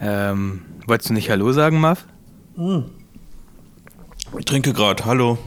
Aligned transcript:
Ähm, 0.00 0.62
wolltest 0.86 1.10
du 1.10 1.14
nicht 1.14 1.30
Hallo 1.30 1.52
sagen, 1.52 1.80
Marv? 1.80 2.04
Ich 4.38 4.44
trinke 4.44 4.72
gerade. 4.72 5.04
Hallo. 5.04 5.38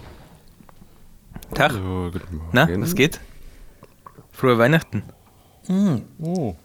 Tag. 1.54 1.74
Hallo. 1.74 2.12
Na, 2.52 2.68
was 2.80 2.96
geht? 2.96 3.20
Frohe 4.32 4.58
Weihnachten. 4.58 5.04
Oh. 6.20 6.56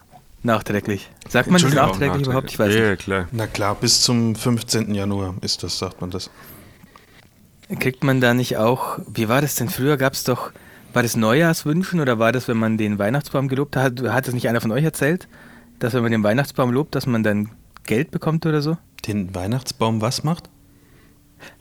Nachträglich. 0.43 1.09
Sagt 1.29 1.49
man 1.49 1.61
das 1.61 1.73
nachträglich 1.73 2.27
überhaupt? 2.27 2.51
Ich 2.51 2.59
weiß 2.59 2.73
ja, 2.73 2.79
nicht. 2.81 2.89
ja, 2.89 2.95
klar. 2.97 3.27
Na 3.31 3.47
klar, 3.47 3.75
bis 3.75 4.01
zum 4.01 4.35
15. 4.35 4.93
Januar 4.93 5.35
ist 5.41 5.63
das, 5.63 5.79
sagt 5.79 6.01
man 6.01 6.11
das. 6.11 6.29
Kriegt 7.79 8.03
man 8.03 8.19
da 8.19 8.33
nicht 8.33 8.57
auch, 8.57 8.99
wie 9.07 9.29
war 9.29 9.41
das 9.41 9.55
denn 9.55 9.69
früher? 9.69 9.97
Gab 9.97 10.13
es 10.13 10.25
doch, 10.25 10.51
war 10.91 11.01
das 11.01 11.15
Neujahrswünschen 11.15 12.01
oder 12.01 12.19
war 12.19 12.31
das, 12.31 12.47
wenn 12.47 12.57
man 12.57 12.77
den 12.77 12.99
Weihnachtsbaum 12.99 13.47
gelobt 13.47 13.75
hat? 13.77 14.01
Hat 14.01 14.27
das 14.27 14.33
nicht 14.33 14.49
einer 14.49 14.61
von 14.61 14.71
euch 14.71 14.83
erzählt? 14.83 15.27
Dass 15.79 15.93
wenn 15.93 16.03
man 16.03 16.11
den 16.11 16.23
Weihnachtsbaum 16.23 16.71
lobt, 16.71 16.93
dass 16.93 17.07
man 17.07 17.23
dann 17.23 17.49
Geld 17.85 18.11
bekommt 18.11 18.45
oder 18.45 18.61
so? 18.61 18.77
Den 19.07 19.33
Weihnachtsbaum 19.35 20.01
was 20.01 20.23
macht? 20.23 20.49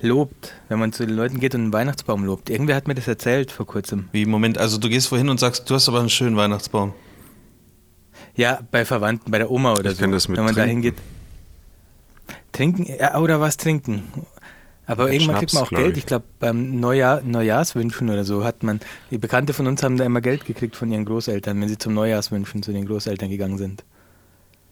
Lobt, 0.01 0.55
wenn 0.69 0.79
man 0.79 0.93
zu 0.93 1.05
den 1.05 1.17
Leuten 1.17 1.41
geht 1.41 1.55
und 1.57 1.63
einen 1.63 1.73
Weihnachtsbaum 1.73 2.25
lobt. 2.25 2.51
Irgendwer 2.51 2.77
hat 2.77 2.87
mir 2.87 2.95
das 2.95 3.09
erzählt 3.09 3.51
vor 3.51 3.67
kurzem. 3.67 4.09
Wie, 4.13 4.27
Moment, 4.27 4.57
also 4.59 4.79
du 4.79 4.89
gehst 4.89 5.09
vorhin 5.09 5.29
und 5.29 5.41
sagst, 5.41 5.69
du 5.69 5.75
hast 5.75 5.89
aber 5.89 5.99
einen 6.01 6.09
schönen 6.11 6.37
Weihnachtsbaum. 6.37 6.93
Ja, 8.37 8.61
bei 8.71 8.85
Verwandten, 8.85 9.31
bei 9.31 9.39
der 9.39 9.51
Oma 9.51 9.73
oder 9.73 9.91
Ich 9.91 9.97
so. 9.97 10.03
kenn 10.03 10.13
das 10.13 10.29
mit 10.29 10.39
wenn 10.39 10.45
man 10.45 10.55
da 10.55 10.63
Trinken. 10.63 10.83
hingeht. 10.83 11.03
Trinken, 12.53 12.87
ja, 12.99 13.19
oder 13.19 13.41
was 13.41 13.57
trinken. 13.57 14.05
Aber 14.87 15.05
Mit 15.05 15.15
irgendwann 15.15 15.37
Schnaps, 15.37 15.53
kriegt 15.53 15.55
man 15.55 15.63
auch 15.65 15.71
Geld. 15.71 15.93
ich. 15.97 15.99
Ich 16.03 16.07
glaube, 16.07 16.25
beim 16.39 16.79
Neujahr, 16.81 17.23
Neujahrswünschen 17.23 18.11
oder 18.11 18.25
so 18.25 18.45
hat 18.45 18.63
man, 18.63 18.81
die 19.11 19.19
Bekannte 19.19 19.53
von 19.53 19.67
uns 19.67 19.83
haben 19.83 19.97
da 19.97 20.05
immer 20.05 20.21
Geld 20.21 20.45
gekriegt 20.45 20.77
von 20.77 20.91
ihren 20.93 21.05
Großeltern, 21.05 21.61
wenn 21.61 21.69
sie 21.69 21.79
zum 21.79 21.95
Neujahrswünschen 21.95 22.63
zu 22.63 22.73
den 22.73 22.87
Großeltern 22.87 23.31
gegangen 23.31 23.59
sind. 23.59 23.85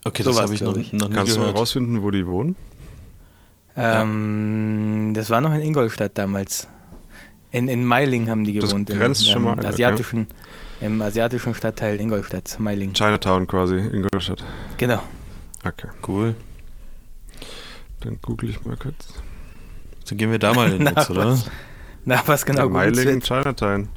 Okay, 0.03 0.23
So 0.23 0.31
das 0.31 0.41
habe 0.41 0.53
ich, 0.55 0.61
noch, 0.61 0.75
ich. 0.77 0.93
noch 0.93 1.09
nie 1.09 1.15
Kannst 1.15 1.33
du 1.33 1.39
gehört. 1.39 1.55
herausfinden, 1.55 2.01
wo 2.01 2.09
die 2.11 2.25
wohnen? 2.25 2.55
Ähm, 3.77 5.13
Das 5.15 5.29
war 5.29 5.41
noch 5.41 5.53
in 5.53 5.61
Ingolstadt 5.61 6.17
damals. 6.17 6.67
In, 7.51 7.67
in 7.67 7.85
Meiling 7.85 8.29
haben 8.29 8.43
die 8.43 8.57
Das 8.59 8.69
gewohnt. 8.69 8.89
grenzt 8.89 9.27
im, 9.27 9.33
schon 9.33 9.43
mal 9.43 9.53
an, 9.53 9.59
okay. 9.59 9.67
asiatischen, 9.67 10.27
Im 10.79 11.01
asiatischen 11.01 11.53
Stadtteil 11.53 11.99
Ingolstadt, 11.99 12.57
Meiling. 12.59 12.93
Chinatown 12.93 13.45
quasi, 13.47 13.75
Ingolstadt. 13.77 14.43
Genau. 14.77 15.01
Okay, 15.65 15.87
Cool. 16.07 16.35
dann 17.99 18.17
google 18.21 18.49
ich 18.49 18.63
mal 18.65 18.77
kurz. 18.77 19.13
Dann 20.09 20.17
gehen 20.17 20.31
wir 20.31 20.39
da 20.39 20.53
mal 20.53 20.71
hin 20.71 20.83
Na, 20.83 20.91
jetzt, 21.01 21.09
oder? 21.11 21.25
was? 21.27 21.45
Na, 22.05 22.21
was 22.25 22.45
genau? 22.45 22.63
ja, 22.63 22.69
Meiling, 22.69 23.05
wird. 23.05 23.23
Chinatown. 23.25 23.89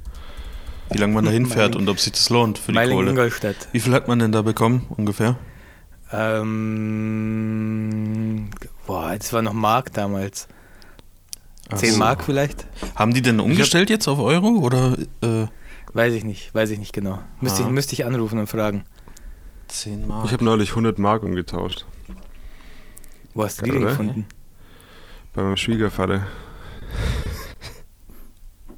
Wie 0.90 0.98
lange 0.98 1.14
man 1.14 1.24
da 1.24 1.30
hinfährt 1.30 1.74
und 1.76 1.88
ob 1.88 1.98
sich 1.98 2.12
das 2.12 2.28
lohnt 2.28 2.58
für 2.58 2.72
die 2.72 2.76
Meiling, 2.76 2.96
Kohle. 2.96 3.10
Ingolstadt. 3.10 3.68
Wie 3.72 3.80
viel 3.80 3.94
hat 3.94 4.06
man 4.08 4.18
denn 4.18 4.32
da 4.32 4.42
bekommen, 4.42 4.84
ungefähr? 4.90 5.36
Ähm, 6.84 8.50
boah, 8.86 9.14
das 9.16 9.32
war 9.32 9.42
noch 9.42 9.52
Mark 9.52 9.92
damals. 9.92 10.48
Ach 11.70 11.78
10 11.78 11.92
so. 11.92 11.98
Mark 11.98 12.22
vielleicht? 12.24 12.66
Haben 12.94 13.14
die 13.14 13.22
denn 13.22 13.40
umgestellt 13.40 13.88
jetzt 13.90 14.06
auf 14.08 14.18
Euro 14.18 14.48
oder 14.58 14.96
äh, 15.22 15.46
Weiß 15.92 16.12
ich 16.14 16.24
nicht, 16.24 16.52
weiß 16.54 16.70
ich 16.70 16.78
nicht 16.80 16.92
genau. 16.92 17.20
Müsste, 17.40 17.62
Ah. 17.62 17.66
ich, 17.66 17.72
müsste 17.72 17.92
ich 17.94 18.04
anrufen 18.04 18.38
und 18.40 18.48
fragen. 18.48 18.84
10 19.68 20.06
Mark? 20.08 20.26
Ich 20.26 20.32
habe 20.32 20.44
neulich 20.44 20.70
100 20.70 20.98
Mark 20.98 21.22
umgetauscht. 21.22 21.86
Wo 23.32 23.44
hast 23.44 23.60
du 23.60 23.64
die 23.64 23.70
denn 23.70 23.82
gefunden? 23.82 24.26
Bei 25.32 25.42
meinem 25.42 25.56
Schwiegervater. 25.56 26.26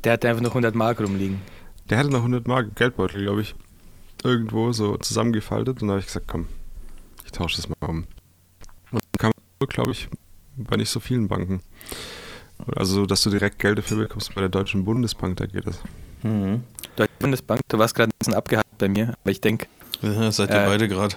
Der 0.04 0.12
hatte 0.12 0.28
einfach 0.28 0.42
noch 0.42 0.50
100 0.50 0.74
Mark 0.74 1.00
rumliegen. 1.00 1.40
Der 1.90 1.98
hatte 1.98 2.10
noch 2.10 2.18
100 2.18 2.46
Mark 2.46 2.68
im 2.68 2.74
Geldbeutel, 2.74 3.22
glaube 3.22 3.40
ich. 3.42 3.54
Irgendwo 4.22 4.72
so 4.72 4.96
zusammengefaltet. 4.98 5.82
Und 5.82 5.88
da 5.88 5.92
habe 5.94 6.00
ich 6.00 6.06
gesagt, 6.06 6.26
komm, 6.28 6.46
tausche 7.36 7.56
das 7.56 7.68
mal 7.68 7.76
um. 7.88 8.06
Und 8.90 9.02
dann 9.18 9.32
kam, 9.32 9.32
glaube 9.68 9.90
ich, 9.92 10.08
bei 10.56 10.76
nicht 10.76 10.90
so 10.90 11.00
vielen 11.00 11.28
Banken. 11.28 11.60
Also, 12.74 13.04
dass 13.06 13.22
du 13.22 13.30
direkt 13.30 13.58
Geld 13.58 13.78
dafür 13.78 13.98
bekommst 13.98 14.34
bei 14.34 14.40
der 14.40 14.48
Deutschen 14.48 14.84
Bundesbank, 14.84 15.36
da 15.36 15.46
geht 15.46 15.66
das. 15.66 15.78
Mhm. 16.22 16.62
Deutsche 16.96 17.12
Bundesbank, 17.18 17.60
du 17.68 17.78
warst 17.78 17.94
gerade 17.94 18.08
ein 18.10 18.18
bisschen 18.18 18.34
abgehakt 18.34 18.78
bei 18.78 18.88
mir, 18.88 19.14
aber 19.22 19.30
ich 19.30 19.40
denke, 19.40 19.66
Ja, 20.00 20.30
seid 20.32 20.50
ihr 20.50 20.62
Äh, 20.62 20.66
beide 20.66 20.88
gerade. 20.88 21.16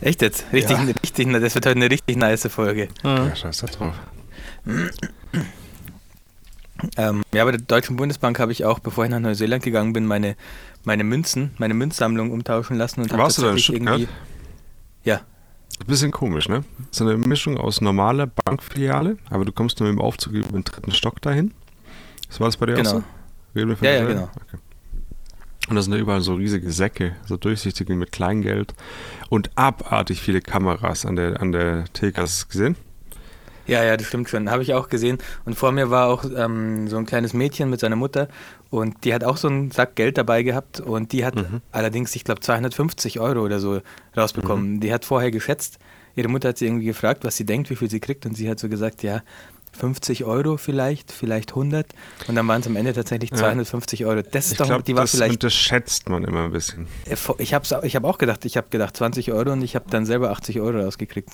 echt 0.00 0.22
jetzt? 0.22 0.44
Richtig, 0.52 0.76
Ja. 0.78 0.84
richtig, 1.02 1.32
das 1.32 1.54
wird 1.54 1.66
heute 1.66 1.76
eine 1.76 1.90
richtig 1.90 2.16
nice 2.16 2.46
Folge. 2.48 2.88
Ja, 3.02 3.34
scheiß 3.36 3.58
da 3.58 3.66
drauf. 3.66 3.94
Ähm, 6.96 7.22
ja, 7.32 7.44
bei 7.44 7.52
der 7.52 7.60
Deutschen 7.60 7.96
Bundesbank 7.96 8.38
habe 8.38 8.52
ich 8.52 8.64
auch, 8.64 8.78
bevor 8.78 9.04
ich 9.04 9.10
nach 9.10 9.20
Neuseeland 9.20 9.62
gegangen 9.64 9.92
bin, 9.92 10.04
meine, 10.06 10.36
meine 10.84 11.04
Münzen, 11.04 11.52
meine 11.58 11.72
Münzsammlung 11.74 12.30
umtauschen 12.30 12.76
lassen 12.76 13.00
und 13.02 13.10
du 13.12 13.16
da 13.16 13.22
in 13.22 13.28
tatsächlich 13.28 13.64
Stuttgart? 13.64 14.00
Ja, 15.06 15.20
bisschen 15.86 16.10
komisch, 16.10 16.48
ne? 16.48 16.64
So 16.90 17.04
eine 17.04 17.16
Mischung 17.16 17.56
aus 17.58 17.80
normaler 17.80 18.26
Bankfiliale, 18.26 19.16
aber 19.30 19.44
du 19.44 19.52
kommst 19.52 19.78
nur 19.80 19.88
mit 19.88 19.98
dem 19.98 20.02
Aufzug 20.02 20.32
über 20.34 20.48
den 20.48 20.64
dritten 20.64 20.90
Stock 20.92 21.22
dahin. 21.22 21.52
Was 22.28 22.40
war 22.40 22.48
das 22.48 22.56
bei 22.56 22.66
dir 22.66 22.74
Genau. 22.74 22.90
auch 22.90 22.94
so? 22.94 23.04
Reden 23.54 23.68
wir 23.70 23.76
von 23.76 23.86
Ja, 23.86 23.94
ja, 23.94 24.04
genau. 24.04 24.24
Okay. 24.24 24.58
Und 25.68 25.76
da 25.76 25.82
sind 25.82 25.92
da 25.92 25.98
überall 25.98 26.20
so 26.20 26.34
riesige 26.34 26.70
Säcke, 26.70 27.16
so 27.26 27.36
durchsichtige 27.36 27.94
mit 27.94 28.12
Kleingeld 28.12 28.74
und 29.30 29.50
abartig 29.56 30.20
viele 30.20 30.40
Kameras 30.40 31.04
an 31.06 31.16
der, 31.16 31.40
an 31.40 31.52
der 31.52 31.84
Theke. 31.92 32.20
Hast 32.20 32.38
du 32.40 32.42
es 32.44 32.48
gesehen? 32.48 32.76
Ja, 33.66 33.82
ja, 33.82 33.96
das 33.96 34.06
stimmt 34.06 34.28
schon. 34.28 34.48
Habe 34.48 34.62
ich 34.62 34.74
auch 34.74 34.88
gesehen. 34.88 35.18
Und 35.44 35.56
vor 35.56 35.72
mir 35.72 35.90
war 35.90 36.06
auch 36.06 36.24
ähm, 36.36 36.86
so 36.88 36.96
ein 36.98 37.06
kleines 37.06 37.32
Mädchen 37.32 37.68
mit 37.68 37.80
seiner 37.80 37.96
Mutter 37.96 38.28
und 38.70 39.04
die 39.04 39.14
hat 39.14 39.24
auch 39.24 39.36
so 39.36 39.48
einen 39.48 39.70
Sack 39.70 39.94
Geld 39.96 40.18
dabei 40.18 40.42
gehabt 40.42 40.80
und 40.80 41.12
die 41.12 41.24
hat 41.24 41.36
Mhm. 41.36 41.60
allerdings, 41.72 42.14
ich 42.16 42.24
glaube, 42.24 42.40
250 42.40 43.20
Euro 43.20 43.40
oder 43.44 43.60
so 43.60 43.80
rausbekommen. 44.16 44.74
Mhm. 44.74 44.80
Die 44.80 44.92
hat 44.92 45.04
vorher 45.04 45.30
geschätzt. 45.30 45.78
Ihre 46.14 46.28
Mutter 46.28 46.48
hat 46.48 46.58
sie 46.58 46.66
irgendwie 46.66 46.86
gefragt, 46.86 47.24
was 47.24 47.36
sie 47.36 47.44
denkt, 47.44 47.68
wie 47.70 47.76
viel 47.76 47.90
sie 47.90 48.00
kriegt 48.00 48.24
und 48.26 48.34
sie 48.34 48.48
hat 48.48 48.58
so 48.58 48.68
gesagt, 48.68 49.02
ja, 49.02 49.22
50 49.72 50.24
Euro 50.24 50.56
vielleicht, 50.56 51.12
vielleicht 51.12 51.50
100 51.50 51.86
und 52.28 52.34
dann 52.34 52.48
waren 52.48 52.62
es 52.62 52.66
am 52.66 52.76
Ende 52.76 52.94
tatsächlich 52.94 53.30
Ja. 53.30 53.36
250 53.36 54.06
Euro. 54.06 54.22
Das 54.22 54.46
ist 54.46 54.52
Ich 54.52 54.58
doch, 54.58 54.66
glaube, 54.66 54.82
die 54.84 54.94
war 54.94 55.02
das 55.02 55.10
vielleicht 55.10 55.34
unterschätzt 55.34 56.08
man 56.08 56.24
immer 56.24 56.44
ein 56.44 56.52
bisschen. 56.52 56.86
äh, 57.04 57.14
Ich 57.38 57.52
habe 57.52 57.66
ich 57.84 57.94
hab 57.96 58.04
auch 58.04 58.16
gedacht, 58.16 58.44
ich 58.46 58.56
habe 58.56 58.68
gedacht 58.70 58.96
20 58.96 59.32
Euro 59.32 59.52
und 59.52 59.60
ich 59.62 59.74
habe 59.76 59.84
dann 59.90 60.06
selber 60.06 60.30
80 60.30 60.60
Euro 60.60 60.80
rausgekriegt 60.80 61.30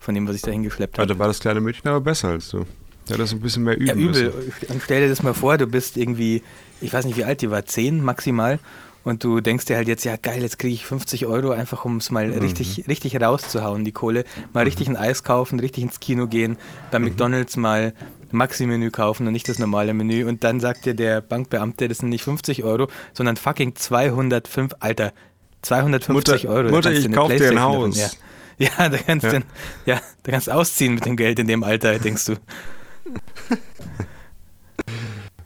von 0.00 0.14
dem, 0.16 0.26
was 0.26 0.34
ich 0.34 0.42
da 0.42 0.50
hingeschleppt 0.50 0.98
habe. 0.98 1.06
da 1.06 1.16
war 1.18 1.28
das 1.28 1.38
kleine 1.38 1.60
Mädchen 1.60 1.88
aber 1.88 2.00
besser 2.00 2.28
als 2.30 2.48
du. 2.50 2.64
Hat 3.10 3.18
das 3.18 3.32
ein 3.32 3.40
bisschen 3.40 3.64
mehr 3.64 3.76
üben 3.76 3.86
Ja, 3.86 3.94
übel. 3.94 4.32
müssen. 4.32 4.80
Stell 4.82 5.02
dir 5.02 5.08
das 5.08 5.22
mal 5.22 5.34
vor, 5.34 5.58
du 5.58 5.66
bist 5.66 5.96
irgendwie, 5.96 6.42
ich 6.80 6.92
weiß 6.92 7.04
nicht, 7.04 7.16
wie 7.18 7.24
alt 7.24 7.42
die 7.42 7.50
war, 7.50 7.64
10 7.66 8.02
maximal. 8.02 8.58
Und 9.04 9.22
du 9.22 9.42
denkst 9.42 9.66
dir 9.66 9.76
halt 9.76 9.86
jetzt, 9.86 10.04
ja 10.04 10.16
geil, 10.16 10.40
jetzt 10.40 10.58
kriege 10.58 10.72
ich 10.72 10.86
50 10.86 11.26
Euro, 11.26 11.50
einfach 11.50 11.84
um 11.84 11.98
es 11.98 12.10
mal 12.10 12.28
Mhm. 12.28 12.38
richtig, 12.38 12.84
richtig 12.88 13.20
rauszuhauen, 13.20 13.84
die 13.84 13.92
Kohle. 13.92 14.24
Mal 14.54 14.64
richtig 14.64 14.88
ein 14.88 14.96
Eis 14.96 15.22
kaufen, 15.22 15.60
richtig 15.60 15.84
ins 15.84 16.00
Kino 16.00 16.26
gehen, 16.26 16.56
beim 16.90 17.02
Mhm. 17.02 17.08
McDonalds 17.08 17.58
mal 17.58 17.92
Maxi-Menü 18.30 18.90
kaufen 18.90 19.26
und 19.26 19.34
nicht 19.34 19.46
das 19.50 19.58
normale 19.58 19.92
Menü. 19.92 20.24
Und 20.26 20.42
dann 20.42 20.58
sagt 20.58 20.86
dir 20.86 20.94
der 20.94 21.20
Bankbeamte, 21.20 21.86
das 21.86 21.98
sind 21.98 22.08
nicht 22.08 22.24
50 22.24 22.64
Euro, 22.64 22.88
sondern 23.12 23.36
fucking 23.36 23.76
205, 23.76 24.72
Alter, 24.80 25.12
250 25.60 26.44
Mutter- 26.44 26.48
Euro. 26.54 26.70
Mutter, 26.70 26.90
ich 26.92 27.12
kauf 27.12 27.30
dir 27.34 27.50
ein 27.50 27.60
Haus. 27.60 27.98
Ja. 27.98 28.08
Ja, 28.56 28.88
da 28.88 28.96
kannst 28.98 29.24
Ja. 29.26 29.32
du, 29.32 29.40
ja, 29.84 30.00
da 30.22 30.30
kannst 30.32 30.46
du 30.46 30.52
ausziehen 30.52 30.94
mit 30.94 31.04
dem 31.04 31.16
Geld 31.16 31.38
in 31.40 31.46
dem 31.48 31.62
Alter, 31.64 31.98
denkst 31.98 32.24
du. 32.26 32.34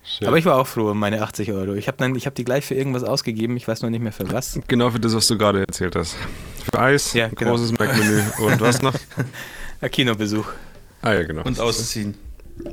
Schön. 0.02 0.26
Aber 0.28 0.38
ich 0.38 0.44
war 0.46 0.56
auch 0.56 0.66
froh 0.66 0.90
um 0.90 0.98
meine 0.98 1.22
80 1.22 1.52
Euro. 1.52 1.74
Ich 1.74 1.86
habe 1.86 2.04
hab 2.04 2.34
die 2.34 2.44
gleich 2.44 2.64
für 2.64 2.74
irgendwas 2.74 3.04
ausgegeben, 3.04 3.56
ich 3.56 3.68
weiß 3.68 3.82
noch 3.82 3.90
nicht 3.90 4.00
mehr 4.02 4.12
für 4.12 4.30
was. 4.32 4.58
Genau 4.66 4.90
für 4.90 4.98
das, 4.98 5.14
was 5.14 5.26
du 5.28 5.36
gerade 5.36 5.60
erzählt 5.60 5.94
hast. 5.96 6.16
Für 6.72 6.80
Eis, 6.80 7.12
Ja, 7.12 7.28
genau. 7.28 7.52
großes 7.52 7.72
Mac-Menü 7.78 8.22
und 8.46 8.60
was 8.60 8.82
noch? 8.82 8.94
Ein 9.80 9.90
Kinobesuch. 9.90 10.46
Ah 11.02 11.12
ja, 11.12 11.22
genau. 11.24 11.42
Und 11.42 11.60
ausziehen. 11.60 12.14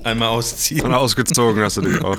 Einmal 0.03 0.29
ausziehen. 0.29 0.81
Und 0.81 0.93
ausgezogen 0.93 1.61
hast 1.61 1.77
du 1.77 1.81
dich 1.81 2.01
auch. 2.03 2.17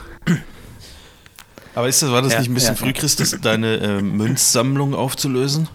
Aber 1.75 1.89
ist 1.89 2.03
das, 2.03 2.11
war 2.11 2.23
das 2.23 2.33
Ja, 2.35 2.39
nicht 2.39 2.49
ein 2.51 2.55
bisschen 2.55 2.75
ja. 2.75 2.81
früh, 2.81 2.93
Christus, 2.93 3.37
deine 3.43 3.77
äh, 3.79 4.03
Münzsammlung 4.03 4.95
aufzulösen? 4.95 5.69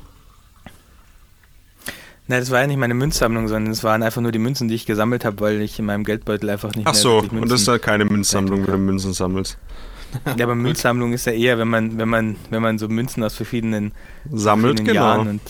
Nein, 2.31 2.39
das 2.39 2.49
war 2.49 2.61
ja 2.61 2.67
nicht 2.67 2.77
meine 2.77 2.93
Münzsammlung, 2.93 3.47
sondern 3.49 3.71
es 3.73 3.83
waren 3.83 4.03
einfach 4.03 4.21
nur 4.21 4.31
die 4.31 4.39
Münzen, 4.39 4.67
die 4.69 4.75
ich 4.75 4.85
gesammelt 4.85 5.25
habe, 5.25 5.39
weil 5.41 5.61
ich 5.61 5.77
in 5.79 5.85
meinem 5.85 6.03
Geldbeutel 6.05 6.49
einfach 6.49 6.73
nicht 6.73 6.87
Ach 6.87 6.93
mehr 6.93 7.01
so, 7.01 7.17
und 7.19 7.25
das 7.25 7.33
ist 7.33 7.67
Münzen- 7.67 7.71
halt 7.71 7.81
keine 7.81 8.05
Münzsammlung, 8.05 8.65
wenn 8.65 8.71
du 8.73 8.77
Münzen 8.79 9.13
sammelst. 9.13 9.57
Ja, 10.37 10.43
aber 10.45 10.55
Münzsammlung 10.55 11.13
ist 11.13 11.25
ja 11.25 11.31
eher, 11.31 11.57
wenn 11.57 11.69
man, 11.69 11.97
wenn 11.97 12.09
man, 12.09 12.35
wenn 12.49 12.61
man 12.61 12.77
so 12.77 12.89
Münzen 12.89 13.23
aus 13.23 13.33
verschiedenen, 13.33 13.93
Sammelt, 14.29 14.79
verschiedenen 14.79 14.93
genau. 14.93 15.05
Jahren 15.07 15.27
und 15.29 15.41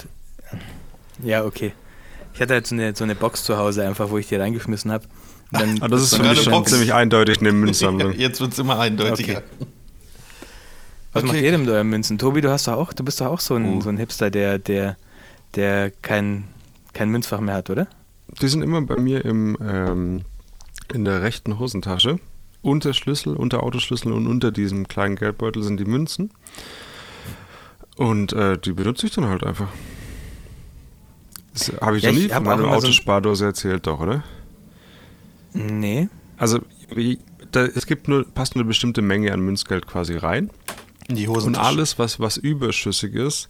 ja, 1.24 1.44
okay. 1.46 1.74
Ich 2.36 2.42
hatte 2.42 2.54
halt 2.54 2.68
so 2.68 2.76
eine, 2.76 2.96
so 2.96 3.04
eine 3.04 3.16
Box 3.16 3.44
zu 3.44 3.58
Hause 3.58 3.88
einfach, 3.88 4.10
wo 4.12 4.18
ich 4.20 4.28
die 4.28 4.36
reingeschmissen 4.36 4.92
habe. 4.92 5.06
Aber 5.52 5.90
das 5.90 6.04
ist 6.04 6.16
für 6.16 6.22
mich 6.22 6.32
eine 6.32 6.40
schon 6.42 6.54
Box. 6.54 6.72
ziemlich 6.72 6.94
eindeutig 6.94 7.40
eine 7.42 7.52
Münzsammlung. 7.54 8.14
Jetzt 8.18 8.40
wird 8.40 8.54
es 8.54 8.60
immer 8.60 8.80
eindeutiger. 8.80 9.38
Okay. 9.38 9.66
Was 11.14 11.24
Okay. 11.24 11.34
macht 11.34 11.42
ihr 11.44 11.52
denn 11.52 11.62
mit 11.62 11.70
euren 11.70 11.90
Münzen? 11.90 12.18
Tobi, 12.18 12.42
du 12.42 12.50
hast 12.52 12.68
doch 12.68 12.74
auch, 12.78 12.94
du 12.94 13.04
bist 13.04 13.20
doch 13.20 13.26
auch 13.28 13.40
so 13.40 13.56
ein, 13.56 13.78
Oh. 13.78 13.82
so 13.82 13.90
ein 13.90 13.98
Hipster, 13.98 14.30
der, 14.32 14.60
der, 14.60 14.96
der 15.56 15.92
kein, 16.04 16.46
kein 16.94 17.10
Münzfach 17.10 17.40
mehr 17.40 17.56
hat, 17.56 17.70
oder? 17.70 17.88
Die 18.42 18.48
sind 18.48 18.62
immer 18.62 18.82
bei 18.82 18.98
mir 18.98 19.24
im, 19.26 19.58
ähm, 19.62 20.22
in 20.94 21.06
der 21.06 21.22
rechten 21.22 21.60
Hosentasche. 21.60 22.20
Unter 22.62 22.94
Schlüssel, 22.94 23.36
unter 23.36 23.64
Autoschlüssel 23.64 24.12
und 24.12 24.28
unter 24.28 24.52
diesem 24.52 24.88
kleinen 24.88 25.16
Geldbeutel 25.16 25.64
sind 25.64 25.80
die 25.80 25.86
Münzen. 25.86 26.32
Und 27.98 28.34
äh, 28.34 28.58
die 28.58 28.74
benutze 28.74 29.08
ich 29.08 29.14
dann 29.14 29.26
halt 29.26 29.44
einfach. 29.44 29.68
Das 31.54 31.72
habe 31.82 31.98
ich 31.98 32.04
Ja, 32.04 32.12
noch 32.12 32.18
nie 32.20 32.26
ich 32.28 32.34
von 32.34 32.44
meiner 32.44 32.62
so- 32.64 32.70
Autospardose 32.70 33.46
erzählt, 33.46 33.88
doch, 33.88 34.00
oder? 34.00 34.24
Nee. 35.54 36.08
Also, 36.38 36.60
da, 37.52 37.66
es 37.66 37.86
gibt 37.86 38.08
nur, 38.08 38.26
passt 38.26 38.56
nur 38.56 38.62
eine 38.64 38.68
bestimmte 38.70 39.02
Menge 39.02 39.34
an 39.34 39.42
Münzgeld 39.42 39.86
quasi 39.88 40.16
rein. 40.16 40.50
In 41.10 41.16
die 41.16 41.28
Und 41.28 41.36
Hosentasche. 41.38 41.66
alles, 41.68 42.00
was, 42.00 42.20
was 42.20 42.38
überschüssig 42.38 43.14
ist, 43.16 43.50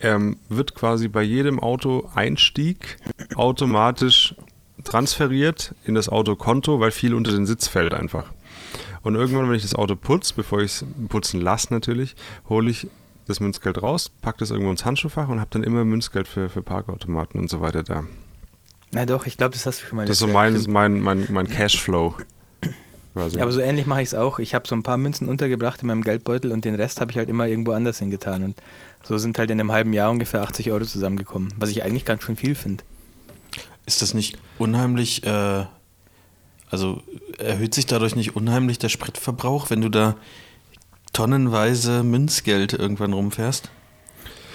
ähm, 0.00 0.36
wird 0.48 0.74
quasi 0.74 1.08
bei 1.08 1.22
jedem 1.22 1.60
Auto-Einstieg 1.60 2.98
automatisch 3.34 4.34
transferiert 4.84 5.74
in 5.84 5.94
das 5.94 6.08
Autokonto, 6.08 6.80
weil 6.80 6.90
viel 6.90 7.14
unter 7.14 7.32
den 7.32 7.46
Sitz 7.46 7.66
fällt 7.66 7.94
einfach. 7.94 8.32
Und 9.02 9.14
irgendwann, 9.14 9.48
wenn 9.48 9.56
ich 9.56 9.62
das 9.62 9.74
Auto 9.74 9.96
putze, 9.96 10.34
bevor 10.34 10.60
ich 10.60 10.72
es 10.72 10.84
putzen 11.08 11.40
lasse 11.40 11.72
natürlich, 11.72 12.16
hole 12.48 12.70
ich 12.70 12.88
das 13.26 13.40
Münzgeld 13.40 13.82
raus, 13.82 14.10
packe 14.20 14.38
das 14.38 14.50
irgendwo 14.50 14.70
ins 14.70 14.84
Handschuhfach 14.84 15.28
und 15.28 15.40
habe 15.40 15.50
dann 15.50 15.62
immer 15.62 15.84
Münzgeld 15.84 16.28
für, 16.28 16.48
für 16.48 16.62
Parkautomaten 16.62 17.40
und 17.40 17.50
so 17.50 17.60
weiter 17.60 17.82
da. 17.82 18.04
Na 18.92 19.04
doch, 19.04 19.26
ich 19.26 19.36
glaube, 19.36 19.52
das 19.52 19.66
hast 19.66 19.82
du 19.82 19.86
schon 19.86 19.96
mal 19.96 20.06
Das 20.06 20.16
ist 20.16 20.20
so 20.20 20.28
mein, 20.28 20.60
mein, 20.68 21.00
mein, 21.00 21.26
mein 21.30 21.48
Cashflow. 21.48 22.14
Quasi. 23.12 23.38
Ja, 23.38 23.44
aber 23.44 23.52
so 23.52 23.60
ähnlich 23.60 23.86
mache 23.86 24.02
ich 24.02 24.08
es 24.08 24.14
auch. 24.14 24.38
Ich 24.38 24.54
habe 24.54 24.68
so 24.68 24.74
ein 24.74 24.82
paar 24.82 24.98
Münzen 24.98 25.28
untergebracht 25.28 25.80
in 25.80 25.88
meinem 25.88 26.02
Geldbeutel 26.02 26.52
und 26.52 26.64
den 26.64 26.74
Rest 26.74 27.00
habe 27.00 27.10
ich 27.10 27.16
halt 27.16 27.30
immer 27.30 27.46
irgendwo 27.46 27.72
anders 27.72 27.98
hingetan. 27.98 28.44
Und 28.44 28.56
so 29.06 29.18
sind 29.18 29.38
halt 29.38 29.50
in 29.50 29.60
einem 29.60 29.70
halben 29.72 29.92
Jahr 29.92 30.10
ungefähr 30.10 30.42
80 30.42 30.72
Euro 30.72 30.84
zusammengekommen, 30.84 31.52
was 31.58 31.70
ich 31.70 31.82
eigentlich 31.84 32.04
ganz 32.04 32.24
schön 32.24 32.36
viel 32.36 32.54
finde. 32.54 32.82
Ist 33.86 34.02
das 34.02 34.14
nicht 34.14 34.36
unheimlich, 34.58 35.24
äh, 35.24 35.64
also 36.70 37.02
erhöht 37.38 37.72
sich 37.74 37.86
dadurch 37.86 38.16
nicht 38.16 38.34
unheimlich 38.34 38.78
der 38.78 38.88
Spritverbrauch, 38.88 39.70
wenn 39.70 39.80
du 39.80 39.88
da 39.88 40.16
tonnenweise 41.12 42.02
Münzgeld 42.02 42.72
irgendwann 42.72 43.12
rumfährst? 43.12 43.70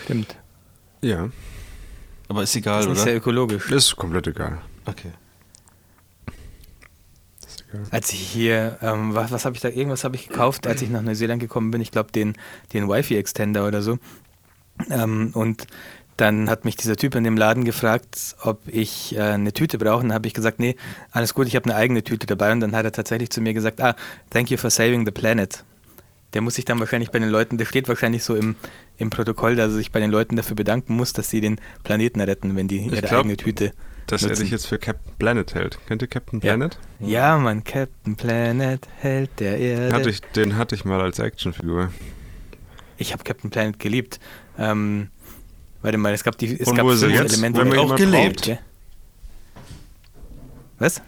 Stimmt. 0.03 0.35
ja, 1.01 1.29
Aber 2.27 2.43
ist 2.43 2.55
egal, 2.55 2.81
ist 2.81 2.89
nicht 2.89 2.97
sehr 2.97 3.13
oder? 3.13 3.17
ökologisch. 3.17 3.71
ist 3.71 3.95
komplett 3.95 4.27
egal. 4.27 4.57
Okay. 4.85 5.11
Ist 7.47 7.63
egal. 7.69 7.83
Als 7.91 8.11
ich 8.11 8.19
hier, 8.19 8.77
ähm, 8.81 9.15
was, 9.15 9.31
was 9.31 9.45
habe 9.45 9.55
ich 9.55 9.61
da, 9.61 9.69
irgendwas 9.69 10.03
habe 10.03 10.15
ich 10.15 10.27
gekauft, 10.27 10.67
als 10.67 10.81
ich 10.81 10.89
nach 10.89 11.01
Neuseeland 11.01 11.39
gekommen 11.39 11.71
bin. 11.71 11.79
Ich 11.81 11.91
glaube, 11.91 12.11
den, 12.11 12.33
den 12.73 12.89
Wi-Fi-Extender 12.89 13.65
oder 13.65 13.81
so. 13.81 13.97
Ähm, 14.89 15.31
und 15.33 15.67
dann 16.17 16.49
hat 16.49 16.65
mich 16.65 16.75
dieser 16.75 16.95
Typ 16.97 17.15
in 17.15 17.23
dem 17.23 17.37
Laden 17.37 17.65
gefragt, 17.65 18.35
ob 18.43 18.61
ich 18.67 19.15
äh, 19.15 19.21
eine 19.21 19.53
Tüte 19.53 19.77
brauche. 19.77 19.97
Und 20.01 20.09
dann 20.09 20.13
habe 20.13 20.27
ich 20.27 20.33
gesagt, 20.33 20.59
nee, 20.59 20.75
alles 21.11 21.33
gut, 21.33 21.47
ich 21.47 21.55
habe 21.55 21.65
eine 21.65 21.75
eigene 21.75 22.03
Tüte 22.03 22.27
dabei. 22.27 22.51
Und 22.51 22.59
dann 22.59 22.75
hat 22.75 22.85
er 22.85 22.91
tatsächlich 22.91 23.29
zu 23.31 23.41
mir 23.41 23.53
gesagt, 23.53 23.81
ah, 23.81 23.95
thank 24.29 24.51
you 24.51 24.57
for 24.57 24.69
saving 24.69 25.05
the 25.05 25.11
planet. 25.11 25.63
Der 26.33 26.41
muss 26.41 26.55
sich 26.55 26.65
dann 26.65 26.79
wahrscheinlich 26.79 27.11
bei 27.11 27.19
den 27.19 27.29
Leuten, 27.29 27.57
der 27.57 27.65
steht 27.65 27.87
wahrscheinlich 27.89 28.23
so 28.23 28.35
im, 28.35 28.55
im 28.97 29.09
Protokoll, 29.09 29.55
dass 29.55 29.71
er 29.71 29.75
sich 29.77 29.91
bei 29.91 29.99
den 29.99 30.11
Leuten 30.11 30.35
dafür 30.35 30.55
bedanken 30.55 30.95
muss, 30.95 31.11
dass 31.11 31.29
sie 31.29 31.41
den 31.41 31.59
Planeten 31.83 32.21
retten, 32.21 32.55
wenn 32.55 32.67
die 32.67 32.77
ihre 32.85 33.01
glaub, 33.01 33.21
eigene 33.21 33.35
Tüte 33.35 33.73
Dass 34.07 34.21
er 34.23 34.29
nutzen. 34.29 34.43
sich 34.43 34.51
jetzt 34.51 34.67
für 34.67 34.77
Captain 34.77 35.13
Planet 35.17 35.53
hält. 35.55 35.79
Kennt 35.87 36.01
ihr 36.01 36.07
Captain 36.07 36.39
Ja. 36.39 36.55
Planet? 36.55 36.77
Ja, 36.99 37.37
Mann, 37.37 37.63
Captain 37.65 38.15
Planet, 38.15 38.87
Held 38.99 39.29
der 39.39 39.57
Erde. 39.57 39.93
Hatte 39.95 40.09
ich, 40.09 40.21
den 40.21 40.55
hatte 40.55 40.75
ich 40.75 40.85
mal 40.85 41.01
als 41.01 41.19
Actionfigur. 41.19 41.91
Ich 42.97 43.11
habe 43.11 43.23
Captain 43.23 43.49
Planet 43.49 43.79
geliebt. 43.79 44.19
Ähm, 44.57 45.09
warte 45.81 45.97
mal, 45.97 46.13
es 46.13 46.23
gab 46.23 46.37
die 46.37 46.59
es 46.59 46.67
Und 46.67 46.75
gab 46.75 46.85
wo 46.85 46.91
ist 46.91 47.01
er 47.01 47.09
fünf 47.09 47.21
jetzt? 47.21 47.33
Elemente. 47.33 47.59
Wenn 47.59 47.67
man 47.69 47.79
auch 47.79 47.95
gelebt. 47.95 48.45
braucht. 48.45 48.59
Was? 50.79 51.01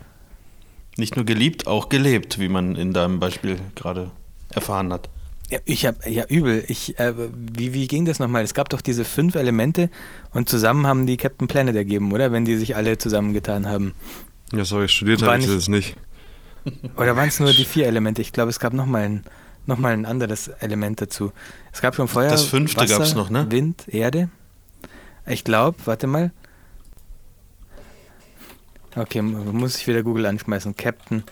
Nicht 0.97 1.15
nur 1.15 1.25
geliebt, 1.25 1.65
auch 1.65 1.89
gelebt, 1.89 2.39
wie 2.39 2.49
man 2.49 2.75
in 2.75 2.93
deinem 2.93 3.19
Beispiel 3.19 3.59
gerade 3.75 4.11
erfahren 4.53 4.93
hat. 4.93 5.09
Ja, 5.49 5.59
ich 5.65 5.85
habe 5.85 6.09
ja 6.09 6.25
übel. 6.25 6.63
Ich, 6.67 6.99
äh, 6.99 7.13
wie, 7.35 7.73
wie 7.73 7.87
ging 7.87 8.05
das 8.05 8.19
nochmal? 8.19 8.43
Es 8.43 8.53
gab 8.53 8.69
doch 8.69 8.81
diese 8.81 9.03
fünf 9.03 9.35
Elemente 9.35 9.89
und 10.31 10.47
zusammen 10.49 10.87
haben 10.87 11.05
die 11.05 11.17
Captain 11.17 11.47
Planet 11.47 11.75
ergeben, 11.75 12.11
oder? 12.11 12.31
Wenn 12.31 12.45
die 12.45 12.55
sich 12.55 12.75
alle 12.75 12.97
zusammengetan 12.97 13.67
haben. 13.67 13.93
Ja, 14.51 14.63
sorry, 14.65 14.87
studiert 14.87 15.21
habe 15.23 15.39
ich 15.39 15.47
das 15.47 15.67
nicht. 15.67 15.95
Oder 16.95 17.15
waren 17.15 17.27
es 17.27 17.39
nur 17.39 17.51
die 17.51 17.65
vier 17.65 17.87
Elemente? 17.87 18.21
Ich 18.21 18.31
glaube, 18.31 18.49
es 18.49 18.59
gab 18.59 18.73
nochmal 18.73 19.03
ein, 19.03 19.23
noch 19.65 19.77
mal 19.77 19.93
ein 19.93 20.05
anderes 20.05 20.47
Element 20.47 21.01
dazu. 21.01 21.31
Es 21.71 21.81
gab 21.81 21.95
schon 21.95 22.07
Feuer, 22.07 22.29
Das 22.29 22.45
fünfte 22.45 22.81
Wasser, 22.81 23.15
noch, 23.15 23.29
ne? 23.29 23.49
Wind, 23.49 23.87
Erde. 23.87 24.29
Ich 25.25 25.43
glaube, 25.43 25.77
warte 25.85 26.07
mal. 26.07 26.31
Okay, 28.95 29.21
muss 29.21 29.77
ich 29.77 29.87
wieder 29.87 30.03
Google 30.03 30.25
anschmeißen. 30.27 30.75
Captain 30.75 31.23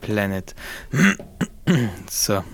Planet. 0.00 0.54
so. 2.10 2.44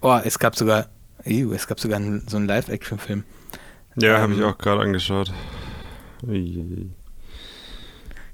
Oh, 0.00 0.18
es 0.24 0.38
gab 0.38 0.56
sogar, 0.56 0.88
Ew, 1.24 1.52
es 1.52 1.66
gab 1.66 1.78
sogar 1.80 2.00
so 2.26 2.36
einen 2.36 2.46
Live-Action-Film. 2.46 3.24
Ja, 3.96 4.18
habe 4.18 4.32
Ähm, 4.32 4.38
ich 4.38 4.44
auch 4.44 4.58
gerade 4.58 4.82
angeschaut. 4.82 5.32
Uiuiui. 6.26 6.90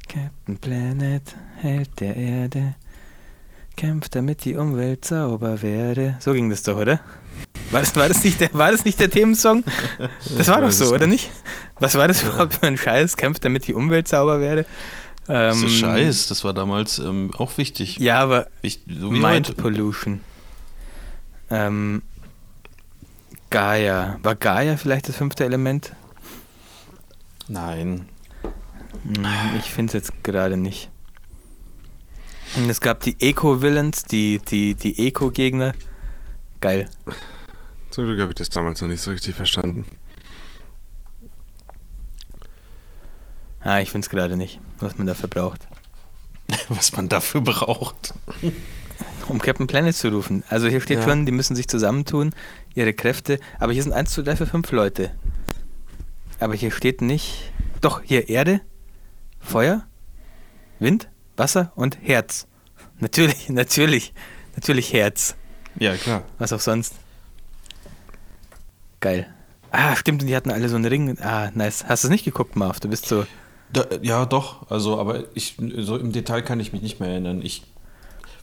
Captain 0.08 0.58
Planet, 0.58 1.22
Held 1.56 2.00
der 2.00 2.16
Erde, 2.16 2.74
kämpft 3.76 4.14
damit 4.14 4.44
die 4.44 4.56
Umwelt 4.56 5.04
sauber 5.04 5.62
werde. 5.62 6.16
So 6.20 6.32
ging 6.32 6.50
das 6.50 6.62
doch, 6.62 6.76
oder? 6.76 7.00
War 7.70 7.80
das, 7.80 7.96
war 7.96 8.08
das, 8.08 8.22
nicht, 8.22 8.40
der, 8.40 8.52
war 8.52 8.70
das 8.70 8.84
nicht 8.84 9.00
der 9.00 9.10
Themensong? 9.10 9.64
Das 10.36 10.48
war 10.48 10.60
doch 10.60 10.70
so, 10.70 10.92
oder 10.94 11.06
nicht? 11.06 11.30
Was 11.80 11.94
war 11.94 12.06
das 12.06 12.22
überhaupt 12.22 12.54
für 12.54 12.66
ein 12.66 12.76
Scheiß? 12.76 13.16
Kämpft 13.16 13.44
damit 13.44 13.66
die 13.66 13.74
Umwelt 13.74 14.08
sauber 14.08 14.40
werde? 14.40 14.66
Ähm, 15.28 15.54
so 15.54 15.68
Scheiß, 15.68 16.28
das 16.28 16.44
war 16.44 16.52
damals 16.52 16.98
ähm, 16.98 17.30
auch 17.38 17.56
wichtig. 17.56 17.98
Ja, 17.98 18.18
aber 18.20 18.48
Wicht- 18.60 18.82
so 18.86 19.12
wie 19.12 19.20
Mind 19.20 19.48
heute. 19.48 19.54
Pollution. 19.54 20.20
Ähm, 21.50 22.02
Gaia. 23.50 24.18
War 24.22 24.34
Gaia 24.34 24.76
vielleicht 24.76 25.08
das 25.08 25.16
fünfte 25.16 25.44
Element? 25.44 25.92
Nein. 27.48 28.08
Ich 29.58 29.70
finde 29.72 29.88
es 29.90 29.92
jetzt 29.94 30.24
gerade 30.24 30.56
nicht. 30.56 30.90
Und 32.56 32.68
es 32.68 32.80
gab 32.80 33.00
die 33.00 33.16
Eco-Villains, 33.20 34.04
die, 34.04 34.38
die, 34.38 34.74
die 34.74 35.06
Eco-Gegner. 35.08 35.72
Geil. 36.60 36.88
Zum 37.90 38.04
Glück 38.04 38.20
habe 38.20 38.30
ich 38.30 38.36
das 38.36 38.50
damals 38.50 38.80
noch 38.80 38.88
nicht 38.88 39.00
so 39.00 39.10
richtig 39.10 39.34
verstanden. 39.34 39.84
Ah, 43.60 43.80
ich 43.80 43.90
finde 43.90 44.04
es 44.04 44.10
gerade 44.10 44.36
nicht, 44.36 44.60
was 44.80 44.98
man 44.98 45.06
dafür 45.06 45.28
braucht. 45.28 45.60
Was 46.68 46.92
man 46.94 47.08
dafür 47.08 47.40
braucht. 47.40 48.12
Um 49.28 49.38
Captain 49.40 49.66
Planet 49.66 49.94
zu 49.96 50.08
rufen. 50.08 50.42
Also 50.50 50.66
hier 50.68 50.80
steht 50.82 50.98
Ja. 50.98 51.04
schon, 51.04 51.24
die 51.24 51.32
müssen 51.32 51.56
sich 51.56 51.66
zusammentun, 51.68 52.34
ihre 52.74 52.92
Kräfte. 52.92 53.38
Aber 53.58 53.72
hier 53.72 53.82
sind 53.82 53.92
1 53.92 54.10
zu 54.10 54.22
3 54.22 54.36
für 54.36 54.46
5 54.46 54.70
Leute. 54.72 55.12
Aber 56.40 56.54
hier 56.54 56.70
steht 56.70 57.00
nicht. 57.00 57.52
Doch, 57.80 58.02
hier 58.02 58.28
Erde, 58.28 58.60
Feuer, 59.40 59.86
Wind, 60.78 61.08
Wasser 61.36 61.72
und 61.74 61.98
Herz. 62.02 62.46
Natürlich, 63.00 63.48
natürlich, 63.50 64.12
natürlich 64.54 64.92
Herz. 64.92 65.34
Ja, 65.78 65.96
klar. 65.96 66.24
Was 66.38 66.52
auch 66.52 66.60
sonst. 66.60 66.94
Geil. 69.00 69.26
Ah, 69.70 69.96
stimmt, 69.96 70.22
und 70.22 70.28
die 70.28 70.36
hatten 70.36 70.50
alle 70.50 70.68
so 70.68 70.76
einen 70.76 70.84
Ring. 70.84 71.18
Ah, 71.20 71.50
nice. 71.54 71.84
Hast 71.88 72.04
du 72.04 72.08
es 72.08 72.12
nicht 72.12 72.24
geguckt, 72.24 72.56
Marv? 72.56 72.78
Du 72.80 72.88
bist 72.88 73.06
so. 73.06 73.26
Da, 73.72 73.86
ja, 74.02 74.26
doch. 74.26 74.70
Also, 74.70 74.98
aber 75.00 75.24
ich, 75.34 75.56
so 75.78 75.96
im 75.96 76.12
Detail 76.12 76.42
kann 76.42 76.60
ich 76.60 76.72
mich 76.74 76.82
nicht 76.82 77.00
mehr 77.00 77.08
erinnern. 77.08 77.40
Ich 77.42 77.64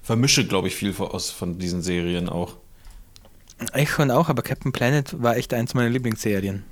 vermische, 0.02 0.46
glaube 0.48 0.68
ich, 0.68 0.76
viel 0.76 0.92
von- 0.92 1.12
aus 1.12 1.30
von 1.30 1.60
diesen 1.60 1.84
Serien 1.84 2.30
auch. 2.30 2.56
Ich 3.76 3.92
schon 3.92 4.10
auch, 4.10 4.28
aber 4.30 4.42
Captain 4.42 4.72
Planet 4.72 5.22
war 5.22 5.38
echt 5.38 5.54
eins 5.54 5.76
meiner 5.76 5.90
Lieblingsserien. 5.90 6.64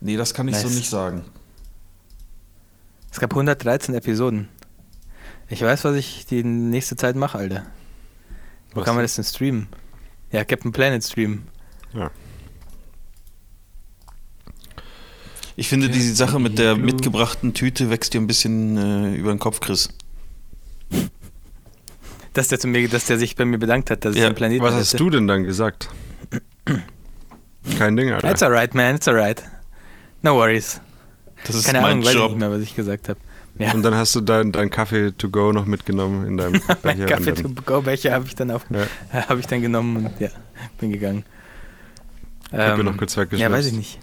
Nee, 0.00 0.16
das 0.16 0.32
kann 0.32 0.48
ich 0.48 0.56
so 0.56 0.68
Nice. 0.68 0.76
nicht 0.76 0.88
sagen. 0.88 1.24
Es 3.12 3.20
gab 3.20 3.30
113 3.32 3.94
Episoden. 3.94 4.48
Ich 5.48 5.60
weiß, 5.62 5.84
was 5.84 5.96
ich 5.96 6.26
die 6.26 6.42
nächste 6.44 6.96
Zeit 6.96 7.16
mache, 7.16 7.38
Alter. 7.38 7.66
Wo 8.72 8.80
Was 8.80 8.86
kann 8.86 8.94
man 8.94 9.04
das 9.04 9.14
denn 9.16 9.24
streamen? 9.24 9.68
Ja, 10.30 10.44
Captain 10.44 10.72
Planet 10.72 11.04
streamen. 11.04 11.46
Ja. 11.92 12.10
Ich 15.56 15.68
finde, 15.68 15.90
diese 15.90 16.14
Sache 16.14 16.38
mit 16.40 16.58
der 16.58 16.76
mitgebrachten 16.76 17.52
Tüte 17.52 17.90
wächst 17.90 18.14
dir 18.14 18.20
ein 18.20 18.26
bisschen 18.26 18.76
äh, 18.78 19.14
über 19.14 19.30
den 19.34 19.38
Kopf, 19.38 19.60
Chris. 19.60 19.90
Dass 22.32 22.48
der 22.48 22.58
zu 22.58 22.66
mir, 22.68 22.88
dass 22.88 23.04
der 23.06 23.18
sich 23.18 23.36
bei 23.36 23.44
mir 23.44 23.58
bedankt 23.58 23.90
hat, 23.90 24.06
dass 24.06 24.14
ich 24.14 24.22
Ja, 24.22 24.30
den 24.30 24.34
Planeten 24.34 24.64
Was 24.64 24.74
hast 24.74 24.98
du 24.98 25.10
denn 25.10 25.26
dann 25.26 25.44
gesagt? 25.44 25.90
Kein 27.78 27.96
Ding, 27.96 28.10
Alter. 28.10 28.30
It's 28.30 28.42
alright, 28.42 28.74
man, 28.74 28.96
it's 28.96 29.06
alright. 29.06 29.42
No 30.22 30.36
worries. 30.36 30.80
Das 31.44 31.56
ist 31.56 31.66
Keine 31.66 31.82
mein 31.82 31.90
Ahnung, 31.92 32.04
weiß 32.04 32.10
ich 32.14 32.18
Job. 32.18 32.30
nicht 32.30 32.38
mehr, 32.40 32.50
was 32.50 32.60
ich 32.62 32.74
gesagt 32.74 33.10
habe. 33.10 33.20
Ja, 33.58 33.72
Und 33.74 33.82
dann 33.82 33.94
hast 33.94 34.14
du 34.14 34.20
dein, 34.22 34.50
dein 34.50 34.70
Kaffee 34.70 35.12
to 35.12 35.28
go 35.28 35.52
noch 35.52 35.66
mitgenommen 35.66 36.26
in 36.26 36.36
deinem 36.38 36.60
Becher 36.82 37.06
Kaffee 37.06 37.32
to 37.32 37.48
go 37.66 37.82
Becher 37.82 38.12
habe 38.12 38.24
ich 38.26 38.34
dann 38.34 38.50
auf, 38.50 38.64
Ja. 38.70 38.86
habe 39.28 39.40
ich 39.40 39.46
dann 39.46 39.60
genommen 39.60 39.96
und 40.06 40.20
ja, 40.20 40.28
bin 40.78 40.90
gegangen. 40.90 41.24
mir 42.50 42.58
Ähm, 42.60 42.84
noch 42.84 42.96
kurz 42.96 43.14
ja, 43.14 43.22
weggeschmissen. 43.22 43.52
weiß 43.52 43.66
ich 43.66 43.72
nicht. 43.74 43.98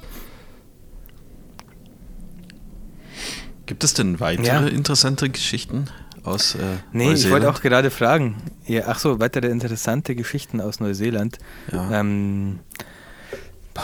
Gibt 3.65 3.83
es 3.83 3.93
denn 3.93 4.19
weitere 4.19 4.47
Ja. 4.47 4.65
interessante 4.67 5.29
Geschichten 5.29 5.85
aus 6.23 6.55
äh, 6.55 6.57
Nee, 6.91 7.03
ich 7.03 7.09
Neuseeland? 7.09 7.31
wollte 7.31 7.49
auch 7.49 7.61
gerade 7.61 7.91
fragen. 7.91 8.35
Ja, 8.65 8.83
ach 8.87 8.99
so, 8.99 9.19
weitere 9.19 9.47
interessante 9.47 10.15
Geschichten 10.15 10.61
aus 10.61 10.79
Neuseeland. 10.79 11.37
Ja. 11.71 11.99
Ähm, 11.99 12.59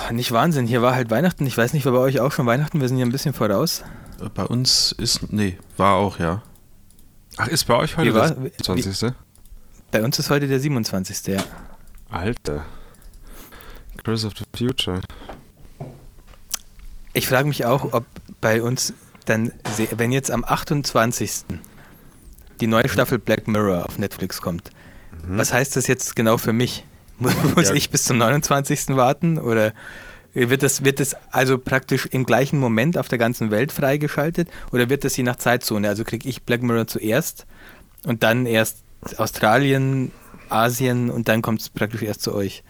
Oh, 0.09 0.11
nicht 0.13 0.33
Wahnsinn, 0.33 0.67
hier 0.67 0.81
war 0.81 0.93
halt 0.93 1.09
Weihnachten. 1.09 1.45
Ich 1.47 1.57
weiß 1.57 1.71
nicht, 1.71 1.85
war 1.85 1.93
bei 1.93 1.99
euch 1.99 2.19
auch 2.19 2.33
schon 2.33 2.45
Weihnachten? 2.45 2.81
Wir 2.81 2.87
sind 2.89 2.97
hier 2.97 3.05
ein 3.05 3.13
bisschen 3.13 3.33
voraus. 3.33 3.85
Bei 4.33 4.43
uns 4.45 4.91
ist, 4.93 5.31
nee, 5.33 5.57
war 5.77 5.95
auch, 5.95 6.19
ja. 6.19 6.41
Ach, 7.37 7.47
ist 7.47 7.65
bei 7.65 7.75
euch 7.75 7.97
heute 7.97 8.13
war- 8.13 8.29
das 8.29 8.43
wie- 8.43 8.51
20. 8.51 9.13
Bei 9.91 10.03
uns 10.03 10.17
ist 10.19 10.29
heute 10.29 10.47
der 10.47 10.59
27. 10.59 11.27
Ja. 11.27 11.43
Alter. 12.09 12.65
Curse 14.03 14.27
of 14.27 14.33
the 14.37 14.43
Future. 14.57 15.01
Ich 17.13 17.27
frage 17.27 17.47
mich 17.47 17.65
auch, 17.65 17.93
ob 17.93 18.05
bei 18.41 18.61
uns 18.61 18.93
dann, 19.25 19.51
wenn 19.95 20.11
jetzt 20.11 20.31
am 20.31 20.43
28. 20.43 21.45
die 22.59 22.67
neue 22.67 22.87
Staffel 22.89 23.19
Black 23.19 23.47
Mirror 23.47 23.85
auf 23.85 23.97
Netflix 23.97 24.41
kommt, 24.41 24.69
was 25.27 25.51
heißt 25.53 25.75
das 25.75 25.87
jetzt 25.87 26.15
genau 26.15 26.37
für 26.37 26.53
mich? 26.53 26.85
Muss, 27.17 27.33
muss 27.55 27.69
Ja. 27.69 27.73
ich 27.75 27.89
bis 27.89 28.03
zum 28.03 28.17
29. 28.17 28.89
warten 28.95 29.37
oder 29.39 29.73
wird 30.35 30.63
das, 30.63 30.83
wird 30.83 30.99
das 30.99 31.15
also 31.31 31.57
praktisch 31.57 32.05
im 32.07 32.25
gleichen 32.25 32.59
Moment 32.59 32.97
auf 32.97 33.07
der 33.07 33.17
ganzen 33.17 33.51
Welt 33.51 33.71
freigeschaltet 33.71 34.49
oder 34.71 34.89
wird 34.89 35.03
das 35.03 35.15
je 35.17 35.23
nach 35.23 35.37
Zeitzone? 35.37 35.87
Also 35.87 36.03
kriege 36.03 36.27
ich 36.27 36.43
Black 36.43 36.61
Mirror 36.61 36.87
zuerst 36.87 37.45
und 38.05 38.21
dann 38.23 38.45
erst 38.45 38.83
Australien, 39.17 40.11
Asien 40.49 41.09
und 41.09 41.27
dann 41.27 41.41
kommt 41.41 41.61
es 41.61 41.69
praktisch 41.69 42.01
erst 42.01 42.21
zu 42.21 42.33
euch. 42.33 42.63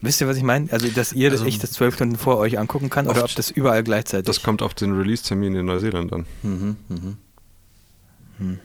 Wisst 0.00 0.20
ihr, 0.20 0.28
was 0.28 0.36
ich 0.36 0.44
meine? 0.44 0.70
Also, 0.72 0.86
dass 0.88 1.12
ihr 1.12 1.30
Also- 1.32 1.44
ich 1.44 1.58
das 1.58 1.72
zwölf 1.72 1.96
Stunden 1.96 2.16
vor 2.16 2.38
euch 2.38 2.58
angucken 2.58 2.88
kann 2.88 3.08
oder 3.08 3.24
ob 3.24 3.34
das 3.34 3.50
überall 3.50 3.82
gleichzeitig 3.82 4.26
Das 4.26 4.42
kommt 4.42 4.62
auf 4.62 4.74
den 4.74 4.96
Release-Termin 4.96 5.56
in 5.56 5.66
Neuseeland 5.66 6.12
an. 6.12 6.26
Mhm, 6.42 6.76
mhm. 6.88 7.16
Hm. 8.38 8.60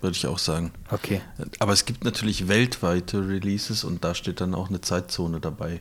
Würde 0.00 0.16
ich 0.16 0.26
auch 0.26 0.40
sagen. 0.40 0.72
Okay. 0.90 1.20
Aber 1.60 1.72
es 1.72 1.84
gibt 1.84 2.02
natürlich 2.02 2.48
weltweite 2.48 3.28
Releases 3.28 3.84
und 3.84 4.02
da 4.02 4.16
steht 4.16 4.40
dann 4.40 4.52
auch 4.56 4.68
eine 4.68 4.80
Zeitzone 4.80 5.38
dabei. 5.38 5.80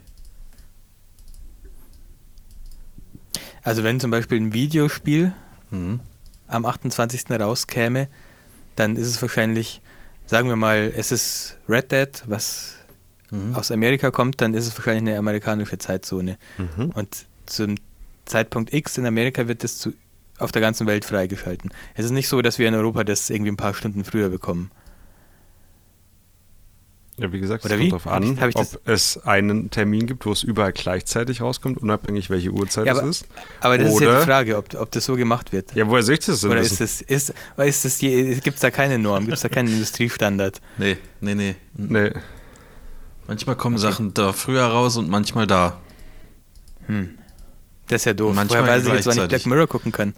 Also, 3.63 3.84
wenn 3.84 4.00
zum 4.00 4.12
Beispiel 4.12 4.39
ein 4.39 4.53
Videospiel 4.53 5.34
Mhm. 5.70 6.00
am 6.48 6.65
28. 6.65 7.39
rauskäme, 7.39 8.08
dann 8.75 8.96
ist 8.96 9.08
es 9.08 9.22
wahrscheinlich, 9.22 9.82
sagen 10.25 10.50
wir 10.50 10.56
mal, 10.56 10.91
es 10.96 11.12
ist 11.12 11.58
Red 11.70 11.91
Dead, 11.91 12.10
was 12.27 12.75
Mhm. 13.32 13.56
aus 13.56 13.72
Amerika 13.72 14.12
kommt, 14.12 14.41
dann 14.41 14.53
ist 14.53 14.68
es 14.68 14.77
wahrscheinlich 14.77 15.03
eine 15.10 15.18
amerikanische 15.18 15.77
Zeitzone. 15.77 16.38
Mhm. 16.58 16.89
Und 16.94 17.25
zum 17.46 17.75
Zeitpunkt 18.25 18.74
X 18.74 18.98
in 18.98 19.06
Amerika 19.06 19.48
wird 19.48 19.63
es 19.63 19.77
zu, 19.77 19.94
auf 20.38 20.51
der 20.51 20.62
ganzen 20.62 20.88
Welt 20.88 21.06
freigeschalten. 21.06 21.72
Es 21.96 22.03
ist 22.06 22.12
nicht 22.12 22.27
so, 22.27 22.41
dass 22.41 22.60
wir 22.60 22.68
in 22.68 22.74
Europa 22.75 23.03
das 23.03 23.30
irgendwie 23.30 23.51
ein 23.51 23.58
paar 23.58 23.74
Stunden 23.74 24.03
früher 24.03 24.30
bekommen. 24.30 24.72
Ja, 27.21 27.31
wie 27.31 27.39
gesagt, 27.39 27.63
es 27.63 27.69
Oder 27.69 27.77
kommt 27.77 27.91
darauf 27.91 28.05
Hab 28.05 28.13
an, 28.13 28.23
ich- 28.33 28.41
hab 28.41 28.49
ich 28.49 28.55
das- 28.55 28.75
ob 28.77 28.87
es 28.87 29.17
einen 29.25 29.69
Termin 29.69 30.07
gibt, 30.07 30.25
wo 30.25 30.31
es 30.31 30.41
überall 30.41 30.71
gleichzeitig 30.73 31.41
rauskommt, 31.41 31.77
unabhängig 31.77 32.31
welche 32.31 32.49
Uhrzeit 32.49 32.87
Ja, 32.87 32.93
es 32.93 32.99
aber- 32.99 33.09
ist. 33.09 33.25
Aber 33.59 33.77
das 33.77 33.93
ist 33.93 33.99
ja 34.01 34.07
Oder- 34.09 34.19
die 34.21 34.25
Frage, 34.25 34.57
ob, 34.57 34.73
ob 34.73 34.89
das 34.91 35.05
so 35.05 35.15
gemacht 35.15 35.51
wird. 35.53 35.75
Ja, 35.75 35.87
woher 35.87 36.01
sehe 36.01 36.15
ich 36.15 36.25
das 36.25 36.41
denn? 36.41 36.49
Oder 36.49 36.61
wissen? 36.61 36.83
ist 36.83 37.01
das, 37.01 37.29
ist, 37.29 37.33
oder 37.55 37.67
ist 37.67 37.85
das 37.85 37.99
gibt 37.99 38.55
es 38.55 38.59
da 38.61 38.71
keine 38.71 38.97
Norm, 38.97 39.25
gibt 39.25 39.35
es 39.35 39.41
da 39.41 39.49
keinen 39.49 39.67
Industriestandard? 39.73 40.59
Nee, 40.79 40.97
nee, 41.19 41.35
nee. 41.35 41.55
Nee. 41.75 42.11
Manchmal 43.27 43.55
kommen 43.55 43.77
Sachen 43.77 44.13
da 44.15 44.33
früher 44.33 44.63
raus 44.65 44.97
und 44.97 45.07
manchmal 45.07 45.45
da. 45.45 45.79
Hm. 46.87 47.11
Das 47.87 48.01
ist 48.01 48.05
ja 48.05 48.13
doof. 48.13 48.33
Manchmal 48.33 48.63
Woher 48.63 48.73
weiß 48.77 48.87
ich 48.87 48.93
jetzt, 48.93 49.05
wann 49.05 49.17
ich. 49.19 49.27
Black 49.27 49.45
Mirror 49.45 49.67
gucken 49.67 49.91
kann? 49.91 50.13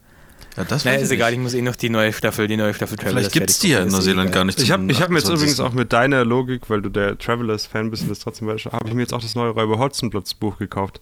Ja, 0.56 0.64
das 0.66 0.86
Naja, 0.86 0.98
weiß 0.98 1.06
ist 1.06 1.12
egal, 1.12 1.34
ich 1.34 1.40
muss 1.40 1.54
eh 1.56 1.62
noch 1.64 1.76
die 1.76 1.90
neue 1.90 2.14
Staffel, 2.14 2.48
die 2.48 2.58
neue 2.58 2.74
Staffel 2.76 2.96
Travelers 2.98 3.14
Vielleicht 3.16 3.34
gibt 3.34 3.50
es 3.50 3.60
die 3.60 3.70
ja 3.70 3.82
in 3.82 3.88
Neuseeland 3.90 4.32
gar 4.32 4.46
nicht. 4.46 4.62
Ich 4.62 4.72
habe 4.72 4.84
hab 4.94 5.10
mir 5.10 5.18
jetzt 5.18 5.26
28.. 5.28 5.34
übrigens 5.36 5.60
auch 5.60 5.74
mit 5.74 5.92
deiner 5.94 6.24
Logik, 6.26 6.70
weil 6.70 6.82
du 6.84 6.90
der 6.90 7.18
Travelers-Fan 7.18 7.90
bist 7.90 8.04
und 8.04 8.10
das 8.10 8.20
trotzdem 8.20 8.48
weißt, 8.48 8.66
habe 8.66 8.88
ich 8.88 8.94
mir 8.94 9.02
jetzt 9.02 9.14
auch 9.14 9.22
das 9.22 9.34
neue 9.36 9.50
Räuber 9.50 9.80
Hotzenplotz 9.80 10.34
Buch 10.36 10.60
gekauft. 10.60 11.02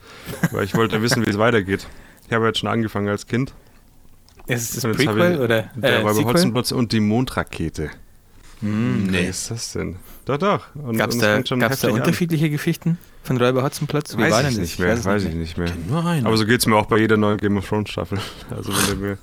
weil 0.52 0.64
ich 0.64 0.74
wollte 0.76 1.02
wissen, 1.02 1.26
wie 1.26 1.30
es 1.30 1.38
weitergeht. 1.38 1.86
Ich 2.28 2.34
habe 2.34 2.46
jetzt 2.48 2.60
schon 2.60 2.70
angefangen 2.70 3.10
als 3.10 3.28
Kind. 3.28 3.54
Ist 4.48 4.70
es 4.70 4.76
das 4.76 4.84
jetzt 4.84 4.96
Prequel 4.98 5.40
oder 5.40 5.70
Der 5.76 6.00
äh, 6.00 6.02
Räuber? 6.02 6.24
Hotzenplotz 6.30 6.72
und 6.72 6.94
die 6.94 7.02
Mondrakete. 7.02 7.90
Hm. 8.62 9.04
Was 9.06 9.12
Nee. 9.12 9.28
ist 9.28 9.52
das 9.52 9.74
denn? 9.74 9.96
Doch, 10.26 10.38
doch. 10.38 10.66
Gab 10.96 11.10
es 11.10 11.18
da, 11.18 11.42
gab's 11.42 11.50
da 11.50 11.58
heftig 11.68 11.90
an. 11.90 11.96
unterschiedliche 11.96 12.50
Geschichten 12.50 12.98
von 13.24 13.38
Räuber 13.38 13.64
Hotzenplotz? 13.64 14.16
Wie 14.18 14.22
Weiß 14.22 14.32
war 14.32 14.42
ich 14.42 14.48
denn 14.48 14.56
das? 14.58 14.62
nicht 14.62 14.80
mehr, 14.80 14.94
es 14.94 15.04
weiß 15.04 15.24
ich 15.26 15.34
nicht 15.36 15.58
mehr. 15.58 15.72
Nur 15.90 16.06
einen. 16.06 16.26
Aber 16.26 16.38
so 16.38 16.46
geht 16.46 16.60
es 16.62 16.68
mir 16.68 16.76
auch 16.76 16.86
bei 16.86 17.00
jeder 17.00 17.18
neuen 17.18 17.38
Game 17.38 17.58
of 17.58 17.68
Thrones 17.68 17.90
Staffel. 17.90 18.18
Also 18.50 18.72
wenn 18.72 19.00
du 19.00 19.06
mir 19.08 19.18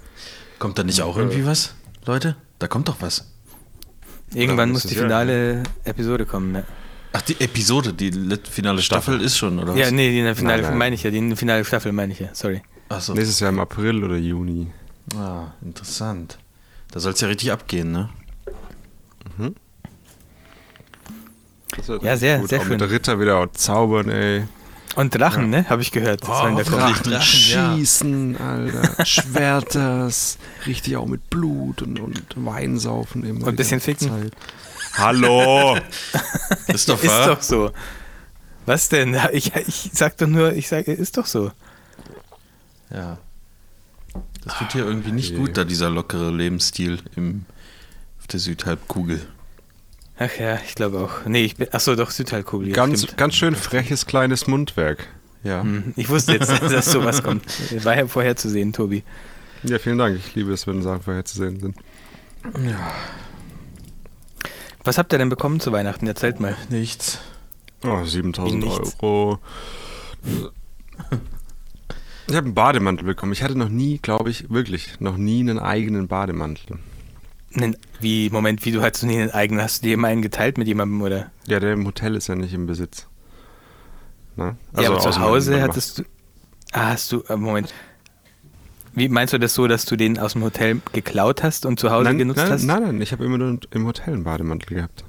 Kommt 0.59 0.79
da 0.79 0.85
nicht 0.85 1.01
auch 1.03 1.17
irgendwie 1.17 1.47
was, 1.47 1.75
Leute? 2.05 2.37
Da 2.59 2.67
kommt 2.67 2.89
doch 2.89 2.97
was. 3.01 3.31
Irgendwann 4.35 4.71
muss 4.73 4.83
die 4.83 4.95
finale 4.95 5.63
Episode 5.85 6.27
kommen. 6.27 6.55
Ja, 6.55 6.63
Ach, 7.13 7.23
die 7.23 7.41
Episode, 7.41 7.93
die 7.95 8.11
finale 8.51 8.83
Staffel, 8.83 9.21
ist 9.23 9.39
schon, 9.39 9.59
oder 9.59 9.73
was? 9.73 9.79
ja 9.81 9.91
nee, 9.91 10.11
die 10.11 10.35
finale 10.35 10.63
Nein, 10.63 10.71
nein. 10.71 10.79
meine 10.79 10.95
ich 10.95 11.03
ja, 11.05 11.11
die 11.11 11.37
finale 11.37 11.65
Staffel 11.65 11.93
meine 11.93 12.13
ich 12.13 12.19
ja, 12.21 12.29
sorry. 12.35 12.63
Achso. 12.91 13.15
nächstes 13.15 13.41
Jahr 13.41 13.51
im 13.51 13.61
April 13.61 14.05
oder 14.05 14.17
Juni. 14.17 14.67
Ah, 15.17 15.53
interessant. 15.63 16.39
Da 16.91 17.01
soll 17.01 17.13
es 17.13 17.21
ja 17.21 17.29
richtig 17.29 17.53
abgehen, 17.53 17.93
ne? 17.93 18.09
Das 21.77 21.89
wird 21.89 22.03
Ja, 22.03 22.17
sehr, 22.17 22.39
gut. 22.41 22.49
sehr 22.49 22.59
auch 22.61 22.63
schön. 22.65 22.73
Mit 22.73 22.81
der 22.81 22.91
Ritter 22.91 23.21
wieder 23.21 23.53
zaubern, 23.53 24.09
ey. 24.11 24.45
Und 24.99 25.15
Drachen, 25.15 25.49
ne, 25.49 25.65
habe 25.71 25.81
ich 25.81 25.93
gehört. 25.93 26.23
Kommen. 26.23 26.57
Drachen, 26.57 27.13
ja. 27.13 27.21
schießen, 27.21 28.37
Alter. 28.37 29.07
Schwerters. 29.07 30.39
Richtig 30.67 30.97
auch 30.97 31.07
mit 31.07 31.31
Blut 31.31 31.83
und, 31.83 32.01
und 32.01 32.25
Wein 32.35 32.81
saufen 32.81 33.23
immer. 33.23 33.43
Und 33.43 33.51
ein 33.51 33.55
bisschen 33.55 33.79
ficken. 33.79 34.09
Zeit. 34.09 34.33
Hallo! 34.95 35.79
Ist 36.67 36.89
doch 36.89 37.01
Ist 37.01 37.11
wahr. 37.11 37.27
doch 37.29 37.43
so. 37.43 37.71
Was 38.67 38.89
denn? 38.89 39.17
Ich, 39.31 39.55
ich 39.55 39.91
sag 39.93 40.17
doch 40.17 40.27
nur, 40.27 40.55
ich 40.55 40.67
sage, 40.67 40.93
ist 40.93 41.17
doch 41.17 41.27
so. 41.27 41.53
Ja. 42.91 43.19
Das 44.43 44.59
tut 44.59 44.73
hier 44.73 44.85
irgendwie 44.85 45.13
nicht 45.13 45.31
okay. 45.31 45.39
gut, 45.39 45.57
da 45.57 45.63
dieser 45.63 45.91
lockere 45.91 46.33
Lebensstil 46.33 46.99
im, 47.15 47.45
auf 48.19 48.27
der 48.27 48.41
Südhalbkugel. 48.41 49.21
Ach 50.19 50.37
ja, 50.39 50.59
ich 50.67 50.75
glaube 50.75 50.99
auch. 50.99 51.27
Nee, 51.27 51.45
ich 51.45 51.57
bin, 51.57 51.69
achso, 51.73 51.95
doch, 51.95 52.11
Südhalbkugel. 52.11 52.69
ja, 52.69 52.75
ganz, 52.75 53.03
stimmt. 53.05 53.17
ganz 53.19 53.35
schön 53.37 53.55
freches 53.55 54.07
kleines 54.07 54.47
Mundwerk. 54.47 55.07
Ja. 55.45 55.63
Hm, 55.63 55.93
Ich 55.97 56.09
wusste 56.09 56.33
jetzt, 56.33 56.51
dass 56.63 56.91
sowas 56.91 57.23
kommt. 57.23 57.45
War 57.85 57.97
ja 57.97 58.07
vorherzusehen, 58.07 58.73
Tobi. 58.73 59.05
Ja, 59.63 59.79
vielen 59.79 59.99
Dank. 59.99 60.17
Ich 60.19 60.35
liebe 60.35 60.53
es, 60.53 60.67
wenn 60.67 60.83
Sachen 60.83 61.03
vorherzusehen 61.03 61.61
sind. 61.61 61.77
Was 64.85 64.99
habt 64.99 65.13
ihr 65.13 65.19
denn 65.19 65.29
bekommen 65.29 65.61
zu 65.61 65.71
Weihnachten? 65.73 66.07
Erzählt 66.07 66.41
mal. 66.41 66.57
Nichts. 66.71 67.21
Oh, 67.85 68.05
7000 68.05 68.63
Wie 68.63 68.67
nichts. 68.67 68.97
Euro. 69.01 69.39
Ich 72.29 72.35
habe 72.35 72.47
einen 72.47 72.55
Bademantel 72.55 73.05
bekommen. 73.07 73.33
Ich 73.33 73.43
hatte 73.43 73.57
noch 73.57 73.69
nie, 73.69 73.99
glaube 73.99 74.31
ich, 74.31 74.51
wirklich, 74.51 75.01
noch 75.01 75.17
nie 75.17 75.41
einen 75.41 75.59
eigenen 75.59 76.09
Bademantel. 76.09 76.79
Nen- 77.53 77.77
Wie, 78.01 78.31
Moment, 78.31 78.65
wie 78.65 78.73
du 78.73 78.83
hattest 78.83 79.05
nie 79.05 79.19
einen 79.21 79.31
eigenen, 79.31 79.63
hast 79.63 79.83
du 79.83 79.89
dir 79.89 79.95
immer 79.95 80.09
einen 80.09 80.23
geteilt 80.23 80.59
mit 80.59 80.67
jemandem, 80.69 81.01
oder? 81.03 81.31
Ja, 81.47 81.61
der 81.61 81.73
im 81.73 81.87
Hotel 81.87 82.15
ist 82.15 82.29
ja 82.29 82.35
nicht 82.35 82.53
im 82.53 82.67
Besitz. 82.67 83.07
Ne? 84.37 84.57
ja, 84.79 84.89
aber 84.91 85.01
zu 85.01 85.19
Hause 85.19 85.61
hattest 85.63 85.99
du. 85.99 86.03
Ah, 86.73 86.89
hast 86.91 87.11
du, 87.11 87.23
äh, 87.29 87.37
Moment. 87.37 87.73
Wie 88.93 89.09
meinst 89.09 89.33
du 89.33 89.39
das 89.39 89.55
so, 89.55 89.67
dass 89.67 89.85
du 89.85 89.97
den 89.97 90.19
aus 90.19 90.35
dem 90.35 90.43
Hotel 90.43 90.81
geklaut 90.93 91.43
hast 91.43 91.67
und 91.67 91.81
zu 91.81 91.91
Hause 91.91 92.05
nein, 92.05 92.19
genutzt 92.19 92.39
nein, 92.39 92.51
hast? 92.51 92.65
Nein, 92.65 92.83
nein, 92.83 93.01
ich 93.01 93.13
habe 93.13 93.25
immer 93.25 93.39
nur 93.39 93.59
im 93.71 93.87
Hotel 93.87 94.15
einen 94.15 94.25
Bademantel 94.25 94.77
gehabt. 94.77 95.05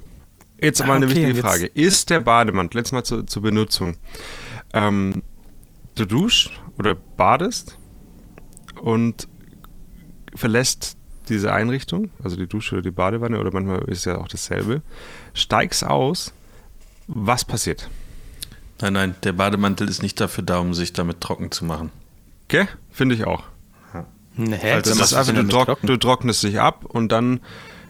Jetzt 0.60 0.82
Ah, 0.82 0.86
mal 0.86 0.96
eine 0.96 1.06
okay, 1.06 1.16
wichtige 1.16 1.34
Frage. 1.40 1.66
Ist 1.66 2.10
der 2.10 2.20
Bademantel, 2.20 2.78
jetzt 2.78 2.92
mal 2.92 3.04
zur, 3.04 3.26
zur 3.26 3.42
Benutzung, 3.42 3.96
ähm, 4.72 5.22
du 5.96 6.06
duschst 6.06 6.50
oder 6.78 6.94
badest 6.94 7.78
und 8.80 9.28
verlässt 10.34 10.96
diese 11.30 11.52
Einrichtung, 11.52 12.10
also 12.22 12.36
die 12.36 12.46
Dusche 12.46 12.74
oder 12.76 12.82
die 12.82 12.90
Badewanne 12.90 13.38
oder 13.40 13.50
manchmal 13.52 13.82
ist 13.84 14.04
ja 14.04 14.18
auch 14.18 14.28
dasselbe, 14.28 14.82
steigst 15.34 15.84
aus, 15.84 16.32
was 17.06 17.44
passiert? 17.44 17.88
Nein, 18.80 18.92
nein, 18.94 19.14
der 19.24 19.32
Bademantel 19.32 19.88
ist 19.88 20.02
nicht 20.02 20.20
dafür 20.20 20.44
da, 20.44 20.58
um 20.58 20.74
sich 20.74 20.92
damit 20.92 21.20
trocken 21.20 21.50
zu 21.50 21.64
machen. 21.64 21.90
Gell? 22.48 22.68
Finde 22.90 23.14
ich 23.14 23.24
auch. 23.26 23.44
Ne, 24.36 24.56
hä? 24.56 24.72
Also 24.72 24.94
das 24.94 25.12
ist 25.12 25.14
einfach, 25.14 25.34
du 25.34 25.48
trock, 25.48 25.78
du 25.82 25.96
trocknest 25.96 26.42
dich 26.44 26.60
ab 26.60 26.84
und 26.84 27.10
dann 27.12 27.40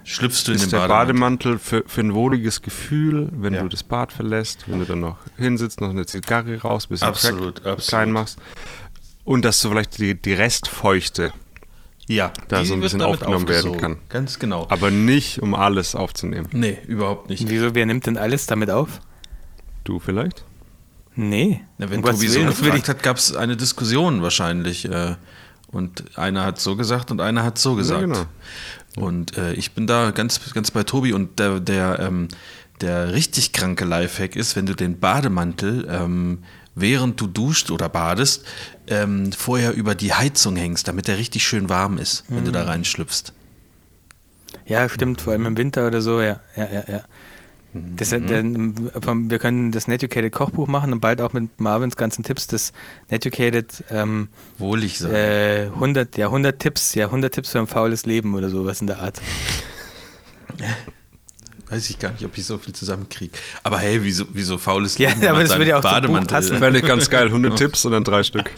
Schlüpfst 0.04 0.44
du 0.49 0.52
in 0.52 0.56
ist 0.56 0.64
den 0.64 0.70
der 0.70 0.88
Bademantel? 0.88 1.52
Bademantel 1.52 1.59
für, 1.59 1.85
für 1.87 2.00
ein 2.00 2.14
wohliges 2.14 2.62
Gefühl, 2.62 3.28
wenn 3.32 3.52
Ja. 3.54 3.62
du 3.62 3.68
das 3.68 3.82
Bad 3.85 4.12
verlässt, 4.12 4.64
wenn 4.66 4.78
du 4.80 4.87
dann 4.87 5.00
noch 5.00 5.18
hinsitzt, 5.37 5.80
noch 5.82 5.90
eine 5.90 6.06
Zigarre 6.06 6.61
raus, 6.62 6.87
bisschen 6.87 7.06
Absolut, 7.09 7.56
Crack 7.56 7.73
absolut. 7.75 7.88
klein 7.88 8.11
machst. 8.12 8.38
Und 9.25 9.44
dass 9.44 9.61
du 9.61 9.68
vielleicht 9.68 9.99
die, 9.99 10.14
die 10.20 10.32
Restfeuchte, 10.32 11.32
Ja, 12.11 12.33
Da 12.49 12.61
die 12.61 12.67
so 12.67 12.75
ein 12.75 12.81
bisschen 12.81 12.99
damit 12.99 13.21
aufgenommen 13.21 13.49
werden 13.49 13.76
kann. 13.76 13.99
Ganz 14.09 14.40
genau. 14.40 14.67
aber 14.69 14.90
nicht 14.90 15.40
um 15.40 15.55
alles 15.55 15.95
aufzunehmen. 15.95 16.49
nee, 16.52 16.79
überhaupt 16.88 17.31
nicht. 17.31 17.49
Wieso, 17.49 17.75
wer 17.75 17.87
nimmt 17.87 18.07
denn 18.07 18.19
alles 18.19 18.47
damit 18.47 18.69
auf? 18.69 19.00
Du 19.85 20.00
vielleicht? 20.00 20.45
Nee. 21.14 21.61
Na, 21.79 21.88
wenn 21.88 22.02
Um 22.02 22.11
Tobi 22.11 22.26
so 22.26 22.45
gefragt 22.45 22.88
hat, 22.88 23.02
gab 23.05 23.17
es 23.17 23.35
eine 23.37 23.57
Diskussion 23.57 24.23
wahrscheinlich. 24.23 24.87
Äh, 24.87 25.14
und 25.69 26.19
einer 26.19 26.45
hat 26.45 26.61
so 26.61 26.75
gesagt 26.75 27.12
und 27.12 27.21
einer 27.21 27.45
hat 27.45 27.59
so 27.59 27.76
gesagt. 27.76 28.02
genau. 28.02 28.26
Und 28.97 29.38
äh, 29.38 29.52
ich 29.52 29.73
bin 29.73 29.87
da 29.87 30.11
ganz, 30.11 30.52
ganz 30.52 30.73
bei 30.73 30.83
Tobi 30.83 31.12
und 31.12 31.38
der, 31.38 31.61
der, 31.61 32.00
ähm, 32.00 32.26
der 32.81 33.12
richtig 33.12 33.52
kranke 33.52 33.85
Lifehack 33.85 34.35
ist, 34.35 34.57
wenn 34.57 34.67
du 34.67 34.75
den 34.75 34.99
Bademantel 34.99 35.87
ähm, 35.88 36.43
während 36.75 37.21
du 37.21 37.27
duscht 37.27 37.71
oder 37.71 37.89
badest, 37.89 38.45
ähm, 38.87 39.33
vorher 39.33 39.75
über 39.75 39.95
die 39.95 40.12
Heizung 40.12 40.57
hängst, 40.57 40.89
damit 40.89 41.09
der 41.09 41.19
richtig 41.19 41.45
schön 41.45 41.69
warm 41.69 41.99
ist, 41.99 42.25
wenn 42.29 42.45
du 42.45 42.53
da 42.53 42.65
reinschlüpfst. 42.65 43.33
Ja, 44.67 44.89
stimmt, 44.89 45.21
vor 45.21 45.33
allem 45.33 45.47
im 45.47 45.57
Winter 45.57 45.87
oder 45.87 46.00
so, 46.00 46.21
ja, 46.21 46.41
ja, 46.57 46.69
ja, 46.73 46.85
ja. 46.87 47.00
Das, 47.73 48.11
Mhm. 48.11 48.27
der, 48.27 48.43
wir 49.31 49.39
können 49.39 49.71
das 49.71 49.87
Netucated 49.87 50.33
Kochbuch 50.33 50.67
machen 50.67 50.93
und 50.93 50.99
bald 50.99 51.21
auch 51.21 51.33
mit 51.33 51.61
Marvins 51.61 51.95
ganzen 51.97 52.25
Tipps 52.25 52.49
das 52.49 52.73
Netucated 53.11 53.85
ähm, 53.91 54.29
Wohlig 54.59 54.99
sein. 54.99 55.15
äh, 55.15 55.67
100, 55.73 56.17
ja, 56.17 56.27
100 56.27 56.59
Tipps, 56.59 56.95
ja, 56.97 57.07
100 57.07 57.33
Tipps 57.33 57.50
für 57.50 57.61
ein 57.61 57.69
faules 57.69 58.07
Leben 58.07 58.35
oder 58.35 58.50
sowas 58.50 58.81
in 58.81 58.89
der 58.89 58.99
Art. 58.99 59.21
Weiß 61.71 61.89
ich 61.89 61.99
gar 61.99 62.11
nicht, 62.12 62.25
ob 62.25 62.37
ich 62.37 62.45
so 62.45 62.59
viel 62.59 62.75
zusammenkriege. 62.75 63.33
Aber 63.62 63.79
hey, 63.79 64.03
wieso, 64.03 64.25
wieso 64.33 64.59
faules 64.59 64.99
Ja, 64.99 65.11
Leben 65.11 65.27
aber 65.29 65.39
hat 65.39 65.45
das 65.49 65.57
würde 65.57 65.71
ja 65.71 65.77
auch 65.79 65.83
zum 65.83 65.91
Buch 65.91 65.97
Bademantel. 66.00 66.37
passen. 66.37 66.59
Fände 66.59 66.81
ich 66.81 66.85
ganz 66.85 67.09
geil. 67.09 67.27
100 67.27 67.57
Tipps 67.57 67.85
und 67.85 67.93
dann 67.93 68.03
drei 68.05 68.25
Stück. 68.25 68.50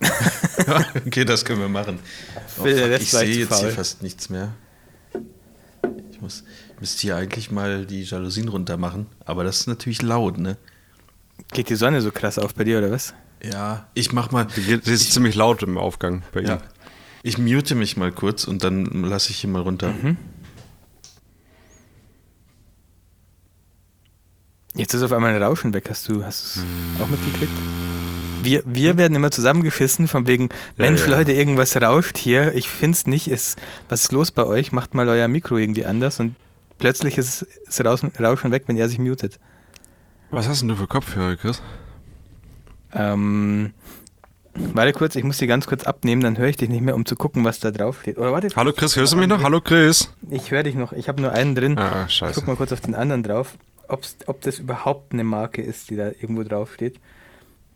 okay, 1.06 1.24
das 1.26 1.44
können 1.44 1.60
wir 1.60 1.68
machen. 1.68 1.98
Oh, 2.58 2.64
fuck, 2.64 2.66
ich 2.66 2.74
sehe 2.74 2.88
jetzt 2.88 3.20
hier 3.26 3.46
faul. 3.46 3.70
fast 3.70 4.02
nichts 4.02 4.30
mehr. 4.30 4.54
Ich 6.10 6.20
muss, 6.22 6.44
müsste 6.80 7.02
hier 7.02 7.16
eigentlich 7.16 7.50
mal 7.50 7.84
die 7.84 8.02
Jalousien 8.04 8.48
runter 8.48 8.78
machen, 8.78 9.06
aber 9.26 9.44
das 9.44 9.60
ist 9.60 9.66
natürlich 9.66 10.00
laut, 10.00 10.38
ne? 10.38 10.56
Geht 11.52 11.68
die 11.68 11.74
Sonne 11.76 12.00
so 12.00 12.10
krass 12.10 12.38
auf 12.38 12.54
bei 12.54 12.64
dir 12.64 12.78
oder 12.78 12.90
was? 12.90 13.12
Ja, 13.42 13.88
ich 13.94 14.12
mach 14.12 14.30
mal. 14.30 14.46
Die, 14.56 14.72
ist 14.90 15.12
ziemlich 15.12 15.34
laut 15.34 15.62
im 15.62 15.76
Aufgang 15.76 16.22
bei 16.32 16.40
ihm. 16.40 16.46
Ja, 16.46 16.62
ich 17.22 17.36
mute 17.38 17.74
mich 17.74 17.96
mal 17.96 18.12
kurz 18.12 18.44
und 18.44 18.64
dann 18.64 18.84
lasse 19.04 19.30
ich 19.30 19.44
ihn 19.44 19.52
mal 19.52 19.62
runter. 19.62 19.92
Mhm. 19.92 20.16
Jetzt 24.74 24.94
ist 24.94 25.02
auf 25.02 25.12
einmal 25.12 25.34
ein 25.34 25.42
Rauschen 25.42 25.74
weg. 25.74 25.86
Hast 25.90 26.08
du 26.08 26.24
hast 26.24 26.56
du's 26.56 26.64
auch 27.02 27.08
mitgekriegt? 27.08 27.52
Wir, 28.42 28.62
wir 28.64 28.96
werden 28.96 29.14
immer 29.14 29.30
zusammengeschissen, 29.30 30.08
von 30.08 30.26
wegen, 30.26 30.48
Mensch, 30.76 31.02
ja. 31.02 31.08
Leute, 31.18 31.32
irgendwas 31.32 31.76
rauscht 31.76 32.16
hier. 32.16 32.54
Ich 32.54 32.68
find's 32.70 33.06
nicht. 33.06 33.28
Ist, 33.28 33.58
was 33.88 34.02
ist 34.04 34.12
los 34.12 34.30
bei 34.30 34.44
euch? 34.46 34.72
Macht 34.72 34.94
mal 34.94 35.08
euer 35.08 35.28
Mikro 35.28 35.58
irgendwie 35.58 35.84
anders 35.84 36.20
und 36.20 36.36
plötzlich 36.78 37.18
ist 37.18 37.46
das 37.66 37.84
Rauschen, 37.84 38.52
weg, 38.52 38.62
wenn 38.66 38.76
er 38.78 38.88
sich 38.88 38.98
mutet. 38.98 39.38
Was 40.30 40.48
hast 40.48 40.60
denn 40.62 40.68
du 40.68 40.76
für 40.76 40.86
Kopfhörer, 40.86 41.36
Chris? 41.36 41.60
Ähm, 42.92 43.72
warte 44.54 44.92
kurz, 44.92 45.16
ich 45.16 45.24
muss 45.24 45.38
die 45.38 45.46
ganz 45.46 45.66
kurz 45.66 45.84
abnehmen, 45.84 46.22
dann 46.22 46.38
höre 46.38 46.48
ich 46.48 46.56
dich 46.56 46.68
nicht 46.68 46.82
mehr, 46.82 46.94
um 46.94 47.04
zu 47.04 47.16
gucken, 47.16 47.44
was 47.44 47.60
da 47.60 47.70
drauf 47.70 48.00
steht. 48.00 48.16
Oder 48.16 48.32
warte, 48.32 48.48
Hallo 48.56 48.72
Chris, 48.72 48.96
hörst 48.96 49.12
du 49.12 49.16
mich 49.16 49.28
noch? 49.28 49.42
Hallo 49.42 49.60
Chris. 49.60 50.12
ich 50.30 50.50
höre 50.50 50.62
dich 50.62 50.76
noch. 50.76 50.92
Ich 50.92 51.08
habe 51.08 51.20
nur 51.20 51.32
einen 51.32 51.54
drin. 51.54 51.76
Ah, 51.78 52.04
Ich 52.08 52.14
scheiße. 52.14 52.34
guck 52.36 52.46
mal 52.48 52.56
kurz 52.56 52.72
auf 52.72 52.80
den 52.80 52.94
anderen 52.94 53.22
drauf, 53.22 53.54
ob's, 53.90 54.16
ob 54.26 54.40
das 54.42 54.58
überhaupt 54.58 55.12
eine 55.12 55.24
Marke 55.24 55.62
ist, 55.62 55.90
die 55.90 55.96
da 55.96 56.08
irgendwo 56.08 56.42
drauf 56.42 56.74
steht. 56.74 56.98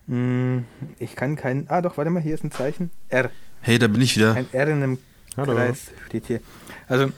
Hm, 0.09 0.65
ich 0.99 1.17
kann 1.17 1.37
keinen. 1.37 1.69
Ah, 1.69 1.81
doch, 1.81 1.97
warte 1.97 2.11
mal, 2.11 2.23
hier 2.23 2.35
ist 2.35 2.45
ein 2.45 2.51
Zeichen. 2.51 2.91
R. 3.09 3.31
Hey, 3.61 3.79
da 3.79 3.89
bin 3.89 4.01
ich 4.01 4.17
wieder. 4.17 4.35
Ein 4.35 4.47
R 4.53 4.69
in 4.69 4.83
einem 4.83 4.99
Hallo. 5.37 5.55
Kreis 5.55 5.91
steht 6.07 6.27
hier. 6.27 6.41
Also, 6.89 7.11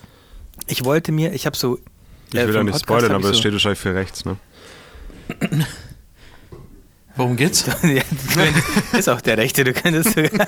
ich 0.66 0.84
wollte 0.84 1.12
mir, 1.12 1.32
ich 1.32 1.46
habe 1.46 1.56
so. 1.56 1.78
Ich 2.28 2.34
äh, 2.34 2.46
will 2.46 2.54
ja 2.54 2.60
vom 2.60 2.66
nicht 2.66 2.74
Podcast 2.74 2.82
spoilern, 2.82 3.12
aber 3.12 3.24
ich 3.24 3.30
es 3.30 3.36
so, 3.36 3.40
steht 3.40 3.52
wahrscheinlich 3.52 3.78
für 3.78 3.94
rechts, 3.94 4.24
ne? 4.24 4.36
Worum 7.16 7.36
geht's? 7.36 7.64
ja, 7.82 8.02
du 8.10 8.34
könntest- 8.34 8.94
ist 8.94 9.08
auch 9.08 9.20
der 9.22 9.38
Rechte, 9.38 9.64
du 9.64 9.72
könntest 9.72 10.14
sogar 10.14 10.46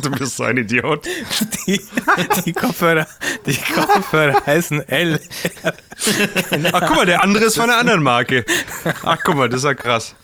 du 0.00 0.10
bist 0.12 0.36
so 0.36 0.44
ein 0.44 0.56
Idiot. 0.56 1.06
die, 1.66 1.80
die 2.44 2.52
Kopfhörer, 2.52 3.06
die 3.44 3.56
Kopfhörer 3.56 4.44
heißen 4.46 4.88
L. 4.88 5.20
Ach, 6.72 6.80
guck 6.86 6.96
mal, 6.96 7.06
der 7.06 7.22
andere 7.22 7.44
ist 7.44 7.56
von 7.56 7.64
einer 7.68 7.78
anderen 7.78 8.02
Marke. 8.02 8.44
Ach, 9.02 9.18
guck 9.22 9.36
mal, 9.36 9.48
das 9.48 9.58
ist 9.60 9.64
ja 9.64 9.74
krass. 9.74 10.14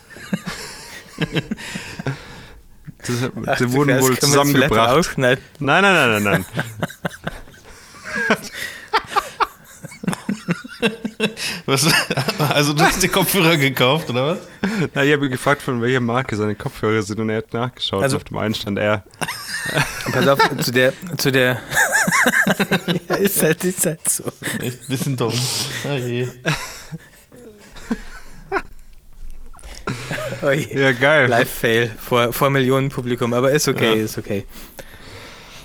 Das, 3.07 3.17
Ach, 3.47 3.59
die 3.59 3.65
du 3.65 3.73
wurden 3.73 4.01
wohl 4.01 4.19
zusammengebracht. 4.19 5.19
Nein, 5.19 5.39
nein, 5.59 5.83
nein, 5.83 6.23
nein, 6.23 6.23
nein. 6.23 6.47
Was? 11.67 11.87
Also 12.39 12.73
du 12.73 12.83
hast 12.83 13.03
die 13.03 13.09
Kopfhörer 13.09 13.57
gekauft, 13.57 14.11
oder 14.11 14.27
was? 14.27 14.39
Na, 14.95 15.05
ich 15.05 15.13
habe 15.13 15.27
ihn 15.27 15.31
gefragt, 15.33 15.63
von 15.63 15.81
welcher 15.83 16.01
Marke 16.01 16.37
seine 16.37 16.55
Kopfhörer 16.55 17.03
sind 17.03 17.21
und 17.21 17.31
er 17.31 17.39
hat 17.39 17.53
nachgeschaut. 17.53 18.03
Also- 18.03 18.17
auf 18.17 18.25
dem 18.25 18.37
einen 18.39 18.55
stand 18.55 18.79
er. 18.79 19.05
Pass 20.13 20.29
auf, 20.29 20.39
zu 20.61 20.73
der, 20.73 20.93
zu 21.17 21.33
der. 21.33 21.61
ja, 23.09 23.15
ist 23.17 23.43
halt, 23.43 23.65
ist 23.65 23.87
halt 23.87 24.09
so. 24.09 24.25
Echt 24.61 24.83
ein 24.83 24.89
bisschen 24.89 25.17
dumm. 25.17 25.33
Oh 25.85 25.95
je. 25.95 26.29
Oh 30.43 30.51
je. 30.51 30.79
Ja, 30.81 30.93
geil. 30.93 31.29
Live-Fail 31.29 31.91
vor, 31.99 32.33
vor 32.33 32.51
Millionen 32.51 32.91
Publikum, 32.91 33.33
aber 33.33 33.51
ist 33.53 33.69
okay, 33.69 34.03
ist 34.03 34.19
okay. 34.19 34.45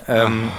Ähm, 0.07 0.49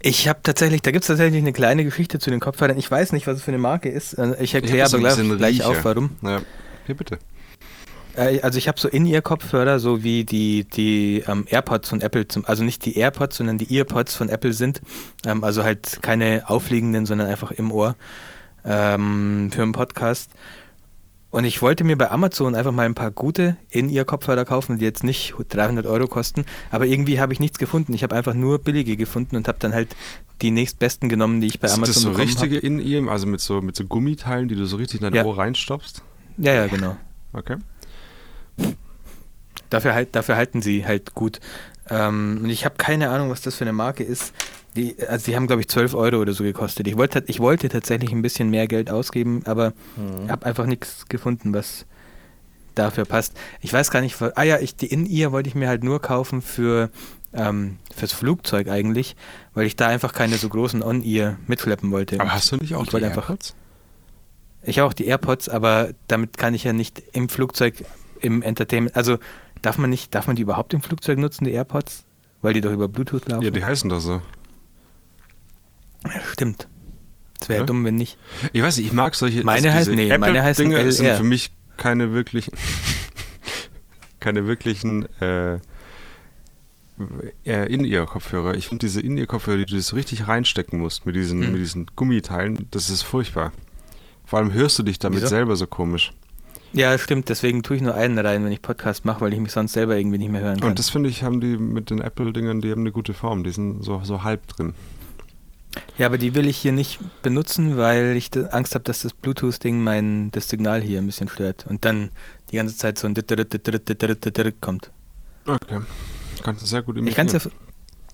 ich 0.00 0.28
habe 0.28 0.40
tatsächlich, 0.42 0.82
da 0.82 0.90
gibt 0.90 1.02
es 1.04 1.08
tatsächlich 1.08 1.40
eine 1.40 1.52
kleine 1.52 1.84
Geschichte 1.84 2.18
zu 2.18 2.30
den 2.30 2.40
Kopfhörern. 2.40 2.78
Ich 2.78 2.90
weiß 2.90 3.12
nicht, 3.12 3.26
was 3.26 3.38
es 3.38 3.42
für 3.42 3.50
eine 3.50 3.58
Marke 3.58 3.88
ist. 3.88 4.14
Äh, 4.14 4.36
Ich 4.40 4.54
erkläre 4.54 4.86
aber 4.86 4.98
gleich, 4.98 5.36
gleich 5.38 5.64
auf, 5.64 5.84
warum. 5.84 6.10
Ja. 6.22 6.40
Hier, 6.86 6.96
bitte. 6.96 7.18
Äh, 8.16 8.40
Also 8.40 8.58
ich 8.58 8.68
habe 8.68 8.78
so 8.78 8.88
In-Ear-Kopfhörer, 8.88 9.78
so 9.80 10.02
wie 10.02 10.24
die, 10.24 10.64
die 10.64 11.24
ähm, 11.26 11.46
AirPods 11.48 11.88
von 11.88 12.00
Apple, 12.00 12.28
zum, 12.28 12.44
also 12.44 12.64
nicht 12.64 12.84
die 12.84 12.96
AirPods, 12.96 13.36
sondern 13.36 13.58
die 13.58 13.76
EarPods 13.76 14.14
von 14.14 14.28
Apple 14.28 14.52
sind. 14.52 14.80
Ähm, 15.26 15.42
also 15.42 15.64
halt 15.64 15.98
keine 16.02 16.48
aufliegenden, 16.48 17.06
sondern 17.06 17.28
einfach 17.28 17.50
im 17.50 17.72
Ohr 17.72 17.96
ähm, 18.64 19.50
für 19.52 19.62
einen 19.62 19.72
Podcast. 19.72 20.30
Und 21.30 21.44
ich 21.44 21.60
wollte 21.60 21.84
mir 21.84 21.96
bei 21.96 22.10
Amazon 22.10 22.54
einfach 22.54 22.72
mal 22.72 22.86
ein 22.86 22.94
paar 22.94 23.10
gute 23.10 23.58
In-Ear-Kopfhörer 23.70 24.46
kaufen, 24.46 24.78
die 24.78 24.84
jetzt 24.84 25.04
nicht 25.04 25.34
300 25.48 25.84
Euro 25.84 26.06
kosten. 26.06 26.46
Aber 26.70 26.86
irgendwie 26.86 27.20
habe 27.20 27.34
ich 27.34 27.40
nichts 27.40 27.58
gefunden. 27.58 27.92
Ich 27.92 28.02
habe 28.02 28.16
einfach 28.16 28.32
nur 28.32 28.58
billige 28.58 28.96
gefunden 28.96 29.36
und 29.36 29.46
habe 29.46 29.58
dann 29.60 29.74
halt 29.74 29.94
die 30.40 30.50
nächstbesten 30.50 31.10
genommen, 31.10 31.42
die 31.42 31.48
ich 31.48 31.60
bei 31.60 31.68
Sind 31.68 31.78
Amazon 31.78 31.94
das 31.94 32.02
so 32.02 32.08
bekommen 32.10 32.26
richtige 32.28 32.56
in 32.56 32.78
ihm, 32.80 33.10
also 33.10 33.26
mit 33.26 33.40
so, 33.40 33.60
mit 33.60 33.76
so 33.76 33.84
Gummiteilen, 33.84 34.48
die 34.48 34.54
du 34.54 34.64
so 34.64 34.76
richtig 34.76 35.00
in 35.00 35.04
dein 35.04 35.14
Ja. 35.14 35.24
Ohr 35.24 35.36
reinstopfst? 35.36 36.02
Ja, 36.38 36.54
ja, 36.54 36.66
genau. 36.66 36.96
Okay. 37.34 37.56
Dafür, 39.68 39.92
halt, 39.92 40.16
dafür 40.16 40.36
halten 40.36 40.62
sie 40.62 40.86
halt 40.86 41.14
gut. 41.14 41.40
Ähm, 41.90 42.40
und 42.42 42.50
ich 42.50 42.64
habe 42.64 42.76
keine 42.78 43.10
Ahnung, 43.10 43.28
was 43.28 43.42
das 43.42 43.56
für 43.56 43.64
eine 43.64 43.74
Marke 43.74 44.02
ist. 44.02 44.32
Die, 44.76 44.96
also 45.08 45.26
die 45.26 45.36
haben, 45.36 45.46
glaube 45.46 45.62
ich, 45.62 45.68
12 45.68 45.94
Euro 45.94 46.18
oder 46.18 46.32
so 46.32 46.44
gekostet. 46.44 46.86
Ich 46.86 46.96
wollte, 46.96 47.24
ich 47.26 47.40
wollte 47.40 47.68
tatsächlich 47.68 48.12
ein 48.12 48.22
bisschen 48.22 48.50
mehr 48.50 48.68
Geld 48.68 48.90
ausgeben, 48.90 49.42
aber 49.44 49.72
habe 50.28 50.46
einfach 50.46 50.66
nichts 50.66 51.08
gefunden, 51.08 51.52
was 51.54 51.86
dafür 52.74 53.04
passt. 53.04 53.34
Ich 53.60 53.72
weiß 53.72 53.90
gar 53.90 54.00
nicht, 54.00 54.16
ah 54.20 54.42
ja, 54.42 54.58
ich, 54.58 54.76
die 54.76 54.86
In-Ear 54.86 55.32
wollte 55.32 55.48
ich 55.48 55.54
mir 55.54 55.68
halt 55.68 55.82
nur 55.82 56.00
kaufen 56.00 56.42
für 56.42 56.90
ähm, 57.32 57.78
fürs 57.94 58.12
Flugzeug 58.12 58.68
eigentlich, 58.68 59.16
weil 59.54 59.66
ich 59.66 59.76
da 59.76 59.88
einfach 59.88 60.12
keine 60.12 60.36
so 60.36 60.48
großen 60.48 60.82
On-Ear 60.82 61.36
mitschleppen 61.46 61.90
wollte. 61.90 62.20
Aber 62.20 62.32
hast 62.32 62.50
du 62.52 62.56
nicht 62.56 62.74
auch 62.74 62.84
Ich 62.84 62.90
die 62.90 63.00
AirPods? 63.00 63.54
Ich 64.62 64.78
habe 64.78 64.88
auch 64.88 64.94
die 64.94 65.06
AirPods, 65.06 65.48
aber 65.48 65.90
damit 66.08 66.36
kann 66.36 66.54
ich 66.54 66.64
ja 66.64 66.72
nicht 66.72 67.02
im 67.12 67.28
Flugzeug 67.28 67.84
im 68.20 68.42
Entertainment. 68.42 68.96
Also 68.96 69.18
darf 69.62 69.78
man 69.78 69.90
nicht, 69.90 70.14
darf 70.14 70.26
man 70.26 70.36
die 70.36 70.42
überhaupt 70.42 70.74
im 70.74 70.82
Flugzeug 70.82 71.18
nutzen, 71.18 71.44
die 71.44 71.52
AirPods? 71.52 72.04
Weil 72.40 72.54
die 72.54 72.60
doch 72.60 72.72
über 72.72 72.88
Bluetooth 72.88 73.28
laufen. 73.28 73.42
Ja, 73.44 73.50
die 73.50 73.64
heißen 73.64 73.90
doch 73.90 74.00
so. 74.00 74.22
Stimmt. 76.32 76.68
Es 77.40 77.48
wäre 77.48 77.60
Ja? 77.60 77.66
dumm, 77.66 77.84
wenn 77.84 77.94
nicht. 77.96 78.18
Ich 78.52 78.62
weiß 78.62 78.76
nicht, 78.78 78.86
ich 78.86 78.92
mag 78.92 79.14
solche. 79.14 79.44
Meine 79.44 79.62
diese 79.62 79.74
heißen- 79.92 79.94
nee, 79.94 80.18
meine 80.18 80.42
heißen 80.42 80.66
Apple-Dinger 80.66 80.92
sind 80.92 81.06
LR. 81.06 81.16
für 81.16 81.24
mich 81.24 81.50
keine 81.76 82.12
wirklichen. 82.12 82.52
keine 84.20 84.46
wirklichen. 84.46 85.06
Äh, 85.20 85.58
äh, 87.46 87.72
In-Ear-Kopfhörer. 87.72 88.54
Ich 88.54 88.66
finde 88.68 88.86
diese 88.86 89.00
In-Ear-Kopfhörer, 89.00 89.58
die 89.58 89.66
du 89.66 89.80
so 89.80 89.94
richtig 89.94 90.26
reinstecken 90.26 90.80
musst 90.80 91.06
mit 91.06 91.14
diesen, 91.14 91.42
Hm. 91.42 91.52
mit 91.52 91.60
diesen 91.60 91.86
Gummiteilen, 91.94 92.66
das 92.72 92.90
ist 92.90 93.02
furchtbar. 93.02 93.52
Vor 94.26 94.40
allem 94.40 94.52
hörst 94.52 94.78
du 94.78 94.82
dich 94.82 94.98
damit 94.98 95.18
Wieso? 95.20 95.28
selber 95.28 95.54
so 95.56 95.66
komisch. 95.68 96.12
Ja, 96.72 96.98
stimmt. 96.98 97.28
Deswegen 97.28 97.62
tue 97.62 97.76
ich 97.76 97.82
nur 97.82 97.94
einen 97.94 98.18
rein, 98.18 98.44
wenn 98.44 98.52
ich 98.52 98.60
Podcast 98.60 99.04
mache, 99.04 99.20
weil 99.22 99.32
ich 99.32 99.38
mich 99.38 99.52
sonst 99.52 99.72
selber 99.72 99.96
irgendwie 99.96 100.18
nicht 100.18 100.30
mehr 100.30 100.42
hören 100.42 100.60
kann. 100.60 100.68
Und 100.70 100.78
das 100.78 100.90
finde 100.90 101.08
ich, 101.08 101.22
haben 101.22 101.40
die 101.40 101.56
mit 101.56 101.88
den 101.90 102.00
Apple-Dingern, 102.00 102.60
die 102.60 102.70
haben 102.72 102.80
eine 102.80 102.92
gute 102.92 103.14
Form. 103.14 103.42
Die 103.44 103.50
sind 103.52 103.82
so, 103.84 104.00
so 104.04 104.22
halb 104.24 104.46
drin. 104.48 104.74
Ja, 105.98 106.06
aber 106.06 106.16
die 106.16 106.34
will 106.34 106.46
ich 106.46 106.56
hier 106.56 106.72
nicht 106.72 107.00
benutzen, 107.22 107.76
weil 107.76 108.16
ich 108.16 108.30
Angst 108.52 108.74
habe, 108.74 108.84
dass 108.84 109.02
das 109.02 109.12
Bluetooth-Ding 109.12 109.82
mein 109.82 110.30
das 110.30 110.48
Signal 110.48 110.80
hier 110.80 110.98
ein 111.00 111.06
bisschen 111.06 111.28
stört 111.28 111.66
und 111.66 111.84
dann 111.84 112.10
die 112.50 112.56
ganze 112.56 112.76
Zeit 112.76 112.98
so 112.98 113.08
ein 113.08 113.14
kommt. 114.60 114.92
Okay. 115.44 115.80
Kannst 116.42 116.62
du 116.62 116.66
sehr 116.66 116.82
gut 116.82 116.96
Ich 116.98 117.14
kann 117.16 117.26
es 117.26 117.32
imitieren. 117.32 117.52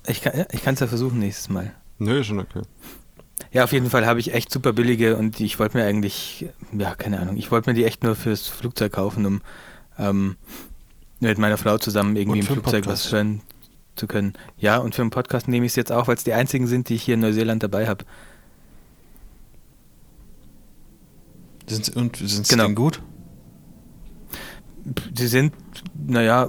ja, 0.06 0.10
ich 0.10 0.22
kann, 0.22 0.38
ja, 0.38 0.46
ich 0.50 0.62
kann's 0.62 0.80
ja 0.80 0.86
versuchen 0.86 1.18
nächstes 1.18 1.50
Mal. 1.50 1.74
Nö, 1.98 2.24
schon 2.24 2.40
okay. 2.40 2.62
Ja, 3.52 3.64
auf 3.64 3.72
jeden 3.72 3.90
Fall 3.90 4.06
habe 4.06 4.18
ich 4.18 4.32
echt 4.32 4.50
super 4.50 4.72
billige 4.72 5.16
und 5.16 5.40
ich 5.40 5.58
wollte 5.58 5.76
mir 5.76 5.84
eigentlich, 5.84 6.46
ja, 6.72 6.94
keine 6.94 7.20
Ahnung, 7.20 7.36
ich 7.36 7.50
wollte 7.50 7.68
mir 7.68 7.74
die 7.74 7.84
echt 7.84 8.02
nur 8.02 8.16
fürs 8.16 8.48
Flugzeug 8.48 8.92
kaufen, 8.92 9.26
um 9.26 9.42
ähm, 9.98 10.36
mit 11.20 11.38
meiner 11.38 11.58
Frau 11.58 11.76
zusammen 11.78 12.16
irgendwie 12.16 12.40
im 12.40 12.46
Flugzeug 12.46 12.86
was 12.86 13.12
hören 13.12 13.42
zu 13.96 14.07
können. 14.07 14.35
Ja, 14.59 14.78
und 14.78 14.94
für 14.94 15.02
einen 15.02 15.11
Podcast 15.11 15.48
nehme 15.48 15.66
ich 15.66 15.72
es 15.72 15.76
jetzt 15.76 15.92
auch, 15.92 16.09
weil 16.09 16.16
es 16.16 16.24
die 16.24 16.33
einzigen 16.33 16.66
sind, 16.66 16.88
die 16.88 16.94
ich 16.96 17.02
hier 17.02 17.14
in 17.14 17.20
Neuseeland 17.20 17.62
dabei 17.62 17.87
habe. 17.87 18.04
Sind, 21.66 21.96
und 21.96 22.16
sind 22.16 22.46
sie 22.46 22.54
Genau. 22.54 22.66
denn 22.66 22.74
gut? 22.74 23.00
Die 24.85 25.26
sind, 25.26 25.54
naja, 26.07 26.48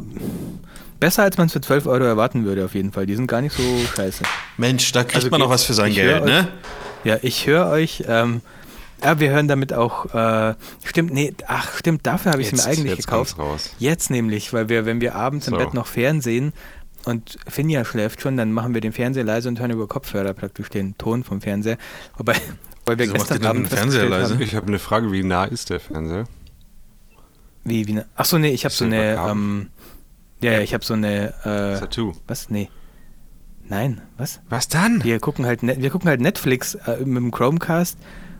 besser 0.99 1.23
als 1.23 1.37
man 1.37 1.47
es 1.47 1.53
für 1.53 1.61
12 1.61 1.85
Euro 1.87 2.03
erwarten 2.03 2.43
würde, 2.43 2.65
auf 2.65 2.75
jeden 2.75 2.91
Fall. 2.91 3.05
Die 3.05 3.15
sind 3.15 3.27
gar 3.27 3.39
nicht 3.41 3.55
so 3.55 3.63
scheiße. 3.95 4.23
Mensch, 4.57 4.91
da 4.91 5.03
kriegt 5.03 5.15
Also 5.15 5.29
man 5.29 5.39
noch 5.39 5.47
geht- 5.47 5.53
was 5.53 5.63
für 5.63 5.73
sein 5.73 5.93
Geld, 5.93 6.19
hör 6.21 6.25
ne? 6.25 6.47
Ja, 7.05 7.17
ich 7.21 7.47
höre 7.47 7.67
euch. 7.67 8.03
Ähm, 8.07 8.41
ja, 9.01 9.19
wir 9.19 9.29
hören 9.29 9.47
damit 9.47 9.71
auch. 9.71 10.13
Äh, 10.13 10.55
stimmt, 10.83 11.13
nee, 11.13 11.33
ach, 11.47 11.77
stimmt, 11.77 12.05
dafür 12.05 12.33
habe 12.33 12.41
ich 12.41 12.51
es 12.51 12.65
mir 12.65 12.69
eigentlich 12.69 12.95
jetzt 12.97 13.07
gekauft. 13.07 13.37
Jetzt 13.79 14.09
nämlich, 14.09 14.51
weil 14.51 14.67
wir, 14.67 14.85
wenn 14.85 14.99
wir 14.99 15.15
abends 15.15 15.47
im 15.47 15.53
So. 15.53 15.57
Bett 15.59 15.73
noch 15.73 15.87
Fernsehen 15.87 16.51
und 17.05 17.37
Finja 17.47 17.85
schläft 17.85 18.21
schon, 18.21 18.37
dann 18.37 18.51
machen 18.51 18.73
wir 18.73 18.81
den 18.81 18.91
Fernseher 18.93 19.23
leise 19.23 19.47
und 19.49 19.59
hören 19.59 19.71
über 19.71 19.87
Kopfhörer 19.87 20.33
praktisch 20.33 20.69
den 20.69 20.97
Ton 20.97 21.23
vom 21.23 21.41
Fernseher. 21.41 21.77
Wobei, 22.17 22.35
weil 22.85 22.97
wir 22.97 23.05
Wieso 23.05 23.17
macht 23.17 23.29
gestern 23.29 23.45
Abend 23.45 23.71
den 23.71 23.77
Fernseher 23.77 24.09
leise? 24.09 24.33
haben, 24.35 24.41
Ich 24.41 24.55
habe 24.55 24.67
eine 24.67 24.79
Frage, 24.79 25.11
wie 25.11 25.23
nah 25.23 25.45
ist 25.45 25.69
der 25.69 25.79
Fernseher? 25.79 26.25
wie, 27.63 27.87
wie 27.87 27.93
ne, 27.93 28.05
ach 28.15 28.25
so, 28.25 28.37
nee, 28.37 28.51
ich 28.51 28.63
habe 28.65 28.73
so 28.73 28.85
eine, 28.85 29.15
ähm, 29.27 29.69
ja, 30.41 30.51
ja, 30.53 30.59
ich 30.61 30.73
habe 30.73 30.85
so 30.85 30.93
eine, 30.93 31.29
äh, 31.43 31.79
Tattoo. 31.79 32.13
was? 32.27 32.49
Nee. 32.49 32.69
Nein, 33.67 34.01
was? 34.17 34.41
Was 34.49 34.67
dann? 34.67 35.03
Wir 35.03 35.19
gucken 35.19 35.45
halt, 35.47 35.63
wir 35.63 35.89
gucken 35.89 36.07
halt 36.07 36.21
Netflix 36.21 36.75
äh, 36.75 36.97
mit 36.99 37.17
dem 37.17 37.31
Chromecast 37.31 37.97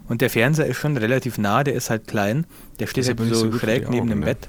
und 0.08 0.22
der 0.22 0.30
Fernseher 0.30 0.68
ist 0.68 0.78
schon 0.78 0.98
relativ 0.98 1.40
nah, 1.40 1.64
der 1.64 1.74
ist 1.74 1.90
halt 1.90 2.08
klein. 2.08 2.46
Der 2.80 2.86
steht 2.86 3.08
halt 3.08 3.20
so 3.34 3.52
schräg 3.52 3.90
neben 3.90 4.08
dem 4.08 4.20
Augen, 4.20 4.20
ne? 4.20 4.26
Bett. 4.28 4.48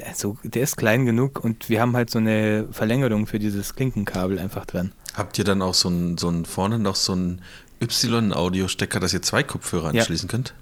Der 0.00 0.12
ist, 0.12 0.20
so, 0.20 0.38
der 0.42 0.62
ist 0.62 0.76
klein 0.78 1.04
genug 1.04 1.44
und 1.44 1.68
wir 1.68 1.80
haben 1.80 1.94
halt 1.94 2.08
so 2.10 2.18
eine 2.18 2.66
Verlängerung 2.72 3.26
für 3.26 3.38
dieses 3.38 3.74
Klinkenkabel 3.74 4.38
einfach 4.38 4.64
dran. 4.64 4.92
Habt 5.14 5.36
ihr 5.38 5.44
dann 5.44 5.60
auch 5.60 5.74
so 5.74 5.88
ein, 5.90 6.16
so 6.16 6.28
ein 6.30 6.46
vorne 6.46 6.78
noch 6.78 6.94
so 6.96 7.14
ein 7.14 7.42
Y-Audio-Stecker, 7.82 8.98
dass 9.00 9.12
ihr 9.12 9.20
zwei 9.22 9.42
Kopfhörer 9.42 9.92
Ja. 9.92 10.00
anschließen 10.00 10.28
könnt? 10.28 10.54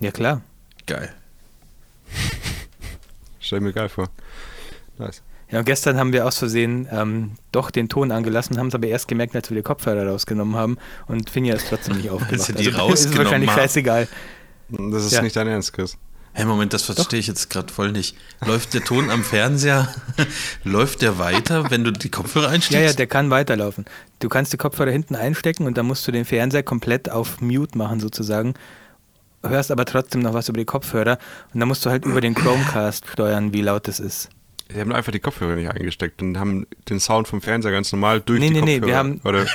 Ja 0.00 0.10
klar. 0.12 0.42
Geil. 0.86 1.12
Stell 3.40 3.60
mir 3.60 3.72
geil 3.72 3.88
vor. 3.88 4.08
Nice. 4.98 5.22
Ja, 5.50 5.58
und 5.60 5.64
gestern 5.66 5.98
haben 5.98 6.12
wir 6.12 6.26
aus 6.26 6.38
Versehen 6.38 6.88
ähm, 6.90 7.32
doch 7.52 7.70
den 7.70 7.88
Ton 7.88 8.10
angelassen, 8.12 8.58
haben 8.58 8.68
es 8.68 8.74
aber 8.74 8.86
erst 8.86 9.08
gemerkt, 9.08 9.36
als 9.36 9.50
wir 9.50 9.56
die 9.56 9.62
Kopfhörer 9.62 10.06
rausgenommen 10.08 10.56
haben 10.56 10.78
und 11.06 11.30
Finja 11.30 11.54
ist 11.54 11.68
trotzdem 11.68 11.96
nicht 11.96 12.10
aufgemacht. 12.10 12.48
ihr 12.48 12.54
die 12.54 12.64
ist 12.68 12.78
rausgenommen 12.78 13.18
wahrscheinlich 13.24 13.50
haben. 13.50 13.58
scheißegal. 13.60 14.08
Das 14.68 15.04
ist 15.04 15.12
Ja. 15.12 15.22
nicht 15.22 15.36
dein 15.36 15.48
Ernst, 15.48 15.72
Chris. 15.72 15.96
Hey, 16.36 16.44
Moment, 16.46 16.72
das 16.72 16.82
verstehe 16.82 17.20
ich 17.20 17.28
jetzt 17.28 17.48
gerade 17.48 17.72
voll 17.72 17.92
nicht. 17.92 18.16
Läuft 18.44 18.74
der 18.74 18.82
Ton 18.82 19.08
am 19.08 19.22
Fernseher, 19.22 19.88
läuft 20.64 21.00
der 21.02 21.18
weiter, 21.20 21.70
wenn 21.70 21.84
du 21.84 21.92
die 21.92 22.08
Kopfhörer 22.10 22.48
einsteckst? 22.48 22.72
Ja, 22.74 22.80
ja, 22.90 22.92
der 22.92 23.06
kann 23.06 23.30
weiterlaufen. 23.30 23.84
Du 24.18 24.28
kannst 24.28 24.52
die 24.52 24.56
Kopfhörer 24.56 24.90
hinten 24.90 25.14
einstecken 25.14 25.64
und 25.66 25.78
dann 25.78 25.86
musst 25.86 26.06
du 26.08 26.12
den 26.12 26.24
Fernseher 26.24 26.64
komplett 26.64 27.08
auf 27.08 27.40
Mute 27.40 27.78
machen 27.78 28.00
sozusagen. 28.00 28.54
Hörst 29.46 29.70
aber 29.70 29.84
trotzdem 29.84 30.22
noch 30.22 30.34
was 30.34 30.48
über 30.48 30.58
die 30.58 30.64
Kopfhörer 30.64 31.18
und 31.52 31.60
dann 31.60 31.68
musst 31.68 31.86
du 31.86 31.90
halt 31.90 32.04
über 32.04 32.20
den 32.20 32.34
Chromecast 32.34 33.06
steuern, 33.12 33.52
wie 33.52 33.60
laut 33.62 33.86
es 33.86 34.00
ist. 34.00 34.28
Die 34.74 34.80
haben 34.80 34.92
einfach 34.92 35.12
die 35.12 35.20
Kopfhörer 35.20 35.54
nicht 35.54 35.70
eingesteckt 35.70 36.20
und 36.22 36.38
haben 36.40 36.66
den 36.88 36.98
Sound 36.98 37.28
vom 37.28 37.42
Fernseher 37.42 37.70
ganz 37.70 37.92
normal 37.92 38.20
durch 38.22 38.40
Nee, 38.40 38.48
die 38.48 38.54
nee, 38.54 38.60
nee, 38.62 38.80
Kopfhörer. 38.80 38.88
wir 38.90 38.96
haben- 38.96 39.20
Oder, 39.22 39.46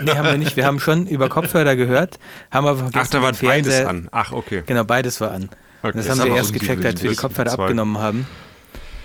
Nee, 0.02 0.12
haben 0.12 0.24
wir 0.28 0.38
nicht. 0.38 0.56
Wir 0.56 0.64
haben 0.64 0.80
schon 0.80 1.06
über 1.08 1.28
Kopfhörer 1.28 1.76
gehört, 1.76 2.18
haben 2.50 2.66
aber 2.66 2.78
vergessen, 2.78 3.00
ach, 3.04 3.10
da 3.10 3.20
war 3.22 3.32
den 3.32 3.46
beides 3.48 3.74
Fernseher- 3.74 3.88
an. 3.88 4.08
Ach, 4.12 4.32
okay. 4.32 4.62
Genau, 4.64 4.84
beides 4.84 5.20
war 5.20 5.32
an. 5.32 5.50
Okay. 5.82 5.92
Das 5.96 6.06
Das 6.06 6.18
haben 6.20 6.28
wir 6.28 6.36
erst 6.36 6.52
gecheckt, 6.52 6.84
als 6.84 7.02
wir 7.02 7.10
die 7.10 7.16
Kopfhörer 7.16 7.52
abgenommen 7.58 7.98
haben. 7.98 8.26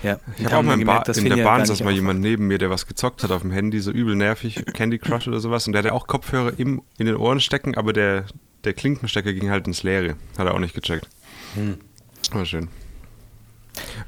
Ja, 0.02 0.18
Ich 0.36 0.44
habe 0.46 0.56
auch 0.56 0.62
mal 0.84 1.02
dass 1.04 1.16
in 1.18 1.26
der 1.26 1.44
Bahn 1.44 1.64
saß 1.64 1.82
mal 1.84 1.92
jemand 1.92 2.20
neben 2.20 2.48
mir, 2.48 2.58
der 2.58 2.70
was 2.70 2.86
gezockt 2.88 3.22
hat 3.22 3.30
auf 3.30 3.42
dem 3.42 3.52
Handy, 3.52 3.78
so 3.80 3.92
übel 3.92 4.16
nervig, 4.16 4.64
Candy 4.74 4.98
Crush 4.98 5.28
oder 5.28 5.38
sowas. 5.38 5.66
Und 5.68 5.74
der 5.74 5.84
hatte 5.84 5.92
auch 5.92 6.08
Kopfhörer 6.08 6.58
im, 6.58 6.82
in 6.98 7.06
den 7.06 7.14
Ohren 7.16 7.38
stecken, 7.38 7.76
aber 7.76 7.92
der, 7.92 8.24
der 8.64 8.72
Klinkenstecker 8.72 9.32
ging 9.32 9.50
halt 9.50 9.68
ins 9.68 9.84
Leere. 9.84 10.16
Hat 10.36 10.46
er 10.46 10.54
auch 10.54 10.58
nicht 10.58 10.74
gecheckt. 10.74 11.08
Hm. 11.54 11.76
War 12.32 12.44
schön. 12.44 12.68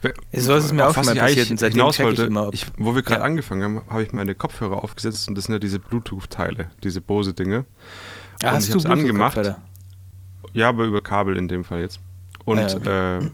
Wer- 0.03 0.15
So 0.33 0.55
ist 0.57 0.65
es 0.65 0.73
mir 0.73 0.87
auch 0.87 0.97
mal 0.97 1.15
ich 1.15 1.19
passiert 1.21 1.51
und 1.51 1.59
seitdem 1.59 1.79
hinaus 1.79 1.97
check 1.97 2.05
ich 2.05 2.07
wollte, 2.19 2.25
immer, 2.25 2.51
ich, 2.53 2.67
wo 2.77 2.95
wir 2.95 3.03
gerade 3.03 3.21
Ja. 3.21 3.27
angefangen 3.27 3.63
haben, 3.63 3.83
habe 3.89 4.03
ich 4.03 4.13
meine 4.13 4.35
Kopfhörer 4.35 4.83
aufgesetzt 4.83 5.29
und 5.29 5.37
das 5.37 5.45
sind 5.45 5.53
ja 5.55 5.59
diese 5.59 5.79
Bluetooth-Teile, 5.79 6.71
diese 6.83 7.01
Bose-Dinge. 7.01 7.65
Ah, 8.43 8.49
und 8.49 8.55
hast 8.57 8.65
ich 8.65 8.71
du 8.73 8.81
hab's 8.81 8.87
angemacht. 8.87 9.39
Ja, 10.53 10.69
aber 10.69 10.85
über 10.85 11.01
Kabel 11.03 11.37
in 11.37 11.49
dem 11.49 11.65
Fall 11.65 11.81
jetzt. 11.81 12.01
Und, 12.45 12.59
Ah, 12.59 12.69
ja, 12.85 13.19
äh, 13.19 13.31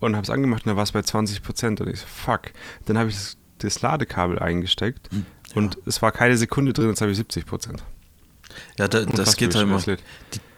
und 0.00 0.16
habe 0.16 0.24
es 0.24 0.30
angemacht 0.30 0.64
und 0.66 0.70
da 0.70 0.76
war 0.76 0.82
es 0.82 0.92
bei 0.92 1.02
20 1.02 1.42
Prozent. 1.42 1.80
Und 1.80 1.88
ich 1.88 2.00
so, 2.00 2.06
fuck. 2.06 2.52
Dann 2.86 2.98
habe 2.98 3.08
ich 3.10 3.16
das, 3.16 3.36
das 3.58 3.80
Ladekabel 3.82 4.38
eingesteckt 4.38 5.08
und 5.54 5.78
es 5.86 6.02
war 6.02 6.12
keine 6.12 6.36
Sekunde 6.36 6.72
drin, 6.72 6.88
jetzt 6.88 7.00
habe 7.00 7.10
ich 7.12 7.16
70 7.16 7.46
Prozent. 7.46 7.82
Ja, 8.78 8.88
da, 8.88 9.04
das 9.04 9.36
geht 9.36 9.54
halt 9.54 9.64
immer. 9.64 9.78
Die, 9.80 9.96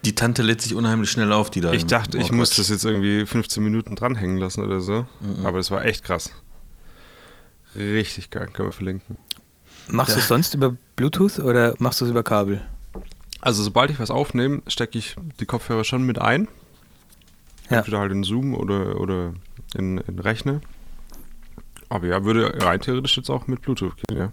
die 0.04 0.14
Tante 0.14 0.42
lädt 0.42 0.60
sich 0.60 0.74
unheimlich 0.74 1.10
schnell 1.10 1.32
auf, 1.32 1.50
die 1.50 1.60
da. 1.60 1.72
Ich 1.72 1.86
dachte, 1.86 2.18
ich 2.18 2.32
muss 2.32 2.50
das 2.56 2.68
jetzt 2.68 2.84
irgendwie 2.84 3.24
15 3.26 3.62
Minuten 3.62 3.94
dranhängen 3.96 4.38
lassen 4.38 4.62
oder 4.64 4.80
so. 4.80 5.06
Aber 5.44 5.58
das 5.58 5.70
war 5.70 5.84
echt 5.84 6.04
krass. 6.04 6.30
Richtig 7.74 8.30
geil, 8.30 8.48
können 8.52 8.68
wir 8.68 8.72
verlinken. 8.72 9.18
Machst 9.88 10.14
du 10.14 10.18
Ja. 10.18 10.22
es 10.22 10.28
sonst 10.28 10.54
über 10.54 10.74
Bluetooth 10.96 11.38
oder 11.38 11.74
machst 11.78 12.00
du 12.00 12.06
es 12.06 12.10
über 12.10 12.22
Kabel? 12.22 12.60
Also 13.40 13.62
sobald 13.62 13.90
ich 13.90 13.98
was 14.00 14.10
aufnehme, 14.10 14.62
stecke 14.66 14.98
ich 14.98 15.14
die 15.38 15.46
Kopfhörer 15.46 15.84
schon 15.84 16.02
mit 16.04 16.18
ein. 16.18 16.48
Ja. 17.70 17.78
Entweder 17.78 17.98
halt 18.00 18.12
in 18.12 18.22
Zoom 18.24 18.54
oder, 18.54 19.00
oder 19.00 19.34
in, 19.74 19.98
in 19.98 20.18
Rechner. 20.18 20.60
Aber 21.88 22.06
ja, 22.06 22.24
würde 22.24 22.54
rein 22.64 22.80
theoretisch 22.80 23.16
jetzt 23.16 23.30
auch 23.30 23.46
mit 23.46 23.62
Bluetooth 23.62 23.96
gehen, 23.96 24.16
ja. 24.18 24.32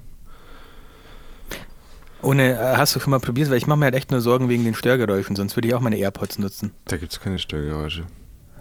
Ohne, 2.22 2.54
äh, 2.58 2.78
hast 2.78 2.96
du 2.96 3.00
schon 3.00 3.12
mal 3.12 3.20
probiert? 3.20 3.50
Weil 3.50 3.58
ich 3.58 3.68
mache 3.68 3.80
mir 3.80 3.86
halt 3.86 3.96
echt 3.96 4.12
nur 4.12 4.22
Sorgen 4.22 4.48
wegen 4.50 4.64
den 4.64 4.76
Störgeräuschen, 4.76 5.36
sonst 5.36 5.56
würde 5.58 5.68
ich 5.68 5.74
auch 5.74 5.82
meine 5.82 5.98
AirPods 5.98 6.40
nutzen. 6.40 6.72
Da 6.86 6.98
gibt 6.98 7.12
es 7.12 7.20
keine 7.20 7.38
Störgeräusche. 7.38 8.04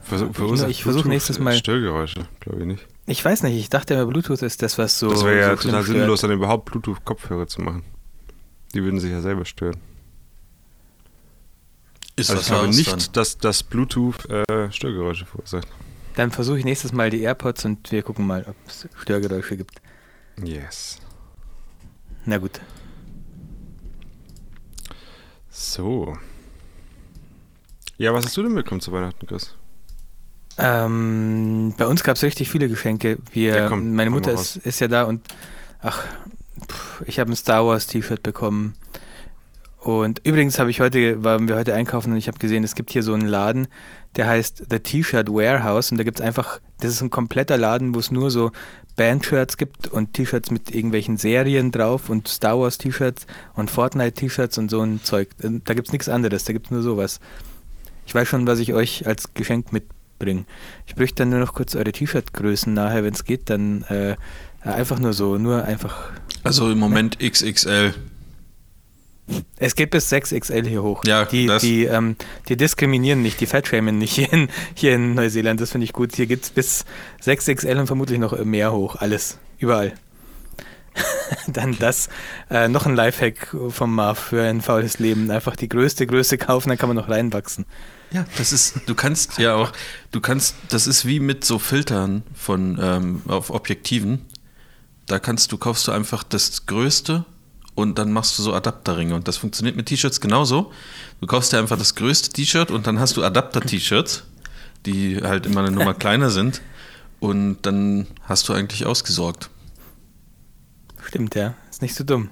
Versuch, 0.02 0.30
Ich- 0.30 0.36
verursacht 0.36 0.70
ich 0.70 0.82
versuch 0.82 1.02
Bluetooth 1.02 1.12
nächstes 1.12 1.38
Mal- 1.38 1.54
Störgeräusche, 1.54 2.26
glaube 2.40 2.60
ich 2.60 2.66
nicht. 2.66 2.86
Ich 3.06 3.24
weiß 3.24 3.44
nicht, 3.44 3.56
ich 3.56 3.68
dachte 3.68 3.94
immer, 3.94 4.06
Bluetooth 4.06 4.42
ist 4.42 4.62
das, 4.62 4.78
was 4.78 4.98
so. 4.98 5.10
das 5.10 5.24
wäre 5.24 5.38
ja 5.38 5.56
so 5.56 5.62
total 5.62 5.82
stört. 5.84 5.96
sinnlos, 5.98 6.20
dann 6.22 6.32
überhaupt 6.32 6.70
Bluetooth-Kopfhörer 6.70 7.46
zu 7.46 7.60
machen. 7.62 7.84
Die 8.74 8.82
würden 8.82 8.98
sich 8.98 9.12
ja 9.12 9.20
selber 9.20 9.44
stören. 9.44 9.76
Ist 12.16 12.30
Also 12.30 12.40
ich 12.42 12.46
glaube 12.48 12.68
nicht, 12.68 12.90
dran. 12.90 13.00
dass 13.14 13.38
das 13.38 13.62
Bluetooth 13.62 14.28
äh, 14.28 14.70
Störgeräusche 14.70 15.24
verursacht. 15.26 15.66
Dann 16.14 16.30
versuche 16.30 16.58
ich 16.58 16.64
nächstes 16.64 16.92
Mal 16.92 17.08
die 17.10 17.22
AirPods 17.22 17.64
und 17.64 17.90
wir 17.90 18.02
gucken 18.02 18.26
mal, 18.26 18.44
ob 18.46 18.54
es 18.66 18.86
Störgeräusche 19.00 19.56
gibt. 19.56 19.80
Yes. 20.42 20.98
Na 22.26 22.36
gut. 22.38 22.60
So. 25.50 26.16
Ja, 27.98 28.12
was 28.12 28.24
hast 28.26 28.36
du 28.36 28.42
denn 28.42 28.54
bekommen 28.54 28.80
zu 28.80 28.92
Weihnachten, 28.92 29.26
Chris? 29.26 29.54
Ähm, 30.58 31.74
bei 31.78 31.86
uns 31.86 32.02
gab 32.04 32.16
es 32.16 32.22
richtig 32.22 32.50
viele 32.50 32.68
Geschenke. 32.68 33.18
Wir, 33.32 33.56
Ja, 33.56 33.68
komm, 33.68 33.94
meine 33.94 34.10
hau 34.10 34.14
Mutter 34.14 34.32
ist, 34.32 34.56
ist 34.56 34.80
ja 34.80 34.88
da 34.88 35.04
und 35.04 35.26
ach, 35.80 36.02
pff, 36.70 37.02
ich 37.06 37.18
habe 37.18 37.32
ein 37.32 37.36
Star 37.36 37.66
Wars 37.66 37.86
T-Shirt 37.86 38.22
bekommen. 38.22 38.74
Und 39.82 40.20
übrigens 40.24 40.60
habe 40.60 40.70
ich 40.70 40.80
heute, 40.80 41.24
waren 41.24 41.48
wir 41.48 41.56
heute 41.56 41.74
einkaufen 41.74 42.12
und 42.12 42.16
ich 42.16 42.28
habe 42.28 42.38
gesehen, 42.38 42.62
es 42.62 42.76
gibt 42.76 42.92
hier 42.92 43.02
so 43.02 43.14
einen 43.14 43.26
Laden, 43.26 43.66
der 44.14 44.28
heißt 44.28 44.66
The 44.70 44.78
T-Shirt 44.78 45.28
Warehouse 45.28 45.90
und 45.90 45.98
da 45.98 46.04
gibt 46.04 46.20
es 46.20 46.24
einfach, 46.24 46.60
das 46.78 46.92
ist 46.92 47.00
ein 47.02 47.10
kompletter 47.10 47.58
Laden, 47.58 47.92
wo 47.92 47.98
es 47.98 48.12
nur 48.12 48.30
so 48.30 48.52
Band-Shirts 48.94 49.56
gibt 49.56 49.88
und 49.88 50.12
T-Shirts 50.12 50.52
mit 50.52 50.72
irgendwelchen 50.72 51.16
Serien 51.16 51.72
drauf 51.72 52.10
und 52.10 52.28
Star 52.28 52.60
Wars 52.60 52.78
T-Shirts 52.78 53.26
und 53.54 53.72
Fortnite 53.72 54.12
T-Shirts 54.12 54.56
und 54.56 54.70
so 54.70 54.82
ein 54.82 55.00
Zeug. 55.02 55.30
Da 55.40 55.74
gibt 55.74 55.88
es 55.88 55.92
nichts 55.92 56.08
anderes, 56.08 56.44
da 56.44 56.52
gibt 56.52 56.66
es 56.66 56.70
nur 56.70 56.82
sowas. 56.82 57.18
Ich 58.06 58.14
weiß 58.14 58.28
schon, 58.28 58.46
was 58.46 58.60
ich 58.60 58.74
euch 58.74 59.08
als 59.08 59.34
Geschenk 59.34 59.72
mitbringe. 59.72 60.44
Ich 60.86 60.94
bräuchte 60.94 61.22
dann 61.22 61.30
nur 61.30 61.40
noch 61.40 61.54
kurz 61.54 61.74
eure 61.74 61.90
T-Shirt-Größen 61.90 62.72
nachher, 62.72 63.02
wenn 63.02 63.14
es 63.14 63.24
geht, 63.24 63.50
dann 63.50 63.82
äh, 63.88 64.14
einfach 64.60 65.00
nur 65.00 65.12
so, 65.12 65.38
nur 65.38 65.64
einfach. 65.64 66.12
Also 66.44 66.70
im 66.70 66.78
Moment 66.78 67.18
XXL. 67.18 67.94
Es 69.56 69.74
geht 69.74 69.90
bis 69.90 70.12
6XL 70.12 70.66
hier 70.66 70.82
hoch. 70.82 71.04
Ja, 71.04 71.24
die, 71.24 71.50
die, 71.60 71.84
ähm, 71.84 72.16
die 72.48 72.56
diskriminieren 72.56 73.22
nicht, 73.22 73.40
die 73.40 73.46
Fatshamen 73.46 73.98
nicht 73.98 74.14
hier 74.14 74.32
in, 74.32 74.48
hier 74.74 74.94
in 74.94 75.14
Neuseeland, 75.14 75.60
das 75.60 75.70
finde 75.70 75.84
ich 75.84 75.92
gut. 75.92 76.14
Hier 76.14 76.26
geht 76.26 76.42
es 76.42 76.50
bis 76.50 76.84
6XL 77.24 77.78
und 77.78 77.86
vermutlich 77.86 78.18
noch 78.18 78.36
mehr 78.44 78.72
hoch, 78.72 78.96
alles, 78.96 79.38
überall. 79.58 79.94
dann 81.46 81.76
das, 81.78 82.08
äh, 82.50 82.68
noch 82.68 82.86
ein 82.86 82.94
Lifehack 82.94 83.56
vom 83.70 83.94
Marv 83.94 84.18
für 84.18 84.42
ein 84.42 84.60
faules 84.60 84.98
Leben. 84.98 85.30
Einfach 85.30 85.56
die 85.56 85.68
größte 85.68 86.06
Größe 86.06 86.38
kaufen, 86.38 86.68
dann 86.68 86.78
kann 86.78 86.88
man 86.88 86.96
noch 86.96 87.08
reinwachsen. 87.08 87.66
Ja, 88.10 88.26
das 88.36 88.52
ist, 88.52 88.80
du 88.86 88.94
kannst 88.94 89.38
ja 89.38 89.54
auch, 89.54 89.72
du 90.10 90.20
kannst, 90.20 90.54
das 90.68 90.86
ist 90.86 91.06
wie 91.06 91.18
mit 91.18 91.44
so 91.44 91.58
Filtern 91.58 92.22
von 92.34 92.78
ähm, 92.80 93.22
auf 93.26 93.50
Objektiven. 93.50 94.26
Da 95.06 95.18
kannst 95.18 95.50
du, 95.52 95.58
kaufst 95.58 95.88
du 95.88 95.92
einfach 95.92 96.22
das 96.22 96.66
Größte 96.66 97.24
und 97.74 97.98
dann 97.98 98.12
machst 98.12 98.38
du 98.38 98.42
so 98.42 98.52
Adapterringe. 98.52 99.14
Und 99.14 99.28
das 99.28 99.36
funktioniert 99.36 99.76
mit 99.76 99.86
T-Shirts 99.86 100.20
genauso. 100.20 100.72
Du 101.20 101.26
kaufst 101.26 101.52
dir 101.52 101.58
einfach 101.58 101.78
das 101.78 101.94
größte 101.94 102.30
T-Shirt 102.30 102.70
und 102.70 102.86
dann 102.86 102.98
hast 103.00 103.16
du 103.16 103.24
Adapter-T-Shirts, 103.24 104.24
die 104.86 105.22
halt 105.22 105.46
immer 105.46 105.60
eine 105.60 105.70
Nummer 105.70 105.94
kleiner 105.98 106.30
sind. 106.30 106.60
Und 107.20 107.62
dann 107.62 108.06
hast 108.22 108.48
du 108.48 108.52
eigentlich 108.52 108.84
ausgesorgt. 108.84 109.48
Stimmt, 111.06 111.34
ja. 111.34 111.54
Ist 111.70 111.82
nicht 111.82 111.94
so 111.94 112.04
dumm. 112.04 112.30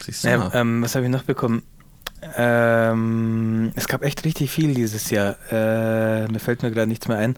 Siehst 0.00 0.24
du 0.24 0.28
Ja, 0.28 0.52
ähm, 0.54 0.82
was 0.82 0.94
habe 0.94 1.06
ich 1.06 1.10
noch 1.10 1.22
bekommen? 1.22 1.62
Ähm, 2.36 3.72
es 3.74 3.86
gab 3.86 4.02
echt 4.02 4.24
richtig 4.24 4.50
viel 4.50 4.74
dieses 4.74 5.10
Jahr. 5.10 5.36
Äh, 5.50 6.26
mir 6.28 6.38
fällt 6.38 6.62
mir 6.62 6.70
gerade 6.70 6.86
nichts 6.86 7.06
mehr 7.08 7.18
ein. 7.18 7.36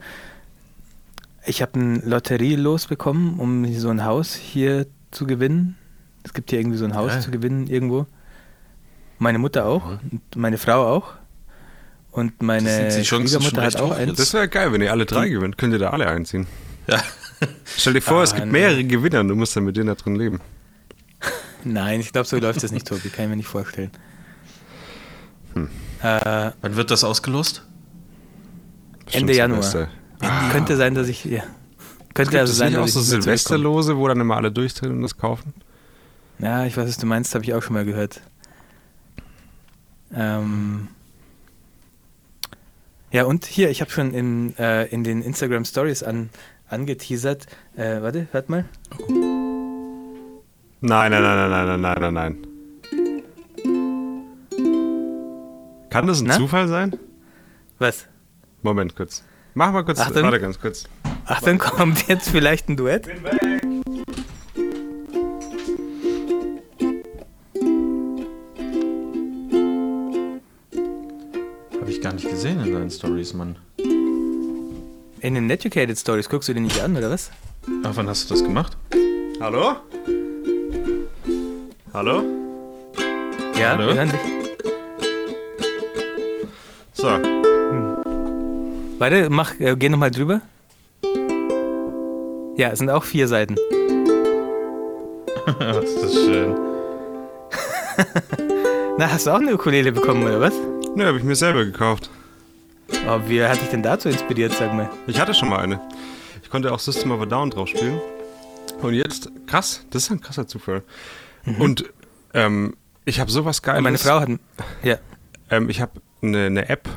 Ich 1.44 1.62
habe 1.62 1.78
ein 1.78 2.08
Lotterielos 2.08 2.86
bekommen, 2.86 3.38
um 3.38 3.72
so 3.78 3.88
ein 3.88 4.04
Haus 4.04 4.34
hier 4.34 4.86
zu 5.10 5.26
gewinnen. 5.26 5.76
Es 6.26 6.34
gibt 6.34 6.50
hier 6.50 6.58
irgendwie 6.58 6.76
so 6.76 6.84
ein 6.84 6.94
Haus 6.96 7.12
Geil. 7.12 7.22
zu 7.22 7.30
gewinnen 7.30 7.68
irgendwo. 7.68 8.06
Meine 9.18 9.38
Mutter 9.38 9.64
auch 9.64 9.86
und 10.10 10.20
meine 10.36 10.58
Frau 10.58 10.84
auch. 10.86 11.12
Und 12.10 12.42
meine 12.42 12.90
Schwiegermutter 13.04 13.40
schon 13.40 13.62
hat 13.62 13.76
auch 13.80 13.92
eins. 13.92 14.16
Das 14.18 14.34
wäre 14.34 14.48
geil, 14.48 14.72
wenn 14.72 14.82
ihr 14.82 14.90
alle 14.90 15.06
drei 15.06 15.28
gewinnt. 15.28 15.56
Könnt 15.56 15.72
ihr 15.72 15.78
da 15.78 15.90
alle 15.90 16.08
einziehen. 16.08 16.46
Ja. 16.88 17.00
Stell 17.76 17.92
dir 17.94 18.00
vor, 18.00 18.20
Ah, 18.20 18.22
es 18.24 18.34
gibt 18.34 18.46
nee. 18.46 18.52
mehrere 18.52 18.82
Gewinner 18.84 19.20
und 19.20 19.28
du 19.28 19.34
musst 19.36 19.54
dann 19.56 19.64
mit 19.64 19.76
denen 19.76 19.86
da 19.88 19.94
drin 19.94 20.16
leben. 20.16 20.40
Nein, 21.64 22.00
ich 22.00 22.12
glaube, 22.12 22.26
so 22.26 22.38
läuft 22.38 22.62
das 22.62 22.72
nicht, 22.72 22.86
Tobi. 22.88 23.08
Kann 23.10 23.26
ich 23.26 23.30
mir 23.30 23.36
nicht 23.36 23.48
vorstellen. 23.48 23.90
Hm. 25.54 25.68
Äh, 26.02 26.50
Wann 26.60 26.76
wird 26.76 26.90
das 26.90 27.04
ausgelost? 27.04 27.62
Bestimmt 29.04 29.22
Ende 29.22 29.34
Januar. 29.36 29.62
Silvester. 29.62 29.92
Könnte 30.52 30.76
sein, 30.76 30.94
dass 30.94 31.08
ich. 31.08 31.24
Ja. 31.24 31.42
Könnte 32.14 32.30
Gibt 32.32 32.40
also 32.40 32.50
es 32.52 32.56
sein, 32.58 32.70
nicht 32.72 32.78
auch 32.78 32.84
dass 32.84 32.94
so 32.94 33.00
ich 33.00 33.04
mehr 33.04 33.10
zurückkomme. 33.10 33.22
Silvesterlose, 33.22 33.96
wo 33.98 34.08
dann 34.08 34.20
immer 34.20 34.36
alle 34.36 34.50
durchdrehen 34.50 34.92
und 34.92 35.02
das 35.02 35.16
kaufen? 35.18 35.52
Ja, 36.38 36.66
ich 36.66 36.76
weiß, 36.76 36.86
was 36.86 36.98
du 36.98 37.06
meinst, 37.06 37.34
habe 37.34 37.44
ich 37.44 37.54
auch 37.54 37.62
schon 37.62 37.74
mal 37.74 37.84
gehört. 37.84 38.20
Ähm. 40.14 40.88
Ja, 43.10 43.24
und 43.24 43.46
hier, 43.46 43.70
ich 43.70 43.80
habe 43.80 43.90
schon 43.90 44.12
in, 44.12 44.56
äh, 44.58 44.84
in 44.86 45.02
den 45.04 45.22
Instagram 45.22 45.64
Stories 45.64 46.02
an, 46.02 46.28
angeteasert. 46.68 47.46
Äh, 47.76 48.02
warte, 48.02 48.28
hört 48.32 48.50
mal. 48.50 48.64
Nein, 50.80 51.10
nein, 51.10 51.22
nein, 51.22 51.50
nein, 51.50 51.50
nein, 51.50 51.80
nein, 51.80 51.98
nein, 52.00 52.14
nein. 52.14 52.46
Kann 55.88 56.06
das 56.06 56.20
ein 56.20 56.26
Na? 56.26 56.36
Zufall 56.36 56.68
sein? 56.68 56.98
Was? 57.78 58.06
Moment 58.62 58.94
kurz. 58.94 59.24
Mach 59.54 59.72
mal 59.72 59.84
kurz, 59.84 60.00
Achtung. 60.00 60.24
warte 60.24 60.40
ganz 60.40 60.60
kurz. 60.60 60.84
Ach, 61.24 61.40
dann 61.40 61.56
kommt 61.58 62.08
jetzt 62.08 62.28
vielleicht 62.28 62.68
ein 62.68 62.76
Duett. 62.76 63.08
Habe 63.08 63.45
deinen 72.86 72.90
Stories, 72.90 73.34
Mann. 73.34 73.56
In 75.20 75.34
den 75.34 75.50
Educated 75.50 75.98
Stories 75.98 76.26
guckst 76.28 76.48
du 76.48 76.54
den 76.54 76.62
nicht 76.64 76.80
an, 76.80 76.96
oder 76.96 77.10
was? 77.10 77.30
Ach, 77.84 77.90
wann 77.94 78.08
hast 78.08 78.30
du 78.30 78.34
das 78.34 78.42
gemacht? 78.44 78.76
Hallo? 79.40 79.76
Hallo? 81.92 82.22
Ja, 83.58 83.70
Hallo? 83.70 83.88
wir 83.88 83.94
hören 83.94 84.10
dich. 84.10 84.20
So. 86.92 87.08
Warte, 88.98 89.28
mach, 89.30 89.58
äh, 89.58 89.74
geh 89.76 89.88
nochmal 89.88 90.12
drüber. 90.12 90.42
Ja, 92.56 92.70
es 92.70 92.78
sind 92.78 92.90
auch 92.90 93.04
vier 93.04 93.28
Seiten. 93.28 93.54
ist 95.82 96.02
das 96.02 96.14
schön. 96.14 96.54
Na, 98.98 99.12
hast 99.12 99.26
du 99.26 99.30
auch 99.32 99.40
eine 99.40 99.52
Ukulele 99.54 99.92
bekommen, 99.92 100.22
oder 100.22 100.40
was? 100.40 100.54
Ne, 100.94 101.04
habe 101.06 101.18
ich 101.18 101.24
mir 101.24 101.36
selber 101.36 101.64
gekauft. 101.64 102.10
Oh, 103.08 103.20
wie 103.28 103.42
hat 103.42 103.60
dich 103.60 103.68
denn 103.68 103.82
dazu 103.82 104.08
inspiriert, 104.08 104.52
sag 104.52 104.74
mal? 104.74 104.90
Ich 105.06 105.20
hatte 105.20 105.32
schon 105.32 105.48
mal 105.48 105.60
eine. 105.60 105.80
Ich 106.42 106.50
konnte 106.50 106.72
auch 106.72 106.80
System 106.80 107.12
of 107.12 107.20
a 107.20 107.26
Down 107.26 107.50
drauf 107.50 107.68
spielen. 107.68 108.00
Und 108.82 108.94
jetzt, 108.94 109.30
krass, 109.46 109.84
das 109.90 110.04
ist 110.04 110.10
ein 110.10 110.20
krasser 110.20 110.46
Zufall. 110.48 110.82
Und 111.58 111.84
ähm, 112.34 112.74
ich 113.04 113.20
habe 113.20 113.30
sowas 113.30 113.62
Geiles. 113.62 113.82
Meine 113.82 113.98
Frau 113.98 114.20
hat. 114.20 114.28
Ja. 114.82 114.98
Ähm, 115.50 115.70
ich 115.70 115.80
habe 115.80 115.92
eine, 116.20 116.46
eine 116.46 116.68
App, 116.68 116.88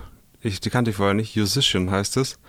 ich, 0.41 0.59
die 0.59 0.69
kannte 0.71 0.89
ich 0.89 0.97
vorher 0.97 1.13
nicht, 1.13 1.35
Musician 1.37 1.91
heißt 1.91 2.17
es. 2.17 2.39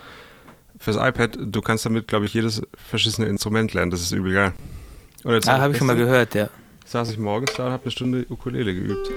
Fürs 0.78 0.96
iPad, 0.96 1.36
du 1.38 1.60
kannst 1.60 1.84
damit, 1.84 2.08
glaube 2.08 2.24
ich, 2.24 2.32
jedes 2.32 2.62
verschissene 2.88 3.26
Instrument 3.28 3.74
lernen. 3.74 3.90
Das 3.90 4.00
ist 4.00 4.12
übel 4.12 4.32
geil. 4.32 4.52
Und 5.24 5.34
jetzt 5.34 5.46
Ah, 5.48 5.58
habe 5.60 5.72
ich 5.72 5.78
schon 5.78 5.86
mal 5.86 5.96
gehört, 5.96 6.34
ja. 6.34 6.48
Saß 6.86 7.10
ich 7.10 7.18
morgens 7.18 7.52
da 7.54 7.66
und 7.66 7.72
habe 7.72 7.82
eine 7.82 7.90
Stunde 7.90 8.24
Ukulele 8.30 8.74
geübt. 8.74 9.10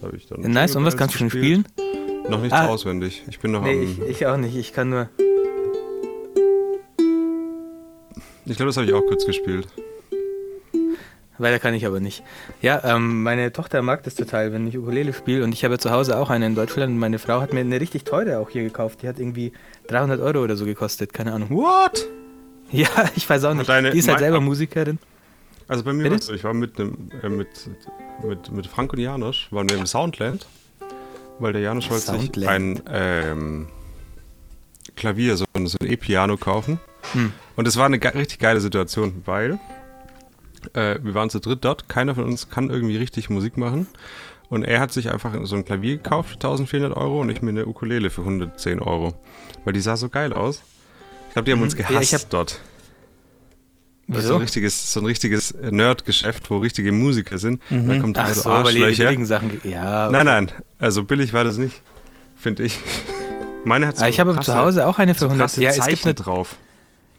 Da 0.00 0.08
ich 0.12 0.26
dann 0.28 0.40
Nice, 0.42 0.76
und 0.76 0.84
was 0.84 0.96
kannst 0.96 1.16
du 1.16 1.18
schon 1.18 1.28
Bells 1.28 1.44
spielen? 1.44 1.66
Noch 2.28 2.40
nicht 2.42 2.52
Ah. 2.52 2.66
auswendig. 2.66 3.22
Ich 3.28 3.38
bin 3.40 3.52
noch 3.52 3.62
Nee, 3.62 3.72
am. 3.72 3.82
ich, 3.82 4.00
ich 4.00 4.26
auch 4.26 4.36
nicht. 4.36 4.54
Ich 4.56 4.72
kann 4.72 4.90
nur. 4.90 5.08
Ich 8.44 8.56
glaube, 8.56 8.68
das 8.68 8.76
habe 8.76 8.86
ich 8.86 8.92
auch 8.94 9.02
kurz 9.06 9.26
gespielt. 9.26 9.66
Weiter 11.40 11.60
kann 11.60 11.72
ich 11.74 11.86
aber 11.86 12.00
nicht. 12.00 12.24
Ja, 12.62 12.82
ähm, 12.84 13.22
meine 13.22 13.52
Tochter 13.52 13.80
mag 13.80 14.02
das 14.02 14.16
total, 14.16 14.52
wenn 14.52 14.66
ich 14.66 14.76
Ukulele 14.76 15.12
spiele. 15.12 15.44
Und 15.44 15.52
ich 15.52 15.64
habe 15.64 15.78
zu 15.78 15.90
Hause 15.92 16.18
auch 16.18 16.30
eine 16.30 16.46
in 16.46 16.54
Deutschland. 16.56 16.92
Und 16.94 16.98
meine 16.98 17.18
Frau 17.20 17.40
hat 17.40 17.52
mir 17.52 17.60
eine 17.60 17.80
richtig 17.80 18.04
teure 18.04 18.38
auch 18.38 18.50
hier 18.50 18.64
gekauft. 18.64 19.02
Die 19.02 19.08
hat 19.08 19.20
irgendwie 19.20 19.52
300 19.86 20.20
Euro 20.20 20.42
oder 20.42 20.56
so 20.56 20.64
gekostet. 20.64 21.12
Keine 21.12 21.32
Ahnung. 21.32 21.50
What? 21.50 22.06
Ja, 22.70 22.86
ich 23.16 23.26
weiß 23.30 23.44
auch 23.44 23.54
nicht. 23.54 23.66
deine- 23.66 23.92
die 23.92 23.98
ist 23.98 24.08
halt 24.08 24.18
selber 24.18 24.42
Musikerin. 24.42 24.98
Also 25.68 25.82
bei 25.84 25.94
mir 25.94 26.10
Bitte? 26.10 26.34
ich 26.34 26.44
war 26.44 26.52
mit, 26.52 26.78
einem, 26.78 27.08
äh, 27.22 27.28
mit, 27.30 27.48
mit, 28.22 28.52
mit 28.52 28.66
Frank 28.66 28.92
und 28.92 28.98
Janusz, 28.98 29.46
waren 29.50 29.70
wir 29.70 29.78
im 29.78 29.86
Soundland, 29.86 30.46
weil 31.38 31.52
der 31.52 31.62
Janusz 31.62 31.90
wollte 31.90 32.18
sich 32.18 32.48
ein 32.48 32.80
ähm, 32.90 33.68
Klavier, 34.96 35.36
so 35.36 35.44
ein, 35.54 35.66
so 35.66 35.78
ein 35.80 35.86
E-Piano 35.90 36.36
kaufen. 36.36 36.78
Hm. 37.12 37.32
Und 37.56 37.68
es 37.68 37.76
war 37.76 37.86
eine 37.86 37.98
ge 37.98 38.10
richtig 38.10 38.38
geile 38.38 38.60
Situation, 38.60 39.22
weil 39.24 39.58
äh, 40.74 40.98
wir 41.02 41.14
waren 41.14 41.30
zu 41.30 41.40
dritt 41.40 41.64
dort, 41.64 41.88
keiner 41.88 42.14
von 42.14 42.24
uns 42.24 42.50
kann 42.50 42.70
irgendwie 42.70 42.96
richtig 42.96 43.30
Musik 43.30 43.56
machen. 43.56 43.86
Und 44.50 44.62
er 44.64 44.80
hat 44.80 44.92
sich 44.92 45.10
einfach 45.12 45.34
so 45.42 45.56
ein 45.56 45.64
Klavier 45.64 45.96
gekauft 45.98 46.30
für 46.30 46.34
1400 46.36 46.96
Euro 46.96 47.20
und 47.20 47.28
ich 47.28 47.42
mir 47.42 47.50
eine 47.50 47.66
Ukulele 47.66 48.08
für 48.10 48.22
110 48.22 48.80
Euro. 48.80 49.14
Weil 49.64 49.74
die 49.74 49.80
sah 49.80 49.96
so 49.96 50.08
geil 50.08 50.32
aus. 50.32 50.62
Ich 51.28 51.34
glaube, 51.34 51.44
die 51.46 51.52
haben 51.52 51.62
uns 51.62 51.74
Mhm. 51.74 51.80
Ja, 51.80 51.88
gehasst 51.88 52.12
ich 52.14 52.14
hab- 52.14 52.30
dort. 52.30 52.60
Das 54.10 54.22
ist 54.22 54.28
so 54.28 54.34
ein 54.36 54.40
richtiges, 54.40 54.92
so 54.92 55.00
ein 55.00 55.06
richtiges 55.06 55.54
Nerd-Geschäft, 55.70 56.50
wo 56.50 56.56
richtige 56.58 56.92
Musiker 56.92 57.36
sind. 57.38 57.60
Mhm. 57.70 57.88
Da 57.88 57.98
kommt 57.98 58.18
Ach 58.18 58.24
also 58.26 58.40
so, 58.42 58.48
weil 58.50 58.76
ihr 58.76 58.86
die 58.90 59.02
Arschlöcher. 59.06 59.26
Sachen. 59.26 59.60
Ja. 59.64 60.10
Nein, 60.10 60.24
nein, 60.26 60.52
also 60.78 61.04
billig 61.04 61.32
war 61.34 61.44
das 61.44 61.58
nicht, 61.58 61.82
finde 62.36 62.62
ich. 62.64 62.78
Meine 63.64 63.86
hat 63.88 63.98
so 63.98 64.04
Ah, 64.04 64.08
ich 64.08 64.18
habe 64.18 64.32
krasse- 64.32 64.52
zu 64.52 64.56
Hause 64.56 64.86
auch 64.86 64.98
eine 64.98 65.12
für 65.14 65.20
so 65.20 65.26
100. 65.26 65.40
krasse 65.46 65.62
Ja, 65.62 65.70
es 65.70 65.86
gibt 65.86 66.04
eine, 66.06 66.14
drauf. 66.14 66.56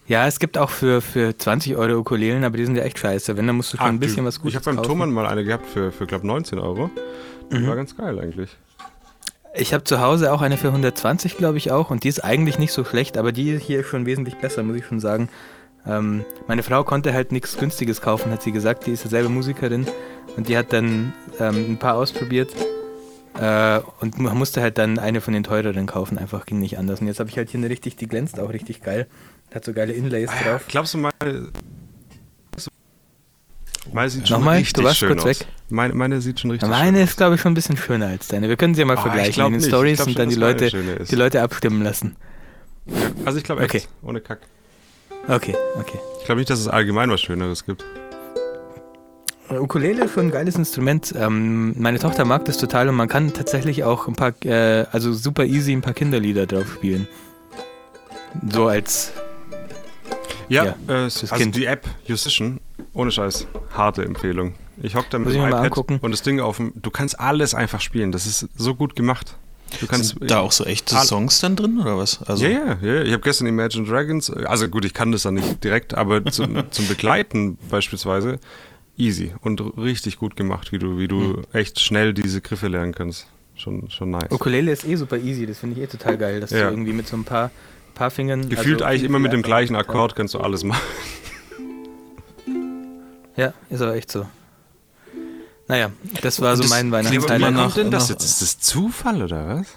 ja, 0.07 0.25
es 0.25 0.39
gibt 0.39 0.57
auch 0.57 0.71
für, 0.71 1.01
für 1.01 1.37
20 1.37 1.75
Euro 1.75 1.99
Ukulelen, 1.99 2.43
aber 2.43 2.57
die 2.57 2.65
sind 2.65 2.75
ja 2.75 2.83
echt 2.83 2.97
scheiße. 2.97 3.37
Wenn, 3.37 3.45
dann 3.45 3.55
musst 3.57 3.71
du 3.73 3.77
schon 3.77 3.85
Ah, 3.85 3.89
ein 3.89 3.99
bisschen 3.99 4.23
du, 4.23 4.25
was 4.25 4.39
Gutes 4.39 4.59
Ich 4.59 4.67
habe 4.67 4.75
beim. 4.77 4.83
Thomann 4.83 5.11
mal 5.11 5.27
eine 5.27 5.43
gehabt 5.43 5.67
für, 5.67 5.91
für 5.91 6.07
glaube 6.07 6.25
19 6.25 6.57
Euro. 6.57 6.89
Die 7.51 7.59
Mhm. 7.59 7.67
war 7.67 7.75
ganz 7.75 7.95
geil 7.95 8.17
eigentlich. 8.19 8.49
Ich 9.55 9.73
habe 9.73 9.83
zu 9.83 9.99
Hause 9.99 10.31
auch 10.31 10.41
eine 10.41 10.57
für 10.57 10.71
120, 10.71 11.37
glaube 11.37 11.57
ich 11.57 11.71
auch. 11.71 11.89
Und 11.91 12.03
die 12.03 12.07
ist 12.07 12.23
eigentlich 12.23 12.57
nicht 12.59 12.71
so 12.71 12.83
schlecht, 12.85 13.17
aber 13.17 13.31
die 13.31 13.57
hier 13.59 13.81
ist 13.81 13.87
schon 13.87 14.05
wesentlich 14.05 14.35
besser, 14.37 14.63
muss 14.63 14.75
ich 14.77 14.85
schon 14.85 14.99
sagen. 14.99 15.27
Ähm, 15.85 16.25
meine 16.47 16.63
Frau 16.63 16.83
konnte 16.83 17.13
halt 17.13 17.31
nichts 17.31 17.57
Günstiges 17.57 18.01
kaufen, 18.01 18.31
hat 18.31 18.41
sie 18.43 18.51
gesagt. 18.51 18.85
Die 18.87 18.91
ist 18.91 19.03
ja 19.03 19.09
selber 19.09 19.29
Musikerin. 19.29 19.87
Und 20.37 20.47
die 20.49 20.57
hat 20.57 20.71
dann 20.73 21.13
ähm, 21.39 21.71
ein 21.71 21.77
paar 21.77 21.95
ausprobiert. 21.95 22.51
Äh, 23.39 23.79
und 24.01 24.19
man 24.19 24.37
musste 24.37 24.61
halt 24.61 24.77
dann 24.77 24.99
eine 24.99 25.21
von 25.21 25.33
den 25.33 25.43
teureren 25.43 25.85
kaufen. 25.87 26.17
Einfach 26.17 26.45
ging 26.45 26.59
nicht 26.59 26.77
anders. 26.77 27.01
Und 27.01 27.07
jetzt 27.07 27.19
habe 27.19 27.29
ich 27.29 27.37
halt 27.37 27.49
hier 27.49 27.59
eine 27.59 27.69
richtig, 27.69 27.95
die 27.95 28.07
glänzt 28.07 28.39
auch 28.39 28.51
richtig 28.51 28.81
geil. 28.81 29.07
Hat 29.53 29.65
so 29.65 29.73
geile 29.73 29.93
Inlays 29.93 30.29
Ah, 30.29 30.33
ja, 30.45 30.51
drauf. 30.51 30.65
glaubst 30.67 30.93
du, 30.93 30.97
meine, 30.99 31.13
meine 33.93 34.09
sieht 34.09 34.27
schon 34.27 34.37
Nochmal, 34.39 34.57
richtig 34.57 34.73
du 34.73 34.83
warst 34.83 34.97
schön 34.97 35.09
kurz 35.09 35.21
aus. 35.21 35.27
weg. 35.41 35.47
Meine, 35.69 35.93
meine 35.95 36.21
sieht 36.21 36.39
schon 36.39 36.51
richtig 36.51 36.69
Meine 36.69 37.01
ist, 37.01 37.17
glaube 37.17 37.35
ich, 37.35 37.41
schon 37.41 37.51
ein 37.53 37.55
bisschen 37.55 37.77
schöner 37.77 38.07
als 38.07 38.27
deine. 38.27 38.49
Wir 38.49 38.57
können 38.57 38.75
sie 38.75 38.81
ja 38.81 38.85
mal 38.85 38.93
Ah, 38.93 38.97
ich 38.97 39.01
vergleichen 39.03 39.45
in 39.45 39.53
den 39.53 39.61
Stories 39.61 40.01
und 40.05 40.17
dann 40.19 40.29
die 40.29 40.35
Leute, 40.35 40.69
die 41.09 41.15
Leute 41.15 41.41
abstimmen 41.41 41.81
lassen. 41.81 42.15
aus. 42.87 42.95
Also 43.25 43.37
ich 43.39 43.43
glaube 43.43 43.63
echt, 43.63 43.73
Okay. 43.75 43.83
ohne 44.03 44.21
Kack. 44.21 44.39
Okay, 45.27 45.55
okay. 45.79 45.99
Ich 46.19 46.25
glaube 46.25 46.39
nicht, 46.39 46.49
dass 46.49 46.59
es 46.59 46.67
allgemein 46.67 47.09
was 47.11 47.21
Schöneres 47.21 47.65
gibt. 47.65 47.83
Ukulele 49.51 50.05
ist 50.05 50.13
schon 50.13 50.27
ein 50.27 50.31
geiles 50.31 50.55
Instrument. 50.55 51.13
Ähm, 51.17 51.73
meine 51.79 51.97
Tochter 51.97 52.23
mag 52.23 52.45
das 52.45 52.57
total 52.57 52.87
und 52.89 52.95
man 52.95 53.07
kann 53.07 53.33
tatsächlich 53.33 53.83
auch 53.83 54.07
ein 54.07 54.13
paar, 54.15 54.33
äh, 54.45 54.85
also 54.91 55.11
super 55.11 55.43
easy 55.45 55.71
ein 55.73 55.81
paar 55.81 55.93
Kinderlieder 55.93 56.45
drauf 56.45 56.71
spielen. 56.73 57.07
So 58.51 58.67
als, 58.67 59.11
Ja, 60.49 60.65
Ja, 60.65 60.75
äh, 60.87 60.93
also 61.03 61.27
Kind. 61.35 61.55
die 61.55 61.65
App 61.65 61.87
Musician, 62.07 62.59
ohne 62.93 63.11
Scheiß, 63.11 63.47
harte 63.75 64.03
Empfehlung. 64.03 64.53
Ich 64.81 64.95
hock 64.95 65.09
da 65.09 65.17
mit 65.17 65.27
Muss 65.27 65.35
dem 65.35 65.45
iPad 65.47 65.65
angucken. 65.65 65.99
und 66.01 66.11
das 66.11 66.21
Ding 66.21 66.39
auf 66.39 66.57
dem, 66.57 66.71
du 66.75 66.89
kannst 66.91 67.19
alles 67.19 67.53
einfach 67.55 67.81
spielen, 67.81 68.11
das 68.11 68.25
ist 68.27 68.47
so 68.55 68.75
gut 68.75 68.95
gemacht. 68.95 69.35
Du 69.79 69.87
kannst 69.87 70.09
Sind 70.17 70.29
da 70.31 70.39
auch 70.39 70.51
so 70.51 70.63
echte 70.65 70.95
Songs 70.97 71.39
dann 71.39 71.55
drin 71.55 71.79
oder 71.79 71.97
was? 71.97 72.21
Also, 72.23 72.45
Ja, 72.45 72.49
ja, 72.49 72.77
ja. 72.81 73.01
Ich 73.03 73.11
habe 73.13 73.21
gestern 73.21 73.47
Imagine 73.47 73.87
Dragons, 73.87 74.29
also 74.31 74.67
gut, 74.67 74.85
ich 74.85 74.93
kann 74.93 75.11
das 75.11 75.23
dann 75.23 75.35
nicht 75.35 75.63
direkt, 75.63 75.93
aber 75.95 76.25
zum, 76.25 76.63
zum 76.71 76.87
Begleiten 76.87 77.57
beispielsweise 77.69 78.39
easy 78.97 79.33
und 79.41 79.61
richtig 79.77 80.17
gut 80.17 80.35
gemacht, 80.35 80.71
wie 80.71 80.79
du, 80.79 80.97
wie 80.97 81.07
du 81.07 81.19
Hm. 81.37 81.43
echt 81.53 81.79
schnell 81.79 82.13
diese 82.13 82.41
Griffe 82.41 82.67
lernen 82.67 82.93
kannst. 82.93 83.27
Schon, 83.55 83.89
schon 83.89 84.11
nice. 84.11 84.31
Ukulele 84.31 84.71
ist 84.71 84.85
eh 84.85 84.95
super 84.95 85.17
easy, 85.17 85.45
das 85.45 85.59
finde 85.59 85.75
ich 85.77 85.83
eh 85.83 85.87
total 85.87 86.17
geil, 86.17 86.39
dass 86.39 86.51
Ja. 86.51 86.65
du 86.69 86.73
irgendwie 86.73 86.93
mit 86.93 87.07
so 87.07 87.15
ein 87.17 87.23
paar, 87.25 87.51
paar 87.93 88.09
Fingern... 88.11 88.47
Gefühlt 88.49 88.81
also 88.81 88.85
eigentlich 88.85 89.03
immer 89.03 89.19
mit 89.19 89.33
dem 89.33 89.41
gleichen 89.41 89.75
Akkord 89.75 90.15
kannst 90.15 90.33
du 90.33 90.39
alles 90.39 90.63
machen. 90.63 90.81
Ja, 93.35 93.53
ist 93.69 93.81
aber 93.81 93.95
echt 93.95 94.11
so. 94.11 94.25
Naja, 95.69 95.91
das 96.21 96.41
war 96.41 96.55
so 96.57 96.63
das 96.63 96.69
mein 96.71 96.91
Weihnachtshighlight. 96.91 97.53
noch- 97.53 97.63
kommt 97.63 97.77
denn 97.77 97.91
das 97.91 98.09
jetzt? 98.09 98.25
Ist 98.25 98.41
das 98.41 98.59
Zufall 98.59 99.21
oder 99.21 99.47
was? 99.59 99.67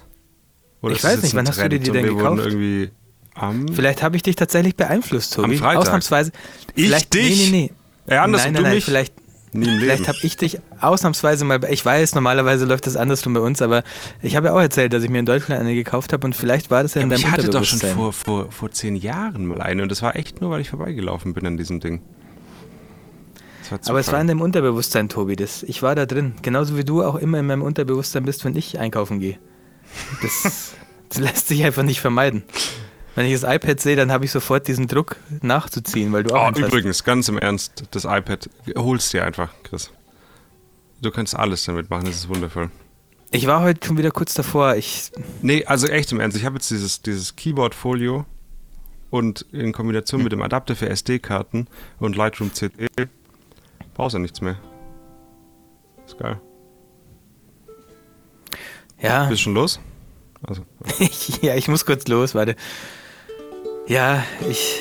Oder 0.80 0.94
Ich 0.94 1.04
weiß 1.04 1.22
nicht, 1.22 1.34
wann 1.36 1.46
hast 1.46 1.60
du 1.60 1.68
dir 1.68 1.78
die 1.78 1.90
denn 1.92 2.06
gekauft? 2.06 2.40
irgendwie 2.44 2.90
Am 3.34 3.68
Vielleicht 3.68 4.02
habe 4.02 4.16
ich 4.16 4.22
dich 4.22 4.34
tatsächlich 4.36 4.74
beeinflusst, 4.76 5.34
Tobi. 5.34 5.54
Am 5.54 5.58
Freitag. 5.58 5.82
Ausnahmsweise. 5.82 6.32
Ich 6.74 6.86
vielleicht, 6.86 7.14
dich? 7.14 7.50
Nee, 7.50 7.50
nee, 7.50 7.70
nee. 8.08 8.14
Ja, 8.14 8.24
andersrum, 8.24 8.52
nein, 8.52 8.54
nein, 8.54 8.62
du 8.62 8.68
nein, 8.68 8.74
mich? 8.74 8.84
vielleicht, 8.84 9.14
vielleicht 9.52 10.08
habe 10.08 10.18
ich 10.22 10.36
dich 10.36 10.58
ausnahmsweise 10.80 11.44
mal. 11.44 11.60
Ich 11.70 11.84
weiß, 11.84 12.14
normalerweise 12.14 12.64
läuft 12.64 12.86
das 12.86 12.96
andersrum 12.96 13.32
bei 13.34 13.40
uns, 13.40 13.62
aber 13.62 13.84
ich 14.22 14.34
habe 14.36 14.48
ja 14.48 14.54
auch 14.54 14.60
erzählt, 14.60 14.92
dass 14.92 15.02
ich 15.04 15.08
mir 15.10 15.18
in 15.20 15.26
Deutschland 15.26 15.60
eine 15.60 15.74
gekauft 15.74 16.12
habe 16.12 16.26
und 16.26 16.34
vielleicht 16.34 16.70
war 16.70 16.82
das 16.82 16.94
ja 16.94 17.00
in 17.02 17.06
Aber 17.08 17.16
deinem 17.16 17.26
ich 17.26 17.30
hatte 17.30 17.48
doch 17.50 17.64
schon 17.64 17.78
vor, 17.80 18.12
vor, 18.12 18.50
vor 18.50 18.70
zehn 18.70 18.96
Jahren 18.96 19.46
mal 19.46 19.60
eine 19.62 19.82
und 19.82 19.90
das 19.90 20.02
war 20.02 20.16
echt 20.16 20.40
nur, 20.40 20.50
weil 20.50 20.60
ich 20.62 20.70
vorbeigelaufen 20.70 21.32
bin 21.34 21.46
an 21.46 21.56
diesem 21.56 21.80
Ding. 21.80 22.02
Aber 23.86 24.00
es 24.00 24.10
war 24.12 24.20
in 24.20 24.26
deinem 24.26 24.40
Unterbewusstsein, 24.40 25.08
Tobi. 25.08 25.36
Das, 25.36 25.62
ich 25.62 25.82
war 25.82 25.94
da 25.94 26.06
drin. 26.06 26.34
Genauso 26.42 26.76
wie 26.76 26.84
du 26.84 27.02
auch 27.02 27.16
immer 27.16 27.38
in 27.38 27.46
meinem 27.46 27.62
Unterbewusstsein 27.62 28.24
bist, 28.24 28.44
wenn 28.44 28.56
ich 28.56 28.78
einkaufen 28.78 29.20
gehe. 29.20 29.38
Das, 30.22 30.72
das 31.08 31.18
lässt 31.18 31.48
sich 31.48 31.64
einfach 31.64 31.82
nicht 31.82 32.00
vermeiden. 32.00 32.42
Wenn 33.14 33.26
ich 33.26 33.38
das 33.38 33.42
iPad 33.42 33.78
sehe, 33.78 33.94
dann 33.96 34.10
habe 34.10 34.24
ich 34.24 34.30
sofort 34.30 34.66
diesen 34.68 34.86
Druck 34.86 35.16
nachzuziehen, 35.42 36.12
weil 36.12 36.22
du 36.22 36.34
auch 36.34 36.44
Oh, 36.44 36.46
eins 36.48 36.58
hast. 36.60 36.68
übrigens, 36.68 37.04
ganz 37.04 37.28
im 37.28 37.38
Ernst, 37.38 37.84
das 37.90 38.04
iPad, 38.04 38.48
holst 38.76 39.12
dir 39.12 39.24
einfach, 39.24 39.50
Chris. 39.64 39.90
Du 41.02 41.10
kannst 41.10 41.36
alles 41.36 41.64
damit 41.64 41.90
machen, 41.90 42.06
das 42.06 42.14
ist 42.16 42.28
wundervoll. 42.28 42.70
Ich 43.30 43.46
war 43.46 43.62
heute 43.62 43.86
schon 43.86 43.98
wieder 43.98 44.10
kurz 44.12 44.34
davor. 44.34 44.76
Ich, 44.76 45.10
Nee, 45.42 45.64
also 45.66 45.88
echt 45.88 46.10
im 46.12 46.20
Ernst, 46.20 46.36
ich 46.38 46.44
habe 46.46 46.56
jetzt 46.56 46.70
dieses, 46.70 47.02
dieses 47.02 47.36
Keyboard-Folio 47.36 48.24
und 49.10 49.44
in 49.52 49.72
Kombination 49.72 50.22
mit 50.22 50.32
dem 50.32 50.40
Adapter 50.40 50.74
für 50.74 50.88
SD-Karten 50.88 51.66
und 51.98 52.16
Lightroom 52.16 52.54
CD 52.54 52.86
brauchst 53.94 54.14
du 54.14 54.18
nichts 54.18 54.40
mehr. 54.40 54.56
Ist 56.06 56.18
geil. 56.18 56.40
ja, 59.00 59.26
Bist 59.26 59.42
schon 59.42 59.54
los? 59.54 59.80
Also, 60.42 60.62
ja, 61.42 61.54
ich 61.54 61.68
muss 61.68 61.86
kurz 61.86 62.08
los, 62.08 62.34
warte. 62.34 62.56
Ja, 63.86 64.24
ich, 64.48 64.80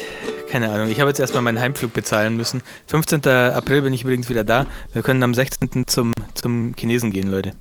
keine 0.50 0.72
Ahnung. 0.72 0.90
Ich 0.90 1.00
habe 1.00 1.10
jetzt 1.10 1.20
erstmal 1.20 1.44
meinen 1.44 1.60
Heimflug 1.60 1.94
bezahlen 1.94 2.36
müssen. 2.36 2.62
15. 2.88 3.26
April 3.28 3.84
bin 3.84 3.94
ich 3.94 4.04
übrigens 4.04 4.30
wieder 4.30 4.44
da. 4.44 4.66
Wir 4.94 5.02
können 5.02 5.22
am 5.24 5.34
16. 5.34 5.88
zum, 5.88 6.14
zum 6.34 6.76
Chinesen 6.76 7.12
gehen, 7.12 7.30
Leute. 7.30 7.54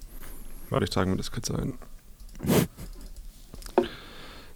warte, 0.70 0.84
ich 0.84 0.90
trage 0.90 1.10
mir 1.10 1.16
das 1.16 1.30
kurz 1.30 1.50
ein. 1.50 1.74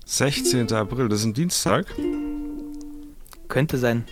16. 0.06 0.72
April, 0.72 1.08
das 1.08 1.20
ist 1.20 1.26
ein 1.26 1.34
Dienstag. 1.34 1.86
Könnte 3.48 3.78
sein. 3.78 4.04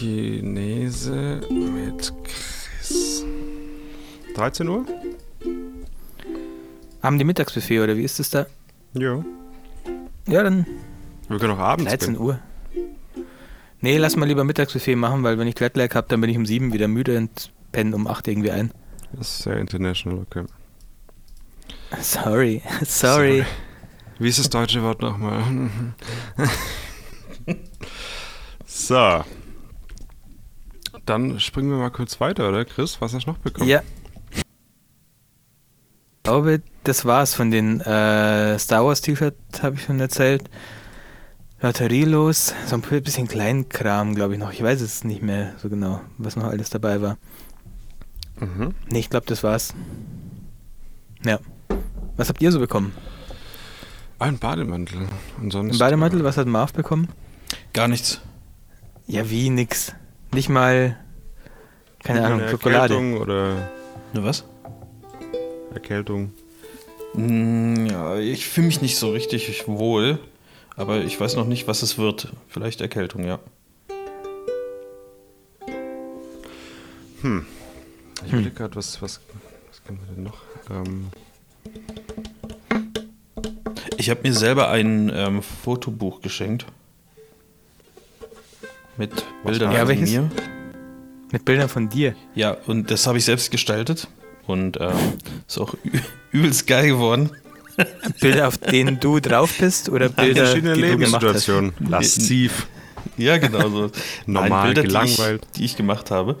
Chinese 0.00 1.42
mit 1.50 2.10
Chris. 2.24 3.22
13 4.34 4.66
Uhr? 4.66 4.86
Haben 7.02 7.18
die 7.18 7.24
Mittagsbuffet 7.24 7.80
oder 7.80 7.94
wie 7.98 8.04
ist 8.04 8.18
es 8.18 8.30
da? 8.30 8.46
Ja. 8.94 9.22
Ja, 10.26 10.42
dann 10.42 10.64
Wir 11.28 11.38
können 11.38 11.52
auch 11.52 11.58
abends 11.58 11.90
13 11.90 12.14
gehen. 12.14 12.22
Uhr. 12.22 12.38
Nee, 13.82 13.98
lass 13.98 14.16
mal 14.16 14.24
lieber 14.24 14.42
Mittagsbuffet 14.42 14.96
machen, 14.96 15.22
weil 15.22 15.38
wenn 15.38 15.46
ich 15.46 15.60
Jetlag 15.60 15.94
habe, 15.94 16.08
dann 16.08 16.22
bin 16.22 16.30
ich 16.30 16.38
um 16.38 16.46
7 16.46 16.72
wieder 16.72 16.88
müde 16.88 17.18
und 17.18 17.52
penne 17.70 17.94
um 17.94 18.06
8 18.06 18.26
irgendwie 18.28 18.52
ein. 18.52 18.72
Das 19.12 19.28
ist 19.28 19.42
sehr 19.42 19.58
international, 19.58 20.20
okay. 20.20 20.46
Sorry, 22.00 22.62
sorry. 22.86 23.44
Wie 24.18 24.28
ist 24.30 24.38
das 24.38 24.48
deutsche 24.48 24.82
Wort 24.82 25.02
nochmal? 25.02 25.44
so. 28.64 29.24
Dann 31.10 31.40
springen 31.40 31.70
wir 31.70 31.76
mal 31.78 31.90
kurz 31.90 32.20
weiter, 32.20 32.48
oder 32.48 32.64
Chris? 32.64 33.00
Was 33.00 33.12
hast 33.12 33.26
du 33.26 33.32
noch 33.32 33.38
bekommen? 33.38 33.68
Ja. 33.68 33.82
Ich 34.32 34.44
glaube, 36.22 36.62
das 36.84 37.04
war's 37.04 37.34
von 37.34 37.50
den 37.50 37.80
äh, 37.80 38.56
Star 38.60 38.84
Wars 38.84 39.00
T-Shirt, 39.00 39.34
habe 39.60 39.74
ich 39.74 39.82
schon 39.82 39.98
erzählt. 39.98 40.48
Lotterielos, 41.60 42.54
so 42.64 42.76
ein 42.76 42.82
bisschen 43.02 43.26
Kleinkram, 43.26 44.14
glaube 44.14 44.34
ich 44.34 44.38
noch. 44.38 44.52
Ich 44.52 44.62
weiß 44.62 44.80
es 44.82 45.02
nicht 45.02 45.20
mehr 45.20 45.54
so 45.58 45.68
genau, 45.68 46.00
was 46.16 46.36
noch 46.36 46.44
alles 46.44 46.70
dabei 46.70 47.02
war. 47.02 47.18
Mhm. 48.38 48.72
Nee, 48.88 49.00
ich 49.00 49.10
glaube, 49.10 49.26
das 49.26 49.42
war's. 49.42 49.74
Ja. 51.24 51.40
Was 52.16 52.28
habt 52.28 52.40
ihr 52.40 52.52
so 52.52 52.60
bekommen? 52.60 52.92
Ah, 54.20 54.26
ein 54.26 54.38
Bademantel. 54.38 55.08
Und 55.42 55.50
sonst, 55.50 55.72
Ein 55.72 55.78
Bademantel, 55.80 56.22
was 56.22 56.36
hat 56.36 56.46
Marv 56.46 56.72
bekommen? 56.72 57.08
Gar 57.72 57.88
nichts. 57.88 58.20
Ja, 59.08 59.28
wie 59.28 59.50
nix. 59.50 59.92
Nicht 60.32 60.48
mal, 60.48 60.96
keine 62.04 62.24
Ahnung, 62.24 62.40
Eine 62.40 62.50
Schokolade. 62.50 62.94
Erkältung 62.94 63.20
oder 63.20 63.68
Ne, 64.12 64.24
was? 64.24 64.44
Erkältung. 65.74 66.32
Mm, 67.14 67.86
Ja, 67.86 68.16
ich 68.18 68.46
fühle 68.46 68.66
mich 68.68 68.80
nicht 68.82 68.96
so 68.96 69.10
richtig 69.10 69.66
wohl, 69.66 70.18
aber 70.76 71.02
ich 71.02 71.18
weiß 71.20 71.36
noch 71.36 71.46
nicht, 71.46 71.66
was 71.68 71.82
es 71.82 71.98
wird. 71.98 72.32
Vielleicht 72.48 72.80
Erkältung, 72.80 73.24
ja. 73.24 73.38
Ich 77.16 77.22
Hm. 77.22 77.44
überlege 78.28 78.50
gerade, 78.52 78.76
was, 78.76 79.02
was, 79.02 79.20
was 79.68 79.84
können 79.84 80.00
wir 80.06 80.14
denn 80.14 80.24
noch? 80.24 80.38
Ähm, 80.70 81.10
Ich 83.98 84.08
habe 84.08 84.22
mir 84.22 84.32
selber 84.32 84.70
ein 84.70 85.10
ähm, 85.14 85.42
Fotobuch 85.42 86.22
geschenkt. 86.22 86.64
Mit 89.00 89.24
Bildern 89.46 89.72
Ja, 89.72 89.78
von 89.78 89.88
welches? 89.88 90.10
mir. 90.10 90.30
Mit 91.32 91.44
Bildern 91.46 91.70
von 91.70 91.88
dir. 91.88 92.14
Ja, 92.34 92.58
und 92.66 92.90
das 92.90 93.06
habe 93.06 93.16
ich 93.16 93.24
selbst 93.24 93.50
gestaltet. 93.50 94.08
Und 94.46 94.78
ähm, 94.78 94.92
ist 95.48 95.58
auch 95.58 95.74
übelst 96.32 96.66
geil 96.66 96.88
geworden. 96.88 97.30
Bilder, 98.20 98.46
auf 98.46 98.58
denen 98.58 99.00
du 99.00 99.18
drauf 99.20 99.54
bist 99.58 99.88
oder 99.88 100.10
Bilder, 100.10 100.44
verschiedene 100.44 100.74
die 100.74 100.82
du 100.82 100.98
gemacht 100.98 101.24
hast? 101.24 101.50
Lasziv. 101.88 102.66
Ja, 103.16 103.38
genau 103.38 103.70
so. 103.70 103.90
Normal, 104.26 104.50
Nein, 104.50 104.64
Bilder, 104.66 104.82
gelangweilt. 104.82 105.42
Die 105.44 105.46
ich, 105.46 105.56
die 105.56 105.64
ich 105.64 105.76
gemacht 105.78 106.10
habe. 106.10 106.36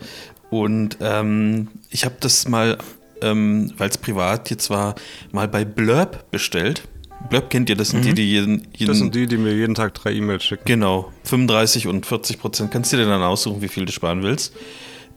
Und 0.50 0.98
ähm, 1.00 1.68
ich 1.88 2.04
habe 2.04 2.16
das 2.20 2.46
mal, 2.46 2.76
ähm, 3.22 3.72
weil 3.78 3.88
es 3.88 3.96
privat 3.96 4.50
jetzt 4.50 4.68
war, 4.68 4.96
mal 5.32 5.48
bei 5.48 5.64
Blurb 5.64 6.30
bestellt. 6.30 6.82
Blurb 7.28 7.50
kennt 7.50 7.68
ihr, 7.68 7.76
das 7.76 7.90
sind 7.90 8.04
die, 8.04 8.14
die 8.14 8.30
jeden, 8.30 8.66
jeden 8.72 8.88
Das 8.88 8.98
sind 8.98 9.14
die, 9.14 9.26
die 9.26 9.36
mir 9.36 9.54
jeden 9.54 9.74
Tag 9.74 9.94
drei 9.94 10.12
E-Mails 10.12 10.44
schicken. 10.44 10.64
Genau, 10.64 11.12
35 11.24 11.86
und 11.86 12.06
40 12.06 12.38
Prozent. 12.40 12.70
Kannst 12.70 12.92
du 12.92 12.96
dir 12.96 13.06
dann 13.06 13.22
aussuchen, 13.22 13.62
wie 13.62 13.68
viel 13.68 13.84
du 13.84 13.92
sparen 13.92 14.22
willst. 14.22 14.52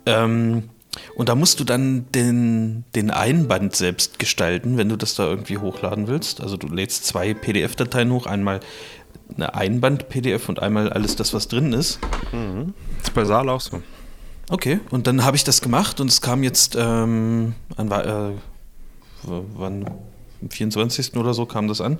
Ähm, 0.06 0.70
und 1.16 1.30
da 1.30 1.36
musst 1.36 1.60
du 1.60 1.64
dann 1.64 2.06
den, 2.14 2.84
den 2.94 3.10
Einband 3.10 3.76
selbst 3.76 4.20
gestalten, 4.20 4.78
wenn 4.78 4.90
du 4.90 4.96
das 4.96 5.16
da 5.16 5.28
irgendwie 5.28 5.58
hochladen 5.58 6.08
willst. 6.08 6.42
Also 6.42 6.58
du 6.58 6.68
lädst 6.68 7.06
zwei 7.06 7.34
PDF-Dateien 7.34 8.12
hoch, 8.12 8.26
einmal 8.28 8.60
eine 9.36 9.56
Einband-PDF 9.56 10.50
und 10.50 10.62
einmal 10.62 10.92
alles 10.92 11.16
das, 11.16 11.34
was 11.34 11.48
drin 11.48 11.74
ist. 11.74 12.00
Das 12.32 13.08
ist 13.08 13.14
bei 13.14 13.26
Saal 13.26 13.50
auch 13.50 13.62
so. 13.62 13.82
Okay, 14.50 14.80
und 14.92 15.08
dann 15.08 15.24
habe 15.24 15.38
ich 15.38 15.44
das 15.44 15.62
gemacht 15.62 16.00
und 16.00 16.10
es 16.10 16.22
kam 16.22 16.44
jetzt 16.44 16.76
ähm, 16.78 17.56
an, 17.76 17.92
äh, 17.92 18.32
wann, 19.24 19.86
24. 20.50 21.16
oder 21.16 21.34
so 21.34 21.46
kam 21.46 21.68
das 21.68 21.82
an. 21.82 22.00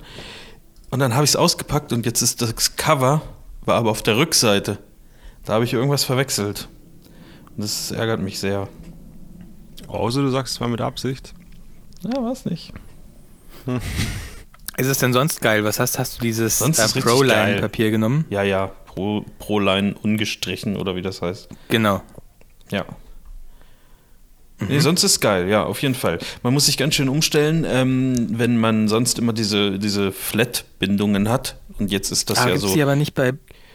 Und 0.90 1.00
dann 1.00 1.14
habe 1.14 1.24
ich 1.24 1.30
es 1.30 1.36
ausgepackt 1.36 1.92
und 1.92 2.06
jetzt 2.06 2.22
ist 2.22 2.42
das 2.42 2.76
Cover, 2.76 3.22
war 3.64 3.76
aber 3.76 3.90
auf 3.90 4.02
der 4.02 4.16
Rückseite. 4.16 4.78
Da 5.44 5.54
habe 5.54 5.64
ich 5.64 5.72
irgendwas 5.72 6.04
verwechselt. 6.04 6.68
Und 7.56 7.62
das 7.62 7.90
ärgert 7.90 8.20
mich 8.20 8.38
sehr. 8.38 8.68
Außer 9.88 10.22
du 10.22 10.30
sagst, 10.30 10.54
es 10.54 10.60
war 10.60 10.68
mit 10.68 10.80
Absicht. 10.80 11.34
Ja, 12.02 12.22
war 12.22 12.32
es 12.32 12.44
nicht. 12.44 12.72
Ist 14.76 14.88
es 14.88 14.98
denn 14.98 15.12
sonst 15.12 15.40
geil? 15.40 15.64
Was 15.64 15.78
hast, 15.78 15.98
hast 15.98 16.18
du 16.18 16.22
dieses 16.22 16.60
äh. 16.60 17.00
Proline-Papier 17.00 17.90
genommen? 17.90 18.24
Ja, 18.28 18.42
ja, 18.42 18.66
pro, 18.66 19.24
pro 19.38 19.60
Line 19.60 19.94
ungestrichen 20.02 20.76
oder 20.76 20.96
wie 20.96 21.02
das 21.02 21.22
heißt. 21.22 21.48
Genau. 21.68 22.02
Ja. 22.70 22.84
Nee, 24.68 24.78
sonst 24.80 25.02
ist 25.04 25.20
geil, 25.20 25.48
ja, 25.48 25.64
auf 25.64 25.82
jeden 25.82 25.94
Fall. 25.94 26.18
Man 26.42 26.54
muss 26.54 26.66
sich 26.66 26.76
ganz 26.76 26.94
schön 26.94 27.08
umstellen, 27.08 27.64
ähm, 27.68 28.38
wenn 28.38 28.58
man 28.58 28.88
sonst 28.88 29.18
immer 29.18 29.32
diese, 29.32 29.78
diese 29.78 30.12
Flat-Bindungen 30.12 31.28
hat. 31.28 31.56
Und 31.78 31.90
jetzt 31.90 32.10
ist 32.10 32.30
das 32.30 32.38
ah, 32.38 32.42
ja 32.42 32.46
gibt's 32.54 32.62
so. 32.68 32.74
die 32.74 32.82
aber 32.82 32.96
nicht 32.96 33.14
bei 33.14 33.32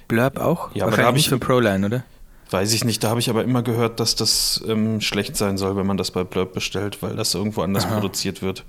Blurb 0.08 0.40
auch? 0.40 0.74
Ja, 0.76 0.84
aber 0.86 0.92
da 0.92 0.98
Wahrscheinlich 0.98 1.06
hab 1.08 1.14
nicht 1.16 1.24
ich- 1.26 1.30
für 1.30 1.40
Proline, 1.40 1.86
oder? 1.86 2.04
Weiß 2.52 2.74
ich 2.74 2.84
nicht, 2.84 3.04
da 3.04 3.10
habe 3.10 3.20
ich 3.20 3.30
aber 3.30 3.44
immer 3.44 3.62
gehört, 3.62 4.00
dass 4.00 4.16
das 4.16 4.64
ähm, 4.68 5.02
schlecht 5.02 5.38
sein 5.38 5.60
soll, 5.60 5.76
wenn 5.76 5.86
man 5.86 5.98
das 5.98 6.10
bei 6.10 6.24
Blurb 6.24 6.54
bestellt, 6.54 7.04
weil 7.04 7.16
das 7.16 7.36
irgendwo 7.36 7.62
anders 7.62 7.86
Aha. 7.86 7.94
produziert 7.94 8.42
wird. 8.42 8.66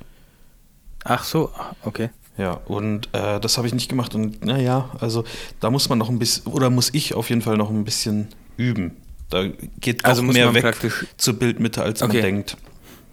Ach 1.05 1.25
so, 1.25 1.51
okay. 1.83 2.11
Ja, 2.37 2.61
und 2.66 3.09
äh, 3.12 3.41
das 3.41 3.57
habe 3.57 3.66
ich 3.66 3.73
nicht 3.75 3.89
gemacht. 3.89 4.14
Und 4.14 4.45
naja, 4.45 4.91
also 5.01 5.25
da 5.61 5.71
muss 5.71 5.89
man 5.89 5.97
noch 5.99 6.11
ein 6.11 6.18
bisschen, 6.18 6.53
oder 6.53 6.68
muss 6.68 6.91
ich 6.93 7.14
auf 7.14 7.31
jeden 7.31 7.41
Fall 7.41 7.57
noch 7.57 7.71
ein 7.71 7.85
bisschen 7.85 8.29
üben. 8.59 8.97
Da 9.31 9.47
geht 9.81 10.05
Also 10.05 10.22
auch 10.22 10.26
mehr 10.26 10.53
weg 10.55 10.62
praktisch- 10.62 11.07
zur 11.16 11.35
Bildmitte, 11.35 11.83
als 11.83 12.03
Okay. 12.03 12.14
man 12.14 12.22
denkt. 12.22 12.57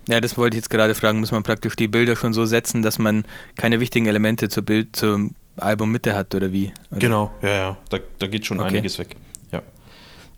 Ja, 0.10 0.22
das 0.22 0.38
wollte 0.38 0.56
ich 0.58 0.62
jetzt 0.64 0.70
gerade 0.70 0.96
fragen. 0.96 1.20
Muss 1.20 1.32
man 1.32 1.44
praktisch 1.44 1.76
die 1.76 1.88
Bilder 1.88 2.16
schon 2.16 2.34
so 2.34 2.46
setzen, 2.46 2.82
dass 2.82 2.98
man 2.98 3.26
keine 3.56 3.80
wichtigen 3.80 4.06
Elemente 4.08 4.50
zur 4.50 4.64
Bild, 4.64 4.96
zum 4.96 5.36
Album 5.58 5.92
Mitte 5.92 6.16
hat 6.16 6.34
oder 6.34 6.52
wie? 6.52 6.72
Oder? 6.92 7.00
Genau, 7.00 7.32
ja, 7.42 7.50
ja. 7.50 7.78
Da, 7.90 8.00
da 8.20 8.28
geht 8.28 8.46
schon 8.46 8.60
Okay. 8.60 8.70
einiges 8.70 8.98
weg. 9.00 9.16
Ja. 9.52 9.62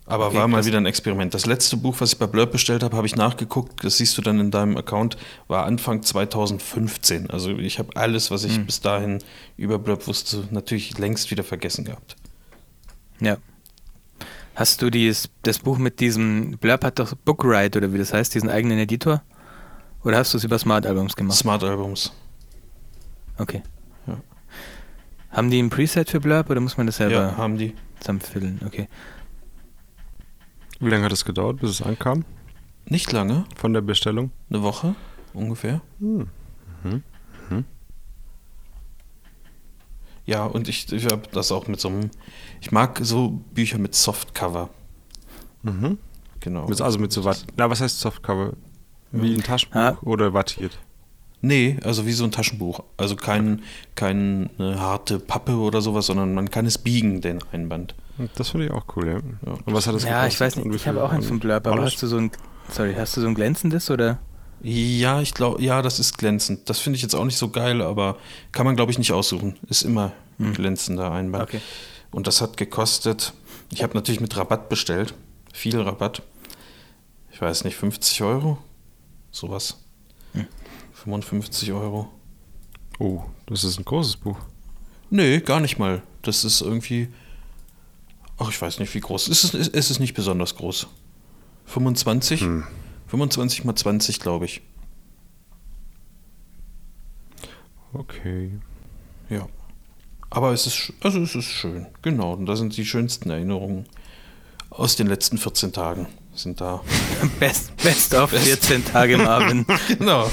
Aber 0.07 0.27
Okay, 0.27 0.37
war 0.37 0.47
mal 0.47 0.57
krass. 0.57 0.65
wieder 0.65 0.77
ein 0.79 0.87
Experiment. 0.87 1.33
Das 1.35 1.45
letzte 1.45 1.77
Buch, 1.77 1.95
was 1.99 2.13
ich 2.13 2.17
bei 2.17 2.25
Blurb 2.25 2.51
bestellt 2.51 2.81
habe, 2.81 2.97
habe 2.97 3.05
ich 3.05 3.15
nachgeguckt. 3.15 3.83
Das 3.83 3.97
siehst 3.97 4.17
du 4.17 4.23
dann 4.23 4.39
in 4.39 4.49
deinem 4.49 4.75
Account, 4.75 5.17
war 5.47 5.65
Anfang 5.65 6.01
2015. 6.01 7.29
Also 7.29 7.51
ich 7.51 7.77
habe 7.77 7.89
alles, 7.95 8.31
was 8.31 8.43
ich 8.45 8.55
Hm. 8.55 8.65
bis 8.65 8.81
dahin 8.81 9.19
über 9.55 9.77
Blurb 9.77 10.07
wusste, 10.07 10.45
natürlich 10.49 10.97
längst 10.97 11.29
wieder 11.29 11.43
vergessen 11.43 11.85
gehabt. 11.85 12.15
Ja. 13.19 13.37
Hast 14.59 14.81
du 14.81 14.89
dieses, 14.89 15.29
das 15.43 15.59
Buch 15.59 15.77
mit 15.77 16.01
diesem, 16.01 16.57
Blurb 16.57 16.83
hat 16.83 16.99
doch 16.99 17.13
Bookwrite 17.15 17.77
oder 17.79 17.93
wie 17.93 17.97
das 17.97 18.11
heißt, 18.11 18.35
diesen 18.35 18.49
eigenen 18.49 18.77
Editor? 18.77 19.21
Oder 20.03 20.17
hast 20.17 20.33
du 20.33 20.37
es 20.37 20.43
über 20.43 20.59
Smart 20.59 20.85
Albums 20.85 21.15
gemacht? 21.15 21.37
Smart 21.37 21.63
Albums. 21.63 22.11
Okay. 23.37 23.63
Ja. 24.05 24.17
Haben 25.31 25.49
die 25.49 25.61
ein 25.61 25.69
Preset 25.69 26.09
für 26.09 26.19
Blurb 26.19 26.49
oder 26.49 26.59
muss 26.59 26.75
man 26.75 26.87
das 26.87 26.97
selber 26.97 27.15
Ja, 27.15 27.37
haben 27.37 27.57
die. 27.57 27.73
zusammenfüllen? 28.01 28.59
Okay. 28.65 28.89
Wie 30.81 30.89
lange 30.89 31.05
hat 31.05 31.13
es 31.13 31.23
gedauert, 31.23 31.61
bis 31.61 31.69
es 31.69 31.81
ankam 31.81 32.25
Nicht 32.85 33.13
lange, 33.13 33.45
von 33.55 33.71
der 33.71 33.79
Bestellung? 33.81 34.31
eine 34.49 34.61
Woche 34.61 34.93
ungefähr. 35.33 35.79
Hm. 35.99 36.27
Mhm. 36.83 37.03
Ja, 40.29 40.45
und 40.45 40.67
ich, 40.69 40.91
ich 40.93 41.05
habe 41.05 41.23
das 41.31 41.51
auch 41.51 41.67
mit 41.67 41.79
so 41.79 41.87
einem. 41.87 42.11
Ich 42.61 42.71
mag 42.71 42.99
so 43.01 43.41
Bücher 43.53 43.79
mit 43.79 43.95
Softcover. 43.95 44.69
Mhm. 45.63 45.97
Genau. 46.39 46.67
Also 46.67 46.99
mit 46.99 47.11
so 47.11 47.23
Watt. 47.25 47.45
Na, 47.57 47.69
was 47.69 47.81
heißt 47.81 47.99
Softcover? 47.99 48.53
Wie 49.11 49.33
ein 49.33 49.41
Taschenbuch 49.43 49.75
Ah. 49.79 49.97
oder 50.03 50.33
wattiert? 50.33 50.77
Nee, 51.41 51.77
also 51.83 52.05
wie 52.05 52.11
so 52.11 52.25
ein 52.25 52.31
Taschenbuch. 52.31 52.83
Also 52.95 53.15
kein, 53.15 53.63
keine 53.95 54.49
harte 54.59 55.19
Pappe 55.19 55.55
oder 55.55 55.81
sowas, 55.81 56.05
sondern 56.05 56.33
man 56.35 56.51
kann 56.51 56.65
es 56.67 56.77
biegen, 56.77 57.21
den 57.21 57.39
Einband. 57.51 57.95
Das 58.35 58.49
finde 58.49 58.67
ich 58.67 58.71
auch 58.71 58.85
cool, 58.95 59.07
ja. 59.07 59.13
Ja. 59.45 59.53
Und 59.65 59.73
was 59.73 59.87
hat 59.87 59.95
das 59.95 60.03
Ja, 60.03 60.27
ich 60.27 60.37
gekostet 60.37 60.41
weiß 60.41 60.55
und 60.57 60.67
nicht, 60.71 60.81
ich 60.81 60.87
habe 60.87 61.03
auch 61.03 61.11
eins 61.11 61.25
von 61.25 61.39
Blurb, 61.39 61.65
aber 61.65 61.81
hast 61.81 62.01
du 62.03 62.07
so 62.07 62.17
ein, 62.17 62.29
sorry, 62.69 62.93
hast 62.93 63.17
du 63.17 63.21
so 63.21 63.27
ein 63.27 63.33
glänzendes 63.33 63.89
oder? 63.89 64.19
Ja, 64.61 65.21
ich 65.21 65.33
glaube, 65.33 65.61
ja, 65.61 65.81
das 65.81 65.99
ist 65.99 66.17
glänzend. 66.17 66.69
Das 66.69 66.79
finde 66.79 66.97
ich 66.97 67.01
jetzt 67.01 67.15
auch 67.15 67.25
nicht 67.25 67.37
so 67.37 67.49
geil, 67.49 67.81
aber 67.81 68.17
kann 68.51 68.65
man, 68.65 68.75
glaube 68.75 68.91
ich, 68.91 68.97
nicht 68.97 69.11
aussuchen. 69.11 69.57
Ist 69.69 69.83
immer 69.83 70.11
ein 70.37 70.53
glänzender 70.53 71.11
Einband. 71.11 71.43
Okay. 71.43 71.61
Und 72.11 72.27
das 72.27 72.41
hat 72.41 72.57
gekostet, 72.57 73.33
ich 73.71 73.83
habe 73.83 73.93
natürlich 73.93 74.19
mit 74.19 74.35
Rabatt 74.35 74.69
bestellt. 74.69 75.13
Viel 75.53 75.79
Rabatt. 75.79 76.21
Ich 77.31 77.41
weiß 77.41 77.63
nicht, 77.63 77.75
50 77.75 78.21
Euro? 78.23 78.57
Sowas. 79.31 79.77
55 81.03 81.71
Euro. 81.71 82.09
Oh, 82.99 83.21
das 83.45 83.63
ist 83.63 83.79
ein 83.79 83.85
großes 83.85 84.17
Buch. 84.17 84.37
Nee, 85.09 85.39
gar 85.39 85.59
nicht 85.59 85.79
mal. 85.79 86.01
Das 86.21 86.43
ist 86.43 86.61
irgendwie. 86.61 87.07
Ach, 88.37 88.49
ich 88.49 88.61
weiß 88.61 88.79
nicht, 88.79 88.93
wie 88.93 88.99
groß. 88.99 89.27
Es 89.29 89.43
ist, 89.43 89.53
es 89.53 89.91
ist 89.91 89.99
nicht 89.99 90.13
besonders 90.13 90.55
groß. 90.55 90.87
25? 91.65 92.41
Hm. 92.41 92.63
25 93.09 93.65
mal 93.65 93.75
20, 93.75 94.19
glaube 94.19 94.45
ich. 94.45 94.61
Okay. 97.93 98.51
Ja. 99.29 99.47
Aber 100.29 100.51
es 100.53 100.67
ist, 100.67 100.93
also 101.01 101.19
es 101.21 101.35
ist 101.35 101.45
schön. 101.45 101.87
Genau. 102.01 102.33
Und 102.33 102.45
da 102.45 102.55
sind 102.55 102.77
die 102.77 102.85
schönsten 102.85 103.29
Erinnerungen 103.31 103.85
aus 104.69 104.95
den 104.95 105.07
letzten 105.07 105.37
14 105.37 105.73
Tagen. 105.73 106.07
Sind 106.35 106.61
da. 106.61 106.81
Best, 107.39 107.75
best 107.77 108.13
of 108.13 108.29
14 108.29 108.85
Tage 108.85 109.17
Marvin. 109.17 109.65
genau. 109.87 110.31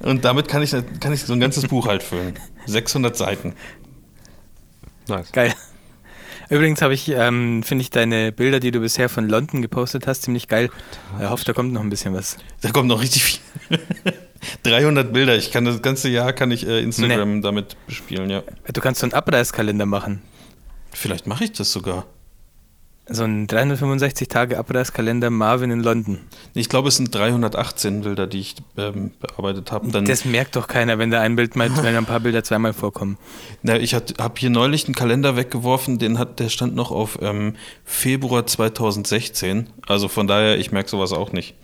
Und 0.00 0.24
damit 0.24 0.48
kann 0.48 0.62
ich, 0.62 0.70
kann 1.00 1.12
ich 1.12 1.22
so 1.22 1.32
ein 1.32 1.40
ganzes 1.40 1.66
Buch 1.66 1.86
halt 1.86 2.02
füllen. 2.02 2.38
600 2.66 3.16
Seiten. 3.16 3.54
Nice. 5.08 5.32
Geil. 5.32 5.54
Übrigens 6.50 6.82
habe 6.82 6.94
ich, 6.94 7.08
ähm, 7.08 7.62
finde 7.62 7.82
ich 7.82 7.90
deine 7.90 8.32
Bilder, 8.32 8.58
die 8.58 8.72
du 8.72 8.80
bisher 8.80 9.08
von 9.08 9.28
London 9.28 9.62
gepostet 9.62 10.06
hast, 10.08 10.22
ziemlich 10.22 10.48
geil. 10.48 10.68
Ich 11.20 11.28
hoffe, 11.28 11.44
da 11.44 11.52
kommt 11.52 11.72
noch 11.72 11.80
ein 11.80 11.90
bisschen 11.90 12.12
was. 12.12 12.36
Da 12.60 12.70
kommt 12.70 12.88
noch 12.88 13.00
richtig 13.00 13.22
viel. 13.22 13.40
300 14.64 15.12
Bilder. 15.12 15.36
Ich 15.36 15.52
kann 15.52 15.64
das 15.64 15.80
ganze 15.80 16.08
Jahr 16.08 16.32
kann 16.32 16.50
ich 16.50 16.66
äh, 16.66 16.80
Instagram 16.80 17.40
damit 17.42 17.76
bespielen, 17.86 18.30
ja. 18.30 18.42
Du 18.72 18.80
kannst 18.80 19.00
so 19.00 19.06
einen 19.06 19.12
Abreißkalender 19.12 19.86
machen. 19.86 20.22
Vielleicht 20.92 21.26
mache 21.26 21.44
ich 21.44 21.52
das 21.52 21.70
sogar. 21.70 22.06
So 23.12 23.24
ein 23.24 23.48
365 23.48 24.28
Tage 24.28 24.56
Abreißkalender 24.56 25.30
Marvin 25.30 25.72
in 25.72 25.80
London. 25.80 26.18
Ich 26.54 26.68
glaube, 26.68 26.88
es 26.88 26.96
sind 26.96 27.12
318 27.12 28.02
Bilder, 28.02 28.28
die 28.28 28.38
ich 28.38 28.54
ähm, 28.76 29.10
bearbeitet 29.18 29.72
habe. 29.72 29.88
Das 30.02 30.24
merkt 30.24 30.54
doch 30.54 30.68
keiner, 30.68 30.98
wenn 30.98 31.10
da 31.10 31.20
ein 31.20 31.34
Bild 31.34 31.56
mal, 31.56 31.70
wenn 31.82 31.96
ein 31.96 32.06
paar 32.06 32.20
Bilder 32.20 32.44
zweimal 32.44 32.72
vorkommen. 32.72 33.18
na, 33.62 33.78
ich 33.80 33.94
habe 33.94 34.34
hier 34.36 34.50
neulich 34.50 34.84
einen 34.84 34.94
Kalender 34.94 35.34
weggeworfen, 35.36 35.98
den 35.98 36.20
hat, 36.20 36.38
der 36.38 36.50
stand 36.50 36.76
noch 36.76 36.92
auf 36.92 37.18
ähm, 37.20 37.56
Februar 37.84 38.46
2016. 38.46 39.68
Also 39.88 40.06
von 40.06 40.28
daher, 40.28 40.58
ich 40.58 40.70
merke 40.70 40.88
sowas 40.88 41.12
auch 41.12 41.32
nicht. 41.32 41.56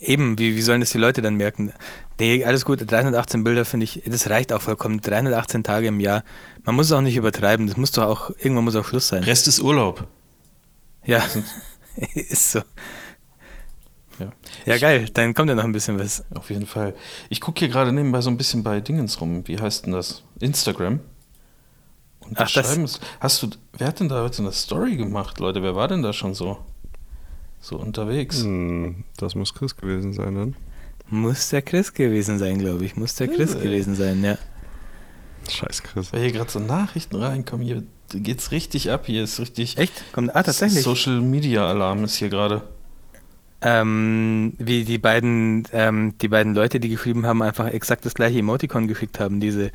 Eben, 0.00 0.38
wie, 0.38 0.56
wie 0.56 0.62
sollen 0.62 0.80
das 0.80 0.90
die 0.90 0.98
Leute 0.98 1.20
dann 1.20 1.34
merken? 1.34 1.72
Nee, 2.18 2.42
alles 2.44 2.64
gut, 2.64 2.90
318 2.90 3.44
Bilder 3.44 3.64
finde 3.66 3.84
ich, 3.84 4.02
das 4.06 4.30
reicht 4.30 4.52
auch 4.52 4.62
vollkommen. 4.62 5.00
318 5.00 5.62
Tage 5.62 5.88
im 5.88 6.00
Jahr. 6.00 6.24
Man 6.64 6.74
muss 6.74 6.86
es 6.86 6.92
auch 6.92 7.02
nicht 7.02 7.16
übertreiben, 7.16 7.66
das 7.66 7.76
muss 7.76 7.92
doch 7.92 8.04
auch, 8.04 8.30
irgendwann 8.38 8.64
muss 8.64 8.76
auch 8.76 8.84
Schluss 8.86 9.08
sein. 9.08 9.22
Rest 9.24 9.46
ist 9.46 9.60
Urlaub. 9.60 10.06
Ja, 11.04 11.22
ist 12.14 12.52
so. 12.52 12.60
Ja. 14.18 14.32
Ja, 14.66 14.78
geil, 14.78 15.08
dann 15.14 15.32
kommt 15.34 15.48
ja 15.48 15.54
noch 15.54 15.64
ein 15.64 15.72
bisschen 15.72 15.98
was. 15.98 16.24
Auf 16.34 16.50
jeden 16.50 16.66
Fall. 16.66 16.94
Ich 17.30 17.40
gucke 17.40 17.58
hier 17.60 17.68
gerade 17.68 17.92
nebenbei 17.92 18.20
so 18.20 18.30
ein 18.30 18.36
bisschen 18.36 18.62
bei 18.62 18.80
Dingens 18.80 19.20
rum. 19.20 19.46
Wie 19.48 19.58
heißt 19.58 19.86
denn 19.86 19.92
das? 19.92 20.22
Instagram. 20.40 21.00
Und 22.20 22.38
Ach, 22.38 22.50
das- 22.50 22.66
schreiben 22.66 22.84
es- 22.84 23.00
Hast 23.18 23.42
du, 23.42 23.50
wer 23.78 23.86
hat 23.88 24.00
denn 24.00 24.08
da 24.08 24.22
heute 24.22 24.42
eine 24.42 24.52
Story 24.52 24.96
gemacht, 24.96 25.40
Leute? 25.40 25.62
Wer 25.62 25.74
war 25.74 25.88
denn 25.88 26.02
da 26.02 26.12
schon 26.12 26.34
so? 26.34 26.58
So 27.60 27.76
unterwegs? 27.78 28.42
Hm, 28.42 29.04
das 29.16 29.34
muss 29.34 29.54
Chris 29.54 29.76
gewesen 29.76 30.12
sein 30.12 30.34
dann. 30.34 30.56
Muss 31.08 31.50
der 31.50 31.62
Chris 31.62 31.92
gewesen 31.92 32.38
sein, 32.38 32.58
glaube 32.58 32.84
ich. 32.84 32.96
Muss 32.96 33.14
der 33.16 33.28
Chris 33.28 33.54
Äh. 33.54 33.60
gewesen 33.60 33.94
sein, 33.94 34.22
ja. 34.24 34.38
Scheiß 35.48 35.82
Chris. 35.82 36.12
Weil 36.12 36.20
hier 36.22 36.32
gerade 36.32 36.50
so 36.50 36.60
Nachrichten 36.60 37.16
reinkommen, 37.16 37.66
hier 37.66 37.82
geht's 38.14 38.50
richtig 38.52 38.90
ab. 38.90 39.06
Hier 39.06 39.24
ist 39.24 39.40
richtig. 39.40 39.76
Echt? 39.78 40.12
Kommt, 40.12 40.34
ah, 40.34 40.42
tatsächlich. 40.42 40.82
Social 40.82 41.20
Media 41.20 41.66
Alarm 41.66 42.04
ist 42.04 42.14
hier 42.16 42.28
gerade. 42.28 42.62
Ähm, 43.62 44.54
wie 44.58 44.84
die 44.84 44.98
beiden, 44.98 45.64
ähm, 45.72 46.14
die 46.22 46.28
beiden 46.28 46.54
Leute, 46.54 46.80
die 46.80 46.88
geschrieben 46.88 47.26
haben, 47.26 47.42
einfach 47.42 47.66
exakt 47.68 48.06
das 48.06 48.14
gleiche 48.14 48.38
Emoticon 48.38 48.88
geschickt 48.88 49.20
haben, 49.20 49.38
diese, 49.40 49.70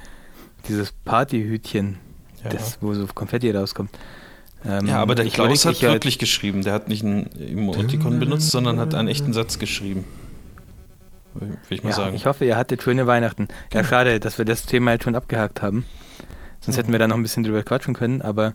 dieses 0.68 0.92
Partyhütchen, 0.92 1.98
Ja. 2.44 2.50
das, 2.50 2.80
wo 2.82 2.94
so 2.96 3.06
Konfetti 3.08 3.52
rauskommt. 3.52 3.92
Ähm, 4.68 4.88
Ja, 4.88 5.02
aber 5.02 5.16
der 5.16 5.26
ich 5.26 5.34
Klaus 5.34 5.66
hat 5.66 5.74
ich, 5.74 5.84
äh, 5.84 5.92
wirklich 5.92 6.18
geschrieben. 6.20 6.64
Der 6.64 6.74
hat 6.74 6.88
nicht 6.90 7.04
ein 7.04 7.30
Emoticon 7.40 8.20
benutzt, 8.20 8.50
sondern 8.52 8.80
hat 8.80 8.94
einen 8.96 9.08
echten 9.08 9.34
Satz 9.34 9.60
geschrieben. 9.60 10.06
Will 11.36 11.58
ich 11.70 11.84
mal 11.84 11.90
Ja, 11.90 11.96
sagen. 11.96 12.16
ich 12.16 12.26
hoffe, 12.26 12.46
ihr 12.46 12.56
hattet 12.56 12.82
schöne 12.82 13.08
Weihnachten. 13.08 13.48
Ja, 13.74 13.84
schade, 13.84 14.20
dass 14.20 14.38
wir 14.38 14.46
das 14.46 14.66
Thema 14.66 14.94
jetzt 14.94 15.04
schon 15.04 15.16
abgehakt 15.16 15.62
haben. 15.62 15.86
Sonst 16.62 16.78
hätten 16.78 16.92
wir 16.92 17.00
da 17.00 17.08
noch 17.08 17.18
ein 17.18 17.22
bisschen 17.24 17.44
drüber 17.44 17.62
quatschen 17.64 17.94
können, 17.94 18.22
aber 18.22 18.54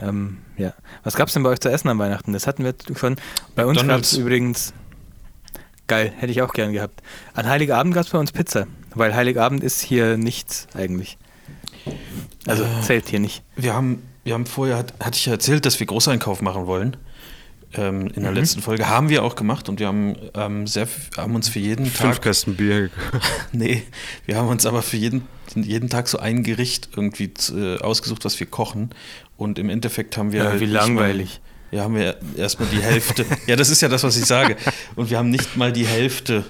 ähm, 0.00 0.38
ja. 0.56 0.72
Was 1.04 1.14
gab's 1.14 1.34
denn 1.34 1.42
bei 1.42 1.50
euch 1.50 1.60
zu 1.60 1.70
essen 1.70 1.88
an 1.88 1.98
Weihnachten? 1.98 2.32
Das 2.32 2.46
hatten 2.46 2.64
wir 2.64 2.74
schon. 2.96 3.16
Bei 3.54 3.66
uns 3.66 3.76
McDonald's. 3.78 4.10
gab's 4.12 4.20
übrigens. 4.20 4.72
Geil, 5.86 6.10
hätte 6.16 6.32
ich 6.32 6.40
auch 6.40 6.54
gern 6.54 6.72
gehabt. 6.72 7.02
An 7.34 7.46
Heiligabend 7.46 7.94
gab's 7.94 8.08
bei 8.10 8.18
uns 8.18 8.32
Pizza, 8.32 8.66
weil 8.94 9.14
Heiligabend 9.14 9.62
ist 9.62 9.80
hier 9.82 10.16
nichts 10.16 10.66
eigentlich. 10.74 11.18
Also 12.46 12.64
Äh. 12.64 12.80
zählt 12.80 13.08
hier 13.10 13.20
nicht. 13.20 13.42
Wir 13.56 13.74
haben, 13.74 14.02
wir 14.24 14.34
haben 14.34 14.46
vorher, 14.46 14.76
hat, 14.78 14.94
hatte 15.02 15.16
ich 15.18 15.26
ja 15.26 15.32
erzählt, 15.32 15.64
dass 15.66 15.78
wir 15.80 15.86
Großeinkauf 15.86 16.42
machen 16.42 16.66
wollen. 16.66 16.96
Ähm, 17.74 18.08
in 18.08 18.22
der 18.22 18.32
Mhm. 18.32 18.36
letzten 18.36 18.60
Folge 18.62 18.86
haben 18.88 19.08
wir 19.08 19.22
auch 19.24 19.34
gemacht 19.34 19.68
und 19.70 19.80
wir 19.80 19.86
haben, 19.86 20.14
ähm, 20.34 20.66
sehr, 20.66 20.86
haben 21.16 21.34
uns 21.34 21.48
für 21.48 21.58
jeden 21.58 21.86
Fünf 21.86 22.16
Tag. 22.16 22.22
Kästen 22.22 22.54
Bier. 22.56 22.90
Nee, 23.52 23.82
wir 24.26 24.36
haben 24.36 24.48
uns 24.48 24.66
aber 24.66 24.82
für 24.82 24.98
jeden, 24.98 25.26
jeden 25.54 25.88
Tag 25.88 26.06
so 26.08 26.18
ein 26.18 26.42
Gericht 26.42 26.90
irgendwie 26.96 27.32
äh, 27.56 27.78
ausgesucht, 27.80 28.24
was 28.26 28.38
wir 28.40 28.46
kochen. 28.46 28.90
Und 29.38 29.58
im 29.58 29.70
Endeffekt 29.70 30.16
haben 30.18 30.32
wir 30.32 30.44
Ja, 30.44 30.50
halt. 30.50 30.60
wie 30.60 30.64
nicht 30.66 30.74
mal- 30.74 30.80
langweilig. 30.86 31.40
Ja, 31.70 31.84
haben 31.84 31.94
wir 31.94 32.16
erstmal 32.36 32.68
die 32.68 32.82
Hälfte. 32.82 33.24
ja, 33.46 33.56
das 33.56 33.70
ist 33.70 33.80
ja 33.80 33.88
das, 33.88 34.02
was 34.02 34.18
ich 34.18 34.26
sage. 34.26 34.56
Und 34.94 35.08
wir 35.08 35.16
haben 35.16 35.30
nicht 35.30 35.56
mal 35.56 35.72
die 35.72 35.86
Hälfte 35.86 36.44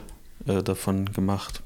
äh, 0.48 0.64
davon 0.64 1.12
gemacht. 1.12 1.62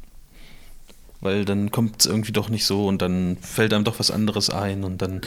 Weil 1.23 1.47
dann 1.47 1.71
kommt 1.71 2.01
es 2.01 2.07
irgendwie 2.07 2.33
doch 2.33 2.51
nicht 2.51 2.67
so 2.67 2.87
und 2.87 3.01
dann 3.01 3.39
fällt 3.41 3.73
einem 3.73 3.85
doch 3.85 3.99
was 3.99 4.11
anderes 4.11 4.51
ein 4.51 4.85
und 4.85 5.01
dann 5.01 5.23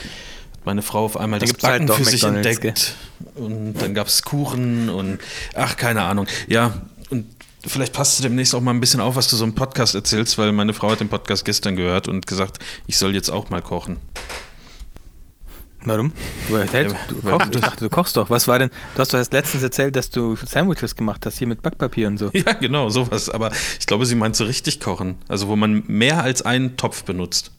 meine 0.70 0.84
Frau 0.84 1.04
auf 1.06 1.18
einmal 1.18 1.40
Da 1.40 1.48
das 1.48 1.54
halt 1.54 1.62
Backen 1.62 1.88
doch 1.88 1.98
für 1.98 2.06
sich 2.06 2.22
McDonald's, 2.22 2.58
entdeckt. 2.58 2.96
Und 3.34 3.74
dann 3.74 3.96
gab 3.96 4.06
es 4.06 4.22
Kuchen 4.22 4.90
und 4.90 5.18
ach, 5.56 5.76
keine 5.78 6.04
Ahnung. 6.04 6.28
Ja, 6.48 6.82
und 7.10 7.26
vielleicht 7.66 7.92
passt 7.92 8.20
du 8.20 8.24
demnächst 8.24 8.54
auch 8.54 8.62
mal 8.62 8.72
ein 8.72 8.80
bisschen 8.80 9.02
auf, 9.02 9.16
was 9.16 9.28
du 9.28 9.36
so 9.36 9.46
im 9.46 9.56
Podcast 9.56 9.96
erzählst, 9.96 10.38
weil 10.38 10.52
meine 10.52 10.74
Frau 10.74 10.92
hat 10.92 11.00
den 11.00 11.10
Podcast 11.10 11.44
gestern 11.44 11.76
gehört 11.76 12.08
und 12.08 12.28
gesagt, 12.28 12.60
ich 12.86 12.98
soll 12.98 13.16
jetzt 13.16 13.32
auch 13.32 13.50
mal 13.50 13.64
kochen. 13.64 13.98
Warum? 15.82 16.12
Du, 16.48 16.56
erzählst, 16.56 16.96
du, 17.08 17.16
kochst, 17.16 17.56
dachte, 17.56 17.86
du 17.86 17.90
kochst 17.90 18.16
doch. 18.16 18.30
Was 18.30 18.48
war 18.48 18.60
denn? 18.60 18.70
Du 18.94 19.00
hast 19.00 19.12
doch 19.12 19.18
erst 19.18 19.34
letztens 19.34 19.64
erzählt, 19.64 19.96
dass 19.96 20.12
du 20.12 20.36
Sandwiches 20.36 20.96
gemacht 20.96 21.26
hast, 21.26 21.40
hier 21.40 21.48
mit 21.48 21.64
Backpapier 21.64 22.08
und 22.10 22.20
so. 22.20 22.30
Ja, 22.34 22.54
genau, 22.54 22.90
sowas. 22.90 23.28
Aber 23.30 23.52
ich 23.80 23.88
glaube, 23.88 24.06
sie 24.06 24.16
meint 24.16 24.36
so 24.36 24.44
richtig 24.44 24.80
kochen. 24.80 25.16
Also, 25.30 25.48
wo 25.48 25.56
man 25.56 25.84
mehr 25.88 26.22
als 26.22 26.44
einen 26.44 26.78
Topf 26.78 27.06
benutzt. 27.06 27.52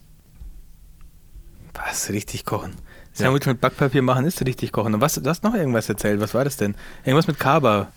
Was? 1.75 2.11
Richtig 2.11 2.45
kochen? 2.45 2.77
Sandwich 3.13 3.47
mit 3.47 3.61
Backpapier 3.61 4.03
machen 4.03 4.25
ist 4.25 4.45
richtig 4.45 4.73
kochen. 4.73 4.95
Und 4.95 5.01
was, 5.01 5.15
du 5.15 5.29
hast 5.29 5.43
noch 5.43 5.55
irgendwas 5.55 5.89
erzählt. 5.89 6.21
Was 6.21 6.33
war 6.35 6.45
das 6.45 6.57
denn? 6.57 6.75
Irgendwas 7.05 7.27
mit 7.27 7.39
Kaba 7.39 7.89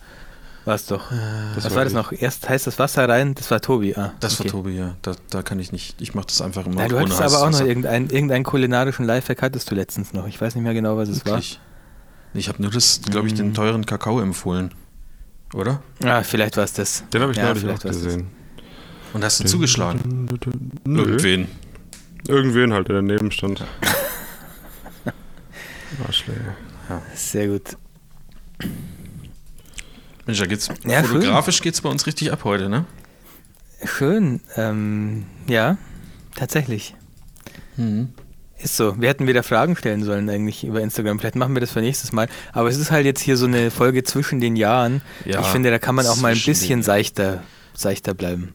war 0.65 0.75
es 0.75 0.85
doch. 0.87 1.11
was 1.55 1.63
war, 1.65 1.75
war 1.75 1.83
das 1.83 1.93
noch? 1.93 2.11
Erst 2.13 2.47
heißt 2.49 2.67
das 2.67 2.79
Wasser 2.79 3.07
rein, 3.07 3.35
das 3.35 3.51
war 3.51 3.59
Tobi. 3.61 3.95
Ah, 3.95 4.13
Das 4.19 4.39
okay. 4.39 4.45
war 4.45 4.51
Tobi, 4.51 4.77
ja. 4.77 4.95
Da, 5.01 5.13
da 5.29 5.41
kann 5.43 5.59
ich 5.59 5.71
nicht. 5.71 6.01
Ich 6.01 6.15
mache 6.15 6.27
das 6.27 6.41
einfach 6.41 6.65
immer 6.65 6.81
Ja, 6.81 6.87
du 6.87 6.99
hattest 6.99 7.21
aber 7.21 7.41
auch 7.43 7.49
noch 7.51 7.61
irgendeinen 7.61 8.09
irgendein 8.09 8.43
kulinarischen 8.43 9.05
Lifehack 9.05 9.41
hattest 9.41 9.69
du 9.71 9.75
letztens 9.75 10.13
noch. 10.13 10.25
Ich 10.27 10.39
weiß 10.41 10.55
nicht 10.55 10.63
mehr 10.63 10.73
genau, 10.73 10.97
was 10.97 11.09
es 11.09 11.25
Wirklich? 11.25 11.59
Ich 12.33 12.47
habe 12.49 12.61
nur 12.61 12.71
das, 12.71 13.01
glaube 13.09 13.27
ich, 13.27 13.33
Mhm. 13.33 13.37
den 13.37 13.53
teuren 13.53 13.85
Kakao 13.85 14.19
empfohlen. 14.19 14.73
Oder? 15.53 15.83
war. 15.99 16.15
Ah, 16.15 16.23
vielleicht 16.23 16.57
war 16.57 16.63
es 16.63 16.73
das. 16.73 17.03
Den 17.13 17.21
habe 17.21 17.31
ich 17.33 17.37
Ja, 17.37 17.45
neulich 17.53 17.67
auch 17.69 17.77
das. 17.77 18.01
gesehen. 18.01 18.27
Und 19.13 19.23
hast 19.23 19.39
du 19.41 19.45
zugeschlagen? 19.45 20.27
Nö. 20.85 21.01
Irgendwen. 21.03 21.47
Irgendwen 22.27 22.73
halt, 22.73 22.87
der 22.87 22.95
daneben 22.95 23.29
stand. 23.31 23.63
Arschläge. 26.05 26.55
Sehr 27.15 27.47
gut. 27.47 27.77
Mensch, 30.25 30.39
da 30.39 30.45
geht's. 30.45 30.69
Ja, 30.85 31.03
fotografisch 31.03 31.61
geht's 31.61 31.81
bei 31.81 31.89
uns 31.89 32.05
richtig 32.05 32.31
ab 32.31 32.43
heute, 32.43 32.69
ne? 32.69 32.85
Schön. 33.83 34.41
Ähm, 34.55 35.25
ja, 35.47 35.77
tatsächlich. 36.35 36.95
Mhm. 37.75 38.09
Ist 38.57 38.77
so. 38.77 38.99
Wir 39.01 39.09
hätten 39.09 39.27
wieder 39.27 39.43
Fragen 39.43 39.75
stellen 39.75 40.03
sollen 40.03 40.29
eigentlich 40.29 40.63
über 40.63 40.79
Instagram. 40.79 41.19
Vielleicht 41.19 41.35
machen 41.35 41.53
wir 41.53 41.59
das 41.59 41.71
für 41.71 41.81
nächstes 41.81 42.13
Mal. 42.13 42.29
Aber 42.53 42.69
es 42.69 42.77
ist 42.77 42.91
halt 42.91 43.05
jetzt 43.05 43.19
hier 43.19 43.35
so 43.35 43.45
eine 43.45 43.71
Folge 43.71 44.03
zwischen 44.03 44.39
den 44.39 44.55
Jahren. 44.55 45.01
Ja, 45.25 45.41
ich 45.41 45.47
finde, 45.47 45.69
da 45.69 45.79
kann 45.79 45.95
man 45.95 46.05
auch 46.07 46.15
mal 46.17 46.31
ein 46.31 46.41
bisschen 46.41 46.81
seichter, 46.81 47.43
seichter 47.73 48.13
bleiben. 48.13 48.53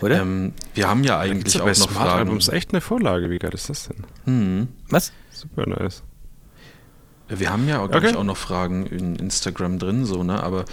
Oder? 0.00 0.22
Ähm, 0.22 0.52
wir 0.74 0.88
haben 0.88 1.02
ja 1.02 1.18
eigentlich 1.18 1.60
auch 1.60 1.64
bei 1.64 1.70
noch 1.70 1.76
Smart 1.76 1.96
Fragen. 1.96 2.18
Albums 2.20 2.48
echt 2.48 2.70
eine 2.72 2.80
Vorlage. 2.80 3.30
Wie 3.30 3.38
geil 3.38 3.52
ist 3.52 3.68
das 3.68 3.88
denn? 3.88 4.04
Mhm. 4.32 4.68
Was? 4.90 5.12
Super 5.32 5.66
nice. 5.68 6.04
Wir 7.28 7.50
haben 7.50 7.68
ja, 7.68 7.76
glaube 7.78 7.96
Okay. 7.96 8.10
ich, 8.10 8.16
auch 8.16 8.24
noch 8.24 8.36
Fragen 8.36 8.86
in 8.86 9.16
Instagram 9.16 9.78
drin, 9.78 10.04
so, 10.04 10.22
ne? 10.24 10.42
Aber 10.42 10.64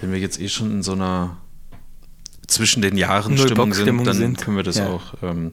wenn 0.00 0.12
wir 0.12 0.18
jetzt 0.18 0.40
eh 0.40 0.48
schon 0.48 0.70
in 0.70 0.82
so 0.82 0.92
einer 0.92 1.36
zwischen 2.46 2.82
den 2.82 2.96
Jahren 2.96 3.38
Stimmung 3.38 3.72
sind, 3.72 4.04
dann 4.06 4.16
sind. 4.16 4.38
können 4.40 4.56
wir 4.56 4.64
das 4.64 4.76
Ja. 4.78 4.88
auch 4.88 5.14
ähm, 5.22 5.52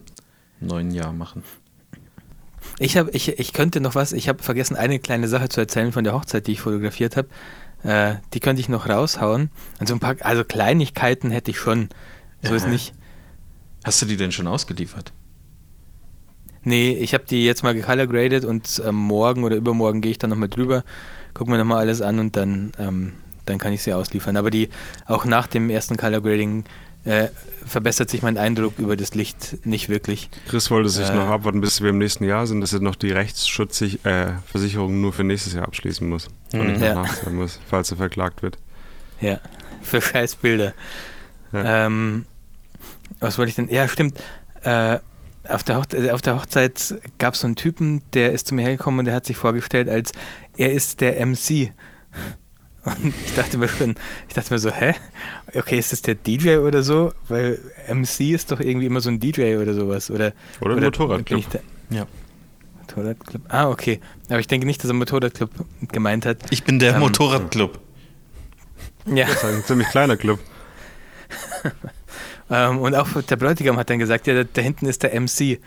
im 0.60 0.68
neuen 0.68 0.92
Jahr 0.92 1.14
machen. 1.14 1.44
Ich, 2.80 2.98
hab, 2.98 3.14
ich, 3.14 3.40
ich 3.40 3.54
könnte 3.54 3.80
noch 3.82 3.96
was, 3.96 4.12
ich 4.14 4.28
habe 4.28 4.42
vergessen, 4.42 4.76
eine 4.76 5.00
kleine 5.00 5.28
Sache 5.28 5.50
zu 5.50 5.60
erzählen 5.62 5.92
von 5.92 6.04
der 6.04 6.14
Hochzeit, 6.14 6.48
die 6.48 6.54
ich 6.54 6.62
fotografiert 6.62 7.16
habe. 7.18 7.28
Äh, 7.84 8.16
die 8.34 8.40
könnte 8.40 8.60
ich 8.62 8.70
noch 8.70 8.88
raushauen. 8.90 9.50
Und 9.80 9.88
so 9.88 9.94
ein 9.94 10.00
paar, 10.00 10.16
also 10.22 10.44
Kleinigkeiten 10.44 11.32
hätte 11.32 11.52
ich 11.52 11.58
schon. 11.60 11.90
So 12.44 12.54
ist 12.56 12.64
Ja. 12.64 12.70
nicht. 12.70 12.94
Hast 13.84 14.02
du 14.02 14.06
die 14.06 14.18
denn 14.18 14.32
schon 14.32 14.48
ausgeliefert? 14.48 15.14
Nee, 16.64 16.92
ich 16.94 17.14
habe 17.14 17.24
die 17.30 17.46
jetzt 17.46 17.64
mal 17.64 17.74
gecolor 17.74 18.08
graded 18.08 18.46
und 18.46 18.82
ähm, 18.86 18.96
morgen 18.96 19.44
oder 19.44 19.56
übermorgen 19.56 20.02
gehe 20.02 20.12
ich 20.12 20.20
dann 20.20 20.30
nochmal 20.30 20.50
drüber, 20.50 20.84
gucke 21.34 21.50
mir 21.50 21.58
nochmal 21.58 21.80
alles 21.80 22.02
an 22.02 22.20
und 22.20 22.36
dann, 22.36 22.72
ähm, 22.78 23.14
dann 23.46 23.58
kann 23.58 23.74
ich 23.74 23.82
sie 23.82 23.94
ausliefern. 23.94 24.38
Aber 24.38 24.52
die, 24.52 24.70
auch 25.08 25.26
nach 25.26 25.48
dem 25.48 25.70
ersten 25.72 25.98
Color 25.98 26.22
Grading 26.22 26.64
äh, 27.04 27.30
verbessert 27.66 28.12
sich 28.12 28.22
mein 28.22 28.38
Eindruck 28.38 28.78
über 28.78 28.96
das 28.96 29.16
Licht 29.16 29.66
nicht 29.66 29.90
wirklich. 29.90 30.30
Chris 30.48 30.70
wollte 30.70 30.90
sich 30.90 31.10
Äh. 31.10 31.16
noch 31.16 31.30
abwarten, 31.30 31.60
bis 31.62 31.82
wir 31.82 31.90
im 31.90 31.98
nächsten 31.98 32.26
Jahr 32.26 32.46
sind, 32.46 32.62
dass 32.62 32.74
er 32.74 32.80
noch 32.80 32.94
die 32.96 33.10
Rechtsschutzversicherung 33.12 34.92
äh, 34.92 35.02
nur 35.02 35.12
für 35.14 35.24
nächstes 35.24 35.54
Jahr 35.54 35.64
abschließen 35.66 36.08
muss. 36.08 36.28
Und 36.54 36.60
Mhm. 36.60 36.68
nicht 36.74 36.94
noch 36.94 37.24
Ja. 37.24 37.30
muss, 37.32 37.60
falls 37.68 37.90
er 37.90 37.98
verklagt 37.98 38.44
wird. 38.44 38.60
Ja, 39.20 39.40
für 39.82 40.00
scheiß 40.02 40.36
Bilder. 40.36 40.74
Ja. 41.52 41.88
Ähm, 41.88 42.26
was 43.20 43.38
wollte 43.40 43.50
ich 43.50 43.56
denn? 43.56 43.68
Ja, 43.70 43.88
stimmt. 43.88 44.20
Äh, 44.64 45.00
auf, 45.48 45.64
der 45.64 45.78
Hoch 45.78 45.86
auf 46.12 46.22
der 46.22 46.36
Hochzeit 46.36 46.96
gab 47.18 47.34
es 47.34 47.42
so 47.42 47.48
einen 47.48 47.56
Typen, 47.56 48.02
der 48.14 48.32
ist 48.32 48.48
zu 48.48 48.56
mir 48.56 48.64
hergekommen 48.64 49.00
und 49.00 49.06
der 49.06 49.16
hat 49.16 49.26
sich 49.26 49.38
vorgestellt 49.38 49.90
als 49.90 50.12
er 50.58 50.72
ist 50.72 51.02
der 51.02 51.26
MC. 51.26 51.72
Und 52.84 53.14
ich 53.26 53.36
dachte 53.36 53.58
mir 53.60 53.68
schon, 53.68 53.96
ich 54.28 54.34
dachte 54.34 54.54
mir 54.54 54.60
so, 54.60 54.72
hä? 54.72 54.96
Okay, 55.54 55.78
ist 55.78 55.92
das 55.92 56.02
der 56.02 56.16
DJ 56.16 56.58
oder 56.58 56.82
so? 56.82 57.14
Weil 57.28 57.60
MC 57.88 58.32
ist 58.32 58.52
doch 58.52 58.60
irgendwie 58.60 58.88
immer 58.88 59.02
so 59.02 59.10
ein 59.10 59.20
DJ 59.20 59.58
oder 59.58 59.74
sowas. 59.76 60.10
Oder, 60.10 60.34
Oder 60.62 60.76
ein 60.78 60.84
Motorradclub. 60.84 61.44
Ja. 61.92 62.08
Motorradclub. 62.80 63.42
Ah, 63.50 63.70
okay. 63.70 64.00
Aber 64.30 64.40
ich 64.40 64.48
denke 64.48 64.66
nicht, 64.66 64.84
dass 64.84 64.90
er 64.90 64.96
Motorradclub 64.96 65.52
gemeint 65.92 66.26
hat. 66.26 66.38
Ich 66.50 66.64
bin 66.64 66.80
der 66.80 66.96
Ähm, 66.96 67.02
Motorradclub. 67.02 67.80
Ja. 69.06 69.28
Das 69.28 69.36
ist 69.36 69.46
ein 69.46 69.64
ziemlich 69.64 69.88
kleiner 69.90 70.18
Club. 70.18 70.40
Ähm, 72.52 72.80
und 72.80 72.94
auch 72.96 73.08
der 73.22 73.36
Bräutigam 73.38 73.78
hat 73.78 73.90
dann 73.90 73.98
gesagt, 74.00 74.28
ja, 74.28 74.34
da, 74.36 74.44
da 74.44 74.62
hinten 74.62 74.86
ist 74.86 75.02
der 75.04 75.20
MC. 75.20 75.60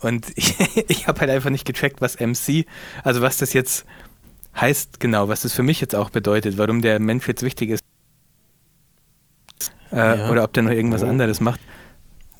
Und 0.00 0.26
ich, 0.36 0.54
ich 0.88 1.06
habe 1.08 1.20
halt 1.20 1.30
einfach 1.30 1.50
nicht 1.50 1.66
gecheckt, 1.66 2.00
was 2.00 2.18
MC, 2.18 2.64
also 3.04 3.20
was 3.20 3.36
das 3.38 3.52
jetzt 3.52 3.84
heißt 4.56 4.98
genau, 5.00 5.28
was 5.28 5.42
das 5.42 5.52
für 5.52 5.62
mich 5.62 5.80
jetzt 5.80 5.94
auch 5.94 6.10
bedeutet, 6.10 6.56
warum 6.58 6.82
der 6.82 6.98
Mensch 6.98 7.28
jetzt 7.28 7.42
wichtig 7.42 7.70
ist. 7.70 7.82
Äh, 9.92 9.96
Ja. 10.18 10.30
Oder 10.30 10.44
ob 10.44 10.52
der 10.52 10.62
noch 10.62 10.70
irgendwas 10.70 11.02
Oh. 11.02 11.06
anderes 11.06 11.40
macht. 11.40 11.60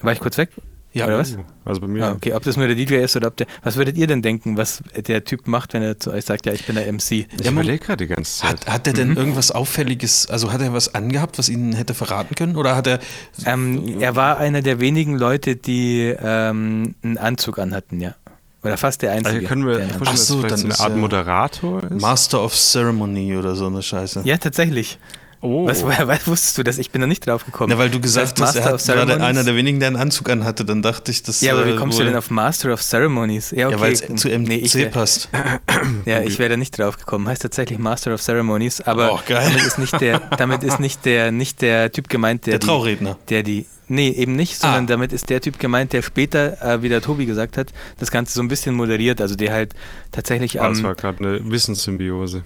War 0.00 0.12
ich 0.12 0.20
kurz 0.20 0.38
weg? 0.38 0.50
Ja, 0.92 1.06
oder 1.06 1.18
was? 1.18 1.36
Also 1.64 1.80
bei 1.82 1.86
mir. 1.86 2.04
Ah, 2.04 2.12
okay, 2.12 2.32
ob 2.34 2.42
das 2.42 2.56
nur 2.56 2.66
der 2.66 2.74
DJ 2.74 2.96
ist 2.96 3.14
oder 3.14 3.28
ob 3.28 3.36
der. 3.36 3.46
Was 3.62 3.76
würdet 3.76 3.96
ihr 3.96 4.08
denn 4.08 4.22
denken, 4.22 4.56
was 4.56 4.82
der 5.06 5.22
Typ 5.24 5.46
macht, 5.46 5.72
wenn 5.72 5.82
er 5.82 6.00
zu 6.00 6.10
euch 6.12 6.24
sagt, 6.24 6.46
ja, 6.46 6.52
ich 6.52 6.66
bin 6.66 6.74
der 6.74 6.92
MC? 6.92 7.10
Ich 7.12 7.26
Ja, 7.44 7.52
überlege 7.52 7.78
gerade 7.84 8.04
die 8.06 8.12
ganze 8.12 8.40
Zeit. 8.40 8.50
Hat, 8.50 8.66
hat 8.68 8.86
er 8.88 8.92
denn 8.92 9.16
irgendwas 9.16 9.52
Auffälliges, 9.52 10.26
also 10.28 10.52
hat 10.52 10.60
er 10.60 10.72
was 10.72 10.92
angehabt, 10.94 11.38
was 11.38 11.48
ihn 11.48 11.72
hätte 11.74 11.94
verraten 11.94 12.34
können? 12.34 12.56
Oder 12.56 12.74
hat 12.74 12.88
er. 12.88 12.98
Ähm, 13.46 14.00
er 14.00 14.16
war 14.16 14.38
einer 14.38 14.62
der 14.62 14.80
wenigen 14.80 15.16
Leute, 15.16 15.54
die 15.54 16.12
ähm, 16.20 16.94
einen 17.04 17.18
Anzug 17.18 17.58
anhatten, 17.60 18.00
ja. 18.00 18.16
Oder 18.62 18.76
fast 18.76 19.00
der 19.02 19.12
einzige. 19.12 19.36
also 19.36 19.46
können 19.48 19.66
wir 19.66 19.74
vorstellen, 19.78 20.00
Ach 20.04 20.10
dass 20.10 20.26
so, 20.26 20.34
vielleicht 20.38 20.50
dann 20.52 20.58
so 20.58 20.64
eine 20.66 20.74
ist 20.74 20.80
Art 20.80 20.90
er- 20.90 20.96
Moderator 20.96 21.84
ist? 21.84 22.00
Master 22.02 22.42
of 22.44 22.54
Ceremony 22.54 23.36
oder 23.36 23.54
so 23.54 23.66
eine 23.68 23.82
Scheiße. 23.82 24.22
Ja, 24.24 24.36
tatsächlich. 24.36 24.98
Oh. 25.40 25.66
Was, 25.66 25.82
woher 25.84 26.06
was 26.08 26.26
wusstest 26.26 26.58
du 26.58 26.62
das? 26.62 26.78
Ich 26.78 26.90
bin 26.90 27.00
da 27.00 27.06
nicht 27.06 27.26
drauf 27.26 27.44
gekommen. 27.44 27.70
Na, 27.72 27.78
weil 27.78 27.90
du 27.90 28.00
gesagt 28.00 28.40
hast, 28.40 28.56
er 28.56 28.64
hat, 28.64 28.74
of 28.74 28.86
war 28.88 28.94
der, 28.96 29.06
Ceremonies? 29.06 29.24
einer 29.26 29.44
der 29.44 29.56
wenigen, 29.56 29.80
der 29.80 29.88
einen 29.88 29.96
Anzug 29.96 30.28
anhatte. 30.30 30.64
Dann 30.64 30.82
dachte 30.82 31.10
ich, 31.10 31.22
das 31.22 31.40
ja, 31.40 31.52
aber 31.54 31.66
wie 31.66 31.70
äh, 31.70 31.76
kommst 31.76 31.98
du 31.98 32.04
denn 32.04 32.16
auf 32.16 32.30
Master 32.30 32.72
of 32.72 32.82
Ceremonies? 32.82 33.50
Ja, 33.52 33.66
okay. 33.66 33.74
Ja, 33.76 33.80
weil 33.80 33.92
es 33.92 34.00
zu 34.00 34.28
MC 34.28 34.48
nee, 34.48 34.56
ich 34.56 34.74
wär, 34.74 34.86
passt. 34.86 35.28
ja, 36.06 36.20
ich 36.22 36.38
wäre 36.38 36.50
da 36.50 36.56
nicht 36.56 36.78
drauf 36.78 36.96
gekommen. 36.98 37.26
Heißt 37.28 37.42
tatsächlich 37.42 37.78
Master 37.78 38.14
of 38.14 38.20
Ceremonies, 38.22 38.80
aber 38.80 39.12
Oh, 39.14 39.20
geil. 39.26 39.48
damit 39.50 39.66
ist 39.66 39.78
nicht 39.78 40.00
der, 40.00 40.20
damit 40.36 40.62
ist 40.62 40.80
nicht 40.80 41.04
der, 41.04 41.32
nicht 41.32 41.62
der 41.62 41.90
Typ 41.92 42.08
gemeint, 42.08 42.46
der, 42.46 42.52
Der 42.52 42.58
die, 42.60 42.66
Trauredner. 42.66 43.16
der 43.28 43.42
die, 43.42 43.66
nee, 43.88 44.08
eben 44.10 44.36
nicht, 44.36 44.56
sondern 44.58 44.84
Ah. 44.84 44.88
damit 44.88 45.12
ist 45.12 45.30
der 45.30 45.40
Typ 45.40 45.58
gemeint, 45.58 45.92
der 45.92 46.02
später, 46.02 46.60
äh, 46.62 46.82
wie 46.82 46.88
der 46.88 47.00
Tobi 47.02 47.26
gesagt 47.26 47.56
hat, 47.56 47.72
das 47.98 48.10
Ganze 48.10 48.34
so 48.34 48.42
ein 48.42 48.48
bisschen 48.48 48.74
moderiert, 48.74 49.20
also 49.20 49.34
der 49.36 49.52
halt 49.52 49.74
tatsächlich 50.12 50.60
Ah, 50.60 50.66
am, 50.66 50.74
das 50.74 50.82
war 50.82 50.94
gerade 50.94 51.18
eine 51.18 51.50
Wissenssymbiose. 51.50 52.42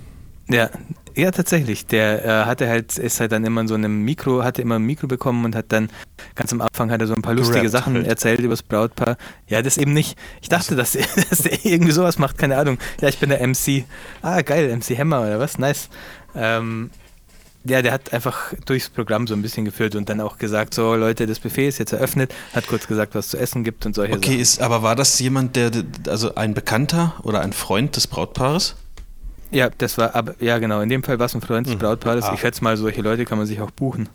Ja, 0.49 0.71
ja, 1.17 1.31
tatsächlich. 1.31 1.87
Der 1.87 2.25
äh, 2.25 2.45
hatte 2.45 2.69
halt, 2.69 2.99
ist 2.99 3.21
halt 3.21 3.31
dann 3.33 3.45
immer 3.45 3.61
in 3.61 3.69
so 3.69 3.75
einem 3.75 4.03
Mikro, 4.03 4.43
hatte 4.43 4.63
immer 4.63 4.77
ein 4.77 4.83
Mikro 4.83 5.07
bekommen 5.07 5.45
und 5.45 5.55
hat 5.55 5.67
dann 5.69 5.89
ganz 6.35 6.53
am 6.53 6.61
Anfang 6.61 6.91
hat 6.91 7.01
er 7.01 7.07
so 7.07 7.15
ein 7.15 7.23
paar 7.23 7.35
lustige 7.35 7.61
Gerappt 7.61 7.73
Sachen 7.73 7.95
halt. 7.95 8.07
erzählt 8.09 8.41
über 8.41 8.51
das 8.51 8.63
Brautpaar. 8.63 9.17
Ja, 9.47 9.63
das 9.63 9.79
eben 9.79 9.93
nicht. 9.93 10.19
Ich 10.43 10.49
dachte, 10.49 10.75
dass, 10.75 10.93
dass 11.31 11.39
der 11.43 11.65
irgendwie 11.65 11.93
sowas 11.93 12.19
macht, 12.19 12.37
keine 12.37 12.57
Ahnung. 12.59 12.79
Ja, 13.01 13.09
ich 13.09 13.19
bin 13.19 13.29
der 13.31 13.47
MC. 13.47 13.85
Ah, 14.23 14.43
geil, 14.43 14.77
MC 14.77 14.99
Hammer 14.99 15.21
oder 15.23 15.39
was? 15.39 15.57
Nice. 15.59 15.89
Ähm, 16.35 16.91
ja, 17.67 17.81
der 17.81 17.93
hat 17.93 18.13
einfach 18.13 18.53
durchs 18.67 18.91
Programm 18.91 19.27
so 19.27 19.35
ein 19.35 19.41
bisschen 19.41 19.65
geführt 19.65 19.95
und 19.95 20.09
dann 20.09 20.21
auch 20.21 20.37
gesagt, 20.37 20.75
so 20.75 20.97
Leute, 20.97 21.27
das 21.27 21.39
Buffet 21.39 21.69
ist 21.69 21.79
jetzt 21.79 21.93
eröffnet, 21.93 22.35
hat 22.53 22.67
kurz 22.67 22.87
gesagt, 22.87 23.15
was 23.15 23.29
zu 23.29 23.39
essen 23.39 23.65
gibt 23.65 23.87
und 23.87 23.95
solche 23.95 24.13
Okay, 24.15 24.31
Sachen. 24.33 24.41
ist, 24.41 24.61
aber 24.61 24.83
war 24.83 24.97
das 24.97 25.19
jemand, 25.21 25.57
der, 25.57 25.71
also 26.09 26.35
ein 26.35 26.53
Bekannter 26.53 27.15
oder 27.23 27.41
ein 27.41 27.53
Freund 27.55 27.97
des 27.97 28.07
Brautpaares? 28.07 28.75
Ja, 29.51 29.71
das 29.79 29.99
war, 29.99 30.15
aber, 30.15 30.35
ja 30.41 30.59
genau, 30.59 30.81
in 30.81 30.89
dem 30.89 31.03
Fall 31.03 31.19
war 31.19 31.27
es 31.27 31.35
ein 31.35 31.41
Freund 31.41 31.67
des 31.67 31.77
Brautpaares. 31.77 32.25
Ah. 32.25 32.33
Ich 32.35 32.41
schätze 32.41 32.63
mal, 32.65 32.77
solche 32.77 33.03
Leute 33.03 33.25
kann 33.25 33.39
man 33.39 33.47
sich 33.47 33.61
auch 33.61 33.71
buchen. 33.71 34.09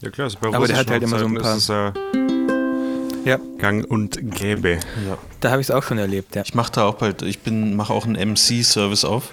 Ja 0.00 0.10
klar, 0.10 0.26
ist 0.26 0.40
bei 0.40 0.48
Aber 0.48 0.66
der 0.66 0.76
hat 0.76 0.90
halt 0.90 1.02
immer 1.02 1.18
so 1.18 1.24
ein 1.24 1.36
Hochzeiten 1.36 1.56
ist 1.56 1.70
es, 1.70 3.26
Ja, 3.26 3.36
äh, 3.36 3.58
Gang 3.58 3.90
und 3.90 4.18
Gäbe. 4.34 4.80
Ja. 5.06 5.18
da 5.40 5.50
habe 5.50 5.62
ich 5.62 5.68
es 5.68 5.70
auch 5.70 5.82
schon 5.82 5.98
erlebt, 5.98 6.34
ja. 6.36 6.42
Ich 6.42 6.54
mache 6.54 6.72
da 6.72 6.84
auch 6.84 6.96
bald, 6.96 7.22
ich 7.22 7.40
bin, 7.40 7.74
mache 7.74 7.92
auch 7.92 8.06
einen 8.06 8.32
MC-Service 8.32 9.04
auf. 9.04 9.32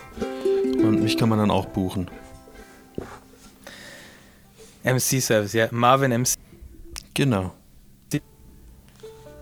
Und 0.81 1.03
mich 1.03 1.17
kann 1.17 1.29
man 1.29 1.39
dann 1.39 1.51
auch 1.51 1.65
buchen. 1.65 2.09
MC-Service, 4.83 5.53
ja. 5.53 5.67
Marvin 5.71 6.11
MC. 6.11 6.37
Genau. 7.13 7.53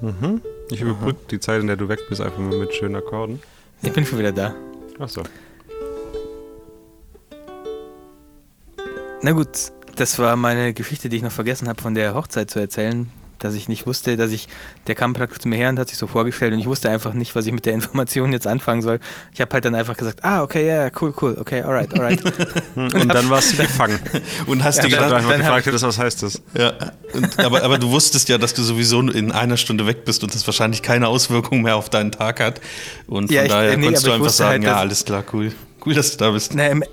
Mhm. 0.01 0.41
Ich 0.71 0.81
überbrücke 0.81 1.19
die 1.31 1.39
Zeit, 1.39 1.61
in 1.61 1.67
der 1.67 1.75
du 1.75 1.89
weg 1.89 1.99
bist, 2.09 2.21
einfach 2.21 2.39
mal 2.39 2.57
mit 2.57 2.73
schönen 2.73 2.95
Akkorden. 2.95 3.41
Ich 3.81 3.91
bin 3.91 4.05
schon 4.05 4.19
wieder 4.19 4.31
da. 4.31 4.55
Achso. 4.97 5.23
Na 9.21 9.31
gut, 9.31 9.49
das 9.95 10.17
war 10.19 10.35
meine 10.35 10.73
Geschichte, 10.73 11.09
die 11.09 11.17
ich 11.17 11.23
noch 11.23 11.31
vergessen 11.31 11.67
habe, 11.67 11.81
von 11.81 11.93
der 11.93 12.13
Hochzeit 12.15 12.49
zu 12.49 12.59
erzählen. 12.59 13.09
dass 13.39 13.53
ich 13.53 13.69
nicht 13.69 13.87
wusste, 13.87 14.17
dass 14.17 14.31
ich, 14.31 14.49
der 14.87 14.95
kam 14.95 15.13
praktisch 15.13 15.39
zu 15.39 15.47
mir 15.47 15.55
her 15.55 15.69
und 15.69 15.79
hat 15.79 15.87
sich 15.87 15.97
so 15.97 16.07
vorgestellt 16.07 16.51
und 16.53 16.59
ich 16.59 16.65
wusste 16.65 16.89
einfach 16.89 17.13
nicht, 17.13 17.35
was 17.35 17.45
ich 17.45 17.53
mit 17.53 17.65
der 17.65 17.73
Information 17.73 18.33
jetzt 18.33 18.45
anfangen 18.45 18.81
soll. 18.81 18.99
Ich 19.33 19.39
habe 19.39 19.53
halt 19.53 19.63
dann 19.63 19.75
einfach 19.75 19.95
gesagt, 19.95 20.25
ah, 20.25 20.43
okay, 20.43 20.67
ja, 20.67 20.73
yeah, 20.83 20.91
cool, 20.99 21.13
cool, 21.21 21.37
okay, 21.39 21.61
alright, 21.61 21.93
alright. 21.93 22.21
und, 22.75 22.93
und 23.01 23.07
dann 23.07 23.29
warst 23.29 23.53
du 23.53 23.57
gefangen. 23.57 23.97
und 24.45 24.61
hast 24.63 24.77
ja, 24.77 24.83
dir 24.83 24.89
gedacht, 24.89 25.11
dann, 25.11 25.29
dann 25.29 25.39
gefragt, 25.39 25.67
das, 25.67 25.81
was 25.83 25.97
heißt 25.97 26.23
das? 26.23 26.41
Ja, 26.53 26.73
und, 27.13 27.39
aber, 27.39 27.63
aber 27.63 27.77
du 27.77 27.89
wusstest 27.91 28.27
ja, 28.27 28.37
dass 28.37 28.53
du 28.53 28.61
sowieso 28.61 28.99
in 29.01 29.31
einer 29.31 29.55
Stunde 29.55 29.87
weg 29.87 30.03
bist 30.03 30.21
und 30.23 30.35
das 30.35 30.45
wahrscheinlich 30.45 30.81
keine 30.81 31.07
Auswirkungen 31.07 31.61
mehr 31.61 31.77
auf 31.77 31.89
deinen 31.89 32.11
Tag 32.11 32.41
hat. 32.41 32.59
Und 33.07 33.31
Ja, 33.31 33.39
von 33.41 33.45
ich- 33.45 33.51
daher 33.53 33.77
nee, 33.77 33.83
konntest 33.85 34.05
du 34.05 34.11
einfach 34.11 34.25
wusste 34.25 34.37
sagen, 34.37 34.65
halt, 34.65 34.75
ja, 34.75 34.79
alles 34.81 35.05
klar, 35.05 35.23
cool. 35.31 35.53
Cool, 35.85 35.93
dass 35.93 36.11
du 36.11 36.17
da 36.17 36.31
bist. 36.31 36.53
Na, 36.55 36.67
im, 36.67 36.83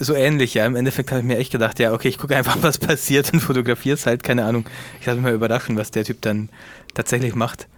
so 0.00 0.14
ähnlich, 0.14 0.54
ja. 0.54 0.66
Im 0.66 0.76
Endeffekt 0.76 1.10
habe 1.10 1.20
ich 1.20 1.26
mir 1.26 1.38
echt 1.38 1.52
gedacht, 1.52 1.78
ja, 1.78 1.92
okay, 1.92 2.08
ich 2.08 2.18
gucke 2.18 2.36
einfach, 2.36 2.58
was 2.62 2.78
passiert 2.78 3.32
und 3.32 3.40
fotografiere 3.40 3.94
es 3.94 4.06
halt, 4.06 4.22
keine 4.22 4.44
Ahnung. 4.44 4.66
Ich 5.00 5.06
lasse 5.06 5.16
mich 5.16 5.24
mal 5.24 5.34
überraschen, 5.34 5.76
was 5.76 5.90
der 5.90 6.04
Typ 6.04 6.20
dann 6.22 6.48
tatsächlich 6.94 7.34
macht. 7.34 7.68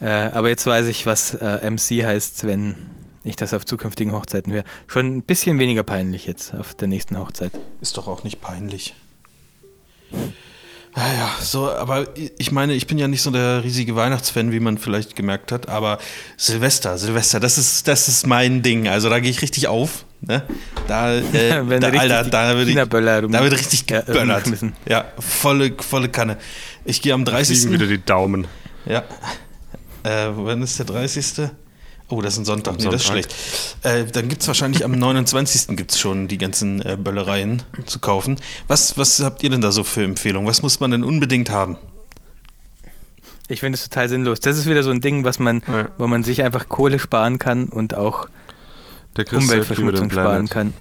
Äh, 0.00 0.06
aber 0.06 0.48
jetzt 0.48 0.66
weiß 0.66 0.86
ich, 0.86 1.06
was 1.06 1.34
äh, 1.34 1.70
MC 1.70 2.04
heißt, 2.04 2.46
wenn 2.46 2.76
ich 3.24 3.36
das 3.36 3.54
auf 3.54 3.64
zukünftigen 3.64 4.12
Hochzeiten 4.12 4.52
wäre. 4.52 4.64
Schon 4.86 5.16
ein 5.16 5.22
bisschen 5.22 5.58
weniger 5.58 5.82
peinlich 5.82 6.26
jetzt 6.26 6.54
auf 6.54 6.74
der 6.74 6.88
nächsten 6.88 7.18
Hochzeit. 7.18 7.52
Ist 7.80 7.96
doch 7.96 8.06
auch 8.06 8.24
nicht 8.24 8.40
peinlich. 8.40 8.94
Ja, 10.96 11.12
ja, 11.12 11.30
so, 11.42 11.70
aber 11.70 12.06
ich 12.38 12.52
meine, 12.52 12.72
ich 12.72 12.86
bin 12.86 12.96
ja 12.96 13.06
nicht 13.06 13.20
so 13.20 13.30
der 13.30 13.64
riesige 13.64 13.96
Weihnachtsfan, 13.96 14.50
wie 14.52 14.60
man 14.60 14.78
vielleicht 14.78 15.14
gemerkt 15.14 15.52
hat, 15.52 15.68
aber 15.68 15.98
Silvester, 16.38 16.96
Silvester, 16.96 17.38
das 17.38 17.58
ist, 17.58 17.86
das 17.86 18.08
ist 18.08 18.26
mein 18.26 18.62
Ding. 18.62 18.88
Also 18.88 19.10
da 19.10 19.20
gehe 19.20 19.30
ich 19.30 19.42
richtig 19.42 19.68
auf. 19.68 20.05
Ne? 20.20 20.42
Da, 20.88 21.14
äh, 21.14 21.22
Wenn 21.68 21.80
da, 21.80 21.88
richtig 21.88 22.12
Alter, 22.12 22.30
da 22.30 22.56
wird, 22.56 22.68
ich, 22.68 22.74
da 22.74 22.90
wird 23.42 23.52
richtig 23.52 23.90
Ja, 23.90 24.00
geböllert. 24.00 24.44
Ja, 24.88 25.04
volle, 25.18 25.72
volle 25.78 26.08
Kanne. 26.08 26.36
Ich 26.84 27.02
gehe 27.02 27.12
am 27.14 27.24
30. 27.24 27.58
Fliegen 27.60 27.72
wieder 27.74 27.86
die 27.86 28.02
Daumen. 28.04 28.46
Ja. 28.86 29.00
Äh, 30.02 30.30
wann 30.34 30.62
ist 30.62 30.78
der 30.78 30.86
30.? 30.86 31.48
Oh, 32.08 32.22
das 32.22 32.34
ist 32.34 32.38
ein 32.40 32.44
Sonntag. 32.44 32.74
Am 32.74 32.78
Nee, 32.78 32.84
das 32.90 33.02
ist 33.02 33.06
Sonntag. 33.08 33.24
schlecht. 33.82 34.06
Äh, 34.08 34.10
dann 34.12 34.28
gibt 34.28 34.42
es 34.42 34.48
wahrscheinlich 34.48 34.84
am 34.84 34.92
29. 34.92 35.76
gibt's 35.76 35.98
schon 35.98 36.28
die 36.28 36.38
ganzen 36.38 36.80
äh, 36.82 36.96
Böllereien 36.96 37.62
zu 37.86 37.98
kaufen. 37.98 38.36
Was, 38.68 38.96
was 38.96 39.20
habt 39.20 39.42
ihr 39.42 39.50
denn 39.50 39.60
da 39.60 39.72
so 39.72 39.82
für 39.82 40.04
Empfehlungen? 40.04 40.48
Was 40.48 40.62
muss 40.62 40.78
man 40.78 40.92
denn 40.92 41.02
unbedingt 41.02 41.50
haben? 41.50 41.76
Ich 43.48 43.60
finde 43.60 43.76
es 43.76 43.84
total 43.88 44.08
sinnlos. 44.08 44.40
Das 44.40 44.56
ist 44.56 44.66
wieder 44.66 44.82
so 44.82 44.90
ein 44.90 45.00
Ding, 45.00 45.24
was 45.24 45.38
man, 45.38 45.62
Ja. 45.66 45.88
wo 45.98 46.06
man 46.06 46.24
sich 46.24 46.42
einfach 46.42 46.68
Kohle 46.68 46.98
sparen 46.98 47.38
kann 47.38 47.68
und 47.68 47.94
auch 47.94 48.28
Der 49.16 49.24
Chris 49.24 49.44
Umweltverschmutzung 49.44 50.10
sparen 50.10 50.46
Planet. 50.46 50.50
kann. 50.50 50.74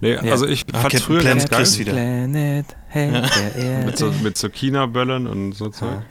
Nee, 0.00 0.14
Ja. 0.14 0.32
also 0.32 0.46
ich 0.46 0.64
Ah, 0.72 0.80
fand 0.80 0.82
Captain 0.92 1.00
früher 1.00 1.20
Planet 1.20 1.38
ganz 1.42 1.50
geil. 1.50 1.58
Chris 1.60 1.78
wieder. 1.78 1.92
Planet, 1.92 2.66
hey, 2.88 3.10
der 3.10 3.54
Erde. 3.56 3.86
Mit 3.86 3.98
so, 3.98 4.12
mit 4.22 4.38
so 4.38 4.48
China-Böllern 4.48 5.26
und 5.26 5.52
so 5.52 5.68
Zeug. 5.70 6.02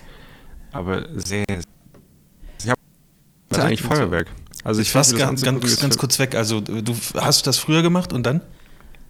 Aber 0.72 1.06
sehr. 1.20 1.46
Ich 1.50 2.70
habe 2.70 2.80
ist 3.50 3.60
eigentlich. 3.60 3.82
Feuerwerk. 3.82 4.28
Also 4.64 4.82
ich 4.82 4.88
Ich 4.88 4.94
fass 4.94 5.10
finde, 5.10 5.26
das 5.26 5.42
ganz, 5.44 5.62
ganz, 5.62 5.80
ganz 5.82 5.98
kurz 5.98 6.20
weg. 6.20 6.36
Also 6.36 6.62
du 6.62 6.96
hast 7.16 7.46
das 7.48 7.58
früher 7.58 7.82
gemacht 7.82 8.14
und 8.14 8.24
dann? 8.24 8.42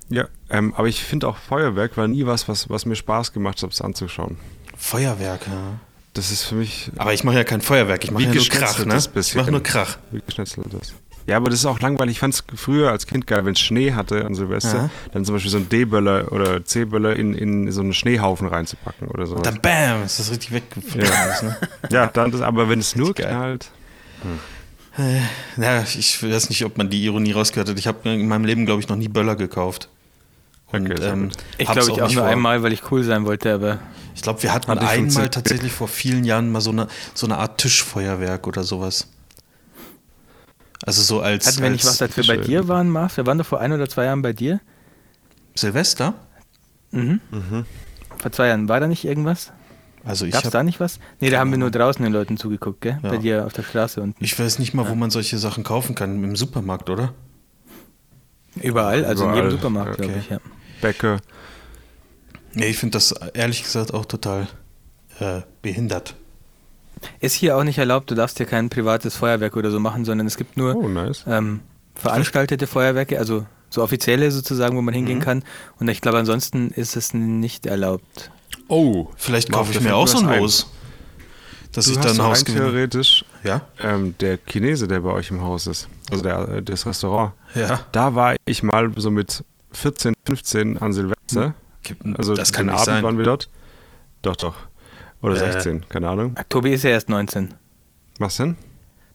Ja, 0.09 0.27
ähm, 0.49 0.73
aber 0.75 0.87
ich 0.87 1.03
finde 1.03 1.27
auch 1.27 1.37
Feuerwerk 1.37 1.95
war 1.95 2.07
nie 2.07 2.25
was, 2.25 2.47
was, 2.47 2.69
was 2.69 2.85
mir 2.85 2.95
Spaß 2.95 3.31
gemacht 3.33 3.61
hat, 3.63 3.71
es 3.71 3.81
anzuschauen. 3.81 4.37
Feuerwerk, 4.75 5.41
ja. 5.47 5.79
Das 6.13 6.31
ist 6.31 6.43
für 6.43 6.55
mich 6.55 6.91
Aber 6.97 7.13
ich 7.13 7.23
mache 7.23 7.37
ja 7.37 7.43
kein 7.43 7.61
Feuerwerk, 7.61 8.03
ich 8.03 8.11
mache 8.11 8.23
ja 8.25 8.33
nur 8.33 8.43
Krach, 8.45 8.85
ne? 8.85 8.99
Ich 9.15 9.35
mache 9.35 9.51
nur 9.51 9.63
Krach. 9.63 9.97
wie 10.11 10.21
geschnetzelt 10.25 10.73
ist. 10.73 10.93
Ja, 11.25 11.37
aber 11.37 11.49
das 11.49 11.59
ist 11.59 11.65
auch 11.65 11.79
langweilig. 11.79 12.13
Ich 12.15 12.19
fand 12.19 12.33
es 12.33 12.43
früher 12.55 12.91
als 12.91 13.07
Kind 13.07 13.27
geil, 13.27 13.45
wenn 13.45 13.53
es 13.53 13.59
Schnee 13.61 13.93
hatte 13.93 14.25
an 14.25 14.35
Silvester, 14.35 14.75
Ja. 14.77 14.89
dann 15.13 15.23
zum 15.23 15.35
Beispiel 15.35 15.51
so 15.51 15.57
einen 15.57 15.69
D-Böller 15.69 16.31
oder 16.33 16.65
C-Böller 16.65 17.15
in, 17.15 17.33
in 17.33 17.71
so 17.71 17.81
einen 17.81 17.93
Schneehaufen 17.93 18.47
reinzupacken 18.47 19.07
oder 19.07 19.25
so. 19.25 19.35
Und 19.35 19.45
dann 19.45 19.61
BAM, 19.61 20.03
ist 20.03 20.19
das 20.19 20.31
richtig 20.31 20.51
weggeflogen. 20.51 21.09
Ja. 21.09 21.41
Ne? 21.41 21.57
Ja, 21.91 22.07
dann 22.07 22.31
das, 22.31 22.41
aber 22.41 22.67
wenn 22.69 22.79
es 22.79 22.95
nur 22.95 23.13
Geil. 23.13 23.27
knallt. 23.27 23.71
Ja, 25.57 25.81
ich 25.81 26.21
weiß 26.21 26.49
nicht, 26.49 26.63
ob 26.65 26.77
man 26.77 26.89
die 26.89 27.03
Ironie 27.05 27.31
rausgehört 27.31 27.69
hat. 27.69 27.79
Ich 27.79 27.87
habe 27.87 28.07
in 28.09 28.27
meinem 28.27 28.45
Leben, 28.45 28.65
glaube 28.65 28.79
ich, 28.81 28.87
noch 28.89 28.95
nie 28.95 29.07
Böller 29.07 29.35
gekauft. 29.35 29.89
Und, 30.71 30.91
Okay, 30.91 31.01
ähm. 31.03 31.29
Ich 31.57 31.67
glaube, 31.71 31.91
ich 31.91 32.01
auch 32.01 32.07
nicht 32.07 32.15
nur 32.15 32.23
vor. 32.25 32.31
einmal, 32.31 32.63
weil 32.63 32.73
ich 32.73 32.91
cool 32.91 33.03
sein 33.03 33.25
wollte, 33.25 33.53
aber 33.53 33.79
Ich 34.15 34.21
glaube, 34.21 34.43
wir 34.43 34.53
hatten 34.53 34.71
einmal 34.71 35.29
tatsächlich 35.29 35.71
vor 35.71 35.87
vielen 35.87 36.23
Jahren 36.23 36.51
mal 36.51 36.61
so 36.61 36.69
eine, 36.71 36.87
so 37.15 37.25
eine 37.25 37.37
Art 37.37 37.59
Tischfeuerwerk 37.59 38.45
oder 38.47 38.63
sowas. 38.63 39.07
Also 40.85 41.01
so 41.01 41.21
als, 41.21 41.47
hatten 41.47 41.61
wir 41.61 41.69
nicht 41.69 41.85
was, 41.85 42.01
als 42.01 42.17
als 42.17 42.27
wir 42.27 42.35
bei 42.35 42.43
dir 42.43 42.67
waren, 42.67 42.89
Marv? 42.89 43.15
Wir 43.15 43.25
waren 43.25 43.37
doch 43.37 43.45
vor 43.45 43.59
ein 43.59 43.71
oder 43.71 43.87
zwei 43.87 44.05
Jahren 44.05 44.21
bei 44.21 44.33
dir. 44.33 44.59
Silvester. 45.55 46.13
Mhm. 46.91 47.21
Vor 48.17 48.31
zwei 48.31 48.47
Jahren. 48.47 48.67
War 48.67 48.79
da 48.79 48.87
nicht 48.87 49.05
irgendwas? 49.05 49.53
Also 50.03 50.25
ich 50.25 50.33
Gab 50.33 50.41
es 50.41 50.45
hab, 50.47 50.51
da 50.51 50.63
nicht 50.63 50.81
was? 50.81 50.99
Nee, 51.21 51.29
da 51.29 51.39
haben 51.39 51.51
wir 51.51 51.57
nur 51.57 51.71
draußen 51.71 52.03
den 52.03 52.11
Leuten 52.11 52.35
zugeguckt, 52.35 52.81
gell? 52.81 52.99
Ja. 53.01 53.09
Bei 53.09 53.17
dir 53.17 53.45
auf 53.45 53.53
der 53.53 53.63
Straße 53.63 54.01
unten. 54.01 54.21
ich 54.21 54.37
weiß 54.37 54.59
nicht 54.59 54.73
mal, 54.73 54.89
wo 54.89 54.95
man 54.95 55.09
solche 55.09 55.37
Sachen 55.37 55.63
kaufen 55.63 55.95
kann. 55.95 56.21
Im 56.21 56.35
Supermarkt, 56.35 56.89
oder? 56.89 57.13
Überall, 58.61 59.05
also 59.05 59.23
in 59.23 59.29
Überall, 59.29 59.45
jedem 59.45 59.57
Supermarkt, 59.57 59.97
glaube 59.97 60.11
okay. 60.11 60.21
ich, 60.21 60.29
ja. 60.29 60.39
Bäcker. 60.81 61.21
Nee, 62.53 62.67
ich 62.67 62.77
finde 62.77 62.97
das 62.97 63.13
ehrlich 63.33 63.63
gesagt 63.63 63.93
auch 63.93 64.05
total 64.05 64.47
äh, 65.19 65.41
behindert. 65.61 66.15
Ist 67.19 67.33
hier 67.33 67.57
auch 67.57 67.63
nicht 67.63 67.77
erlaubt, 67.77 68.09
du 68.11 68.15
darfst 68.15 68.37
hier 68.37 68.45
kein 68.45 68.69
privates 68.69 69.15
Feuerwerk 69.15 69.55
oder 69.55 69.71
so 69.71 69.79
machen, 69.79 70.05
sondern 70.05 70.27
es 70.27 70.37
gibt 70.37 70.57
nur 70.57 70.75
Oh, 70.75 70.87
nice. 70.87 71.23
ähm, 71.27 71.61
veranstaltete 71.95 72.67
Feuerwerke, 72.67 73.17
also 73.19 73.45
so 73.69 73.81
offizielle 73.83 74.29
sozusagen, 74.31 74.75
wo 74.77 74.81
man 74.81 74.93
hingehen 74.93 75.17
Mhm. 75.19 75.23
kann. 75.23 75.43
Und 75.79 75.87
ich 75.87 76.01
glaube, 76.01 76.17
ansonsten 76.19 76.69
ist 76.69 76.95
es 76.95 77.13
nicht 77.13 77.65
erlaubt. 77.65 78.31
Oh, 78.67 79.07
Vielleicht 79.17 79.51
kaufe 79.51 79.71
ich 79.71 79.81
mir 79.81 79.95
auch 79.95 80.07
so 80.07 80.19
ein. 80.25 80.39
Los. 80.39 80.69
Dass 81.71 81.85
du 81.85 81.91
ich 81.93 81.97
dann 81.97 82.11
ein 82.19 82.21
Haus 82.23 82.45
gewinne. 82.45 82.65
theoretisch 82.65 83.25
Ja? 83.43 83.61
ähm, 83.79 84.13
der 84.19 84.37
Chinese, 84.37 84.87
der 84.87 84.99
bei 84.99 85.09
euch 85.09 85.31
im 85.31 85.41
Haus 85.41 85.65
ist, 85.65 85.89
also 86.11 86.21
der, 86.21 86.47
äh, 86.47 86.61
das 86.61 86.85
Restaurant. 86.85 87.33
Ja. 87.55 87.79
Da 87.91 88.13
war 88.13 88.35
ich 88.45 88.61
mal 88.61 88.91
so 88.95 89.09
mit 89.09 89.43
14, 89.71 90.13
15 90.25 90.77
an 90.77 90.93
Silvester. 90.93 91.55
Also 92.15 92.35
das 92.35 92.53
kann 92.53 92.67
den 92.67 92.73
nicht 92.73 92.81
Abend 92.81 92.85
sein. 92.85 93.03
waren 93.03 93.17
wir 93.17 93.25
dort. 93.25 93.49
Doch, 94.21 94.35
doch. 94.35 94.53
Oder 95.23 95.35
Äh. 95.35 95.51
16, 95.53 95.89
keine 95.89 96.09
Ahnung. 96.09 96.35
Tobi 96.49 96.71
ist 96.73 96.83
ja 96.83 96.91
erst 96.91 97.09
19. 97.09 97.53
Was 98.19 98.37
denn? 98.37 98.55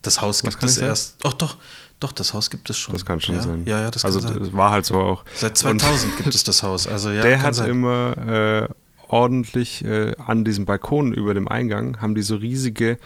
Das 0.02 0.20
Haus 0.20 0.42
gibt 0.42 0.62
es 0.62 0.78
erst. 0.78 1.16
Ach 1.24 1.34
doch, 1.34 1.56
doch, 2.00 2.12
das 2.12 2.32
Haus 2.34 2.50
gibt 2.50 2.70
es 2.70 2.78
schon. 2.78 2.94
Das 2.94 3.04
kann 3.04 3.20
schon 3.20 3.36
ja, 3.36 3.42
sein. 3.42 3.62
Ja, 3.66 3.80
ja, 3.82 3.90
das 3.90 4.04
also 4.04 4.20
kann 4.20 4.32
sein. 4.34 4.38
das 4.42 4.52
war 4.52 4.70
halt 4.70 4.84
so 4.86 4.94
auch. 4.96 5.24
Seit 5.34 5.56
2000 5.58 6.16
gibt 6.16 6.34
es 6.34 6.42
das 6.44 6.62
Haus. 6.62 6.86
Also 6.86 7.10
ja, 7.10 7.22
der 7.22 7.42
hat 7.42 7.54
sein. 7.54 7.70
immer 7.70 8.68
äh, 8.68 8.68
ordentlich 9.08 9.84
äh, 9.84 10.14
an 10.18 10.44
diesem 10.44 10.64
Balkon 10.66 11.12
über 11.12 11.34
dem 11.34 11.46
Eingang 11.48 12.00
haben 12.00 12.14
die 12.14 12.22
so 12.22 12.36
riesige 12.36 12.98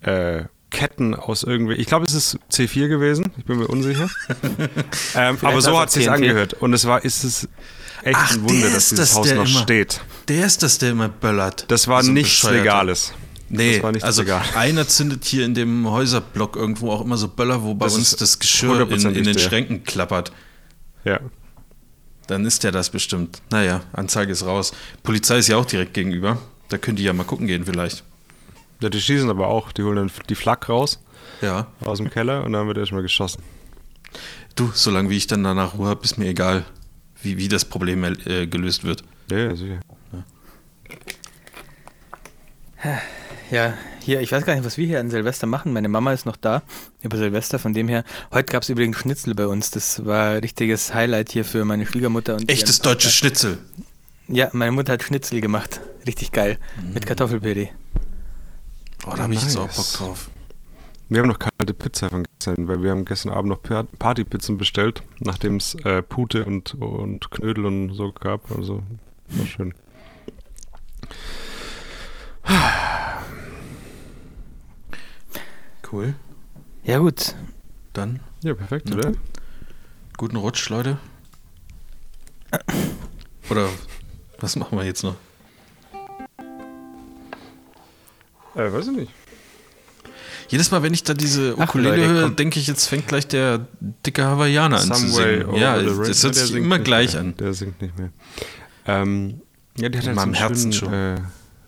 äh, 0.00 0.44
Ketten 0.70 1.14
aus 1.14 1.42
irgendwie. 1.44 1.74
Ich 1.74 1.86
glaube, 1.86 2.04
es 2.04 2.14
ist 2.14 2.38
C4 2.50 2.88
gewesen. 2.88 3.30
Ich 3.36 3.44
bin 3.44 3.58
mir 3.58 3.68
unsicher. 3.68 4.08
ähm, 5.14 5.38
aber 5.40 5.60
so 5.60 5.68
also 5.68 5.78
hat 5.80 5.88
es 5.88 5.94
sich 5.94 6.10
angehört. 6.10 6.54
Und 6.54 6.72
es 6.72 6.84
war, 6.86 7.04
ist 7.04 7.22
es 7.22 7.48
echt 8.02 8.16
Ach, 8.18 8.32
ein 8.32 8.42
Wunder, 8.42 8.60
der 8.62 8.70
dass 8.70 8.88
dieses 8.88 9.10
das, 9.10 9.16
Haus 9.16 9.26
noch 9.28 9.34
immer- 9.34 9.46
steht. 9.46 10.00
Der 10.28 10.46
ist 10.46 10.62
das, 10.62 10.78
der 10.78 10.90
immer 10.90 11.08
böllert. 11.08 11.66
Das 11.68 11.86
war 11.88 12.02
So 12.02 12.12
nichts. 12.12 12.42
Legales. 12.44 13.12
Nee, 13.50 13.78
nichts 13.80 14.02
also 14.02 14.22
legal. 14.22 14.42
einer 14.56 14.88
zündet 14.88 15.24
hier 15.24 15.44
in 15.44 15.54
dem 15.54 15.88
Häuserblock 15.88 16.56
irgendwo 16.56 16.90
auch 16.90 17.02
immer 17.02 17.16
so 17.18 17.28
Böller, 17.28 17.62
wo 17.62 17.74
bei 17.74 17.86
Das 17.86 17.94
uns 17.94 18.16
das 18.16 18.38
Geschirr 18.38 18.80
in, 18.90 19.00
in 19.06 19.24
den 19.24 19.34
der. 19.34 19.38
Schränken 19.38 19.84
klappert. 19.84 20.32
Ja. 21.04 21.20
Dann 22.26 22.46
ist 22.46 22.64
der 22.64 22.72
das 22.72 22.88
bestimmt. 22.88 23.42
Naja, 23.50 23.82
Anzeige 23.92 24.32
ist 24.32 24.44
raus. 24.46 24.72
Polizei 25.02 25.38
ist 25.38 25.48
ja 25.48 25.58
auch 25.58 25.66
direkt 25.66 25.92
gegenüber. 25.92 26.38
Da 26.70 26.78
könnt 26.78 26.98
ihr 26.98 27.04
ja 27.04 27.12
mal 27.12 27.24
gucken 27.24 27.46
gehen 27.46 27.66
vielleicht. 27.66 28.02
ja. 28.80 28.88
Die 28.88 29.00
schießen 29.00 29.28
aber 29.28 29.48
auch. 29.48 29.72
Die 29.72 29.82
holen 29.82 29.96
dann 29.96 30.10
die 30.30 30.34
Flak 30.34 30.68
raus 30.70 30.98
Ja. 31.42 31.66
aus 31.84 31.98
dem 31.98 32.08
Keller 32.08 32.44
und 32.44 32.54
dann 32.54 32.66
wird 32.66 32.78
erstmal 32.78 33.02
geschossen. 33.02 33.42
Du, 34.56 34.70
solange 34.72 35.10
wie 35.10 35.16
ich 35.18 35.26
dann 35.26 35.44
danach 35.44 35.74
Ruhe 35.74 35.88
habe, 35.88 36.02
ist 36.02 36.16
mir 36.16 36.28
egal, 36.28 36.64
wie, 37.22 37.36
wie 37.36 37.48
das 37.48 37.66
Problem 37.66 38.02
äh, 38.04 38.46
gelöst 38.46 38.84
wird. 38.84 39.04
Ja, 39.30 39.54
sicher. 39.54 39.80
Ja, 43.50 43.74
hier, 44.00 44.20
ich 44.20 44.32
weiß 44.32 44.44
gar 44.44 44.54
nicht, 44.54 44.64
was 44.64 44.76
wir 44.78 44.86
hier 44.86 45.00
an 45.00 45.10
Silvester 45.10 45.46
machen. 45.46 45.72
Meine 45.72 45.88
Mama 45.88 46.12
ist 46.12 46.26
noch 46.26 46.36
da 46.36 46.62
über 47.02 47.16
Silvester, 47.16 47.58
von 47.58 47.72
dem 47.74 47.88
her. 47.88 48.04
Heute 48.32 48.52
gab 48.52 48.62
es 48.62 48.68
übrigens 48.68 48.98
Schnitzel 48.98 49.34
bei 49.34 49.46
uns. 49.46 49.70
Das 49.70 50.04
war 50.04 50.30
ein 50.32 50.38
richtiges 50.38 50.92
Highlight 50.94 51.30
hier 51.32 51.44
für 51.44 51.64
meine 51.64 51.86
Schwiegermutter. 51.86 52.34
Und 52.36 52.50
Echtes 52.50 52.80
deutsches 52.80 53.14
Schnitzel. 53.14 53.58
Ja, 54.28 54.48
meine 54.52 54.72
Mutter 54.72 54.92
hat 54.94 55.02
Schnitzel 55.02 55.40
gemacht. 55.40 55.80
Richtig 56.06 56.32
geil. 56.32 56.58
Mit 56.92 57.06
Kartoffelpüree. 57.06 57.68
Oh, 59.06 59.12
da 59.14 59.24
habe 59.24 59.34
ich 59.34 59.42
jetzt 59.42 59.56
auch 59.56 59.66
Nice. 59.66 59.76
Bock 59.76 60.06
drauf. 60.08 60.30
Wir 61.10 61.20
haben 61.20 61.28
noch 61.28 61.38
kalte 61.38 61.74
Pizza 61.74 62.08
von 62.08 62.24
gestern, 62.38 62.66
weil 62.66 62.82
wir 62.82 62.90
haben 62.90 63.04
gestern 63.04 63.32
Abend 63.32 63.50
noch 63.50 63.62
Pa- 63.62 63.86
Partypizzen 63.98 64.56
bestellt, 64.56 65.02
nachdem 65.20 65.56
es 65.56 65.74
äh, 65.84 66.02
Pute 66.02 66.46
und, 66.46 66.74
und 66.74 67.30
Knödel 67.30 67.66
und 67.66 67.92
so 67.94 68.10
gab. 68.12 68.50
Also 68.50 68.82
war 69.28 69.46
schön. 69.46 69.74
Cool. 75.90 76.14
Ja, 76.84 76.98
gut. 76.98 77.34
Dann 77.92 78.20
Ja, 78.42 78.54
perfekt, 78.54 78.92
oder? 78.92 79.12
guten 80.16 80.36
Rutsch, 80.36 80.68
Leute. 80.68 80.98
Oder 83.50 83.68
was 84.40 84.56
machen 84.56 84.76
wir 84.78 84.84
jetzt 84.84 85.02
noch? 85.04 85.16
Äh, 88.54 88.72
weiß 88.72 88.86
ich 88.88 88.96
nicht. 88.96 89.12
Jedes 90.48 90.70
Mal, 90.70 90.82
wenn 90.82 90.94
ich 90.94 91.02
da 91.02 91.14
diese 91.14 91.54
Ach, 91.58 91.68
Ukulele 91.70 91.96
Leute, 91.96 92.08
höre, 92.08 92.30
denke 92.30 92.60
ich, 92.60 92.66
jetzt 92.66 92.86
fängt 92.86 93.08
gleich 93.08 93.26
der 93.26 93.66
dicke 94.06 94.24
Hawaiianer 94.24 94.76
an 94.80 94.92
zu 94.94 95.08
singen. 95.08 95.54
Ja, 95.56 95.74
rainbow. 95.74 96.04
hört 96.04 96.14
sich 96.14 96.54
immer 96.54 96.78
gleich 96.78 97.12
mehr. 97.14 97.20
an. 97.22 97.36
Der 97.36 97.54
singt 97.54 97.80
nicht 97.82 97.98
mehr. 97.98 98.10
Ähm, 98.86 99.40
ja, 99.78 99.88
die 99.88 99.98
hat 99.98 100.04
In 100.06 100.16
halt 100.16 100.16
meinem 100.16 100.34
so 100.34 100.40
einen 100.40 100.48
Herzen 100.48 100.72
schönen, 100.72 100.92
schon. 100.92 100.92
äh, 100.92 101.20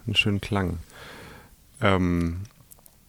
einen 0.06 0.14
schönen 0.14 0.40
Klang. 0.40 0.78
Ähm, 1.80 2.40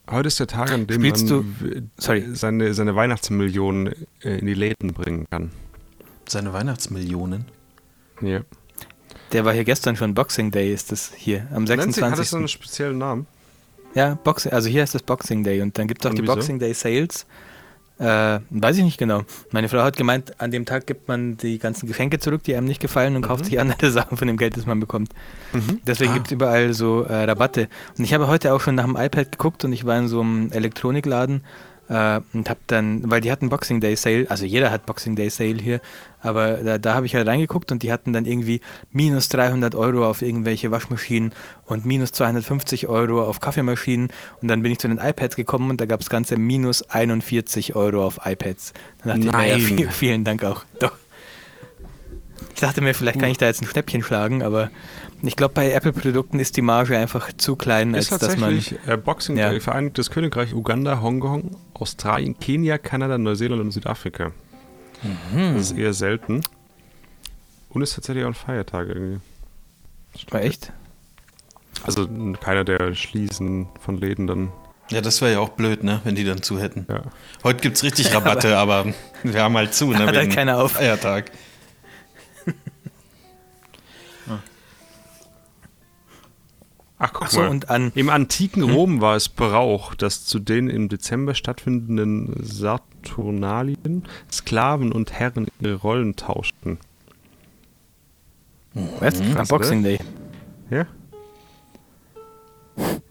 heute 0.10 0.28
ist 0.28 0.40
der 0.40 0.48
Tag, 0.48 0.72
an 0.72 0.88
dem 0.88 1.00
Spielst 1.02 1.30
man 1.30 1.90
Sorry. 1.98 2.26
seine, 2.34 2.74
seine 2.74 2.96
Weihnachtsmillionen 2.96 3.94
äh, 4.24 4.38
in 4.40 4.46
die 4.46 4.54
Läden 4.54 4.94
bringen 4.94 5.26
kann. 5.30 5.52
Seine 6.28 6.54
Weihnachtsmillionen. 6.54 7.46
Ja. 8.22 8.42
Der 9.32 9.46
war 9.46 9.54
hier 9.54 9.64
gestern 9.64 9.96
schon 9.96 10.14
Boxing 10.14 10.52
Day, 10.52 10.74
ist 10.74 10.92
das 10.92 11.12
hier, 11.16 11.48
am 11.54 11.64
Nennt 11.66 11.94
sie- 11.94 12.02
Hat 12.04 12.18
das 12.18 12.30
26. 12.30 12.30
so 12.30 12.38
einen 12.38 12.48
speziellen 12.48 12.98
Namen? 12.98 13.28
Ja, 13.94 14.16
Boxing, 14.16 14.52
also 14.52 14.70
hier 14.70 14.84
ist 14.84 14.96
das 14.96 15.04
Boxing 15.04 15.44
Day 15.44 15.62
und 15.62 15.78
dann 15.78 15.88
gibt 15.88 16.02
es 16.02 16.06
auch 16.06 16.12
Und 16.12 16.18
die 16.18 16.24
wieso? 16.24 16.36
Boxing 16.36 16.60
Day 16.60 16.74
Sales. 16.74 17.26
Äh, 18.00 18.40
weiß 18.52 18.78
ich 18.78 18.84
nicht 18.84 19.00
genau. 19.00 19.24
Meine 19.52 19.70
Frau 19.70 19.80
hat 19.80 19.98
gemeint, 19.98 20.40
an 20.40 20.52
dem 20.52 20.66
Tag 20.66 20.86
gibt 20.86 21.08
man 21.08 21.36
die 21.38 21.58
ganzen 21.58 21.88
Geschenke 21.88 22.20
zurück, 22.20 22.44
die 22.44 22.56
einem 22.56 22.68
nicht 22.68 22.80
gefallen 22.80 23.16
und 23.16 23.24
kauft 23.24 23.46
sich 23.46 23.60
andere 23.60 23.90
Sachen 23.92 24.18
von 24.18 24.28
dem 24.28 24.38
Geld, 24.38 24.56
das 24.56 24.66
man 24.68 24.80
bekommt. 24.80 25.12
Deswegen 25.88 26.12
Ah. 26.12 26.14
gibt 26.14 26.28
es 26.28 26.32
überall 26.32 26.74
so 26.74 27.02
äh, 27.04 27.24
Rabatte. 27.24 27.70
Und 27.98 28.04
ich 28.04 28.14
habe 28.14 28.28
heute 28.28 28.54
auch 28.54 28.62
schon 28.62 28.76
nach 28.76 28.86
dem 28.86 28.96
iPad 28.96 29.32
geguckt 29.32 29.66
und 29.66 29.74
ich 29.74 29.86
war 29.86 29.98
in 29.98 30.08
so 30.08 30.22
einem 30.22 30.52
Elektronikladen 30.52 31.42
äh, 31.90 32.20
und 32.34 32.50
habe 32.50 32.60
dann, 32.68 33.10
weil 33.10 33.22
die 33.22 33.32
hatten 33.32 33.50
Boxing 33.50 33.80
Day 33.80 33.96
Sale, 33.96 34.26
also 34.30 34.46
jeder 34.46 34.72
hat 34.72 34.86
Boxing 34.86 35.16
Day 35.16 35.30
Sale 35.30 35.56
hier, 35.56 35.82
aber 36.22 36.56
da, 36.58 36.78
da 36.78 36.94
habe 36.96 37.06
ich 37.06 37.16
halt 37.16 37.28
reingeguckt 37.28 37.72
und 37.72 37.84
die 37.84 37.92
hatten 37.92 38.14
dann 38.14 38.26
irgendwie 38.26 38.62
minus 38.92 39.30
300 39.30 39.76
Euro 39.76 40.08
auf 40.08 40.22
irgendwelche 40.22 40.72
Waschmaschinen 40.72 41.34
und 41.66 41.86
minus 41.86 42.12
250 42.12 42.88
Euro 42.88 43.24
auf 43.24 43.40
Kaffeemaschinen 43.40 44.10
und 44.42 44.48
dann 44.48 44.62
bin 44.62 44.72
ich 44.72 44.80
zu 44.80 44.88
den 44.88 44.98
iPads 44.98 45.36
gekommen 45.36 45.70
und 45.70 45.82
da 45.82 45.86
gab 45.86 46.02
es 46.02 46.10
ganze 46.10 46.38
minus 46.38 46.84
41 46.84 47.76
Euro 47.76 48.06
auf 48.06 48.20
iPads. 48.26 48.74
Dann 49.04 49.22
dachte 49.22 49.38
Nein. 49.38 49.58
ich 49.58 49.70
mir, 49.70 49.70
ja, 49.70 49.78
viel, 49.78 49.92
vielen 49.92 50.24
Dank 50.24 50.44
auch. 50.44 50.66
Doch. 50.80 50.94
Ich 52.54 52.62
dachte 52.62 52.82
mir, 52.82 52.96
vielleicht 52.96 53.20
kann 53.20 53.30
ich 53.30 53.38
da 53.38 53.46
jetzt 53.46 53.62
ein 53.62 53.68
Schnäppchen 53.68 54.02
schlagen, 54.02 54.42
aber 54.42 54.72
ich 55.22 55.36
glaube, 55.36 55.54
bei 55.54 55.72
Apple-Produkten 55.72 56.40
ist 56.40 56.58
die 56.58 56.62
Marge 56.62 56.98
einfach 56.98 57.32
zu 57.36 57.56
klein, 57.56 57.96
als 57.96 58.12
Ist 58.12 58.22
dass 58.22 58.38
man. 58.38 58.52
tatsächlich 58.56 58.80
äh, 58.88 58.98
Boxing 58.98 59.38
Ja. 59.38 59.50
Day, 59.50 59.60
Vereinigtes 59.60 60.12
Königreich, 60.12 60.54
Uganda, 60.54 61.02
Hongkong, 61.02 61.58
Australien, 61.74 62.38
Kenia, 62.40 62.78
Kanada, 62.78 63.18
Neuseeland 63.18 63.62
und 63.62 63.72
Südafrika. 63.72 64.32
Das 65.34 65.72
ist 65.72 65.78
eher 65.78 65.94
selten. 65.94 66.42
Und 67.70 67.82
ist 67.82 67.96
tatsächlich 67.96 68.24
auch 68.24 68.30
ein 68.30 68.34
Feiertag 68.34 68.88
irgendwie. 68.88 69.20
War 70.32 70.42
echt? 70.42 70.72
Also 71.84 72.08
keiner 72.42 72.64
der 72.64 72.96
Schließen 72.96 73.68
von 73.80 73.98
Läden 73.98 74.26
dann. 74.26 74.52
Ja, 74.90 75.02
das 75.02 75.22
wäre 75.22 75.34
ja 75.34 75.40
auch 75.40 75.50
blöd, 75.50 75.84
ne, 75.84 76.02
wenn 76.06 76.16
die 76.16 76.24
dann 76.24 76.42
zu 76.42 76.60
hätten. 76.60 76.88
Ja. 76.90 77.04
Heute 77.44 77.62
gibt 77.62 77.76
es 77.78 77.84
richtig 77.84 78.12
Rabatte, 78.16 78.58
aber 78.58 78.86
wir 79.24 79.44
haben 79.44 79.56
halt 79.58 79.74
zu, 79.74 79.92
ne? 79.92 80.08
Hat 80.08 80.16
halt 80.16 80.34
keiner 80.34 80.58
auf. 80.60 80.72
Feiertag. 80.72 81.32
Ach, 87.00 87.14
guck 87.14 87.24
Achso, 87.28 87.42
mal. 87.42 87.50
und 87.50 87.70
an. 87.70 87.92
Im 87.94 88.10
antiken 88.10 88.64
Rom 88.64 89.02
war 89.02 89.16
es 89.16 89.30
Brauch, 89.30 89.94
dass 89.94 90.26
zu 90.26 90.40
den 90.40 90.68
im 90.70 90.90
Dezember 90.90 91.36
stattfindenden 91.36 92.34
Saturnalien 92.44 94.08
Sklaven 94.32 94.92
und 94.92 95.12
Herren 95.12 95.48
ihre 95.60 95.76
Rollen 95.76 96.16
tauschten. 96.16 96.80
Was? 99.00 99.20
Am 99.22 99.34
Krass, 99.34 99.48
Boxing 99.50 99.84
Day. 99.84 100.00
Ja? 100.70 100.88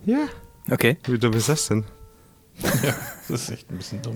Ja. 0.05 0.29
Okay. 0.71 0.97
Wie 1.07 1.19
dumm 1.19 1.33
ist 1.35 1.49
das 1.49 1.69
denn? 1.69 1.85
Das 3.29 3.43
ist 3.43 3.51
echt 3.51 3.71
ein 3.71 3.77
bisschen 3.77 4.03
dumm. 4.03 4.15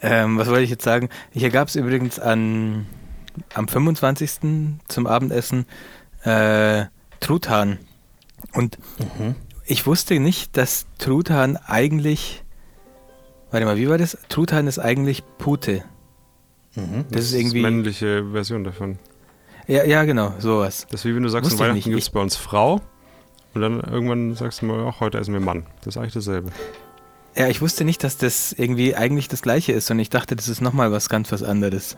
Ähm, 0.00 0.38
was 0.38 0.48
wollte 0.48 0.62
ich 0.62 0.70
jetzt 0.70 0.84
sagen? 0.84 1.10
Hier 1.30 1.50
gab 1.50 1.68
es 1.68 1.76
übrigens 1.76 2.18
an, 2.18 2.86
am 3.52 3.68
25. 3.68 4.30
zum 4.88 5.06
Abendessen 5.06 5.66
äh, 6.24 6.86
Truthahn. 7.20 7.78
Und 8.52 8.78
ich 9.66 9.86
wusste 9.86 10.18
nicht, 10.18 10.56
dass 10.56 10.86
Truthahn 10.98 11.56
eigentlich. 11.56 12.42
Warte 13.50 13.66
mal, 13.66 13.76
wie 13.76 13.88
war 13.88 13.98
das? 13.98 14.16
Truthahn 14.28 14.66
ist 14.66 14.78
eigentlich 14.78 15.22
Pute. 15.38 15.84
Mhm. 16.74 17.04
Das 17.10 17.24
ist 17.24 17.34
irgendwie. 17.34 17.58
die 17.58 17.62
männliche 17.62 18.24
Version 18.32 18.64
davon. 18.64 18.98
Ja, 19.66 19.84
ja, 19.84 20.04
genau, 20.04 20.34
sowas. 20.38 20.86
Das 20.90 21.00
ist 21.00 21.04
wie 21.04 21.14
wenn 21.14 21.22
du 21.22 21.28
sagst, 21.28 21.50
Wusste 21.50 21.64
an 21.64 21.70
Weihnachten 21.70 21.90
gibt 21.90 22.02
es 22.02 22.10
bei 22.10 22.20
uns 22.20 22.36
Frau 22.36 22.80
und 23.54 23.60
dann 23.60 23.80
irgendwann 23.80 24.34
sagst 24.34 24.62
du 24.62 24.66
mal, 24.66 24.86
ach, 24.88 25.00
heute 25.00 25.18
essen 25.18 25.32
wir 25.32 25.40
Mann. 25.40 25.66
Das 25.84 25.94
ist 25.94 25.96
eigentlich 25.96 26.14
dasselbe. 26.14 26.50
Ja, 27.36 27.48
ich 27.48 27.60
wusste 27.60 27.84
nicht, 27.84 28.02
dass 28.02 28.16
das 28.16 28.52
irgendwie 28.52 28.96
eigentlich 28.96 29.28
das 29.28 29.42
gleiche 29.42 29.72
ist, 29.72 29.86
sondern 29.86 30.02
ich 30.02 30.10
dachte, 30.10 30.34
das 30.34 30.48
ist 30.48 30.60
nochmal 30.60 30.90
was 30.90 31.08
ganz 31.08 31.30
was 31.30 31.42
anderes. 31.42 31.96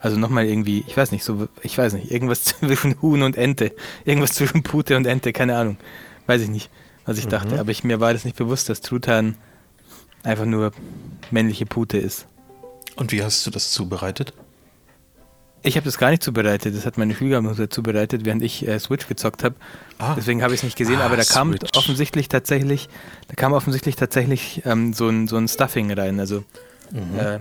Also 0.00 0.18
nochmal 0.18 0.44
irgendwie, 0.46 0.84
ich 0.86 0.96
weiß 0.96 1.10
nicht, 1.12 1.24
so, 1.24 1.48
ich 1.62 1.76
weiß 1.76 1.94
nicht, 1.94 2.10
irgendwas 2.10 2.44
zwischen 2.44 3.00
Huhn 3.02 3.22
und 3.22 3.36
Ente. 3.36 3.72
Irgendwas 4.04 4.32
zwischen 4.32 4.62
Pute 4.62 4.96
und 4.96 5.06
Ente, 5.06 5.32
keine 5.32 5.56
Ahnung. 5.56 5.78
Weiß 6.26 6.42
ich 6.42 6.48
nicht, 6.48 6.70
was 7.04 7.18
ich 7.18 7.26
dachte. 7.28 7.58
Aber 7.58 7.70
ich, 7.70 7.82
mir 7.84 8.00
war 8.00 8.12
das 8.12 8.24
nicht 8.24 8.36
bewusst, 8.36 8.68
dass 8.68 8.80
Truthahn 8.80 9.36
einfach 10.22 10.44
nur 10.44 10.72
männliche 11.30 11.66
Pute 11.66 11.98
ist. 11.98 12.26
Und 12.96 13.12
wie 13.12 13.22
hast 13.22 13.46
du 13.46 13.50
das 13.50 13.70
zubereitet? 13.70 14.32
Ich 15.62 15.76
habe 15.76 15.84
das 15.84 15.98
gar 15.98 16.10
nicht 16.10 16.22
zubereitet, 16.22 16.76
das 16.76 16.86
hat 16.86 16.96
meine 16.96 17.14
Schwiegermutter 17.14 17.68
zubereitet, 17.68 18.24
während 18.24 18.42
ich 18.42 18.66
äh, 18.68 18.78
Switch 18.78 19.08
gezockt 19.08 19.42
habe. 19.42 19.56
Ah. 19.98 20.14
Deswegen 20.14 20.42
habe 20.42 20.54
ich 20.54 20.60
es 20.60 20.64
nicht 20.64 20.76
gesehen, 20.76 21.00
Ah, 21.00 21.06
aber 21.06 21.16
da 21.16 21.24
kam 21.24 21.50
Switch. 21.50 21.76
offensichtlich 21.76 22.28
tatsächlich, 22.28 22.88
da 23.28 23.34
kam 23.34 23.52
offensichtlich 23.52 23.96
tatsächlich 23.96 24.62
ähm, 24.64 24.92
so, 24.92 25.08
ein, 25.08 25.26
so 25.26 25.36
ein 25.36 25.48
Stuffing 25.48 25.92
rein. 25.92 26.20
Also 26.20 26.44
Mhm. 26.92 27.18
äh, 27.18 27.38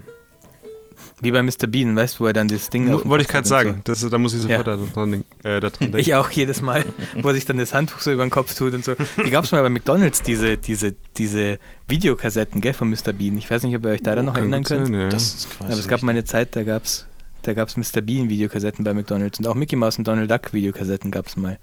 wie 1.21 1.31
bei 1.31 1.41
Mr. 1.41 1.67
Bean, 1.67 1.95
weißt 1.95 2.15
du, 2.19 2.23
wo 2.23 2.27
er 2.27 2.33
dann 2.33 2.47
das 2.49 2.69
Ding. 2.69 2.91
Wollte 3.05 3.21
ich 3.23 3.27
gerade 3.29 3.47
sagen. 3.47 3.81
Das, 3.85 4.01
da 4.07 4.17
muss 4.17 4.33
ich 4.33 4.43
Ja. 4.43 4.57
sofort 4.59 4.67
da 4.67 4.77
dran, 4.93 5.11
denk- 5.11 5.25
äh, 5.43 5.59
da 5.59 5.69
dran 5.69 5.71
So. 5.73 5.79
denken. 5.79 5.97
Ich 5.99 6.13
auch 6.15 6.29
jedes 6.29 6.61
Mal, 6.61 6.83
wo 7.21 7.29
er 7.29 7.33
sich 7.33 7.45
dann 7.45 7.57
das 7.57 7.73
Handtuch 7.73 7.99
so 8.01 8.11
über 8.11 8.25
den 8.25 8.29
Kopf 8.31 8.53
tut 8.55 8.73
und 8.73 8.83
so. 8.83 8.95
Die 9.25 9.29
gab 9.31 9.45
es 9.45 9.51
mal 9.51 9.61
bei 9.61 9.69
McDonalds, 9.69 10.21
diese, 10.23 10.57
diese, 10.57 10.93
diese 11.17 11.57
Videokassetten, 11.87 12.59
gell, 12.61 12.73
von 12.73 12.89
Mr. 12.89 13.13
Bean. 13.13 13.37
Ich 13.37 13.49
weiß 13.49 13.63
nicht, 13.63 13.75
ob 13.75 13.85
ihr 13.85 13.91
euch 13.91 14.03
daran 14.03 14.25
noch 14.25 14.33
Kann 14.33 14.43
erinnern 14.43 14.61
gut 14.63 14.67
sein, 14.67 14.83
könnt. 14.83 14.95
ja. 14.95 15.09
Das 15.09 15.33
ist 15.35 15.49
quasi. 15.51 15.71
Aber 15.71 15.79
es 15.79 15.87
gab 15.87 16.01
mal 16.03 16.11
eine 16.11 16.25
Zeit, 16.25 16.55
da 16.55 16.63
gab 16.63 16.83
es 16.83 17.05
da 17.43 17.53
gab's 17.53 17.77
Mr. 17.77 18.01
Bean 18.01 18.27
Videokassetten 18.27 18.83
bei 18.83 18.93
McDonalds 18.95 19.37
und 19.37 19.45
auch 19.47 19.53
Mickey 19.53 19.75
Mouse 19.75 19.99
und 19.99 20.07
Donald 20.07 20.31
Duck 20.31 20.51
Videokassetten 20.51 21.11
gab 21.11 21.27
es 21.27 21.37
mal. 21.37 21.59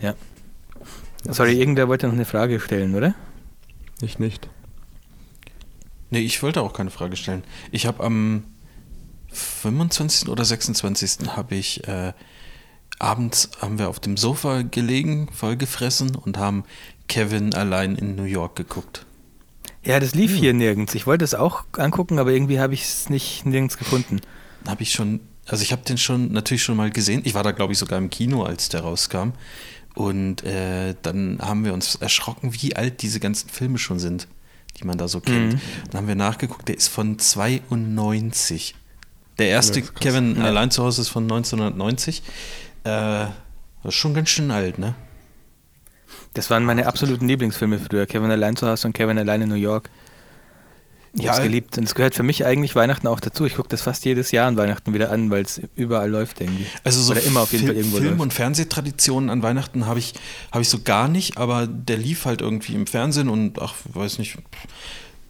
Ja. 0.00 0.14
Sorry, 1.28 1.58
irgendwer 1.58 1.88
wollte 1.88 2.06
noch 2.06 2.14
eine 2.14 2.24
Frage 2.24 2.60
stellen, 2.60 2.94
oder? 2.94 3.14
Ich 4.00 4.18
nicht. 4.20 4.48
Nee, 6.10 6.20
ich 6.20 6.42
wollte 6.42 6.60
auch 6.62 6.72
keine 6.72 6.90
Frage 6.90 7.16
stellen. 7.16 7.42
Ich 7.72 7.86
habe 7.86 8.04
am 8.04 8.44
25. 9.34 10.28
oder 10.28 10.44
26. 10.44 11.28
habe 11.36 11.54
ich 11.54 11.86
äh, 11.86 12.12
abends 12.98 13.50
haben 13.60 13.78
wir 13.78 13.88
auf 13.88 14.00
dem 14.00 14.16
Sofa 14.16 14.62
gelegen, 14.62 15.28
vollgefressen 15.32 16.14
und 16.14 16.38
haben 16.38 16.64
Kevin 17.08 17.54
allein 17.54 17.96
in 17.96 18.16
New 18.16 18.24
York 18.24 18.56
geguckt. 18.56 19.06
Ja, 19.84 20.00
das 20.00 20.14
lief 20.14 20.34
hier 20.34 20.54
nirgends. 20.54 20.94
Ich 20.94 21.06
wollte 21.06 21.24
es 21.24 21.34
auch 21.34 21.64
angucken, 21.76 22.18
aber 22.18 22.32
irgendwie 22.32 22.58
habe 22.58 22.72
ich 22.72 22.84
es 22.84 23.10
nicht 23.10 23.44
nirgends 23.44 23.76
gefunden. 23.76 24.20
Habe 24.66 24.82
ich 24.82 24.92
schon, 24.92 25.20
also 25.46 25.62
ich 25.62 25.72
habe 25.72 25.82
den 25.82 25.98
schon 25.98 26.32
natürlich 26.32 26.62
schon 26.62 26.76
mal 26.76 26.90
gesehen. 26.90 27.20
Ich 27.24 27.34
war 27.34 27.42
da 27.42 27.52
glaube 27.52 27.74
ich 27.74 27.78
sogar 27.78 27.98
im 27.98 28.08
Kino, 28.08 28.44
als 28.44 28.70
der 28.70 28.80
rauskam. 28.80 29.32
Und 29.94 30.42
äh, 30.42 30.94
dann 31.02 31.38
haben 31.40 31.64
wir 31.64 31.74
uns 31.74 31.96
erschrocken, 31.96 32.54
wie 32.54 32.74
alt 32.74 33.02
diese 33.02 33.20
ganzen 33.20 33.48
Filme 33.48 33.78
schon 33.78 33.98
sind, 33.98 34.26
die 34.78 34.86
man 34.86 34.96
da 34.96 35.06
so 35.06 35.20
kennt. 35.20 35.54
Mhm. 35.54 35.60
Dann 35.90 36.00
haben 36.00 36.08
wir 36.08 36.14
nachgeguckt, 36.14 36.66
der 36.68 36.76
ist 36.76 36.88
von 36.88 37.18
92. 37.18 38.74
Der 39.38 39.48
erste 39.48 39.80
Ja. 39.80 39.86
Kevin 40.00 40.36
Ja. 40.36 40.44
allein 40.44 40.70
zu 40.70 40.82
Hause 40.84 41.00
ist 41.02 41.08
von 41.08 41.24
1990. 41.24 42.22
Äh, 42.84 42.90
das 42.90 43.30
ist 43.84 43.94
schon 43.94 44.14
ganz 44.14 44.28
schön 44.30 44.50
alt, 44.50 44.78
ne? 44.78 44.94
Das 46.34 46.50
waren 46.50 46.64
meine 46.64 46.86
absoluten 46.86 47.28
Lieblingsfilme 47.28 47.78
früher. 47.78 48.06
Kevin 48.06 48.30
allein 48.30 48.56
zu 48.56 48.66
Hause 48.68 48.88
und 48.88 48.92
Kevin 48.92 49.18
allein 49.18 49.42
in 49.42 49.48
New 49.48 49.54
York. 49.54 49.90
Ich 51.16 51.22
Ja, 51.22 51.30
hab's 51.30 51.42
geliebt. 51.42 51.78
Und 51.78 51.84
es 51.84 51.94
gehört 51.94 52.16
für 52.16 52.24
mich 52.24 52.44
eigentlich 52.44 52.74
Weihnachten 52.74 53.06
auch 53.06 53.20
dazu. 53.20 53.44
Ich 53.44 53.54
gucke 53.54 53.68
das 53.68 53.82
fast 53.82 54.04
jedes 54.04 54.32
Jahr 54.32 54.48
an 54.48 54.56
Weihnachten 54.56 54.94
wieder 54.94 55.10
an, 55.12 55.30
weil 55.30 55.42
es 55.44 55.60
überall 55.76 56.10
läuft 56.10 56.40
irgendwie. 56.40 56.66
Also 56.82 57.00
so 57.00 57.12
Oder 57.12 57.22
immer 57.22 57.40
auf 57.42 57.52
jeden 57.52 57.66
Fil- 57.66 57.68
Fall 57.74 57.76
irgendwo 57.76 57.96
Film- 57.98 58.08
läuft. 58.10 58.20
und 58.22 58.32
Fernsehtraditionen 58.32 59.30
an 59.30 59.42
Weihnachten 59.44 59.86
habe 59.86 60.00
ich, 60.00 60.14
habe 60.50 60.62
ich 60.62 60.68
so 60.68 60.80
gar 60.82 61.06
nicht, 61.06 61.38
aber 61.38 61.68
der 61.68 61.98
lief 61.98 62.24
halt 62.24 62.40
irgendwie 62.40 62.74
im 62.74 62.88
Fernsehen 62.88 63.28
und 63.28 63.62
ach, 63.62 63.74
weiß 63.92 64.18
nicht, 64.18 64.36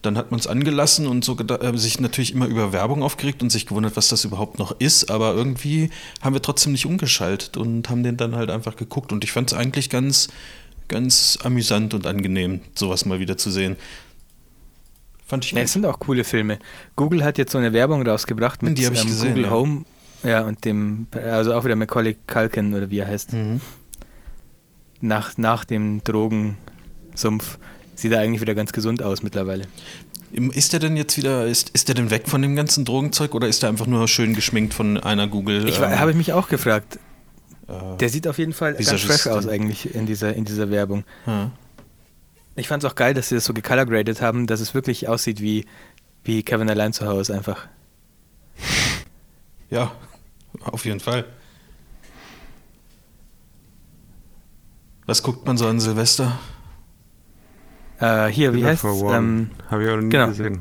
dann 0.05 0.17
hat 0.19 0.31
man 0.31 0.39
es 0.41 0.47
angelassen 0.47 1.07
und 1.07 1.25
so 1.25 1.37
äh, 1.39 1.77
sich 1.79 2.01
natürlich 2.01 2.35
immer 2.35 2.47
über 2.47 2.73
Werbung 2.73 3.03
aufgeregt 3.03 3.43
und 3.43 3.51
sich 3.51 3.67
gewundert, 3.67 3.97
was 3.97 4.09
das 4.09 4.25
überhaupt 4.25 4.59
noch 4.59 4.79
ist, 4.79 5.11
aber 5.11 5.35
irgendwie 5.35 5.91
haben 6.21 6.35
wir 6.35 6.43
trotzdem 6.43 6.73
nicht 6.73 6.87
umgeschaltet 6.87 7.57
und 7.57 7.89
haben 7.91 8.03
den 8.03 8.17
dann 8.17 8.37
halt 8.37 8.51
einfach 8.51 8.77
geguckt 8.77 9.13
und 9.13 9.25
ich 9.25 9.33
fand 9.33 9.53
es 9.53 9.59
eigentlich 9.59 9.91
ganz, 9.91 10.29
ganz 10.89 11.39
amüsant 11.43 11.95
und 11.95 12.07
angenehm, 12.07 12.61
sowas 12.75 13.05
mal 13.07 13.21
wieder 13.21 13.37
zu 13.37 13.51
sehen. 13.51 13.77
Fand 15.27 15.45
ich 15.45 15.53
Ja, 15.53 15.59
gut. 15.59 15.65
es 15.65 15.73
sind 15.73 15.87
auch 15.87 15.99
coole 15.99 16.25
Filme. 16.25 16.59
Google 16.97 17.25
hat 17.25 17.39
jetzt 17.39 17.53
so 17.53 17.59
eine 17.59 17.73
Werbung 17.73 18.07
rausgebracht 18.07 18.63
mit 18.63 18.77
Die 18.77 18.87
hab 18.87 18.93
ich 18.93 19.01
ähm, 19.01 19.07
gesehen, 19.07 19.29
Google 19.31 19.45
ja. 19.45 19.51
Home. 19.51 19.85
Ja, 20.23 20.41
und 20.43 20.65
dem, 20.65 21.07
also 21.13 21.55
auch 21.55 21.65
wieder 21.65 21.77
Macaulay 21.77 22.17
Culkin 22.27 22.75
oder 22.75 22.91
wie 22.91 22.99
er 22.99 23.07
heißt. 23.09 23.33
Mhm. 23.33 23.61
Nach, 25.01 25.37
nach 25.37 25.65
dem 25.65 26.03
Drogen, 26.03 26.57
Sumpf. 27.15 27.59
Sieht 27.95 28.13
er 28.13 28.21
eigentlich 28.21 28.41
wieder 28.41 28.55
ganz 28.55 28.73
gesund 28.73 29.03
aus 29.03 29.23
mittlerweile. 29.23 29.65
Ist 30.33 30.73
der 30.73 30.81
denn 30.81 30.97
jetzt 30.97 31.17
wieder, 31.17 31.47
ist, 31.47 31.71
ist 31.71 31.87
der 31.89 31.95
denn 31.95 32.11
weg 32.11 32.29
von 32.29 32.43
dem 32.43 32.57
ganzen 32.57 32.85
Drogenzeug 32.85 33.35
oder 33.35 33.47
ist 33.47 33.63
der 33.63 33.69
einfach 33.71 33.87
nur 33.87 34.09
schön 34.09 34.35
geschminkt 34.35 34.75
von 34.75 34.99
einer 34.99 35.29
Google? 35.29 35.69
Ich 35.69 35.79
ähm, 35.79 35.99
habe 35.99 36.11
ich 36.11 36.17
mich 36.17 36.33
auch 36.33 36.49
gefragt. 36.49 36.99
äh, 37.69 37.97
Der 37.99 38.09
sieht 38.09 38.27
auf 38.27 38.39
jeden 38.39 38.53
Fall 38.53 38.75
ganz 38.75 39.03
fresh 39.03 39.29
aus 39.29 39.47
eigentlich 39.47 39.95
in 39.95 40.07
dieser, 40.07 40.35
in 40.35 40.45
dieser 40.45 40.71
Werbung. 40.71 41.05
ja. 41.27 41.51
Ich 42.57 42.69
fand 42.69 42.85
es 42.85 42.91
auch 42.91 42.95
geil, 42.95 43.15
dass 43.15 43.31
sie 43.31 43.35
das 43.35 43.45
so 43.47 43.53
gecolorgraded 43.53 44.21
haben, 44.21 44.47
dass 44.47 44.61
es 44.61 44.75
wirklich 44.75 45.09
aussieht 45.09 45.41
wie, 45.41 45.67
wie 46.23 46.45
Kevin 46.45 46.71
allein 46.71 46.93
zu 46.93 47.05
Hause 47.09 47.35
einfach. 47.35 47.67
ja, 49.71 49.91
auf 50.63 50.85
jeden 50.85 51.01
Fall. 51.01 51.25
Was 55.07 55.23
guckt 55.25 55.45
man 55.47 55.57
so 55.59 55.67
an 55.67 55.81
Silvester? 55.81 56.39
Äh, 58.01 58.27
hier, 58.29 58.53
wie 58.53 58.59
Dinner 58.59 58.71
heißt 58.71 58.81
for 58.83 59.01
One. 59.03 59.17
ähm, 59.17 59.51
Habe 59.71 59.85
ich 59.85 59.91
auch 59.91 59.97
noch 59.97 60.03
nie 60.03 60.11
genau. 60.11 60.29
gesehen. 60.29 60.61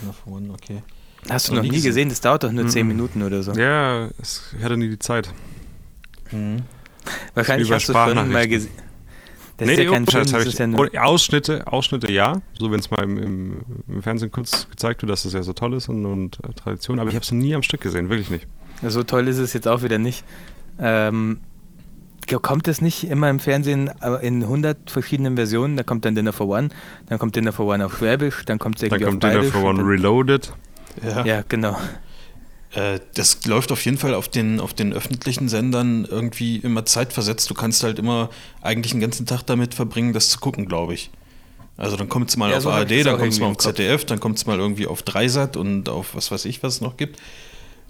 Dinner 0.00 0.12
for 0.12 0.32
One, 0.34 0.50
okay. 0.52 0.82
Hast 1.28 1.48
du 1.48 1.54
Noch 1.54 1.62
nie 1.62 1.80
gesehen. 1.82 2.08
Das 2.08 2.20
dauert 2.20 2.44
doch 2.44 2.52
nur 2.52 2.66
10 2.66 2.82
Mhm. 2.86 2.88
Minuten 2.88 3.22
oder 3.22 3.42
so. 3.42 3.52
Ja, 3.52 4.08
es, 4.20 4.54
ich 4.56 4.64
hatte 4.64 4.76
nie 4.76 4.88
die 4.88 4.98
Zeit. 4.98 5.32
Mhm. 6.30 6.62
Wahrscheinlich 7.34 7.68
Über 7.68 7.76
hast 7.76 7.88
du 7.88 7.92
schon 7.92 8.32
mal 8.32 8.48
gesehen. 8.48 8.72
Das 9.58 9.68
ist 9.68 9.78
ja 9.78 9.90
kein 9.90 10.06
Film, 10.06 10.24
das 10.24 10.46
ist 10.46 10.54
ich, 10.54 10.58
ja 10.58 10.66
nur, 10.66 10.88
oh, 10.90 10.98
Ausschnitte, 10.98 11.66
Ausschnitte 11.66 12.10
ja, 12.10 12.40
so 12.58 12.72
wenn 12.72 12.80
es 12.80 12.90
mal 12.90 13.02
im, 13.04 13.18
im, 13.18 13.56
im 13.88 14.02
Fernsehen 14.02 14.30
kurz 14.30 14.66
gezeigt 14.70 15.02
wird, 15.02 15.10
dass 15.12 15.24
das 15.24 15.34
ja 15.34 15.42
so 15.42 15.52
toll 15.52 15.74
ist 15.74 15.90
und, 15.90 16.06
und 16.06 16.38
äh, 16.42 16.54
Tradition, 16.54 16.98
aber 16.98 17.10
ich 17.10 17.14
habe 17.14 17.24
es 17.24 17.30
nie 17.30 17.54
am 17.54 17.62
Stück 17.62 17.82
gesehen, 17.82 18.08
wirklich 18.08 18.30
nicht. 18.30 18.46
so 18.82 19.02
toll 19.02 19.28
ist 19.28 19.36
es 19.36 19.52
jetzt 19.52 19.68
auch 19.68 19.82
wieder 19.82 19.98
nicht. 19.98 20.24
Ähm, 20.78 21.40
kommt 22.38 22.68
es 22.68 22.80
nicht 22.80 23.04
immer 23.04 23.28
im 23.30 23.40
Fernsehen 23.40 23.90
aber 24.00 24.20
in 24.20 24.42
100 24.42 24.90
verschiedenen 24.90 25.34
Versionen? 25.36 25.76
Da 25.76 25.82
kommt 25.82 26.04
dann 26.04 26.14
Dinner 26.14 26.32
for 26.32 26.46
One, 26.48 26.68
dann 27.08 27.18
kommt 27.18 27.34
Dinner 27.34 27.52
for 27.52 27.66
One 27.66 27.84
auf 27.84 27.98
Schwäbisch, 27.98 28.44
dann 28.44 28.58
kommt 28.58 28.76
es 28.76 28.88
Dann 28.88 29.00
irgendwie 29.00 29.04
kommt 29.10 29.24
auf 29.24 29.30
Dinner 29.30 29.40
Bayerisch 29.42 29.52
for 29.52 29.64
One 29.68 29.78
dann- 29.78 29.86
Reloaded. 29.88 30.52
Ja. 31.04 31.24
Ja, 31.24 31.44
genau. 31.48 31.76
Äh, 32.72 33.00
das 33.14 33.44
läuft 33.46 33.72
auf 33.72 33.84
jeden 33.84 33.98
Fall 33.98 34.14
auf 34.14 34.28
den, 34.28 34.60
auf 34.60 34.74
den 34.74 34.92
öffentlichen 34.92 35.48
Sendern 35.48 36.04
irgendwie 36.08 36.58
immer 36.58 36.84
zeitversetzt. 36.86 37.50
Du 37.50 37.54
kannst 37.54 37.82
halt 37.82 37.98
immer 37.98 38.30
eigentlich 38.62 38.92
den 38.92 39.00
ganzen 39.00 39.26
Tag 39.26 39.42
damit 39.42 39.74
verbringen, 39.74 40.12
das 40.12 40.28
zu 40.30 40.38
gucken, 40.38 40.66
glaube 40.66 40.94
ich. 40.94 41.10
Also 41.76 41.96
dann 41.96 42.08
kommt 42.08 42.28
es 42.30 42.36
mal 42.36 42.50
Ja, 42.50 42.58
auf 42.58 42.62
so 42.64 42.70
ARD, 42.70 42.90
das 42.90 43.04
dann 43.04 43.18
kommt 43.18 43.32
es 43.32 43.40
mal 43.40 43.46
auf. 43.46 43.56
ZDF, 43.56 44.04
dann 44.04 44.20
kommt 44.20 44.36
es 44.36 44.46
mal 44.46 44.58
irgendwie 44.58 44.86
auf 44.86 45.02
Dreisat 45.02 45.56
und 45.56 45.88
auf 45.88 46.14
was 46.14 46.30
weiß 46.30 46.44
ich, 46.44 46.62
was 46.62 46.74
es 46.74 46.80
noch 46.80 46.96
gibt. 46.96 47.18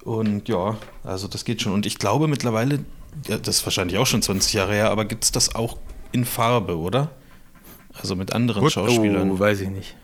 Und 0.05 0.49
ja, 0.49 0.77
also 1.05 1.29
das 1.29 1.45
geht 1.45 1.61
schon. 1.61 1.73
Und 1.73 1.85
ich 1.85 1.99
glaube 1.99 2.27
mittlerweile, 2.29 2.79
ja, 3.27 3.39
das 3.39 3.59
ist 3.59 3.67
wahrscheinlich 3.67 3.99
auch 3.99 4.07
schon 4.07 4.23
20 4.23 4.53
Jahre 4.53 4.73
her, 4.73 4.91
aber 4.91 5.05
gibt 5.05 5.25
es 5.25 5.33
das 5.33 5.55
auch 5.55 5.79
in 6.13 6.25
Farbe, 6.25 6.77
oder? 6.79 7.11
Also 7.95 8.17
mit 8.17 8.33
anderen 8.33 8.63
Gut. 8.63 8.73
Schauspielern. 8.73 9.31
Oh, 9.31 9.39
weiß 9.39 9.61
ich 9.61 9.69
nicht. 9.69 9.97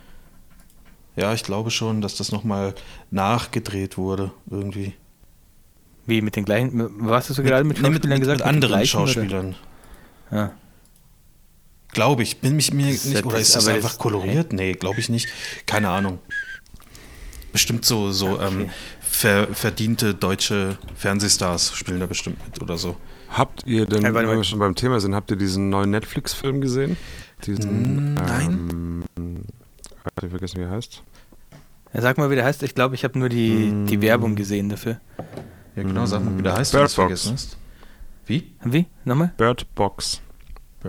Ja, 1.16 1.32
ich 1.32 1.42
glaube 1.44 1.70
schon, 1.70 2.02
dass 2.02 2.16
das 2.16 2.30
nochmal 2.30 2.74
nachgedreht 3.10 3.96
wurde, 3.96 4.32
irgendwie. 4.50 4.92
Wie 6.04 6.20
mit 6.20 6.36
den 6.36 6.44
gleichen. 6.44 6.90
Was 7.08 7.30
hast 7.30 7.38
du 7.38 7.42
gerade 7.42 7.64
mit 7.64 7.80
Nee, 7.80 7.88
Schauspielern 7.88 8.20
gesagt? 8.20 8.38
Mit 8.38 8.46
den 8.46 8.54
anderen 8.54 8.74
gleichen, 8.74 8.96
oder? 8.98 9.06
Schauspielern. 9.08 9.54
Ah. 10.30 10.50
Glaube 11.92 12.22
ich. 12.22 12.38
Bin 12.38 12.54
mich 12.56 12.72
mir 12.72 12.86
nicht. 12.86 13.04
ja 13.06 13.24
Oder 13.24 13.38
ist 13.38 13.56
das 13.56 13.66
einfach 13.66 13.98
koloriert? 13.98 14.52
Nee, 14.52 14.74
glaube 14.74 15.00
ich 15.00 15.08
nicht. 15.08 15.28
Keine 15.64 15.88
Ahnung. 15.88 16.18
Bestimmt 17.52 17.86
so, 17.86 18.12
so 18.12 18.38
ähm, 18.40 18.62
Okay. 18.62 18.70
Ver, 19.16 19.48
verdiente 19.54 20.14
deutsche 20.14 20.76
Fernsehstars 20.94 21.74
spielen 21.74 22.00
da 22.00 22.06
bestimmt 22.06 22.38
mit 22.46 22.60
oder 22.62 22.76
so. 22.76 22.96
Habt 23.30 23.66
ihr 23.66 23.86
denn, 23.86 24.04
Hey, 24.04 24.14
wenn 24.14 24.28
wir 24.28 24.44
schon 24.44 24.58
beim 24.58 24.74
Thema 24.74 25.00
sind, 25.00 25.14
habt 25.14 25.30
ihr 25.30 25.36
diesen 25.36 25.68
neuen 25.70 25.90
Netflix-Film 25.90 26.60
gesehen? 26.60 26.96
Diesen, 27.44 28.14
nein. 28.14 29.04
Ähm, 29.16 29.42
ich 30.22 30.30
vergessen, 30.30 30.58
wie 30.58 30.62
er 30.64 30.70
heißt. 30.70 31.02
Ja, 31.92 32.02
sag 32.02 32.18
mal, 32.18 32.30
wie 32.30 32.34
der 32.36 32.44
heißt. 32.44 32.62
Ich 32.62 32.74
glaube, 32.74 32.94
ich 32.94 33.04
habe 33.04 33.18
nur 33.18 33.28
die, 33.28 33.72
die 33.88 33.96
Mm. 33.98 34.02
Werbung 34.02 34.36
gesehen 34.36 34.68
dafür. 34.68 35.00
Ja, 35.74 35.82
genau, 35.82 36.06
sag 36.06 36.24
mal, 36.24 36.38
wie 36.38 36.42
der 36.42 36.54
heißt, 36.54 36.72
Bird 36.72 36.82
wenn 36.82 36.84
Box. 36.86 36.94
vergessen 36.94 37.32
hast. 37.32 37.56
Wie? 38.26 38.52
Wie? 38.64 38.86
Nochmal? 39.04 39.32
Bird 39.36 39.66
Box. 39.74 40.20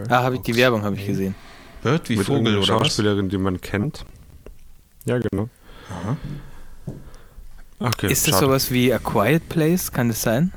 Ah, 0.09 0.23
habe 0.23 0.36
ich 0.36 0.41
die 0.41 0.55
Werbung 0.55 0.84
habe 0.84 0.95
ich 0.95 1.05
gesehen. 1.05 1.34
Bird 1.82 2.07
wie 2.09 2.17
mit 2.17 2.25
Vogel 2.25 2.53
oder 2.53 2.59
was? 2.59 2.67
Schauspielerin, 2.67 3.30
die 3.30 3.38
man 3.38 3.59
kennt. 3.61 4.05
Ja, 5.05 5.17
genau. 5.17 5.49
Aha. 5.89 6.17
Okay, 7.80 8.11
ist 8.11 8.28
das 8.28 8.36
schade. 8.36 8.45
sowas 8.47 8.71
wie 8.71 8.91
A 8.93 8.99
Quiet 8.99 9.49
Place? 9.49 9.91
Kann 9.91 10.07
das 10.09 10.21
sein? 10.21 10.51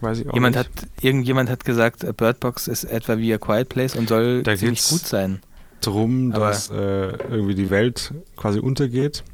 Weiß 0.00 0.20
ich 0.20 0.28
auch 0.28 0.34
Jemand 0.34 0.56
nicht. 0.56 0.66
hat, 0.68 0.88
irgendjemand 1.02 1.50
hat 1.50 1.64
gesagt, 1.64 2.04
A 2.04 2.12
Bird 2.12 2.40
Box 2.40 2.68
ist 2.68 2.84
etwa 2.84 3.18
wie 3.18 3.32
A 3.34 3.38
Quiet 3.38 3.68
Place 3.68 3.94
und 3.96 4.08
soll 4.08 4.42
Da 4.42 4.56
ziemlich 4.56 4.86
gut 4.88 5.06
sein. 5.06 5.40
drum, 5.80 6.32
Aber- 6.32 6.48
dass 6.48 6.70
äh, 6.70 6.74
irgendwie 7.30 7.54
die 7.54 7.70
Welt 7.70 8.12
quasi 8.36 8.58
untergeht. 8.58 9.24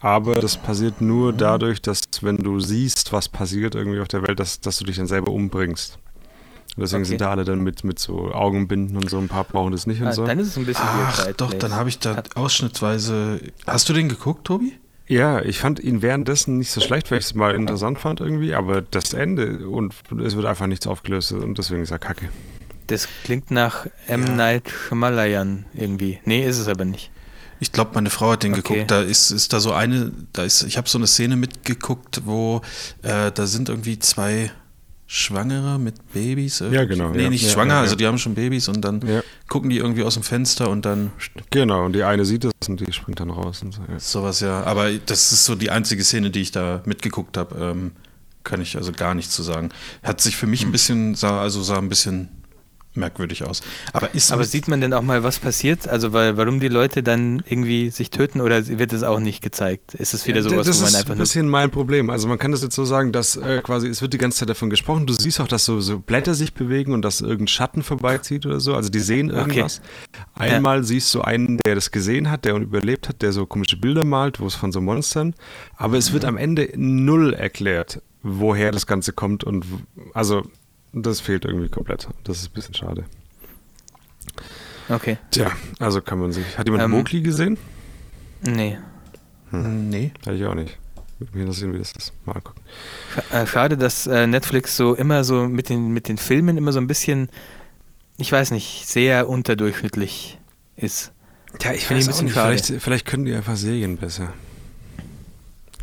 Aber 0.00 0.34
das 0.34 0.56
passiert 0.56 1.00
nur 1.00 1.32
dadurch, 1.32 1.80
dass 1.82 2.00
wenn 2.20 2.36
du 2.36 2.60
siehst, 2.60 3.12
was 3.12 3.28
passiert 3.28 3.74
irgendwie 3.74 3.98
auf 4.00 4.08
der 4.08 4.22
Welt, 4.26 4.38
dass, 4.38 4.60
dass 4.60 4.76
du 4.78 4.84
dich 4.84 4.96
dann 4.96 5.06
selber 5.06 5.32
umbringst. 5.32 5.98
Und 6.76 6.82
deswegen 6.82 7.02
Okay. 7.02 7.08
sind 7.08 7.20
da 7.22 7.30
alle 7.30 7.44
dann 7.44 7.60
mit, 7.62 7.82
mit 7.82 7.98
so 7.98 8.30
Augenbinden 8.32 8.96
und 8.98 9.08
so. 9.08 9.18
Ein 9.18 9.28
paar 9.28 9.44
brauchen 9.44 9.72
das 9.72 9.86
nicht 9.86 10.00
und 10.02 10.08
Ah, 10.08 10.12
so. 10.12 10.26
Dann 10.26 10.38
ist 10.38 10.48
es 10.48 10.58
ein 10.58 10.66
bisschen 10.66 10.84
Ach, 10.86 11.26
doch, 11.38 11.48
Place. 11.48 11.60
dann 11.60 11.74
habe 11.74 11.88
ich 11.88 11.98
da 11.98 12.22
ausschnittweise. 12.34 13.40
Hast 13.66 13.88
du 13.88 13.92
den 13.94 14.08
geguckt, 14.08 14.44
Tobi? 14.46 14.74
Ja, 15.08 15.40
ich 15.40 15.58
fand 15.60 15.78
ihn 15.78 16.02
währenddessen 16.02 16.58
nicht 16.58 16.70
so 16.70 16.80
schlecht, 16.80 17.10
weil 17.10 17.18
ich 17.18 17.26
es 17.26 17.34
mal 17.34 17.54
interessant 17.54 17.98
fand 17.98 18.20
irgendwie, 18.20 18.54
aber 18.54 18.82
das 18.82 19.12
Ende 19.12 19.68
und 19.68 19.94
es 20.24 20.34
wird 20.34 20.46
einfach 20.46 20.66
nichts 20.66 20.86
aufgelöst 20.86 21.32
und 21.32 21.56
deswegen 21.58 21.82
ist 21.82 21.92
er 21.92 21.98
kacke. 21.98 22.28
Das 22.88 23.08
klingt 23.24 23.50
nach 23.50 23.86
M. 24.08 24.24
Ja. 24.26 24.32
Night 24.32 24.70
Shyamalan 24.70 25.66
irgendwie. 25.74 26.18
Nee, 26.24 26.44
ist 26.46 26.58
es 26.58 26.68
aber 26.68 26.84
nicht. 26.84 27.10
Ich 27.58 27.72
glaube, 27.72 27.92
meine 27.94 28.10
Frau 28.10 28.32
hat 28.32 28.42
den 28.42 28.52
Okay. 28.52 28.62
geguckt. 28.62 28.90
Da 28.90 29.00
ist, 29.00 29.30
ist 29.30 29.52
da 29.52 29.60
so 29.60 29.72
eine, 29.72 30.12
da 30.32 30.42
ist, 30.44 30.62
ich 30.64 30.76
habe 30.76 30.88
so 30.88 30.98
eine 30.98 31.06
Szene 31.06 31.36
mitgeguckt, 31.36 32.22
wo 32.26 32.60
äh, 33.02 33.32
da 33.32 33.46
sind 33.46 33.68
irgendwie 33.68 33.98
zwei 33.98 34.50
Schwangere 35.08 35.78
mit 35.78 36.12
Babys. 36.12 36.60
irgendwie. 36.60 36.76
Ja, 36.78 36.84
genau, 36.84 37.10
Nee, 37.10 37.22
ja. 37.24 37.30
nicht 37.30 37.44
Ja, 37.44 37.50
schwanger, 37.50 37.74
ja, 37.74 37.80
also 37.82 37.94
die 37.94 38.06
haben 38.06 38.18
schon 38.18 38.34
Babys 38.34 38.68
und 38.68 38.80
dann 38.80 39.00
Ja. 39.06 39.22
gucken 39.48 39.70
die 39.70 39.78
irgendwie 39.78 40.02
aus 40.02 40.14
dem 40.14 40.22
Fenster 40.24 40.68
und 40.68 40.84
dann 40.84 41.12
Genau, 41.50 41.84
und 41.84 41.92
die 41.92 42.02
eine 42.02 42.24
sieht 42.24 42.44
das 42.44 42.52
und 42.68 42.80
die 42.80 42.92
springt 42.92 43.20
dann 43.20 43.30
raus 43.30 43.62
und 43.62 43.72
so. 43.72 43.82
Ja. 43.88 43.98
sowas, 44.00 44.40
ja. 44.40 44.62
Aber 44.64 44.90
das 44.92 45.30
ist 45.32 45.44
so 45.44 45.54
die 45.54 45.70
einzige 45.70 46.02
Szene, 46.02 46.30
die 46.30 46.40
ich 46.40 46.50
da 46.50 46.82
mitgeguckt 46.86 47.36
habe. 47.36 47.54
Ähm, 47.58 47.92
kann 48.42 48.60
ich 48.60 48.76
also 48.76 48.92
gar 48.92 49.14
nichts 49.14 49.34
zu 49.34 49.42
sagen. 49.42 49.70
Hat 50.02 50.20
sich 50.20 50.36
für 50.36 50.46
mich 50.46 50.62
Hm. 50.62 50.68
ein 50.68 50.72
bisschen, 50.72 51.14
sah, 51.14 51.40
also 51.40 51.62
sah 51.62 51.78
ein 51.78 51.88
bisschen 51.88 52.28
merkwürdig 52.96 53.44
aus. 53.44 53.62
Aber 53.92 54.14
ist 54.14 54.32
Aber 54.32 54.44
sieht 54.44 54.68
man 54.68 54.80
denn 54.80 54.92
auch 54.92 55.02
mal, 55.02 55.22
was 55.22 55.38
passiert? 55.38 55.88
Also 55.88 56.12
weil, 56.12 56.36
warum 56.36 56.60
die 56.60 56.68
Leute 56.68 57.02
dann 57.02 57.42
irgendwie 57.48 57.90
sich 57.90 58.10
töten 58.10 58.40
oder 58.40 58.66
wird 58.66 58.92
es 58.92 59.02
auch 59.02 59.20
nicht 59.20 59.42
gezeigt? 59.42 59.94
Ist 59.94 60.14
es 60.14 60.26
wieder 60.26 60.38
Ja, 60.38 60.42
sowas, 60.42 60.66
das 60.66 60.76
wo 60.78 60.82
man 60.82 60.88
ist 60.88 60.94
einfach 60.96 61.10
ein 61.12 61.18
nur 61.18 61.24
bisschen 61.24 61.48
mein 61.48 61.70
Problem. 61.70 62.10
Also 62.10 62.28
man 62.28 62.38
kann 62.38 62.52
das 62.52 62.62
jetzt 62.62 62.74
so 62.74 62.84
sagen, 62.84 63.12
dass 63.12 63.36
äh, 63.36 63.60
quasi 63.62 63.88
es 63.88 64.02
wird 64.02 64.12
die 64.12 64.18
ganze 64.18 64.38
Zeit 64.40 64.48
davon 64.48 64.70
gesprochen. 64.70 65.06
Du 65.06 65.12
siehst 65.12 65.40
auch, 65.40 65.48
dass 65.48 65.64
so, 65.64 65.80
so 65.80 65.98
Blätter 65.98 66.34
sich 66.34 66.54
bewegen 66.54 66.92
und 66.92 67.02
dass 67.02 67.20
irgendein 67.20 67.48
Schatten 67.48 67.82
vorbeizieht 67.82 68.46
oder 68.46 68.60
so. 68.60 68.74
Also 68.74 68.88
die 68.90 69.00
sehen 69.00 69.30
Okay. 69.30 69.38
irgendwas. 69.40 69.80
Einmal 70.34 70.84
siehst 70.84 71.14
du 71.14 71.22
einen, 71.22 71.58
der 71.66 71.74
das 71.74 71.90
gesehen 71.90 72.30
hat, 72.30 72.44
der 72.44 72.56
überlebt 72.56 73.08
hat, 73.08 73.22
der 73.22 73.32
so 73.32 73.46
komische 73.46 73.76
Bilder 73.76 74.04
malt, 74.04 74.40
wo 74.40 74.46
es 74.46 74.54
von 74.54 74.72
so 74.72 74.80
Monstern. 74.80 75.34
Aber 75.76 75.96
es 75.98 76.12
wird 76.12 76.24
am 76.24 76.36
Ende 76.36 76.70
null 76.76 77.34
erklärt, 77.34 78.00
woher 78.22 78.72
das 78.72 78.86
Ganze 78.86 79.12
kommt 79.12 79.44
und 79.44 79.64
also 80.14 80.42
das 81.04 81.20
fehlt 81.20 81.44
irgendwie 81.44 81.68
komplett. 81.68 82.08
Das 82.24 82.38
ist 82.38 82.50
ein 82.50 82.52
bisschen 82.54 82.74
schade. 82.74 83.04
Okay. 84.88 85.18
Tja, 85.30 85.50
also 85.78 86.00
kann 86.00 86.18
man 86.18 86.32
sich. 86.32 86.56
Hat 86.56 86.66
jemand 86.66 86.84
Ähm, 86.84 86.90
Mowgli 86.92 87.20
gesehen? 87.20 87.58
Nee. 88.42 88.78
Nee. 89.50 90.12
Hatte 90.24 90.36
ich 90.36 90.44
auch 90.44 90.54
nicht. 90.54 90.78
Würde 91.18 91.32
mich 91.32 91.42
interessieren, 91.42 91.72
wie 91.72 91.78
das 91.78 91.92
ist. 91.92 92.12
Mal 92.26 92.40
gucken. 92.40 92.62
Äh, 93.32 93.46
Schade, 93.46 93.76
dass 93.76 94.06
äh, 94.06 94.26
Netflix 94.26 94.76
so 94.76 94.94
immer 94.94 95.24
so 95.24 95.48
mit 95.48 95.68
den, 95.68 95.88
mit 95.88 96.08
den 96.08 96.18
Filmen 96.18 96.56
immer 96.58 96.72
so 96.72 96.78
ein 96.78 96.86
bisschen, 96.86 97.30
ich 98.18 98.30
weiß 98.30 98.50
nicht, 98.50 98.86
sehr 98.86 99.28
unterdurchschnittlich 99.28 100.38
ist. 100.76 101.12
Ja, 101.62 101.72
ich 101.72 101.86
Finde 101.86 102.00
weiß 102.00 102.08
ein 102.08 102.10
auch 102.10 102.12
bisschen 102.12 102.24
nicht. 102.26 102.34
schade. 102.34 102.58
Vielleicht, 102.58 102.82
vielleicht 102.82 103.06
können 103.06 103.24
die 103.24 103.34
einfach 103.34 103.56
Serien 103.56 103.96
besser. 103.96 104.34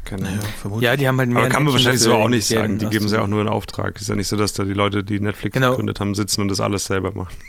Keine 0.05 0.23
Naja, 0.23 0.33
Ahnung. 0.39 0.47
vermutlich. 0.61 0.85
Ja, 0.89 0.95
die 0.97 1.07
haben 1.07 1.17
halt 1.19 1.29
mehr 1.29 1.39
Aber 1.43 1.49
kann 1.49 1.63
man 1.63 1.73
wahrscheinlich 1.73 2.01
so 2.01 2.13
auch 2.13 2.27
nicht 2.29 2.45
sagen. 2.45 2.77
Die 2.77 2.87
geben 2.87 3.07
sie 3.07 3.15
auch 3.15 3.21
auszugeben. 3.21 3.29
nur 3.29 3.41
in 3.41 3.47
Auftrag. 3.47 3.99
Ist 3.99 4.09
ja 4.09 4.15
nicht 4.15 4.27
so, 4.27 4.35
dass 4.35 4.53
da 4.53 4.63
die 4.63 4.73
Leute, 4.73 5.03
die 5.03 5.19
Netflix 5.19 5.53
Genau. 5.53 5.71
gegründet 5.71 5.99
haben, 5.99 6.13
sitzen 6.15 6.41
und 6.41 6.49
das 6.49 6.59
alles 6.59 6.85
selber 6.85 7.13
machen. 7.13 7.33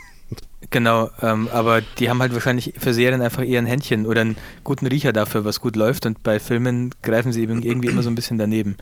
Genau, 0.70 1.10
ähm, 1.20 1.48
aber 1.52 1.82
die 1.82 2.08
haben 2.08 2.20
halt 2.22 2.32
wahrscheinlich 2.32 2.72
für 2.78 2.94
Serien 2.94 3.20
einfach 3.20 3.44
eher 3.44 3.58
ein 3.60 3.66
Händchen 3.66 4.06
oder 4.06 4.22
einen 4.22 4.36
guten 4.64 4.86
Riecher 4.86 5.12
dafür, 5.12 5.44
was 5.44 5.60
gut 5.60 5.76
läuft 5.76 6.06
und 6.06 6.22
bei 6.22 6.40
Filmen 6.40 6.92
greifen 7.02 7.32
sie 7.32 7.42
eben 7.42 7.62
irgendwie 7.62 7.88
immer 7.88 8.02
so 8.02 8.08
ein 8.08 8.14
bisschen 8.14 8.38
daneben. 8.38 8.76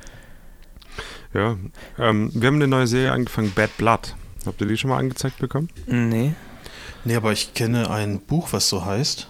Ja. 1.35 1.57
Ähm, 1.99 2.31
wir 2.33 2.47
haben 2.47 2.55
eine 2.55 2.69
neue 2.69 2.87
Serie 2.87 3.11
angefangen, 3.11 3.51
Bad 3.55 3.77
Blood. 3.79 4.15
Habt 4.47 4.61
ihr 4.61 4.69
die 4.69 4.77
schon 4.79 4.91
mal 4.91 4.99
angezeigt 4.99 5.39
bekommen? 5.39 5.69
Nee. 5.87 6.35
Nee, 7.05 7.17
aber 7.17 7.33
ich 7.33 7.53
kenne 7.53 7.91
ein 7.91 8.21
Buch, 8.21 8.53
was 8.53 8.69
so 8.69 8.85
heißt. 8.85 9.27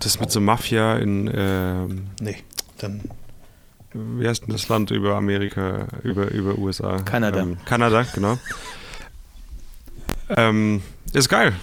Das 0.00 0.18
mit 0.20 0.30
so 0.30 0.40
Mafia 0.40 0.96
in, 0.96 1.30
ähm, 1.32 2.06
Nee, 2.20 2.36
dann. 2.78 3.02
Wie 3.94 4.26
heißt 4.28 4.42
denn 4.42 4.52
das 4.52 4.68
Land 4.68 4.90
über 4.90 5.16
Amerika, 5.16 5.86
über, 6.02 6.30
über 6.30 6.58
USA? 6.58 6.98
Kanada. 6.98 7.40
Ähm, 7.40 7.56
Kanada, 7.64 8.04
genau. 8.14 8.38
Ähm, 10.30 10.82
ist 11.12 11.28
geil. 11.28 11.54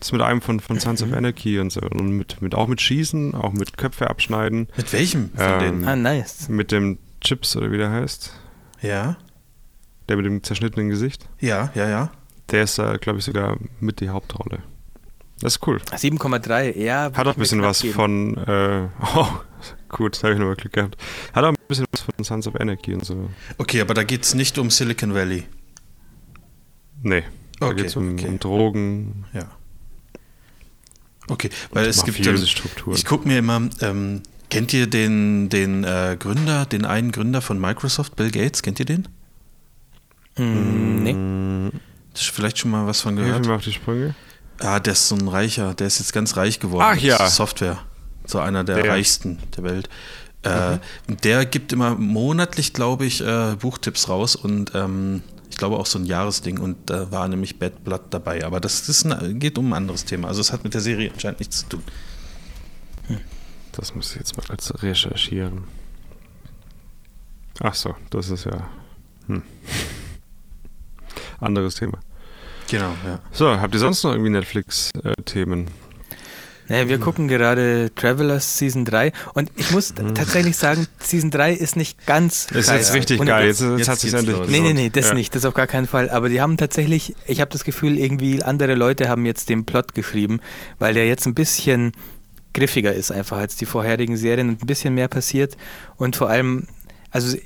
Das 0.00 0.12
mit 0.12 0.22
einem 0.22 0.40
von, 0.40 0.60
von 0.60 0.80
Sons 0.80 1.02
of 1.02 1.12
Anarchy 1.12 1.58
und 1.60 1.70
so. 1.70 1.80
Und 1.82 2.16
mit, 2.16 2.40
mit, 2.40 2.54
auch 2.54 2.66
mit 2.66 2.80
Schießen, 2.80 3.34
auch 3.34 3.52
mit 3.52 3.76
Köpfe 3.76 4.08
abschneiden. 4.08 4.68
Mit 4.76 4.92
welchem 4.92 5.30
von 5.34 5.44
Ähm, 5.46 5.58
denen? 5.60 5.88
Ah, 5.88 5.96
nice. 5.96 6.48
Mit 6.48 6.72
dem 6.72 6.98
Chips 7.20 7.54
oder 7.56 7.70
wie 7.70 7.76
der 7.76 7.90
heißt. 7.90 8.32
Ja, 8.82 9.16
Der 10.08 10.16
mit 10.16 10.24
dem 10.24 10.42
zerschnittenen 10.42 10.88
Gesicht. 10.88 11.28
ja, 11.38 11.70
ja, 11.74 11.88
ja. 11.88 12.10
Der 12.50 12.64
ist, 12.64 12.78
äh, 12.78 12.98
glaube 12.98 13.20
ich, 13.20 13.24
sogar 13.26 13.58
mit 13.78 14.00
die 14.00 14.08
Hauptrolle. 14.08 14.58
Das 15.40 15.54
ist 15.56 15.66
cool. 15.68 15.76
7,3, 15.92 16.76
ja. 16.78 17.12
Hat 17.14 17.26
auch 17.28 17.34
ein 17.34 17.38
bisschen 17.38 17.62
was 17.62 17.82
von. 17.82 18.34
von. 18.34 18.36
Äh, 18.38 18.88
oh, 19.16 19.28
gut, 19.90 20.16
da 20.18 20.22
habe 20.24 20.34
ich 20.34 20.38
nochmal 20.40 20.56
Glück 20.56 20.72
gehabt. 20.72 20.96
Hat 21.34 21.44
auch 21.44 21.48
ein 21.50 21.56
bisschen 21.68 21.86
was 21.92 22.00
von 22.02 22.24
Sons 22.24 22.46
of 22.46 22.56
Anarchy 22.56 22.94
und 22.94 23.04
so. 23.04 23.28
Okay, 23.58 23.80
aber 23.80 23.94
da 23.94 24.02
geht 24.04 24.24
es 24.24 24.34
nicht 24.34 24.58
um 24.58 24.70
Silicon 24.70 25.14
Valley. 25.14 25.44
Nee. 27.02 27.24
Da 27.58 27.66
Okay, 27.66 27.76
geht 27.76 27.86
es 27.86 27.96
um, 27.96 28.12
okay. 28.14 28.26
um 28.28 28.38
Drogen. 28.38 29.24
Ja. 29.34 29.50
Okay, 31.28 31.50
weil 31.72 31.86
es 31.86 32.04
gibt. 32.04 32.24
Ähm, 32.26 32.36
Strukturen. 32.46 32.96
ich 32.96 33.04
gucke 33.04 33.28
mir 33.28 33.38
immer. 33.38 33.68
Ähm, 33.80 34.22
kennt 34.48 34.72
ihr 34.72 34.86
den, 34.88 35.48
den 35.48 35.84
äh, 35.84 36.16
Gründer, 36.18 36.66
den 36.66 36.84
einen 36.84 37.12
Gründer 37.12 37.40
von 37.40 37.60
Microsoft, 37.60 38.16
Bill 38.16 38.30
Gates? 38.30 38.62
Kennt 38.62 38.80
ihr 38.80 38.86
den? 38.86 39.06
Mm, 40.36 41.02
nee. 41.02 41.12
Mm, 41.12 41.70
Das 42.12 42.22
ist 42.22 42.30
vielleicht 42.30 42.58
schon 42.58 42.70
mal 42.70 42.86
was 42.86 43.00
von 43.00 43.14
Hilf 43.16 43.28
gehört. 43.28 43.46
mir 43.46 43.54
auf 43.54 43.62
die 43.64 43.72
Sprünge. 43.72 44.14
Ah, 44.58 44.80
der 44.80 44.92
ist 44.94 45.08
so 45.08 45.14
ein 45.14 45.28
Reicher, 45.28 45.74
der 45.74 45.86
ist 45.86 46.00
jetzt 46.00 46.12
ganz 46.12 46.36
reich 46.36 46.60
geworden. 46.60 46.84
Ach 46.86 46.94
mit 46.94 47.04
ja. 47.04 47.28
Software. 47.28 47.78
So 48.30 48.38
einer 48.38 48.64
der. 48.64 48.84
Mhm. 48.84 48.90
reichsten 48.90 49.38
der 49.56 49.64
Welt. 49.64 49.88
Äh, 50.42 50.78
Der 51.22 51.44
gibt 51.44 51.72
immer 51.72 51.96
monatlich, 51.96 52.72
glaube 52.72 53.04
ich, 53.04 53.20
äh, 53.20 53.56
Buchtipps 53.60 54.08
raus 54.08 54.36
und 54.36 54.72
ähm, 54.74 55.22
ich 55.50 55.56
glaube 55.58 55.76
auch 55.76 55.84
so 55.84 55.98
ein 55.98 56.06
Jahresding 56.06 56.58
und 56.58 56.88
da 56.88 57.10
war 57.10 57.28
nämlich 57.28 57.58
Bad 57.58 57.84
Blood 57.84 58.02
dabei. 58.10 58.44
Aber 58.46 58.60
das 58.60 58.88
ist 58.88 59.04
ein, 59.04 59.38
geht 59.38 59.58
um 59.58 59.72
ein 59.72 59.74
anderes 59.74 60.04
Thema. 60.06 60.28
Also 60.28 60.40
es 60.40 60.52
hat 60.52 60.64
mit 60.64 60.72
der 60.72 60.80
Serie 60.80 61.10
anscheinend 61.12 61.40
nichts 61.40 61.58
zu 61.58 61.66
tun. 61.76 61.82
Das 63.72 63.94
muss 63.94 64.12
ich 64.12 64.16
jetzt 64.16 64.36
mal 64.36 64.44
kurz 64.46 64.72
recherchieren. 64.82 65.64
Ach 67.60 67.74
so, 67.74 67.94
das 68.10 68.30
ist 68.30 68.44
ja. 68.44 68.68
Hm. 69.26 69.42
Anderes 71.40 71.74
Thema. 71.74 71.98
Genau, 72.68 72.94
ja. 73.04 73.20
So, 73.32 73.60
habt 73.60 73.74
ihr 73.74 73.80
sonst 73.80 74.02
noch 74.04 74.12
irgendwie 74.12 74.30
Netflix-Themen? 74.30 75.66
Naja, 76.70 76.88
wir 76.88 76.98
gucken 76.98 77.26
gerade 77.28 77.90
Travelers 77.96 78.56
Season 78.56 78.84
3 78.84 79.12
und 79.34 79.50
ich 79.56 79.70
muss 79.72 79.92
Mhm. 79.92 80.14
tatsächlich 80.14 80.56
sagen, 80.56 80.86
Season 81.00 81.30
3 81.30 81.52
ist 81.52 81.74
nicht 81.76 82.06
ganz 82.06 82.46
Das 82.46 82.68
ist 82.68 82.70
jetzt 82.70 82.94
richtig 82.94 83.20
Und 83.20 83.26
geil. 83.26 83.48
jetzt- 83.48 83.60
Jetzt, 83.60 83.78
jetzt, 83.78 83.88
hat 83.88 83.98
sich 83.98 84.14
endlich. 84.14 84.36
Nee, 84.48 84.60
nee, 84.60 84.72
nee, 84.72 84.88
das 84.88 85.08
ja. 85.08 85.14
nicht, 85.14 85.34
das 85.34 85.44
auf 85.44 85.52
gar 85.54 85.66
keinen 85.66 85.86
Fall. 85.88 86.08
Aber 86.10 86.28
die 86.28 86.40
haben 86.40 86.56
tatsächlich, 86.56 87.14
ich 87.26 87.40
habe 87.40 87.50
das 87.50 87.64
Gefühl, 87.64 87.98
irgendwie 87.98 88.42
andere 88.42 88.74
Leute 88.76 89.08
haben 89.08 89.26
jetzt 89.26 89.48
den 89.48 89.64
Plot 89.66 89.94
geschrieben, 89.94 90.40
weil 90.78 90.94
der 90.94 91.06
jetzt 91.08 91.26
ein 91.26 91.34
bisschen 91.34 91.92
griffiger 92.54 92.92
ist 92.94 93.10
einfach 93.10 93.38
als 93.38 93.56
die 93.56 93.66
vorherigen 93.66 94.16
Serien 94.16 94.48
und 94.48 94.62
ein 94.62 94.66
bisschen 94.66 94.94
mehr 94.94 95.08
passiert. 95.08 95.56
Und 95.96 96.14
vor 96.16 96.30
allem, 96.30 96.68
also 97.10 97.36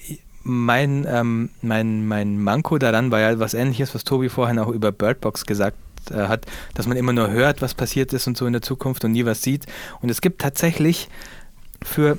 mein, 0.43 1.07
ähm, 1.09 1.49
mein, 1.63 2.07
mein 2.07 2.39
Manko 2.39 2.77
daran 2.79 3.11
war 3.11 3.21
ja 3.21 3.39
was 3.39 3.55
ähnliches, 3.55 3.95
was 3.95 4.05
Tobi 4.05 4.29
vorhin 4.29 4.59
auch 4.59 4.69
über 4.69 4.93
Bird 4.93 5.21
Box 5.23 5.47
gesagt 5.47 5.77
äh, 6.11 6.29
hat, 6.29 6.47
dass 6.75 6.87
man 6.87 6.97
immer 6.97 7.13
nur 7.13 7.31
hört, 7.31 7.63
was 7.63 7.75
passiert 7.75 8.13
ist 8.13 8.27
und 8.27 8.37
so 8.37 8.47
in 8.47 8.53
der 8.53 8.63
Zukunft 8.63 9.05
und 9.05 9.13
nie 9.13 9.25
was 9.25 9.43
sieht. 9.43 9.67
Und 10.01 10.11
es 10.11 10.21
gibt 10.21 10.41
tatsächlich 10.41 11.09
für 11.83 12.19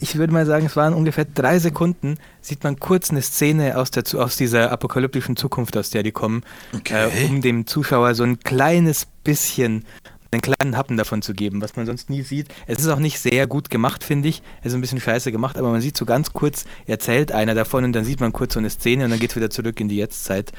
ich 0.00 0.16
würde 0.16 0.32
mal 0.32 0.44
sagen, 0.46 0.66
es 0.66 0.74
waren 0.74 0.94
ungefähr 0.94 1.24
drei 1.24 1.60
Sekunden, 1.60 2.16
sieht 2.40 2.64
man 2.64 2.80
kurz 2.80 3.10
eine 3.10 3.22
Szene 3.22 3.78
aus, 3.78 3.92
der, 3.92 4.02
aus 4.16 4.36
dieser 4.36 4.72
apokalyptischen 4.72 5.36
Zukunft, 5.36 5.76
aus 5.76 5.90
der 5.90 6.02
die 6.02 6.10
kommen, 6.10 6.42
Okay. 6.74 7.08
äh, 7.08 7.28
um 7.28 7.40
dem 7.40 7.68
Zuschauer 7.68 8.16
so 8.16 8.24
ein 8.24 8.40
kleines 8.40 9.06
bisschen, 9.22 9.84
einen 10.32 10.40
kleinen 10.42 10.76
Happen 10.76 10.96
davon 10.96 11.22
zu 11.22 11.34
geben, 11.34 11.62
was 11.62 11.76
man 11.76 11.86
sonst 11.86 12.10
nie 12.10 12.22
sieht. 12.22 12.48
Es 12.66 12.80
ist 12.80 12.88
auch 12.88 12.98
nicht 12.98 13.20
sehr 13.20 13.46
gut 13.46 13.70
gemacht, 13.70 14.02
finde 14.02 14.28
ich. 14.28 14.42
Es 14.62 14.68
ist 14.68 14.74
ein 14.74 14.80
bisschen 14.80 15.00
scheiße 15.00 15.30
gemacht, 15.30 15.56
aber 15.56 15.70
man 15.70 15.80
sieht 15.80 15.96
so 15.96 16.04
ganz 16.04 16.32
kurz, 16.32 16.64
erzählt 16.86 17.30
einer 17.30 17.54
davon 17.54 17.84
und 17.84 17.92
dann 17.92 18.04
sieht 18.04 18.18
man 18.18 18.32
kurz 18.32 18.54
so 18.54 18.58
eine 18.58 18.70
Szene 18.70 19.04
und 19.04 19.10
dann 19.10 19.20
geht 19.20 19.30
es 19.30 19.36
wieder 19.36 19.50
zurück 19.50 19.78
in 19.78 19.88
die 19.88 19.96
Jetztzeit. 19.98 20.50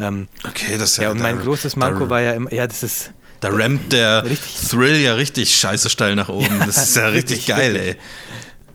Ähm, 0.00 0.28
Okay, 0.46 0.76
das 0.78 0.92
ist 0.92 0.96
ja, 0.98 1.10
und 1.10 1.20
mein 1.20 1.36
da- 1.36 1.42
großes 1.44 1.76
Manko 1.76 2.04
da, 2.04 2.10
war 2.10 2.20
ja 2.22 2.32
immer, 2.32 2.52
ja, 2.52 2.66
das 2.66 2.82
ist, 2.82 3.12
Da 3.40 3.48
rammt 3.50 3.92
der 3.92 4.24
Richtig. 4.24 4.68
Thrill 4.68 4.96
ja 4.96 5.14
richtig 5.14 5.54
scheiße 5.54 5.88
steil 5.90 6.14
nach 6.16 6.28
oben. 6.28 6.58
Das 6.66 6.76
ist 6.78 6.96
ja 6.96 7.06
richtig 7.08 7.38
Richtig, 7.38 7.46
geil, 7.54 7.76
ey. 7.76 7.96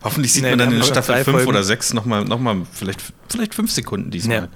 Hoffentlich 0.04 0.34
sieht 0.34 0.44
Nee, 0.44 0.52
man 0.52 0.60
dann 0.60 0.72
in 0.74 0.84
Staffel 0.84 1.16
drei 1.16 1.24
5 1.24 1.36
Folgen. 1.38 1.50
oder 1.50 1.64
6 1.64 1.94
nochmal, 1.94 2.26
noch 2.26 2.40
mal 2.40 2.58
vielleicht, 2.72 3.02
vielleicht 3.30 3.56
5 3.56 3.72
Sekunden 3.72 4.12
diesmal. 4.12 4.38
ja. 4.38 4.48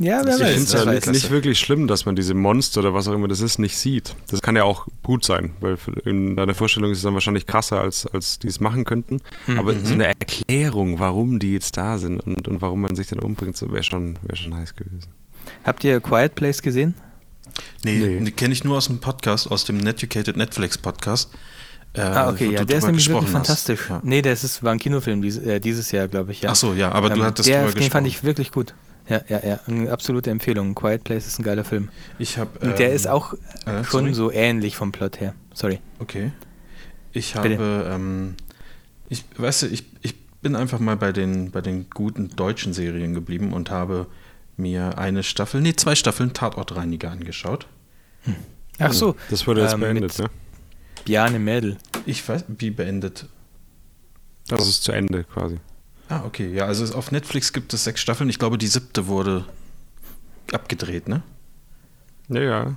Ja, 0.00 0.20
wer 0.24 0.34
weiß. 0.38 0.40
Ich 0.40 0.46
finde 0.46 0.62
es 0.62 0.72
ja 0.74 0.84
nicht, 0.84 1.06
nicht 1.08 1.30
wirklich 1.32 1.58
schlimm, 1.58 1.88
dass 1.88 2.06
man 2.06 2.14
diese 2.14 2.32
Monster 2.32 2.78
oder 2.80 2.94
was 2.94 3.08
auch 3.08 3.14
immer 3.14 3.26
das 3.26 3.40
ist, 3.40 3.58
nicht 3.58 3.76
sieht. 3.76 4.14
Das 4.30 4.40
kann 4.42 4.54
ja 4.54 4.62
auch 4.62 4.86
gut 5.02 5.24
sein, 5.24 5.54
weil 5.58 5.76
in 6.04 6.36
deiner 6.36 6.54
Vorstellung 6.54 6.92
ist 6.92 6.98
es 6.98 7.02
dann 7.02 7.14
wahrscheinlich 7.14 7.46
krasser, 7.48 7.80
als, 7.80 8.06
als 8.06 8.38
die 8.38 8.46
es 8.46 8.60
machen 8.60 8.84
könnten. 8.84 9.18
Mhm. 9.48 9.58
Aber 9.58 9.74
so 9.74 9.92
eine 9.94 10.06
Erklärung, 10.06 11.00
warum 11.00 11.40
die 11.40 11.52
jetzt 11.52 11.76
da 11.76 11.98
sind 11.98 12.20
und, 12.20 12.46
und 12.46 12.62
warum 12.62 12.80
man 12.82 12.94
sich 12.94 13.08
dann 13.08 13.18
umbringt, 13.18 13.56
so 13.56 13.72
wäre 13.72 13.82
schon, 13.82 14.20
wär 14.22 14.36
schon 14.36 14.54
heiß 14.54 14.76
gewesen. 14.76 15.08
Habt 15.64 15.84
ihr 15.84 16.00
Quiet 16.00 16.34
Place 16.34 16.62
gesehen? 16.62 16.94
Nee, 17.84 18.18
Nee. 18.20 18.30
kenne 18.30 18.52
ich 18.52 18.64
nur 18.64 18.76
aus 18.76 18.86
dem 18.86 18.98
Podcast, 19.00 19.50
aus 19.50 19.64
dem 19.64 19.78
Netucated 19.78 20.36
Netflix 20.36 20.78
Podcast. 20.78 21.30
Äh, 21.94 22.00
Ah, 22.02 22.30
okay, 22.30 22.50
ja, 22.52 22.60
du 22.60 22.66
der 22.66 22.78
ist 22.78 22.86
nämlich 22.86 23.08
wirklich 23.08 23.24
hast. 23.26 23.32
fantastisch. 23.32 23.88
Ja. 23.88 24.00
Nee, 24.04 24.22
der 24.22 24.34
ist, 24.34 24.62
war 24.62 24.72
ein 24.72 24.78
Kinofilm 24.78 25.22
dies, 25.22 25.38
äh, 25.38 25.58
dieses 25.58 25.90
Jahr, 25.90 26.06
glaube 26.06 26.32
ich, 26.32 26.42
ja. 26.42 26.50
Ach 26.50 26.56
so, 26.56 26.74
ja, 26.74 26.92
aber 26.92 27.08
du 27.10 27.16
Ähm, 27.16 27.22
hattest 27.24 27.48
der, 27.48 27.64
drüber 27.66 27.80
Den 27.80 27.90
fand 27.90 28.06
ich 28.06 28.22
wirklich 28.24 28.52
gut. 28.52 28.74
Ja, 29.08 29.22
ja, 29.28 29.40
ja, 29.44 29.60
eine 29.66 29.90
absolute 29.90 30.30
Empfehlung. 30.30 30.74
Quiet 30.74 31.02
Place 31.02 31.26
ist 31.26 31.38
ein 31.38 31.42
geiler 31.42 31.64
Film. 31.64 31.88
Ich 32.18 32.36
habe. 32.36 32.50
Und 32.60 32.78
der 32.78 32.92
ist 32.92 33.08
auch 33.08 33.32
äh, 33.64 33.82
schon 33.82 34.00
sorry. 34.02 34.14
so 34.14 34.30
ähnlich 34.30 34.76
vom 34.76 34.92
Plot 34.92 35.18
her. 35.20 35.34
Sorry. 35.54 35.80
Okay. 35.98 36.30
Ich 37.12 37.34
habe, 37.34 37.88
ähm, 37.90 38.34
ich, 39.08 39.24
weißt 39.38 39.62
du, 39.62 39.66
ich, 39.68 39.84
ich 40.02 40.14
bin 40.42 40.54
einfach 40.54 40.78
mal 40.78 40.96
bei 40.96 41.10
den, 41.12 41.50
bei 41.50 41.62
den 41.62 41.88
guten 41.88 42.28
deutschen 42.28 42.74
Serien 42.74 43.14
geblieben 43.14 43.54
und 43.54 43.70
habe 43.70 44.06
mir 44.58 44.98
eine 44.98 45.22
Staffel, 45.22 45.60
nee, 45.60 45.74
zwei 45.74 45.94
Staffeln 45.94 46.32
Tatortreiniger 46.32 47.10
angeschaut. 47.10 47.66
Ach 48.78 48.92
so, 48.92 49.16
Das 49.30 49.46
wurde 49.46 49.62
jetzt 49.62 49.74
ähm, 49.74 49.80
beendet, 49.80 50.18
ne? 50.18 50.30
Bjarne 51.04 51.38
Mädel. 51.38 51.78
Ich 52.06 52.28
weiß, 52.28 52.44
wie 52.48 52.70
beendet. 52.70 53.26
Das 54.48 54.66
ist 54.68 54.82
zu 54.82 54.92
Ende 54.92 55.24
quasi. 55.24 55.58
Ah, 56.08 56.22
okay, 56.24 56.52
ja, 56.52 56.64
also 56.64 56.94
auf 56.96 57.10
Netflix 57.12 57.52
gibt 57.52 57.72
es 57.74 57.84
sechs 57.84 58.00
Staffeln. 58.00 58.30
Ich 58.30 58.38
glaube, 58.38 58.56
die 58.58 58.66
siebte 58.66 59.06
wurde 59.08 59.44
abgedreht, 60.52 61.08
ne? 61.08 61.22
Ja, 62.28 62.40
ja. 62.40 62.76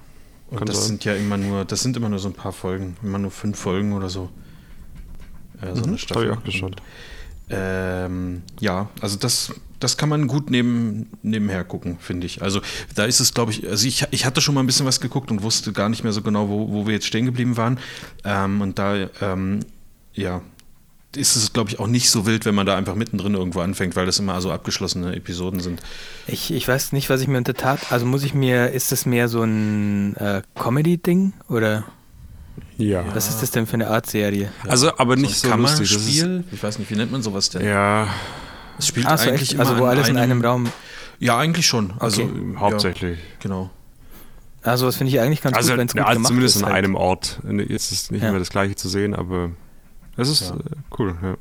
Und 0.49 0.67
das 0.67 0.77
sein. 0.79 0.87
sind 0.87 1.05
ja 1.05 1.15
immer 1.15 1.37
nur, 1.37 1.63
das 1.63 1.81
sind 1.81 1.95
immer 1.95 2.09
nur 2.09 2.19
so 2.19 2.27
ein 2.27 2.33
paar 2.33 2.51
Folgen, 2.51 2.97
immer 3.01 3.19
nur 3.19 3.31
fünf 3.31 3.57
Folgen 3.57 3.93
oder 3.93 4.09
so. 4.09 4.29
Äh, 5.61 5.73
so 5.75 5.81
Mhm, 5.81 5.87
eine 5.89 5.97
Staffel. 5.97 6.29
hab 6.29 6.33
ich 6.33 6.39
auch 6.39 6.43
geschaut. 6.43 6.71
Und, 6.71 6.81
ähm, 7.49 8.43
ja, 8.59 8.89
also 8.99 9.17
das, 9.17 9.53
das 9.81 9.97
kann 9.97 10.07
man 10.09 10.27
gut 10.27 10.49
neben, 10.49 11.07
nebenher 11.23 11.63
gucken, 11.65 11.97
finde 11.99 12.25
ich. 12.27 12.41
Also 12.41 12.61
da 12.95 13.03
ist 13.05 13.19
es, 13.19 13.33
glaube 13.33 13.51
ich, 13.51 13.67
also 13.67 13.85
ich, 13.87 14.05
ich 14.11 14.25
hatte 14.25 14.39
schon 14.41 14.55
mal 14.55 14.61
ein 14.61 14.67
bisschen 14.67 14.85
was 14.85 15.01
geguckt 15.01 15.31
und 15.31 15.43
wusste 15.43 15.73
gar 15.73 15.89
nicht 15.89 16.03
mehr 16.03 16.13
so 16.13 16.21
genau, 16.21 16.47
wo, 16.47 16.69
wo 16.71 16.85
wir 16.87 16.93
jetzt 16.93 17.07
stehen 17.07 17.25
geblieben 17.25 17.57
waren. 17.57 17.79
Ähm, 18.23 18.61
und 18.61 18.79
da, 18.79 19.09
ähm, 19.21 19.59
ja, 20.13 20.41
ist 21.13 21.35
es, 21.35 21.51
glaube 21.51 21.69
ich, 21.69 21.77
auch 21.79 21.87
nicht 21.87 22.09
so 22.09 22.25
wild, 22.25 22.45
wenn 22.45 22.55
man 22.55 22.65
da 22.65 22.77
einfach 22.77 22.95
mittendrin 22.95 23.33
irgendwo 23.33 23.59
anfängt, 23.59 23.97
weil 23.97 24.05
das 24.05 24.17
immer 24.19 24.39
so 24.39 24.49
abgeschlossene 24.49 25.13
Episoden 25.13 25.59
sind. 25.59 25.81
Ich, 26.25 26.53
ich 26.53 26.65
weiß 26.65 26.93
nicht, 26.93 27.09
was 27.09 27.19
ich 27.19 27.27
mir 27.27 27.37
unter 27.37 27.53
Tat. 27.53 27.91
Also 27.91 28.05
muss 28.05 28.23
ich 28.23 28.33
mir, 28.33 28.69
ist 28.71 28.93
das 28.93 29.05
mehr 29.05 29.27
so 29.27 29.43
ein 29.43 30.15
äh, 30.15 30.41
Comedy-Ding? 30.55 31.33
Oder 31.49 31.83
Ja. 32.77 33.03
was 33.13 33.27
ist 33.27 33.41
das 33.41 33.51
denn 33.51 33.67
für 33.67 33.73
eine 33.73 33.87
Art 33.89 34.09
Serie? 34.09 34.53
Also, 34.65 34.97
aber 34.97 35.17
nicht 35.17 35.35
so, 35.35 35.51
ein 35.51 35.59
lustig. 35.59 35.89
Kammerspiel. 35.89 36.43
Ich 36.53 36.63
weiß 36.63 36.79
nicht, 36.79 36.89
wie 36.89 36.95
nennt 36.95 37.11
man 37.11 37.21
sowas 37.21 37.49
denn? 37.49 37.65
ja, 37.65 38.07
Es 38.81 38.87
spielt 38.87 39.05
Ach 39.07 39.17
so, 39.17 39.29
eigentlich 39.29 39.51
echt? 39.51 39.59
Also 39.59 39.73
immer 39.73 39.81
wo 39.81 39.85
an 39.85 39.91
alles 39.91 40.09
in 40.09 40.17
einem 40.17 40.43
Raum. 40.43 40.69
Ja, 41.19 41.37
eigentlich 41.37 41.67
schon. 41.67 41.93
Also 41.99 42.23
Okay. 42.23 42.33
hauptsächlich. 42.57 43.17
Ja, 43.19 43.25
genau. 43.39 43.69
Also 44.63 44.85
das 44.85 44.95
finde 44.95 45.11
ich 45.13 45.19
eigentlich 45.19 45.41
ganz 45.41 45.55
Also, 45.57 45.69
gut, 45.71 45.79
wenn 45.79 45.87
es 45.87 45.93
gut 45.93 45.99
ja, 46.01 46.05
also 46.07 46.17
gemacht 46.17 46.27
zumindest 46.29 46.55
ist. 46.57 46.63
an 46.63 46.69
halt. 46.73 46.83
einem 46.85 46.95
Ort. 46.95 47.39
Jetzt 47.67 47.91
ist 47.91 48.11
nicht 48.11 48.21
Ja. 48.23 48.29
immer 48.29 48.39
das 48.39 48.49
gleiche 48.49 48.75
zu 48.75 48.89
sehen, 48.89 49.15
aber 49.15 49.51
es 50.17 50.29
ist 50.29 50.41
Ja. 50.49 50.55
äh, 50.55 50.59
cool. 50.99 51.15
Ja. 51.21 51.35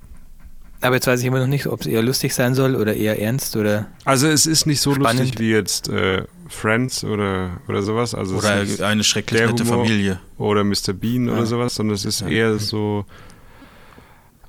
Aber 0.82 0.94
jetzt 0.94 1.06
weiß 1.06 1.20
ich 1.20 1.26
immer 1.26 1.38
noch 1.40 1.46
nicht, 1.46 1.66
ob 1.66 1.82
es 1.82 1.86
eher 1.86 2.02
lustig 2.02 2.32
sein 2.34 2.54
soll 2.54 2.74
oder 2.74 2.94
eher 2.94 3.20
ernst 3.20 3.54
oder. 3.56 3.86
Also 4.06 4.28
es 4.28 4.46
ist 4.46 4.64
nicht 4.66 4.80
so 4.80 4.94
Spannend. 4.94 5.20
lustig 5.20 5.38
wie 5.40 5.50
jetzt 5.50 5.88
äh, 5.90 6.24
Friends 6.48 7.04
oder, 7.04 7.50
oder 7.68 7.82
sowas. 7.82 8.14
Also 8.14 8.38
es 8.38 8.44
Oder 8.44 8.62
ist 8.62 8.80
eine 8.80 9.04
schrecklich 9.04 9.42
nette 9.42 9.64
Humor. 9.64 9.84
Familie. 9.84 10.20
oder 10.38 10.64
Mr. 10.64 10.94
Bean 10.94 11.26
Ja. 11.26 11.34
oder 11.34 11.44
sowas, 11.46 11.74
sondern 11.74 11.94
es 11.96 12.04
ist 12.06 12.20
Ja. 12.22 12.28
eher 12.28 12.58
so. 12.58 13.04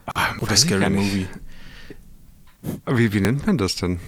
Ah, 0.06 0.34
Oder 0.40 0.48
gar 0.48 0.58
Scary 0.58 0.90
nicht. 0.90 1.02
Movie. 1.14 1.28
Wie, 2.86 3.14
wie 3.14 3.22
nennt 3.22 3.46
man 3.48 3.58
das 3.58 3.76
denn? 3.76 4.00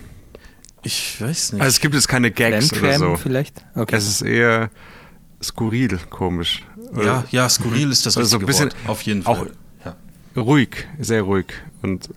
Ich 0.83 1.19
weiß 1.21 1.53
nicht. 1.53 1.61
Also 1.61 1.75
es 1.75 1.79
gibt 1.79 1.95
jetzt 1.95 2.07
keine 2.07 2.29
Gags 2.31 2.71
oder 2.73 2.81
Landcram 2.89 3.15
so. 3.15 3.15
vielleicht? 3.21 3.63
Okay. 3.75 3.95
Es 3.95 4.07
ist 4.07 4.21
eher 4.21 4.69
skurril, 5.41 5.97
komisch. 6.09 6.63
ja, 6.95 7.23
ja, 7.31 7.49
skurril 7.49 7.91
ist 7.91 8.05
das 8.05 8.17
Also 8.17 8.29
so 8.29 8.37
richtige 8.37 8.43
ein 8.45 8.69
bisschen 8.69 8.83
Wort. 8.85 8.89
Auf 8.89 9.01
jeden 9.03 9.25
auch- 9.25 9.37
Fall. 9.39 9.51
Ja. 9.85 9.95
Ruhig, 10.41 10.87
sehr 10.99 11.21
ruhig 11.23 11.47
und 11.81 12.09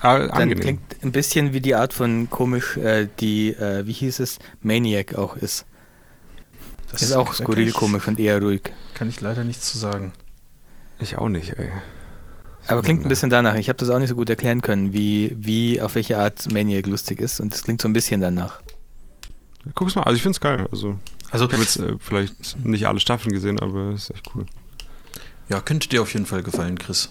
Dann 0.00 0.30
angenehm. 0.30 0.60
klingt 0.60 0.80
ein 1.02 1.12
bisschen 1.12 1.52
wie 1.52 1.60
die 1.60 1.74
Art 1.74 1.92
von 1.92 2.28
komisch, 2.30 2.76
äh, 2.76 3.06
die, 3.20 3.50
äh, 3.50 3.86
wie 3.86 3.92
hieß 3.92 4.18
es, 4.20 4.38
Maniac 4.62 5.14
auch 5.14 5.36
ist. 5.36 5.64
Das 6.90 7.02
Ist 7.02 7.12
auch 7.12 7.32
skurril 7.34 7.72
komisch 7.72 8.06
und 8.08 8.18
eher 8.18 8.40
ruhig. 8.42 8.62
Kann 8.94 9.08
ich 9.08 9.20
leider 9.20 9.44
nichts 9.44 9.70
zu 9.70 9.78
sagen. 9.78 10.12
Ich 10.98 11.16
auch 11.16 11.28
nicht, 11.28 11.50
ey. 11.58 11.70
Aber 12.68 12.82
klingt 12.82 13.04
ein 13.04 13.08
bisschen 13.08 13.30
danach. 13.30 13.54
Ich 13.56 13.68
habe 13.68 13.78
das 13.78 13.90
auch 13.90 13.98
nicht 13.98 14.08
so 14.08 14.14
gut 14.14 14.30
erklären 14.30 14.62
können, 14.62 14.92
wie, 14.92 15.34
wie 15.38 15.80
auf 15.80 15.94
welche 15.94 16.18
Art 16.18 16.50
Maniac 16.52 16.86
lustig 16.86 17.20
ist. 17.20 17.40
Und 17.40 17.54
es 17.54 17.64
klingt 17.64 17.82
so 17.82 17.88
ein 17.88 17.92
bisschen 17.92 18.20
danach. 18.20 18.60
Guck's 19.74 19.94
mal, 19.94 20.02
also 20.02 20.16
ich 20.16 20.22
find's 20.22 20.40
geil. 20.40 20.66
Also, 20.70 20.96
Also, 21.30 21.46
ich 21.46 21.52
habe 21.52 21.62
jetzt 21.62 21.76
äh, 21.78 21.96
vielleicht 21.98 22.64
nicht 22.64 22.86
alle 22.86 23.00
Staffeln 23.00 23.32
gesehen, 23.32 23.58
aber 23.60 23.90
es 23.90 24.04
ist 24.04 24.10
echt 24.10 24.30
cool. 24.34 24.46
ja, 25.48 25.60
könnte 25.60 25.88
dir 25.88 26.02
auf 26.02 26.12
jeden 26.12 26.26
Fall 26.26 26.42
gefallen, 26.42 26.78
Chris. 26.78 27.10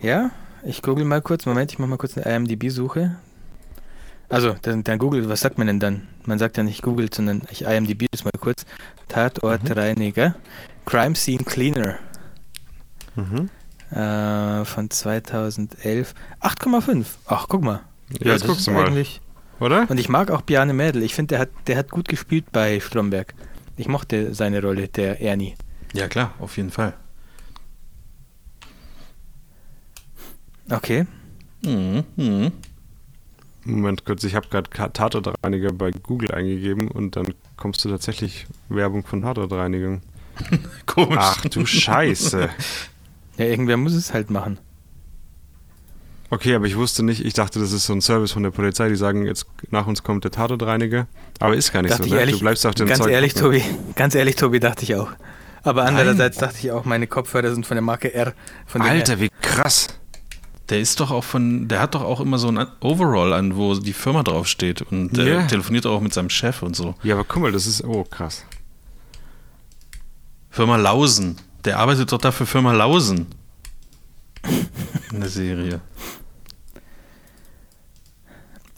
Ja, 0.00 0.30
ich 0.64 0.82
google 0.82 1.04
mal 1.04 1.20
kurz. 1.22 1.46
Moment, 1.46 1.72
ich 1.72 1.78
mache 1.78 1.90
mal 1.90 1.96
kurz 1.98 2.16
eine 2.16 2.34
IMDb-Suche. 2.36 3.16
Also, 4.30 4.56
dann, 4.62 4.84
dann 4.84 4.98
Google, 4.98 5.28
was 5.28 5.40
sagt 5.40 5.56
man 5.58 5.66
denn 5.66 5.80
dann? 5.80 6.06
Man 6.26 6.38
sagt 6.38 6.56
ja 6.58 6.62
nicht 6.62 6.82
googelt, 6.82 7.14
sondern 7.14 7.42
ich 7.50 7.62
IMDb 7.62 8.06
das 8.10 8.24
mal 8.24 8.30
kurz. 8.38 8.66
Tatortreiniger. 9.08 10.34
Crime 10.84 11.14
Scene 11.16 11.44
Cleaner 11.44 11.98
Mhm. 13.16 13.50
Äh, 13.90 14.64
von 14.64 14.90
2011. 14.90 16.14
8,5. 16.40 17.04
Ach, 17.26 17.46
guck 17.48 17.62
mal. 17.62 17.80
Ja, 18.20 18.32
jetzt 18.32 18.42
das 18.42 18.42
guckst 18.46 18.60
ist 18.60 18.66
du 18.68 18.72
mal. 18.72 18.86
eigentlich- 18.86 19.20
Oder? 19.60 19.90
Und 19.90 19.98
ich 19.98 20.08
mag 20.08 20.30
auch 20.30 20.42
Bjarne 20.42 20.72
Mädel. 20.72 21.02
Ich 21.02 21.14
finde, 21.14 21.34
der 21.34 21.38
hat, 21.40 21.48
der 21.66 21.76
hat 21.76 21.90
gut 21.90 22.08
gespielt 22.08 22.52
bei 22.52 22.80
Stromberg. 22.80 23.34
Ich 23.76 23.88
mochte 23.88 24.34
seine 24.34 24.60
Rolle, 24.62 24.88
der 24.88 25.20
Ernie. 25.20 25.54
Ja, 25.94 26.08
klar, 26.08 26.32
auf 26.38 26.56
jeden 26.56 26.70
Fall. 26.70 26.94
Okay. 30.70 31.06
Mhm. 31.64 32.04
Mhm. 32.16 32.52
Moment 33.64 34.04
kurz, 34.04 34.24
ich 34.24 34.34
habe 34.34 34.48
gerade 34.48 34.70
Tatortreiniger 34.92 35.72
bei 35.72 35.90
Google 35.90 36.32
eingegeben 36.32 36.88
und 36.88 37.16
dann 37.16 37.34
kommst 37.56 37.84
du 37.84 37.90
tatsächlich 37.90 38.46
Werbung 38.68 39.04
von 39.04 39.22
Tatortreinigung. 39.22 40.00
Komisch. 40.86 41.16
Ach 41.18 41.40
du 41.46 41.66
Scheiße. 41.66 42.48
Ja, 43.38 43.44
irgendwer 43.46 43.76
muss 43.76 43.94
es 43.94 44.12
halt 44.12 44.30
machen. 44.30 44.58
Okay, 46.30 46.54
aber 46.54 46.66
ich 46.66 46.76
wusste 46.76 47.02
nicht, 47.02 47.24
ich 47.24 47.32
dachte, 47.32 47.58
das 47.58 47.72
ist 47.72 47.86
so 47.86 47.94
ein 47.94 48.02
Service 48.02 48.32
von 48.32 48.42
der 48.42 48.50
Polizei, 48.50 48.88
die 48.90 48.96
sagen, 48.96 49.24
jetzt 49.24 49.46
nach 49.70 49.86
uns 49.86 50.02
kommt 50.02 50.24
der 50.24 50.30
Tatortreiniger. 50.30 51.06
Aber 51.40 51.56
ist 51.56 51.72
gar 51.72 51.80
nicht 51.80 51.92
Dachte 51.92 52.06
so, 52.08 52.14
ne? 52.14 52.20
ehrlich, 52.20 52.34
du 52.34 52.40
bleibst 52.40 52.66
auf 52.66 52.74
dem 52.74 52.86
ganz 52.86 53.00
Zeug. 53.00 53.10
ehrlich, 53.12 53.34
ne? 53.34 53.40
Tobi, 53.40 53.62
ganz 53.94 54.14
ehrlich, 54.14 54.36
Tobi, 54.36 54.60
dachte 54.60 54.82
ich 54.82 54.94
auch. 54.94 55.10
Aber 55.62 55.84
Nein. 55.84 55.94
andererseits 55.96 56.36
dachte 56.36 56.56
ich 56.58 56.70
auch, 56.70 56.84
meine 56.84 57.06
Kopfhörer 57.06 57.50
sind 57.54 57.66
von 57.66 57.76
der 57.76 57.82
Marke 57.82 58.12
R. 58.12 58.34
Alter, 58.74 59.20
wie 59.20 59.30
krass. 59.40 59.88
Der 60.68 60.80
ist 60.80 61.00
doch 61.00 61.10
auch 61.10 61.24
von, 61.24 61.66
der 61.66 61.80
hat 61.80 61.94
doch 61.94 62.02
auch 62.02 62.20
immer 62.20 62.38
so 62.38 62.48
ein 62.48 62.66
Overall 62.80 63.32
an, 63.32 63.56
wo 63.56 63.74
die 63.74 63.94
Firma 63.94 64.22
draufsteht 64.22 64.82
und 64.82 65.16
der 65.16 65.24
Ja. 65.26 65.46
telefoniert 65.46 65.86
auch 65.86 66.00
mit 66.02 66.12
seinem 66.12 66.28
Chef 66.28 66.62
und 66.62 66.76
so. 66.76 66.94
Ja, 67.02 67.14
aber 67.14 67.24
guck 67.24 67.40
mal, 67.42 67.52
das 67.52 67.66
ist, 67.66 67.82
oh 67.84 68.04
krass. 68.04 68.44
Firma 70.50 70.76
Lausen. 70.76 71.36
Der 71.64 71.78
arbeitet 71.78 72.12
doch 72.12 72.18
da 72.18 72.32
für 72.32 72.46
Firma 72.46 72.72
Lausen. 72.72 73.26
In 75.12 75.20
der 75.20 75.28
Serie. 75.28 75.80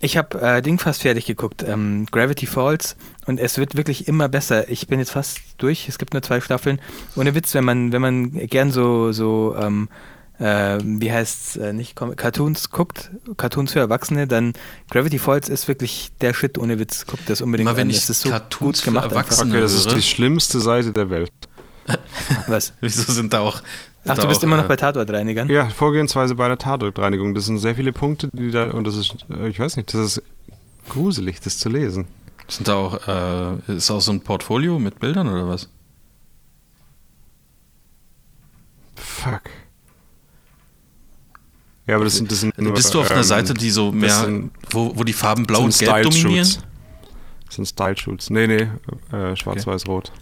Ich 0.02 0.16
habe 0.16 0.40
äh, 0.40 0.62
Ding 0.62 0.78
fast 0.78 1.02
fertig 1.02 1.26
geguckt, 1.26 1.62
ähm, 1.62 2.06
Gravity 2.10 2.46
Falls, 2.46 2.96
und 3.26 3.38
es 3.38 3.58
wird 3.58 3.76
wirklich 3.76 4.08
immer 4.08 4.30
besser. 4.30 4.70
Ich 4.70 4.86
bin 4.86 4.98
jetzt 4.98 5.10
fast 5.10 5.40
durch. 5.58 5.88
Es 5.90 5.98
gibt 5.98 6.14
nur 6.14 6.22
zwei 6.22 6.40
Staffeln. 6.40 6.80
Ohne 7.16 7.34
Witz, 7.34 7.52
wenn 7.52 7.64
man, 7.64 7.92
wenn 7.92 8.00
man 8.00 8.32
gern 8.32 8.72
so, 8.72 9.12
so, 9.12 9.54
ähm, 9.60 9.90
äh, 10.38 10.78
wie 10.82 11.12
heißt's, 11.12 11.56
äh, 11.56 11.74
nicht 11.74 11.96
Cartoons 11.96 12.70
guckt, 12.70 13.10
Cartoons 13.36 13.72
für 13.74 13.80
Erwachsene, 13.80 14.26
dann 14.26 14.54
Gravity 14.88 15.18
Falls 15.18 15.50
ist 15.50 15.68
wirklich 15.68 16.12
der 16.22 16.32
Shit. 16.32 16.56
Ohne 16.56 16.78
Witz, 16.78 17.04
guckt 17.04 17.28
das 17.28 17.42
unbedingt 17.42 17.68
Immer 17.68 17.76
wenn 17.76 17.88
an. 17.88 17.90
ich 17.90 17.96
Das 17.96 18.08
ist 18.08 18.22
so 18.22 18.30
Cartoons 18.30 18.78
gut 18.78 18.84
gemacht. 18.86 19.12
Erwachsene- 19.12 19.50
Okay, 19.50 19.60
das 19.60 19.74
ist 19.74 19.90
die 19.92 20.00
schlimmste 20.00 20.60
Seite 20.60 20.92
der 20.92 21.10
Welt. 21.10 21.30
Was? 22.46 22.72
Wieso 22.80 23.12
sind 23.12 23.32
da 23.32 23.40
auch. 23.40 23.62
Ach, 24.06 24.14
da 24.16 24.22
du 24.22 24.28
bist 24.28 24.40
auch, 24.40 24.44
immer 24.44 24.56
noch 24.56 24.64
äh, 24.64 24.68
bei 24.68 24.76
Tatortreinigern? 24.76 25.48
Ja, 25.48 25.68
Vorgehensweise 25.68 26.34
bei 26.34 26.48
der 26.48 26.58
Tatortreinigung. 26.58 27.34
Das 27.34 27.46
sind 27.46 27.58
sehr 27.58 27.74
viele 27.74 27.92
Punkte, 27.92 28.28
die 28.32 28.50
da, 28.50 28.70
und 28.70 28.86
das 28.86 28.96
ist, 28.96 29.14
äh, 29.30 29.48
ich 29.48 29.58
weiß 29.60 29.76
nicht, 29.76 29.92
das 29.92 30.00
ist 30.18 30.22
gruselig, 30.88 31.40
das 31.40 31.58
zu 31.58 31.68
lesen. 31.68 32.06
Sind 32.48 32.66
da 32.68 32.74
auch, 32.76 33.58
äh, 33.68 33.72
ist 33.76 33.90
auch 33.90 34.00
so 34.00 34.12
ein 34.12 34.20
Portfolio 34.22 34.78
mit 34.78 34.98
Bildern 35.00 35.28
oder 35.28 35.46
was? 35.48 35.68
Fuck. 38.96 39.42
Ja, 41.86 41.96
aber 41.96 42.04
das 42.04 42.16
sind, 42.16 42.30
das 42.30 42.40
sind 42.40 42.56
nur, 42.58 42.74
Bist 42.74 42.94
du 42.94 43.00
auf 43.00 43.10
einer 43.10 43.18
ähm, 43.20 43.24
Seite, 43.24 43.54
die 43.54 43.70
so 43.70 43.90
mehr, 43.92 44.10
sind- 44.10 44.52
wo, 44.70 44.92
wo 44.96 45.04
die 45.04 45.12
Farben 45.12 45.44
blau 45.46 45.62
und 45.64 45.72
sind 45.72 45.88
gelb 45.88 46.04
dominieren? 46.10 46.48
Das 47.46 47.56
sind 47.56 47.66
Style-Shoots. 47.66 48.30
Nee, 48.30 48.46
nee, 48.46 48.68
äh, 49.16 49.34
schwarz-weiß-rot. 49.34 50.12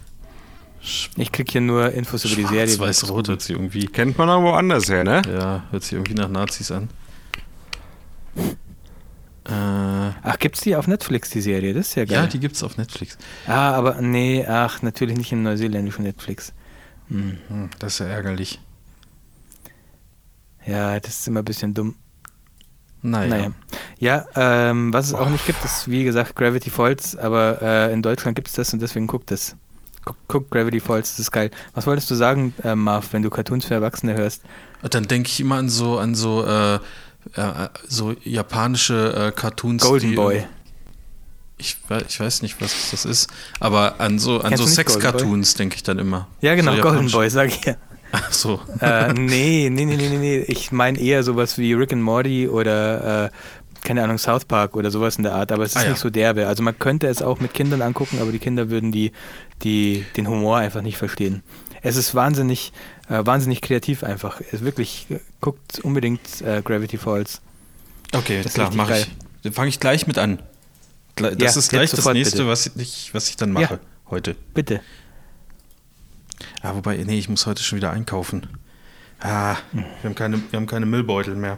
Ich 0.81 1.31
krieg 1.31 1.51
hier 1.51 1.61
nur 1.61 1.91
Infos 1.91 2.25
über 2.25 2.35
die 2.35 2.45
Serie. 2.45 2.79
Weiß-Rot 2.79 3.27
hört 3.27 3.41
sich 3.41 3.55
irgendwie, 3.55 3.85
Kennt 3.87 4.17
man 4.17 4.29
auch 4.29 4.41
woanders 4.41 4.89
her, 4.89 5.03
ne? 5.03 5.21
ja, 5.27 5.63
hört 5.71 5.83
sich 5.83 5.93
irgendwie 5.93 6.13
nach 6.13 6.29
Nazis 6.29 6.71
an. 6.71 6.89
Äh, 9.45 9.51
Ach, 9.51 10.37
gibt's 10.39 10.61
die 10.61 10.75
auf 10.75 10.87
Netflix, 10.87 11.31
die 11.31 11.41
Serie? 11.41 11.73
Das 11.73 11.89
ist 11.89 11.95
ja 11.95 12.05
geil. 12.05 12.15
ja, 12.15 12.27
die 12.27 12.39
gibt's 12.39 12.61
auf 12.63 12.77
Netflix. 12.77 13.17
ah, 13.47 13.71
aber 13.71 13.99
nee, 14.01 14.45
ach, 14.47 14.81
natürlich 14.81 15.17
nicht 15.17 15.31
im 15.31 15.43
neuseeländischen 15.43 16.03
Netflix. 16.03 16.53
Hm. 17.09 17.37
Hm, 17.47 17.69
das 17.79 17.93
ist 17.93 17.99
ja 17.99 18.05
ärgerlich. 18.07 18.59
Ja, 20.65 20.99
das 20.99 21.19
ist 21.19 21.27
immer 21.27 21.39
ein 21.39 21.45
bisschen 21.45 21.73
dumm. 21.73 21.95
Naja. 23.01 23.27
Naja. 23.29 23.51
Ja, 23.97 24.25
ähm, 24.35 24.93
was 24.93 25.07
es 25.07 25.13
auch 25.13 25.29
nicht 25.29 25.45
gibt, 25.45 25.63
ist 25.65 25.89
wie 25.89 26.03
gesagt 26.03 26.35
Gravity 26.35 26.69
Falls, 26.69 27.15
aber 27.17 27.61
äh, 27.61 27.93
in 27.93 28.01
Deutschland 28.01 28.35
gibt 28.35 28.49
es 28.49 28.53
das 28.53 28.71
und 28.73 28.81
deswegen 28.81 29.07
guckt 29.07 29.31
das. 29.31 29.55
Guck, 30.27 30.49
Gravity 30.49 30.79
Falls, 30.79 31.11
das 31.11 31.19
ist 31.19 31.31
geil. 31.31 31.51
Was 31.73 31.85
wolltest 31.85 32.09
du 32.09 32.15
sagen, 32.15 32.53
äh, 32.63 32.75
Marv, 32.75 33.09
wenn 33.11 33.21
du 33.21 33.29
Cartoons 33.29 33.65
für 33.65 33.73
Erwachsene 33.73 34.15
hörst? 34.15 34.43
Dann 34.89 35.07
denke 35.07 35.29
ich 35.29 35.39
immer 35.39 35.55
an 35.55 35.69
so, 35.69 35.97
an 35.97 36.15
so, 36.15 36.45
äh, 36.45 36.75
äh, 36.75 37.69
so 37.87 38.15
japanische 38.23 39.27
äh, 39.27 39.31
Cartoons. 39.31 39.83
Golden 39.83 40.11
die, 40.11 40.15
Boy. 40.15 40.43
Ich, 41.57 41.77
ich 42.07 42.19
weiß 42.19 42.41
nicht, 42.41 42.61
was 42.61 42.91
das 42.91 43.03
ist, 43.03 43.29
aber 43.59 43.99
an 43.99 44.17
so, 44.17 44.39
an 44.39 44.49
Kennst 44.49 44.63
so 44.63 44.69
Sex-Cartoons 44.69 45.55
denke 45.55 45.75
ich 45.75 45.83
dann 45.83 45.99
immer. 45.99 46.27
Ja, 46.39 46.55
genau, 46.55 46.73
so 46.73 46.81
Golden 46.81 47.11
Boy, 47.11 47.29
sag 47.29 47.49
ich 47.49 47.65
ja. 47.65 47.75
Ach 48.11 48.31
so. 48.31 48.59
äh, 48.79 49.13
nee, 49.13 49.69
nee, 49.69 49.85
nee, 49.85 49.95
nee, 49.95 50.09
nee, 50.09 50.17
nee. 50.17 50.37
Ich 50.47 50.71
meine 50.71 50.99
eher 50.99 51.21
sowas 51.21 51.57
wie 51.57 51.73
Rick 51.73 51.93
and 51.93 52.01
Morty 52.01 52.47
oder, 52.47 53.25
äh, 53.25 53.29
keine 53.89 54.03
Ahnung, 54.03 54.19
South 54.19 54.45
Park 54.45 54.75
oder 54.75 54.91
sowas 54.91 55.15
in 55.15 55.23
der 55.23 55.33
Art, 55.33 55.51
aber 55.51 55.63
es 55.63 55.71
ist 55.71 55.77
Ah, 55.77 55.83
ja. 55.85 55.89
nicht 55.89 55.99
so 55.99 56.11
derbe. 56.11 56.45
Also 56.45 56.61
man 56.61 56.77
könnte 56.77 57.07
es 57.07 57.23
auch 57.23 57.39
mit 57.39 57.55
Kindern 57.55 57.81
angucken, 57.81 58.19
aber 58.21 58.31
die 58.31 58.37
Kinder 58.37 58.69
würden 58.69 58.91
die, 58.91 59.11
die, 59.63 60.05
den 60.15 60.27
Humor 60.27 60.57
einfach 60.57 60.83
nicht 60.83 60.97
verstehen. 60.97 61.41
Es 61.81 61.95
ist 61.95 62.13
wahnsinnig, 62.13 62.71
äh, 63.09 63.25
wahnsinnig 63.25 63.61
kreativ 63.61 64.03
einfach. 64.03 64.41
Es 64.51 64.63
wirklich, 64.63 65.07
guckt 65.41 65.79
unbedingt 65.79 66.21
äh, 66.43 66.61
Gravity 66.63 66.99
Falls. 66.99 67.41
Okay, 68.13 68.41
Das 68.43 68.53
klar, 68.53 68.71
mache 68.75 68.99
ich. 68.99 69.07
Dann 69.41 69.53
fange 69.53 69.69
ich 69.69 69.79
gleich 69.79 70.05
mit 70.05 70.19
an. 70.19 70.37
Das 71.15 71.33
Ja, 71.39 71.47
ist 71.47 71.69
gleich 71.69 71.89
das 71.89 72.05
nächste, 72.05 72.37
bitte. 72.37 72.47
was 72.47 72.67
ich, 72.75 73.11
was 73.15 73.27
ich 73.29 73.37
dann 73.37 73.51
mache 73.53 73.73
Ja. 73.73 73.79
heute. 74.11 74.35
Bitte. 74.53 74.81
Ah, 76.61 76.75
wobei, 76.75 76.97
nee, 76.97 77.17
ich 77.17 77.27
muss 77.27 77.47
heute 77.47 77.63
schon 77.63 77.77
wieder 77.77 77.89
einkaufen. 77.89 78.45
Ah, 79.19 79.55
wir 79.73 79.83
haben 80.03 80.13
keine, 80.15 80.37
wir 80.51 80.57
haben 80.57 80.67
keine 80.67 80.85
Müllbeutel 80.85 81.33
mehr. 81.35 81.57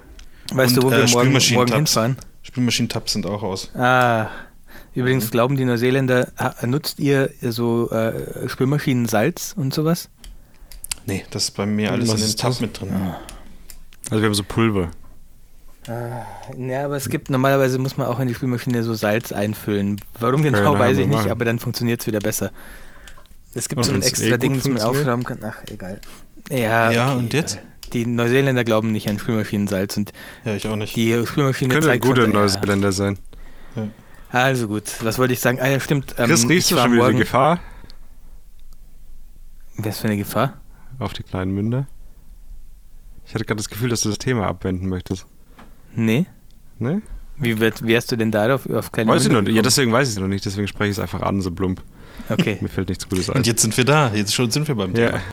Weißt 0.52 0.76
Und, 0.78 0.84
du, 0.84 0.90
wo 0.90 0.92
äh, 0.94 1.06
wir 1.06 1.10
morgen, 1.10 1.54
morgen 1.54 1.74
hinfahren? 1.74 2.18
Spülmaschinentabs 2.44 3.14
sind 3.14 3.26
auch 3.26 3.44
aus. 3.44 3.74
Ah, 3.76 4.28
übrigens 4.94 5.26
Mhm. 5.26 5.32
glauben 5.32 5.56
die 5.58 5.66
Neuseeländer, 5.66 6.28
nutzt 6.66 7.00
ihr 7.00 7.30
so 7.42 7.90
äh, 7.92 8.48
Spülmaschinen 8.50 9.08
Salz 9.08 9.54
und 9.56 9.74
sowas? 9.74 10.10
Nee, 11.06 11.26
das 11.32 11.46
ist 11.46 11.52
bei 11.52 11.66
mir 11.66 11.92
alles 11.92 12.10
Was 12.10 12.16
in 12.16 12.22
den 12.22 12.28
ist 12.30 12.40
Tab 12.40 12.62
mit 12.62 12.80
drin. 12.80 12.90
Also 14.10 14.22
wir 14.22 14.28
haben 14.28 14.34
so 14.36 14.44
Pulver. 14.44 14.92
Ja, 16.58 16.86
aber 16.86 16.96
es 16.96 17.10
gibt, 17.10 17.30
normalerweise 17.32 17.80
muss 17.80 17.98
man 17.98 18.06
auch 18.08 18.20
in 18.20 18.28
die 18.28 18.36
Spülmaschine 18.36 18.84
so 18.84 18.94
Salz 18.94 19.32
einfüllen. 19.32 20.00
Warum 20.20 20.44
genau, 20.44 20.74
wir 20.74 20.80
weiß 20.80 20.98
ich 21.00 21.08
nicht, 21.08 21.16
machen. 21.18 21.32
aber 21.32 21.44
dann 21.46 21.58
funktioniert 21.58 22.02
es 22.02 22.08
wieder 22.08 22.20
besser. 22.20 22.52
Es 23.56 23.68
gibt 23.68 23.80
Und 23.80 23.84
so 23.86 23.94
ein 23.94 24.02
extra 24.04 24.36
eh 24.36 24.38
Ding, 24.38 24.56
das 24.56 24.66
man 24.68 24.80
aufschrauben 24.82 25.24
kann. 25.26 25.40
Ach, 25.44 25.58
egal. 25.72 26.00
Ja, 26.50 26.92
Ja, 26.92 27.10
okay, 27.14 27.20
und 27.20 27.34
jetzt? 27.34 27.54
egal. 27.56 27.66
Die 27.94 28.06
Neuseeländer 28.06 28.64
glauben 28.64 28.92
nicht 28.92 29.10
an 29.10 29.20
Spülmaschinensalz 29.20 29.98
und 29.98 30.12
Ja, 30.46 30.56
ich 30.56 30.68
auch 30.68 30.76
nicht. 30.76 30.96
die 30.96 31.26
Spülmaschine 31.26 31.74
Könnte 31.74 31.92
ein 31.92 32.00
guter 32.00 32.24
schon- 32.24 32.32
ja. 32.34 32.40
Neuseeländer 32.40 32.92
sein. 32.92 33.18
Also 34.34 34.70
gut, 34.70 34.84
was 35.04 35.20
wollte 35.20 35.34
ich 35.34 35.42
sagen? 35.42 35.60
Ah 35.60 35.68
ja, 35.68 35.80
stimmt. 35.82 36.16
Ähm, 36.18 36.28
Chris, 36.28 36.48
riechst 36.48 36.72
ich 36.72 36.78
du 36.78 36.82
schon 36.82 36.94
wieder 36.94 37.12
die 37.12 37.18
Gefahr 37.18 37.60
Was 39.78 40.00
für 40.00 40.08
eine 40.08 40.18
Gefahr? 40.18 40.62
auf 41.00 41.12
die 41.14 41.24
kleinen 41.24 41.54
Münder? 41.54 41.88
Ich 43.26 43.34
hatte 43.34 43.44
gerade 43.46 43.58
das 43.58 43.70
Gefühl, 43.70 43.90
dass 43.90 44.02
du 44.02 44.10
das 44.10 44.20
Thema 44.20 44.48
abwenden 44.48 44.88
möchtest. 44.88 45.26
Nee. 45.96 46.28
Ne? 46.80 47.02
Wie 47.38 47.60
wird, 47.60 47.86
wärst 47.86 48.12
du 48.12 48.16
denn 48.18 48.32
darauf 48.32 48.70
auf 48.70 48.92
kleine 48.92 49.12
Weiß 49.12 49.24
ich 49.24 49.28
Münder 49.28 49.42
noch 49.42 49.48
nicht. 49.48 49.56
Ja, 49.56 49.62
deswegen 49.64 49.92
weiß 49.92 50.08
ich 50.10 50.16
es 50.16 50.20
noch 50.22 50.28
nicht. 50.28 50.46
Deswegen 50.46 50.68
spreche 50.68 50.92
ich 50.92 50.98
es 50.98 51.00
einfach 51.02 51.22
an, 51.24 51.42
so 51.42 51.52
plump. 51.52 51.82
Okay. 52.30 52.58
Mir 52.62 52.70
fällt 52.70 52.90
nichts 52.90 53.10
Gutes 53.10 53.30
ein. 53.30 53.38
Und 53.38 53.48
jetzt 53.48 53.62
sind 53.62 53.76
wir 53.76 53.84
da. 53.86 54.14
Jetzt 54.14 54.34
schon 54.34 54.50
sind 54.52 54.68
wir 54.68 54.76
beim 54.76 54.94
Thema. 54.94 55.12
ja. 55.18 55.22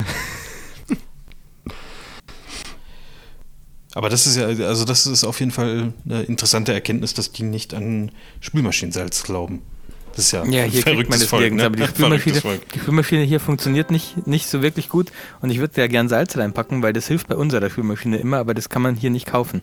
Aber 3.98 4.08
das 4.08 4.28
ist 4.28 4.36
ja, 4.36 4.46
also 4.46 4.84
das 4.84 5.06
ist 5.08 5.24
auf 5.24 5.40
jeden 5.40 5.50
Fall 5.50 5.92
eine 6.04 6.22
interessante 6.22 6.72
Erkenntnis, 6.72 7.14
dass 7.14 7.32
die 7.32 7.42
nicht 7.42 7.74
an 7.74 8.12
Spülmaschinensalz 8.38 9.24
glauben. 9.24 9.60
Das 10.14 10.26
ist 10.26 10.30
ja, 10.30 10.44
Ja, 10.44 10.62
ein 10.62 10.70
hier 10.70 10.82
kriegt 10.82 10.84
verrücktes 10.84 11.08
man 11.10 11.18
das 11.20 11.28
Volk, 11.28 11.40
nirgends, 11.52 11.62
ne? 11.62 11.66
aber 11.66 11.76
die 11.76 11.84
Spülmaschine, 12.28 12.60
die 12.74 12.78
Spülmaschine 12.78 13.22
hier 13.24 13.40
funktioniert 13.40 13.90
nicht, 13.90 14.24
nicht 14.28 14.46
so 14.46 14.62
wirklich 14.62 14.88
gut 14.88 15.10
und 15.40 15.50
ich 15.50 15.58
würde 15.58 15.74
da 15.74 15.88
gern 15.88 16.08
Salz 16.08 16.36
reinpacken, 16.36 16.80
weil 16.80 16.92
das 16.92 17.08
hilft 17.08 17.26
bei 17.26 17.34
unserer 17.34 17.68
Spülmaschine 17.70 18.18
immer, 18.18 18.38
aber 18.38 18.54
das 18.54 18.68
kann 18.68 18.82
man 18.82 18.94
hier 18.94 19.10
nicht 19.10 19.26
kaufen. 19.26 19.62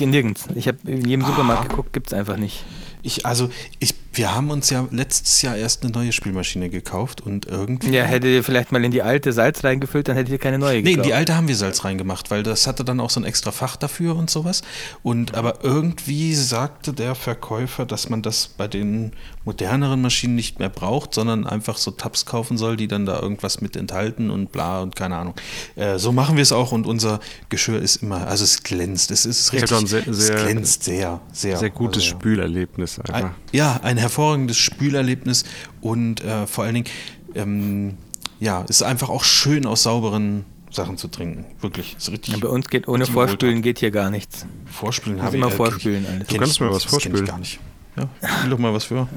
Nirgends. 0.00 0.46
Ich 0.56 0.66
habe 0.66 0.78
in 0.84 1.06
jedem 1.08 1.24
Supermarkt 1.24 1.66
Ah. 1.66 1.68
geguckt, 1.68 1.92
gibt 1.92 2.08
es 2.08 2.12
einfach 2.12 2.36
nicht. 2.36 2.64
Ich, 3.02 3.24
also, 3.26 3.50
ich, 3.78 3.94
wir 4.12 4.34
haben 4.34 4.50
uns 4.50 4.70
ja 4.70 4.86
letztes 4.90 5.42
Jahr 5.42 5.56
erst 5.56 5.82
eine 5.84 5.92
neue 5.92 6.12
Spielmaschine 6.12 6.68
gekauft 6.70 7.20
und 7.20 7.46
irgendwie. 7.46 7.90
Ja, 7.90 8.04
hättet 8.04 8.30
ihr 8.30 8.42
vielleicht 8.44 8.72
mal 8.72 8.84
in 8.84 8.90
die 8.90 9.02
alte 9.02 9.32
Salz 9.32 9.62
reingefüllt, 9.62 10.08
dann 10.08 10.16
hättet 10.16 10.32
ihr 10.32 10.38
keine 10.38 10.58
neue 10.58 10.74
Nee, 10.74 10.78
in 10.78 10.84
gekauft. 10.86 11.06
die 11.08 11.14
alte 11.14 11.36
haben 11.36 11.46
wir 11.48 11.56
Salz 11.56 11.84
reingemacht, 11.84 12.30
weil 12.30 12.42
das 12.42 12.66
hatte 12.66 12.84
dann 12.84 12.98
auch 13.00 13.10
so 13.10 13.20
ein 13.20 13.24
extra 13.24 13.52
Fach 13.52 13.76
dafür 13.76 14.16
und 14.16 14.28
sowas. 14.30 14.62
Und 15.02 15.34
aber 15.34 15.62
irgendwie 15.64 16.34
sagte 16.34 16.92
der 16.92 17.14
Verkäufer, 17.14 17.86
dass 17.86 18.08
man 18.08 18.22
das 18.22 18.48
bei 18.48 18.66
den 18.66 19.12
moderneren 19.44 20.02
Maschinen 20.02 20.34
nicht 20.34 20.58
mehr 20.58 20.68
braucht, 20.68 21.14
sondern 21.14 21.46
einfach 21.46 21.78
so 21.78 21.90
Tabs 21.92 22.26
kaufen 22.26 22.58
soll, 22.58 22.76
die 22.76 22.88
dann 22.88 23.06
da 23.06 23.20
irgendwas 23.20 23.60
mit 23.60 23.76
enthalten 23.76 24.30
und 24.30 24.52
bla 24.52 24.80
und 24.82 24.96
keine 24.96 25.16
Ahnung. 25.16 25.34
Äh, 25.76 25.98
so 25.98 26.12
machen 26.12 26.36
wir 26.36 26.42
es 26.42 26.52
auch 26.52 26.72
und 26.72 26.86
unser 26.86 27.20
Geschirr 27.48 27.80
ist 27.80 28.02
immer, 28.02 28.26
also 28.26 28.44
es 28.44 28.62
glänzt, 28.62 29.10
es 29.10 29.24
ist 29.24 29.52
richtig, 29.52 29.70
sehr- 29.88 30.06
es 30.08 30.28
glänzt 30.28 30.84
sehr, 30.84 31.20
sehr. 31.32 31.56
Sehr 31.56 31.70
gutes 31.70 32.02
also, 32.02 32.16
Spülerlebnis 32.16 32.97
einfach. 33.00 33.14
ein, 33.30 33.30
ja, 33.52 33.80
ein 33.82 33.96
hervorragendes 33.96 34.56
Spülerlebnis 34.58 35.44
und 35.80 36.22
äh, 36.22 36.46
vor 36.46 36.64
allen 36.64 36.74
Dingen, 36.74 36.86
ähm, 37.34 37.98
ja, 38.40 38.62
es 38.64 38.76
ist 38.76 38.82
einfach 38.82 39.08
auch 39.08 39.24
schön 39.24 39.66
aus 39.66 39.82
sauberen 39.82 40.44
Sachen 40.70 40.96
zu 40.98 41.08
trinken. 41.08 41.46
Wirklich. 41.60 41.96
Ist 41.96 42.10
richtig. 42.10 42.34
Ja, 42.34 42.40
bei 42.40 42.48
uns 42.48 42.68
geht 42.68 42.88
ohne 42.88 43.06
Vorspülen 43.06 43.62
geht 43.62 43.78
hier 43.78 43.90
gar 43.90 44.10
nichts. 44.10 44.46
Vorspülen 44.66 45.16
Muss 45.16 45.26
habe 45.26 45.36
immer 45.38 45.48
ich 45.48 45.54
vorspülen 45.54 46.06
alles. 46.06 46.28
Du 46.28 46.36
kannst 46.36 46.52
ich- 46.54 46.60
mir 46.60 46.70
was 46.70 46.82
das 46.84 46.90
kenn 46.92 46.98
ich 46.98 47.02
vorspülen. 47.04 47.26
gar 47.26 47.38
nicht. 47.38 47.58
Ja, 47.96 48.08
spiel 48.38 48.50
doch 48.50 48.58
mal 48.58 48.72
was 48.74 48.84
für. 48.84 49.08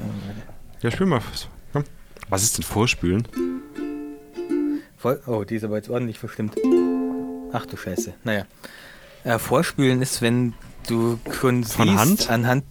Ja, 0.82 0.90
spül 0.90 1.06
mal. 1.06 1.20
was. 1.30 1.46
Komm. 1.72 1.84
Was 2.28 2.42
ist 2.42 2.56
denn 2.58 2.64
Vorspülen? 2.64 3.28
Voll, 4.96 5.20
oh, 5.26 5.44
die 5.44 5.56
ist 5.56 5.64
aber 5.64 5.76
jetzt 5.76 5.88
ordentlich 5.90 6.18
verstimmt. 6.18 6.54
Ach 7.52 7.66
du 7.66 7.76
Scheiße. 7.76 8.14
Naja. 8.24 8.44
Äh, 9.24 9.38
Vorspülen 9.38 10.00
ist, 10.02 10.22
wenn 10.22 10.54
du 10.88 11.18
schon 11.38 11.64
Von 11.64 11.88
siehst, 11.88 11.98
Hand? 11.98 12.30
anhand, 12.30 12.64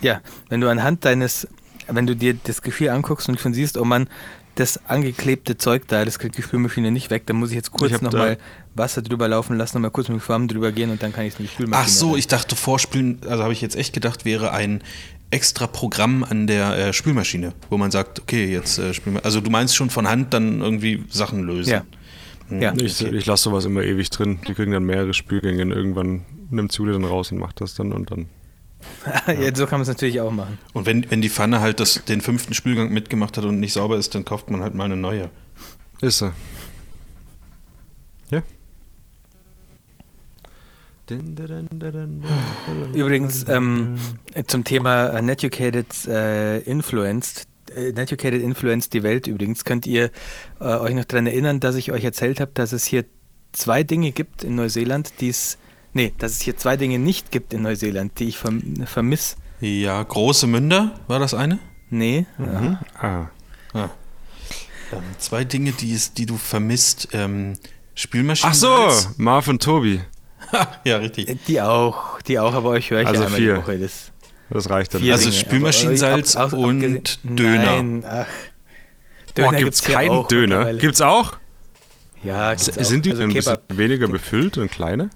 ja, 0.00 0.20
wenn 0.48 0.60
du 0.60 0.68
anhand 0.68 1.04
deines, 1.04 1.48
wenn 1.88 2.06
du 2.06 2.16
dir 2.16 2.34
das 2.44 2.62
Geschirr 2.62 2.92
anguckst 2.92 3.28
und 3.28 3.40
schon 3.40 3.54
siehst, 3.54 3.78
oh 3.78 3.84
Mann, 3.84 4.08
das 4.56 4.80
angeklebte 4.86 5.58
Zeug 5.58 5.86
da, 5.86 6.04
das 6.04 6.18
kriegt 6.18 6.38
die 6.38 6.42
Spülmaschine 6.42 6.90
nicht 6.90 7.10
weg, 7.10 7.26
dann 7.26 7.36
muss 7.36 7.50
ich 7.50 7.56
jetzt 7.56 7.72
kurz 7.72 8.00
nochmal 8.00 8.38
Wasser 8.74 9.02
drüber 9.02 9.28
laufen 9.28 9.56
lassen, 9.56 9.76
nochmal 9.76 9.90
kurz 9.90 10.08
mit 10.08 10.18
dem 10.18 10.22
Schwamm 10.22 10.48
drüber 10.48 10.72
gehen 10.72 10.90
und 10.90 11.02
dann 11.02 11.12
kann 11.12 11.24
ich 11.26 11.34
es 11.34 11.40
in 11.40 11.46
die 11.46 11.52
Spülmaschine. 11.52 11.84
Ach 11.84 11.88
so, 11.88 12.10
rein. 12.10 12.18
ich 12.18 12.26
dachte 12.26 12.56
Vorspülen, 12.56 13.20
also 13.28 13.42
habe 13.42 13.52
ich 13.52 13.60
jetzt 13.60 13.76
echt 13.76 13.92
gedacht, 13.92 14.24
wäre 14.24 14.52
ein 14.52 14.82
extra 15.30 15.66
Programm 15.66 16.24
an 16.24 16.46
der 16.46 16.76
äh, 16.76 16.92
Spülmaschine, 16.92 17.52
wo 17.68 17.76
man 17.76 17.90
sagt, 17.90 18.20
okay, 18.20 18.50
jetzt 18.50 18.78
äh, 18.78 18.94
spülen 18.94 19.16
wir. 19.16 19.24
Also 19.24 19.40
du 19.40 19.50
meinst 19.50 19.76
schon 19.76 19.90
von 19.90 20.08
Hand 20.08 20.32
dann 20.32 20.60
irgendwie 20.60 21.04
Sachen 21.10 21.42
lösen. 21.42 21.70
Ja. 21.70 21.84
Hm, 22.48 22.62
Ja. 22.62 22.72
Ich, 22.76 23.00
okay. 23.04 23.14
ich 23.14 23.26
lasse 23.26 23.44
sowas 23.44 23.64
immer 23.64 23.82
ewig 23.82 24.08
drin. 24.10 24.38
Die 24.46 24.54
kriegen 24.54 24.72
dann 24.72 24.84
mehrere 24.84 25.14
Spülgänge. 25.14 25.62
und 25.62 25.72
Irgendwann 25.72 26.24
nimmt 26.50 26.72
Jule 26.74 26.92
dann 26.92 27.04
raus 27.04 27.32
und 27.32 27.38
macht 27.38 27.60
das 27.60 27.74
dann 27.74 27.92
und 27.92 28.10
dann. 28.10 28.28
ja, 29.26 29.54
so 29.54 29.66
kann 29.66 29.78
man 29.78 29.82
es 29.82 29.88
natürlich 29.88 30.20
auch 30.20 30.30
machen. 30.30 30.58
Und 30.72 30.86
wenn, 30.86 31.10
wenn 31.10 31.22
die 31.22 31.30
Pfanne 31.30 31.60
halt 31.60 31.80
das, 31.80 32.04
den 32.04 32.20
fünften 32.20 32.54
Spülgang 32.54 32.92
mitgemacht 32.92 33.36
hat 33.36 33.44
und 33.44 33.60
nicht 33.60 33.72
sauber 33.72 33.96
ist, 33.96 34.14
dann 34.14 34.24
kauft 34.24 34.50
man 34.50 34.62
halt 34.62 34.74
mal 34.74 34.84
eine 34.84 34.96
neue. 34.96 35.30
Ist 36.00 36.22
er. 36.22 36.34
Ja. 38.30 38.42
Übrigens, 42.94 43.48
ähm, 43.48 43.96
zum 44.46 44.64
Thema 44.64 45.08
äh, 45.08 45.22
Netucated 45.22 46.06
äh, 46.06 46.58
Influenced, 46.60 47.46
äh, 47.74 47.92
Netucated 47.92 48.42
Influenced 48.42 48.92
die 48.92 49.02
Welt 49.02 49.26
übrigens, 49.28 49.64
könnt 49.64 49.86
ihr 49.86 50.10
äh, 50.60 50.64
euch 50.64 50.94
noch 50.94 51.04
daran 51.04 51.26
erinnern, 51.26 51.60
dass 51.60 51.76
ich 51.76 51.92
euch 51.92 52.04
erzählt 52.04 52.40
habe, 52.40 52.50
dass 52.54 52.72
es 52.72 52.84
hier 52.84 53.04
zwei 53.52 53.84
Dinge 53.84 54.10
gibt 54.12 54.42
in 54.42 54.56
Neuseeland, 54.56 55.20
die 55.20 55.28
es, 55.28 55.58
nee, 55.96 56.12
dass 56.18 56.32
es 56.32 56.40
hier 56.40 56.56
zwei 56.56 56.76
Dinge 56.76 56.98
nicht 56.98 57.30
gibt 57.32 57.52
in 57.52 57.62
Neuseeland, 57.62 58.18
die 58.18 58.28
ich 58.28 58.38
verm 58.38 58.62
vermisse. 58.86 59.36
Ja, 59.60 60.02
große 60.02 60.46
Münder 60.46 60.92
war 61.08 61.18
das 61.18 61.34
eine? 61.34 61.58
Nee, 61.90 62.26
Mhm. 62.38 62.78
Ah. 62.98 63.26
Ah. 63.72 63.88
Ähm, 64.92 65.00
zwei 65.18 65.44
Dinge, 65.44 65.72
die, 65.72 65.92
es, 65.94 66.12
die 66.12 66.26
du 66.26 66.36
vermisst. 66.36 67.08
Ähm, 67.12 67.54
Spülmaschinen. 67.94 68.52
Ach 68.52 68.54
so, 68.54 69.10
Marv 69.16 69.48
und 69.48 69.62
Tobi. 69.62 70.00
ja, 70.84 70.98
richtig. 70.98 71.38
die 71.46 71.60
auch, 71.60 72.20
die 72.22 72.38
auch, 72.38 72.54
aber 72.54 72.70
euch 72.70 72.90
höre 72.90 73.00
ich 73.02 73.06
Also 73.08 73.20
ja 73.22 73.26
einmal 73.26 73.40
vier. 73.40 73.54
die 73.54 73.60
Woche. 73.62 73.78
Das 73.78 74.12
Das 74.50 74.70
reicht 74.70 74.94
dann. 74.94 75.00
vier 75.02 75.14
Also 75.14 75.30
Dinge. 75.30 75.40
Spülmaschinensalz 75.40 76.36
ab- 76.36 76.52
ab- 76.52 76.58
und 76.58 77.18
Döner. 77.24 77.64
Nein, 77.82 78.04
ach. 78.06 78.26
Boah, 79.34 79.50
Döner 79.50 79.58
gibt's 79.58 79.84
hier 79.84 79.94
keinen 79.96 80.10
auch 80.10 80.28
Döner? 80.28 80.74
Gibt's 80.74 81.00
auch? 81.00 81.36
Ja, 82.22 82.54
gibt's 82.54 82.68
auch. 82.78 82.84
Sind 82.84 83.06
die 83.06 83.10
Also 83.10 83.22
denn 83.22 83.30
ein 83.30 83.34
bisschen 83.34 83.56
weniger 83.68 84.08
befüllt 84.08 84.56
und 84.58 84.70
kleiner? 84.70 85.10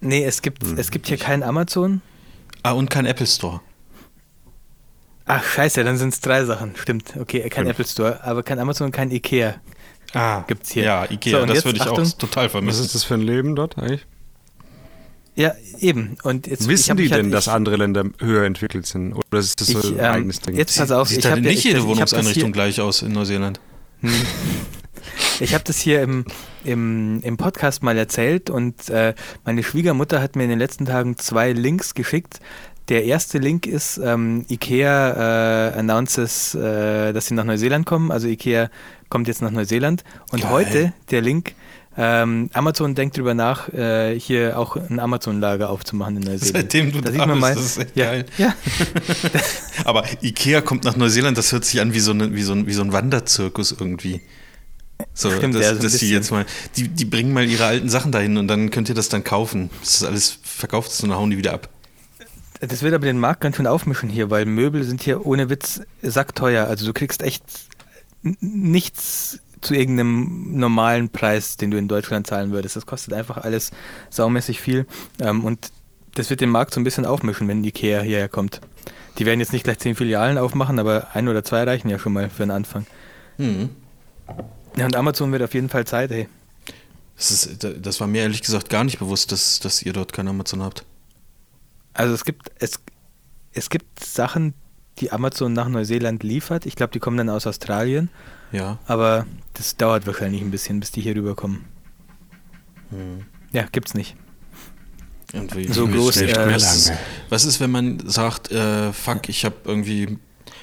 Nee, 0.00 0.24
es 0.24 0.42
gibt, 0.42 0.64
Hm. 0.64 0.78
es 0.78 0.90
gibt 0.90 1.06
hier 1.06 1.16
keinen 1.16 1.42
Amazon. 1.42 2.00
Ah, 2.62 2.72
und 2.72 2.90
kein 2.90 3.06
Apple 3.06 3.26
Store. 3.26 3.60
Ach, 5.24 5.42
scheiße, 5.44 5.84
dann 5.84 5.96
sind 5.98 6.12
es 6.12 6.20
drei 6.20 6.44
Sachen. 6.44 6.74
Stimmt. 6.76 7.14
Okay, 7.18 7.40
kein 7.48 7.64
Fünf. 7.64 7.70
Apple 7.78 7.86
Store, 7.86 8.24
aber 8.24 8.42
kein 8.42 8.58
Amazon 8.58 8.86
und 8.86 8.92
kein 8.92 9.10
Ikea. 9.10 9.54
Ah, 10.14 10.42
Gibt's 10.46 10.72
hier. 10.72 10.82
Ja, 10.84 11.06
So, 11.06 11.14
Ikea, 11.14 11.40
und 11.40 11.48
das 11.48 11.56
jetzt 11.58 11.64
würde 11.64 11.76
ich 11.78 11.82
Achtung. 11.82 12.04
auch 12.04 12.12
total 12.12 12.44
Was 12.46 12.52
vermissen. 12.52 12.84
ist 12.84 12.94
das 12.94 13.04
für 13.04 13.14
ein 13.14 13.20
Leben 13.22 13.54
dort 13.56 13.78
eigentlich? 13.78 14.04
Ja, 15.34 15.54
eben. 15.78 16.16
Und 16.24 16.46
jetzt 16.46 16.68
Wissen 16.68 16.96
die 16.98 17.10
halt- 17.10 17.24
denn, 17.24 17.30
dass 17.30 17.46
ich, 17.46 17.52
andere 17.52 17.76
Länder 17.76 18.04
höher 18.20 18.44
entwickelt 18.44 18.84
sind? 18.86 19.14
Oder 19.14 19.38
ist 19.38 19.58
das 19.60 19.68
so 19.68 19.78
Ich, 19.78 19.86
ein 19.86 19.94
ähm, 19.98 20.04
eigenes 20.04 20.40
Ding? 20.40 20.56
jetzt 20.56 20.76
pass 20.76 20.90
auf, 20.90 21.08
Sieht 21.08 21.18
ich 21.20 21.24
ja- 21.24 21.36
nicht 21.36 21.58
ich- 21.58 21.64
jede 21.64 21.78
ich 21.78 21.84
Wohnungseinrichtung 21.86 22.52
gleich 22.52 22.80
aus 22.80 23.00
in 23.02 23.12
Neuseeland? 23.12 23.58
Ich 25.40 25.54
habe 25.54 25.64
das 25.64 25.78
hier 25.78 26.02
im, 26.02 26.24
im, 26.64 27.20
im 27.22 27.36
Podcast 27.36 27.82
mal 27.82 27.96
erzählt 27.96 28.50
und 28.50 28.88
äh, 28.90 29.14
meine 29.44 29.62
Schwiegermutter 29.62 30.20
hat 30.20 30.36
mir 30.36 30.44
in 30.44 30.50
den 30.50 30.58
letzten 30.58 30.86
Tagen 30.86 31.18
zwei 31.18 31.52
Links 31.52 31.94
geschickt. 31.94 32.40
Der 32.88 33.04
erste 33.04 33.38
Link 33.38 33.66
ist, 33.66 33.98
ähm, 33.98 34.44
IKEA 34.50 35.70
äh, 35.70 35.78
announces, 35.78 36.54
äh, 36.54 37.12
dass 37.12 37.26
sie 37.26 37.34
nach 37.34 37.44
Neuseeland 37.44 37.86
kommen. 37.86 38.10
Also 38.10 38.28
IKEA 38.28 38.70
kommt 39.08 39.28
jetzt 39.28 39.40
nach 39.42 39.50
Neuseeland. 39.50 40.04
Und 40.30 40.42
Geil. 40.42 40.50
heute 40.50 40.92
der 41.10 41.20
Link, 41.20 41.54
ähm, 41.96 42.48
Amazon 42.54 42.94
denkt 42.94 43.18
drüber 43.18 43.34
nach, 43.34 43.68
äh, 43.68 44.18
hier 44.18 44.58
auch 44.58 44.76
ein 44.76 44.98
Amazon-Lager 44.98 45.68
aufzumachen 45.68 46.16
in 46.16 46.22
Neuseeland. 46.22 46.56
Seitdem 46.56 46.92
du 46.92 47.00
da 47.00 47.10
da 47.10 47.10
sieht 47.10 47.18
man 47.18 47.28
bist, 47.30 47.40
mal, 47.40 47.54
das 47.54 47.64
ist 47.64 47.78
echt 47.78 47.96
ja, 47.96 48.04
geil. 48.06 48.24
Ja, 48.38 48.54
Aber 49.84 50.04
Ikea 50.22 50.62
kommt 50.62 50.84
nach 50.84 50.96
Neuseeland, 50.96 51.36
das 51.36 51.52
hört 51.52 51.66
sich 51.66 51.80
an 51.80 51.92
wie 51.92 52.00
so, 52.00 52.12
eine, 52.12 52.34
wie 52.34 52.42
so, 52.42 52.54
ein, 52.54 52.66
wie 52.66 52.72
so 52.72 52.82
ein 52.82 52.92
Wanderzirkus 52.92 53.72
irgendwie. 53.78 54.22
So, 55.14 55.30
Stimmt, 55.30 55.54
dass, 55.54 55.62
ja, 55.62 55.70
so 55.70 55.76
ein 55.76 55.82
dass 55.82 55.98
die 55.98 56.10
jetzt 56.10 56.30
mal, 56.30 56.46
die, 56.76 56.88
die 56.88 57.04
bringen 57.04 57.32
mal 57.32 57.48
ihre 57.48 57.64
alten 57.64 57.88
Sachen 57.88 58.12
dahin 58.12 58.36
und 58.36 58.48
dann 58.48 58.70
könnt 58.70 58.88
ihr 58.88 58.94
das 58.94 59.08
dann 59.08 59.24
kaufen. 59.24 59.70
Das 59.80 59.94
ist 59.94 60.04
alles 60.04 60.38
verkauft 60.42 60.90
ist 60.90 61.02
und 61.02 61.10
dann 61.10 61.18
hauen 61.18 61.30
die 61.30 61.38
wieder 61.38 61.52
ab. 61.52 61.68
Das 62.60 62.82
wird 62.82 62.94
aber 62.94 63.06
den 63.06 63.18
Markt 63.18 63.40
ganz 63.40 63.56
schön 63.56 63.66
aufmischen 63.66 64.08
hier, 64.08 64.30
weil 64.30 64.44
Möbel 64.44 64.84
sind 64.84 65.02
hier 65.02 65.26
ohne 65.26 65.50
Witz 65.50 65.80
sackteuer. 66.00 66.66
Also 66.66 66.86
du 66.86 66.92
kriegst 66.92 67.22
echt 67.22 67.42
nichts 68.22 69.40
zu 69.60 69.74
irgendeinem 69.74 70.58
normalen 70.58 71.08
Preis, 71.08 71.56
den 71.56 71.70
du 71.70 71.78
in 71.78 71.88
Deutschland 71.88 72.26
zahlen 72.26 72.52
würdest. 72.52 72.76
Das 72.76 72.86
kostet 72.86 73.14
einfach 73.14 73.38
alles 73.38 73.70
saumäßig 74.10 74.60
viel. 74.60 74.86
Ähm, 75.20 75.44
und 75.44 75.72
das 76.14 76.30
wird 76.30 76.40
den 76.40 76.50
Markt 76.50 76.74
so 76.74 76.80
ein 76.80 76.84
bisschen 76.84 77.06
aufmischen, 77.06 77.48
wenn 77.48 77.64
Ikea 77.64 78.02
hierher 78.02 78.28
kommt. 78.28 78.60
Die 79.18 79.26
werden 79.26 79.40
jetzt 79.40 79.52
nicht 79.52 79.64
gleich 79.64 79.78
zehn 79.78 79.94
Filialen 79.94 80.38
aufmachen, 80.38 80.78
aber 80.78 81.08
ein 81.14 81.28
oder 81.28 81.44
zwei 81.44 81.64
reichen 81.64 81.88
ja 81.88 81.98
schon 81.98 82.12
mal 82.12 82.30
für 82.30 82.42
einen 82.42 82.52
Anfang. 82.52 82.86
Mhm. 83.38 83.70
Ja, 84.76 84.86
und 84.86 84.96
Amazon 84.96 85.30
wird 85.32 85.42
auf 85.42 85.54
jeden 85.54 85.68
Fall 85.68 85.86
Zeit, 85.86 86.10
ey. 86.10 86.28
Das, 87.16 87.30
ist, 87.30 87.64
das 87.80 88.00
war 88.00 88.06
mir 88.06 88.22
ehrlich 88.22 88.40
gesagt 88.42 88.68
gar 88.70 88.84
nicht 88.84 88.98
bewusst, 88.98 89.30
dass, 89.32 89.60
dass 89.60 89.82
ihr 89.82 89.92
dort 89.92 90.12
kein 90.12 90.26
Amazon 90.28 90.62
habt. 90.62 90.84
Also 91.94 92.14
es 92.14 92.24
gibt, 92.24 92.50
es, 92.58 92.80
es 93.52 93.68
gibt 93.68 94.02
Sachen, 94.04 94.54
die 94.98 95.12
Amazon 95.12 95.52
nach 95.52 95.68
Neuseeland 95.68 96.22
liefert. 96.22 96.64
Ich 96.66 96.74
glaube, 96.74 96.92
die 96.92 96.98
kommen 97.00 97.16
dann 97.18 97.28
aus 97.28 97.46
Australien. 97.46 98.08
Ja. 98.50 98.78
Aber 98.86 99.26
das 99.54 99.76
dauert 99.76 100.06
wahrscheinlich 100.06 100.40
ein 100.42 100.50
bisschen, 100.50 100.80
bis 100.80 100.90
die 100.90 101.00
hier 101.02 101.14
rüberkommen. 101.14 101.64
Mhm. 102.90 103.26
Ja, 103.52 103.66
gibt's 103.70 103.94
nicht. 103.94 104.16
Und 105.34 105.54
wie, 105.56 105.70
So 105.72 105.86
groß, 105.86 106.16
äh, 106.18 106.52
was, 106.52 106.76
ist, 106.76 106.92
was 107.30 107.44
ist, 107.44 107.60
wenn 107.60 107.70
man 107.70 108.06
sagt, 108.08 108.50
äh, 108.50 108.92
fuck, 108.92 109.28
ich 109.28 109.44
habe 109.44 109.56
irgendwie, 109.64 110.18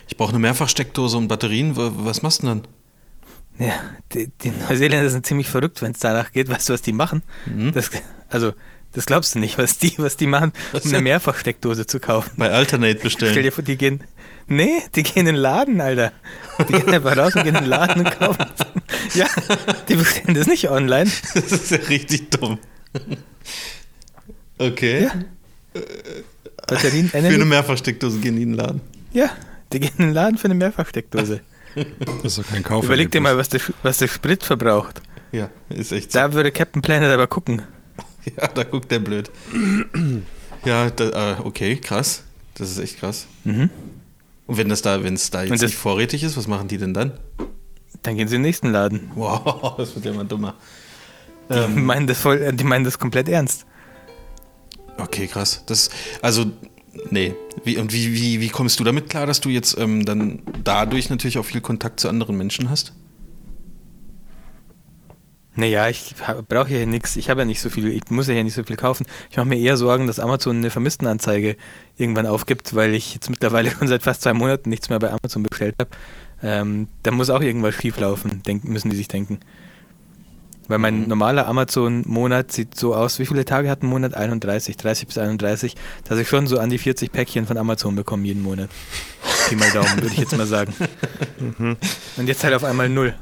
ich 0.07 0.17
brauche 0.17 0.29
eine 0.29 0.39
Mehrfachsteckdose 0.39 1.17
und 1.17 1.27
Batterien, 1.27 1.75
wa- 1.75 1.91
was 1.95 2.21
machst 2.21 2.43
du 2.43 2.47
denn 2.47 2.61
dann? 2.63 2.67
Ja, 3.59 3.73
die, 4.13 4.31
die 4.41 4.51
Neuseeländer 4.51 5.09
sind 5.09 5.25
ziemlich 5.25 5.47
verrückt, 5.49 5.81
wenn 5.81 5.91
es 5.91 5.99
danach 5.99 6.31
geht. 6.31 6.49
Weißt 6.49 6.69
du, 6.69 6.73
was 6.73 6.81
die 6.81 6.93
machen? 6.93 7.23
Mhm. 7.45 7.73
Das, 7.73 7.89
also, 8.29 8.53
das 8.93 9.05
glaubst 9.05 9.35
du 9.35 9.39
nicht, 9.39 9.57
was 9.57 9.77
die, 9.77 9.93
was 9.97 10.15
die 10.17 10.27
machen, 10.27 10.53
Was 10.71 10.85
um 10.85 10.93
eine? 10.93 11.01
Mehrfachsteckdose 11.01 11.85
zu 11.85 11.99
kaufen. 11.99 12.31
Bei 12.37 12.49
Alternate 12.51 12.97
Stell 12.99 13.03
bestellen. 13.03 13.43
dir 13.43 13.51
vor, 13.51 13.63
die 13.63 13.77
gehen. 13.77 14.03
Nee, 14.47 14.81
die 14.95 15.03
gehen 15.03 15.21
in 15.21 15.25
den 15.27 15.35
Laden, 15.35 15.79
Alter. 15.79 16.11
Die 16.67 16.73
gehen 16.73 16.89
einfach 16.89 17.15
raus 17.15 17.35
und 17.35 17.43
gehen 17.43 17.53
in 17.55 17.61
den 17.63 17.69
Laden 17.69 18.03
und 18.05 18.17
kaufen. 18.17 18.45
Ja, 19.13 19.27
die 19.87 19.95
bestellen 19.95 20.33
das 20.33 20.47
nicht 20.47 20.69
online. 20.71 21.11
Das 21.35 21.51
ist 21.51 21.69
ja 21.71 21.77
richtig 21.89 22.31
dumm. 22.31 22.57
Okay. 24.57 25.03
Ja. 25.03 25.11
Batterien, 26.67 27.09
Für 27.09 27.17
eine. 27.17 27.45
Mehrfachsteckdose 27.45 28.19
gehen 28.19 28.35
die 28.37 28.43
in 28.43 28.49
den 28.49 28.57
Laden. 28.57 28.81
Ja, 29.13 29.29
die 29.71 29.79
gehen 29.79 29.91
in 29.97 30.05
den 30.05 30.13
Laden 30.13 30.37
für 30.37 30.45
eine 30.45 30.55
Mehrfachsteckdose. 30.55 31.41
Das 31.75 32.23
ist 32.25 32.37
doch 32.39 32.47
kein 32.47 32.63
Kauf. 32.63 32.83
Überleg 32.85 33.11
dir 33.11 33.21
mal, 33.21 33.37
was 33.37 33.49
der, 33.49 33.61
was 33.83 33.97
der 33.99 34.07
Sprit 34.07 34.43
verbraucht. 34.43 35.01
Ja, 35.31 35.49
ist 35.69 35.91
echt 35.91 36.11
so. 36.11 36.19
Da 36.19 36.33
würde 36.33 36.51
Captain 36.51 36.81
Planet 36.81 37.11
aber 37.11 37.27
gucken. 37.27 37.61
Ja, 38.37 38.47
da 38.47 38.63
guckt 38.63 38.91
der 38.91 38.99
blöd. 38.99 39.31
Ja, 40.65 40.89
da, 40.89 41.31
äh, 41.31 41.35
okay, 41.43 41.77
krass. 41.77 42.23
Das 42.55 42.69
ist 42.69 42.77
echt 42.77 42.99
krass. 42.99 43.27
Mhm. 43.45 43.69
Und 44.45 44.57
wenn 44.57 44.67
das 44.69 44.81
da, 44.81 45.03
wenn 45.03 45.13
es 45.13 45.29
da 45.31 45.41
jetzt 45.43 45.51
das- 45.53 45.61
nicht 45.61 45.75
vorrätig 45.77 46.23
ist, 46.23 46.35
was 46.37 46.45
machen 46.47 46.67
die 46.67 46.77
denn 46.77 46.93
dann? 46.93 47.13
Dann 48.03 48.17
gehen 48.17 48.27
sie 48.27 48.35
in 48.35 48.41
den 48.41 48.47
nächsten 48.47 48.71
Laden. 48.71 49.11
Wow, 49.15 49.75
das 49.77 49.95
wird 49.95 50.05
ja 50.05 50.13
mal 50.13 50.25
dummer. 50.25 50.55
Die, 51.49 51.53
Ähm, 51.55 51.85
meinen 51.85 52.07
das 52.07 52.19
voll, 52.19 52.51
die 52.53 52.63
meinen 52.65 52.83
das 52.83 52.99
komplett 52.99 53.29
ernst. 53.29 53.65
okay, 54.97 55.27
krass. 55.27 55.63
Das, 55.65 55.89
also, 56.21 56.45
nee. 57.11 57.35
Wie, 57.63 57.77
und 57.77 57.93
wie, 57.93 58.13
wie, 58.13 58.41
wie 58.41 58.49
kommst 58.49 58.79
du 58.79 58.83
damit 58.83 59.09
klar, 59.09 59.25
dass 59.25 59.41
du 59.41 59.49
jetzt 59.49 59.77
ähm, 59.77 60.05
dann 60.05 60.41
dadurch 60.63 61.09
natürlich 61.09 61.37
auch 61.37 61.45
viel 61.45 61.61
Kontakt 61.61 61.99
zu 61.99 62.09
anderen 62.09 62.37
Menschen 62.37 62.69
hast? 62.69 62.93
Naja, 65.55 65.89
ich 65.89 66.15
brauche 66.47 66.69
ja 66.69 66.85
nichts. 66.85 67.17
Ich 67.17 67.29
habe 67.29 67.41
ja 67.41 67.45
nicht 67.45 67.59
so 67.59 67.69
viel, 67.69 67.87
ich 67.87 68.09
muss 68.09 68.27
ja 68.27 68.41
nicht 68.43 68.53
so 68.53 68.63
viel 68.63 68.77
kaufen. 68.77 69.05
Ich 69.29 69.35
mache 69.35 69.47
mir 69.47 69.59
eher 69.59 69.75
Sorgen, 69.75 70.07
dass 70.07 70.19
Amazon 70.19 70.57
eine 70.57 70.69
Vermisstenanzeige 70.69 71.57
irgendwann 71.97 72.27
aufgibt, 72.27 72.75
weil 72.75 72.95
ich 72.95 73.13
jetzt 73.13 73.29
mittlerweile 73.29 73.69
schon 73.77 73.89
seit 73.89 74.03
fast 74.03 74.21
zwei 74.21 74.33
Monaten 74.33 74.69
nichts 74.69 74.89
mehr 74.89 74.99
bei 74.99 75.11
Amazon 75.11 75.43
bestellt 75.43 75.75
habe. 75.79 75.89
Ähm, 76.41 76.87
da 77.03 77.11
muss 77.11 77.29
auch 77.29 77.41
irgendwas 77.41 77.75
schieflaufen, 77.75 78.41
denken, 78.43 78.71
müssen 78.71 78.89
die 78.89 78.95
sich 78.95 79.09
denken. 79.09 79.39
Weil 80.69 80.77
mein 80.77 81.07
normaler 81.07 81.47
Amazon-Monat 81.47 82.51
sieht 82.51 82.75
so 82.75 82.93
aus, 82.93 83.17
wie 83.17 83.25
viele 83.25 83.43
Tage 83.43 83.71
hat 83.71 83.81
ein 83.81 83.87
Monat? 83.87 84.13
31, 84.13 84.77
30 84.77 85.07
bis 85.07 85.17
31, 85.17 85.75
dass 86.07 86.19
ich 86.19 86.29
schon 86.29 86.45
so 86.45 86.59
an 86.59 86.69
die 86.69 86.77
40 86.77 87.11
Päckchen 87.11 87.47
von 87.47 87.57
Amazon 87.57 87.95
bekomme 87.95 88.25
jeden 88.25 88.43
Monat. 88.43 88.69
Pi 89.49 89.55
mal 89.55 89.71
Daumen, 89.71 89.95
würde 89.95 90.13
ich 90.13 90.19
jetzt 90.19 90.37
mal 90.37 90.45
sagen. 90.45 90.71
Und 92.17 92.27
jetzt 92.27 92.43
halt 92.43 92.53
auf 92.53 92.63
einmal 92.63 92.87
null. 92.87 93.15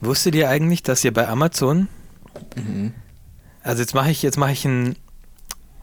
Wusstet 0.00 0.34
ihr 0.34 0.50
eigentlich, 0.50 0.82
dass 0.82 1.02
ihr 1.02 1.12
bei 1.12 1.26
Amazon, 1.26 1.88
also 3.62 3.80
jetzt 3.80 3.94
mache 3.94 4.10
ich, 4.10 4.22
jetzt 4.22 4.36
mache 4.36 4.52
ich 4.52 4.66
ein 4.66 4.96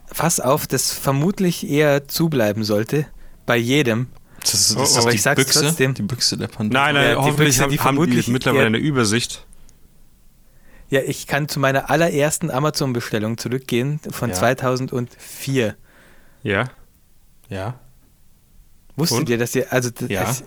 Fass 0.06 0.38
auf, 0.38 0.68
das 0.68 0.92
vermutlich 0.92 1.68
eher 1.68 2.06
zubleiben 2.06 2.62
sollte, 2.62 3.06
bei 3.44 3.56
jedem. 3.56 4.06
Das 4.50 4.60
ist, 4.70 4.76
Oh, 4.76 4.82
ist 4.82 4.94
das 4.96 5.02
aber 5.02 5.10
die 5.10 5.16
ich 5.16 5.22
sag's 5.22 5.44
Büchse? 5.44 5.60
trotzdem. 5.62 5.94
Die 5.94 6.02
Büchse 6.02 6.36
der 6.36 6.48
Pandora. 6.48 6.84
Nein, 6.84 6.94
nein, 6.94 7.04
Ja, 7.04 7.10
die 7.10 7.16
hoffentlich 7.18 7.36
Büchse, 7.48 7.62
haben, 7.62 7.70
die 7.70 7.78
haben 7.80 7.96
die 7.96 7.98
vermutlich 8.00 8.28
mittlerweile 8.28 8.66
eine 8.66 8.78
Übersicht. 8.78 9.44
Ja, 10.90 11.00
ich 11.00 11.26
kann 11.26 11.48
zu 11.48 11.60
meiner 11.60 11.90
allerersten 11.90 12.50
Amazon-Bestellung 12.50 13.36
zurückgehen 13.36 14.00
von 14.10 14.30
Ja. 14.30 14.34
2004. 14.36 15.76
Ja. 16.42 16.64
Ja. 17.50 17.78
Wusstet 18.96 19.18
Und? 19.20 19.28
ihr, 19.28 19.38
dass 19.38 19.54
ihr, 19.54 19.72
also 19.72 19.90
das, 19.90 20.08
Ja. 20.08 20.24
das, 20.24 20.44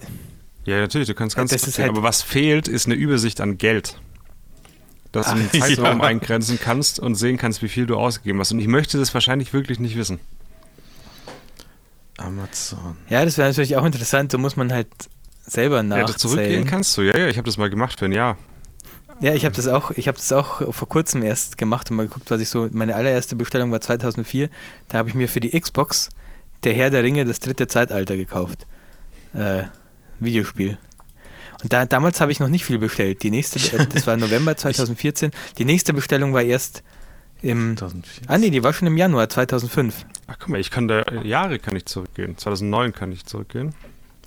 Ja, 0.66 0.80
natürlich, 0.80 1.08
du 1.08 1.14
kannst 1.16 1.36
ganz 1.36 1.52
das 1.52 1.64
ist 1.68 1.80
halt- 1.80 1.90
aber 1.90 2.04
was 2.04 2.22
fehlt, 2.22 2.68
ist 2.68 2.86
eine 2.86 2.96
Übersicht 2.96 3.42
an 3.42 3.58
Geld. 3.58 3.98
Dass 5.12 5.26
du 5.28 5.32
einen 5.34 5.52
Zeitraum 5.52 6.00
ja. 6.00 6.06
eingrenzen 6.06 6.60
kannst 6.62 7.00
und 7.00 7.16
sehen 7.16 7.38
kannst, 7.38 7.62
wie 7.62 7.68
viel 7.68 7.86
du 7.86 7.98
ausgegeben 7.98 8.40
hast. 8.40 8.52
Und 8.52 8.60
ich 8.60 8.68
möchte 8.68 8.98
das 8.98 9.14
wahrscheinlich 9.14 9.54
wirklich 9.54 9.80
nicht 9.80 9.96
wissen. 9.98 10.20
Amazon. 12.18 12.98
ja, 13.10 13.24
das 13.26 13.38
wäre 13.38 13.50
natürlich 13.50 13.76
auch 13.78 13.86
interessant, 13.86 14.34
da 14.34 14.38
muss 14.38 14.56
man 14.56 14.72
halt 14.72 14.88
selber 15.46 15.84
Ja, 15.84 16.04
das 16.06 16.18
zurückgehen 16.18 16.48
nachzählen. 16.50 16.68
kannst 16.68 16.98
du. 16.98 17.02
Ja, 17.02 17.18
ja, 17.18 17.28
ich 17.28 17.38
habe 17.38 17.46
das 17.46 17.58
mal 17.58 17.70
gemacht 17.70 18.00
für 18.00 18.06
ein 18.06 18.12
Jahr. 18.12 18.38
Ja, 19.22 19.34
ich 19.34 19.46
habe 19.46 19.56
das 19.56 19.68
auch, 19.68 19.92
ich 19.92 20.08
habe 20.08 20.18
das 20.18 20.32
auch 20.32 20.74
vor 20.74 20.90
kurzem 20.90 21.22
erst 21.22 21.58
gemacht 21.58 21.92
und 21.92 21.98
mal 21.98 22.08
geguckt, 22.08 22.32
was 22.32 22.42
ich 22.42 22.50
so, 22.50 22.68
meine 22.72 22.96
allererste 22.96 23.36
Bestellung 23.36 23.72
war 23.72 23.80
2004. 23.82 24.50
Da 24.88 24.98
habe 24.98 25.10
ich 25.10 25.16
mir 25.16 25.28
für 25.28 25.40
die 25.40 25.60
Xbox 25.60 26.10
der 26.64 26.74
Herr 26.74 26.90
der 26.90 27.04
Ringe 27.04 27.26
das 27.26 27.40
dritte 27.40 27.68
Zeitalter 27.68 28.18
gekauft. 28.18 28.66
Äh, 29.34 29.64
Videospiel. 30.20 30.78
Und 31.64 31.72
da, 31.72 31.86
damals 31.86 32.20
habe 32.22 32.32
ich 32.32 32.40
noch 32.40 32.48
nicht 32.48 32.66
viel 32.66 32.80
bestellt. 32.80 33.22
Die 33.22 33.30
nächste, 33.30 33.60
äh, 33.78 33.86
das 33.88 34.08
war 34.08 34.18
November 34.18 34.58
2014. 34.58 35.32
Die 35.60 35.66
nächste 35.66 35.94
Bestellung 35.94 36.34
war 36.34 36.42
erst 36.42 36.82
im, 37.42 37.78
2004. 37.78 38.30
ah 38.30 38.38
nee, 38.38 38.50
die 38.50 38.64
war 38.64 38.74
schon 38.74 38.88
im 38.88 38.98
Januar 38.98 39.30
2005. 39.30 40.06
Ach 40.28 40.36
guck 40.40 40.50
mal, 40.50 40.60
ich 40.60 40.72
kann 40.72 40.88
da 40.88 41.04
Jahre 41.24 41.60
kann 41.60 41.76
ich 41.76 41.86
zurückgehen. 41.86 42.38
2009 42.38 42.94
kann 42.94 43.12
ich 43.12 43.26
zurückgehen. 43.26 43.74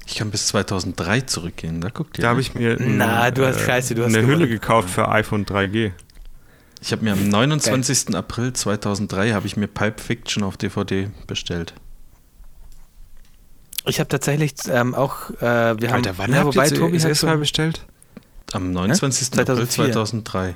Ich 0.07 0.17
kann 0.17 0.31
bis 0.31 0.49
2003 0.49 1.23
zurückgehen. 1.23 1.81
Da 1.81 1.89
guckt 1.89 2.19
ihr. 2.19 2.23
Da 2.23 2.29
habe 2.29 2.41
ich 2.41 2.55
mir 2.55 2.77
Na, 2.79 3.31
du 3.31 3.47
hast 3.47 3.61
Scheiße, 3.61 3.95
du 3.95 4.03
hast 4.03 4.09
eine 4.09 4.23
gewonnen. 4.23 4.41
Hülle 4.41 4.49
gekauft 4.49 4.91
für 4.91 5.09
iPhone 5.09 5.47
3G. 5.47 5.93
Ich 6.83 6.93
habe 6.93 7.03
mir 7.03 7.13
am 7.13 7.29
29. 7.29 8.15
April 8.15 8.53
2003 8.53 9.33
habe 9.33 9.47
ich 9.47 9.57
mir 9.57 9.67
Pipe 9.67 10.03
Fiction 10.03 10.43
auf 10.43 10.59
DVD 10.59 11.09
bestellt. 11.27 11.73
Ich 13.87 14.01
habe 14.01 14.09
tatsächlich 14.09 14.55
ähm, 14.69 14.95
auch, 14.95 15.31
äh, 15.31 15.41
wir 15.41 15.89
haben, 15.89 15.95
Alter, 15.95 16.19
wann 16.19 16.31
ja, 16.33 16.39
habt 16.39 16.47
wobei 16.47 16.69
ihr 16.69 16.75
Tobi 16.75 16.95
das 16.95 17.05
hat 17.05 17.11
erste 17.11 17.27
Mal 17.27 17.39
bestellt? 17.39 17.85
Am 18.53 18.71
29. 18.73 19.33
April 19.33 19.67
2004. 19.69 19.93
2003. 19.93 20.55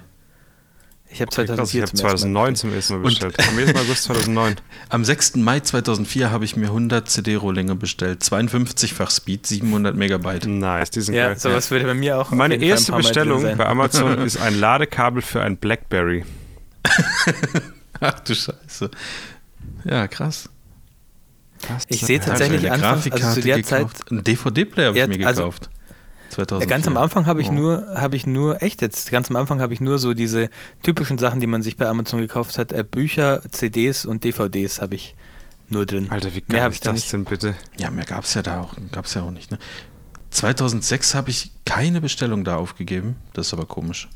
ich 1.11 1.21
habe 1.23 1.31
Okay, 1.33 1.47
krass, 1.47 1.71
2004 1.71 1.79
ich 1.85 1.89
habe 1.89 1.97
zum 1.97 2.07
ersten 2.07 2.33
Mal 2.33 2.41
2009 2.53 2.57
zum 2.57 2.73
ersten 2.75 2.93
Mal 2.95 2.99
Und- 2.99 3.05
bestellt. 3.05 3.37
Am 3.49 3.59
1. 3.59 3.75
August 3.77 4.03
2009. 4.05 4.57
Am 4.91 5.05
6. 5.05 5.37
Mai 5.37 5.61
2004 5.61 6.31
habe 6.31 6.45
ich 6.45 6.57
mir 6.57 6.67
100 6.67 7.09
CD-Rohlinge 7.09 7.75
bestellt. 7.75 8.23
52-fach 8.23 9.11
Speed, 9.11 9.47
700 9.47 9.97
Megabyte. 9.97 10.47
Nice, 10.47 10.91
die 10.91 11.01
sind 11.01 11.15
Ja, 11.15 11.29
geil. 11.29 11.39
sowas 11.39 11.71
würde 11.71 11.87
bei 11.87 11.95
mir 11.95 12.19
auch. 12.19 12.31
Meine 12.31 12.55
ein 12.55 12.63
erste 12.63 12.93
Bestellung 12.93 13.41
sein. 13.43 13.57
bei 13.57 13.67
Amazon 13.67 14.19
ist 14.27 14.37
ein 14.37 14.59
Ladekabel 14.59 15.23
für 15.23 15.41
ein 15.43 15.57
Blackberry. 15.57 16.25
Ach 18.01 18.21
du 18.21 18.35
Scheiße. 18.35 18.91
Ja, 19.85 20.07
krass. 20.09 20.49
Ich 21.89 22.01
sehe 22.03 22.19
hab 22.21 22.27
tatsächlich 22.27 22.71
Anfang, 22.71 22.91
also 22.91 23.11
Grafikkarte 23.11 23.41
zu 23.41 23.47
der 23.47 23.63
Zeit, 23.65 23.79
gekauft. 23.81 24.11
Einen 24.11 24.25
DVD-Player 24.25 24.89
habe 24.89 24.99
Ja, 24.99 25.09
ich 25.09 25.19
mir 25.19 25.27
also- 25.27 25.53
gekauft. 26.47 26.63
ja, 26.63 26.67
2004. 26.67 26.67
ganz 26.69 26.87
am 26.87 26.97
Anfang 26.97 27.27
habe 27.27 27.41
ich 27.41 27.49
Oh. 27.49 27.53
nur, 27.53 27.87
habe 27.95 28.17
ich 28.17 28.27
nur, 28.27 28.63
echt 28.63 28.83
jetzt, 28.83 29.11
ganz 29.11 29.31
am 29.31 29.37
Anfang 29.37 29.61
habe 29.61 29.73
ich 29.75 29.81
nur 29.81 29.99
so 29.99 30.15
diese 30.15 30.49
typischen 30.83 31.19
Sachen, 31.19 31.41
die 31.41 31.47
man 31.47 31.63
sich 31.63 31.77
bei 31.77 31.87
Amazon 31.87 32.21
gekauft 32.21 32.59
hat, 32.59 32.73
äh, 32.73 32.85
Bücher, 32.89 33.43
CDs 33.51 34.05
und 34.07 34.25
DVDs 34.25 34.81
habe 34.81 34.95
ich 34.95 35.15
nur 35.69 35.85
drin. 35.87 36.07
Alter, 36.11 36.35
wie 36.35 36.41
geil 36.41 36.71
ist 36.71 36.87
da 36.87 36.93
das 36.93 37.01
nicht. 37.03 37.13
denn 37.13 37.25
bitte? 37.25 37.55
Ja, 37.79 37.91
mehr 37.91 38.05
gab 38.07 38.25
es 38.25 38.35
ja 38.35 38.43
da 38.43 38.61
auch, 38.63 38.75
gab's 38.93 39.15
ja 39.15 39.23
auch 39.23 39.31
nicht. 39.31 39.51
Ne? 39.51 39.59
2006 40.31 41.15
habe 41.15 41.31
ich 41.31 41.53
keine 41.65 42.01
Bestellung 42.01 42.45
da 42.45 42.57
aufgegeben. 42.57 43.17
Das 43.35 43.49
ist 43.49 43.53
aber 43.55 43.67
komisch. 43.67 44.09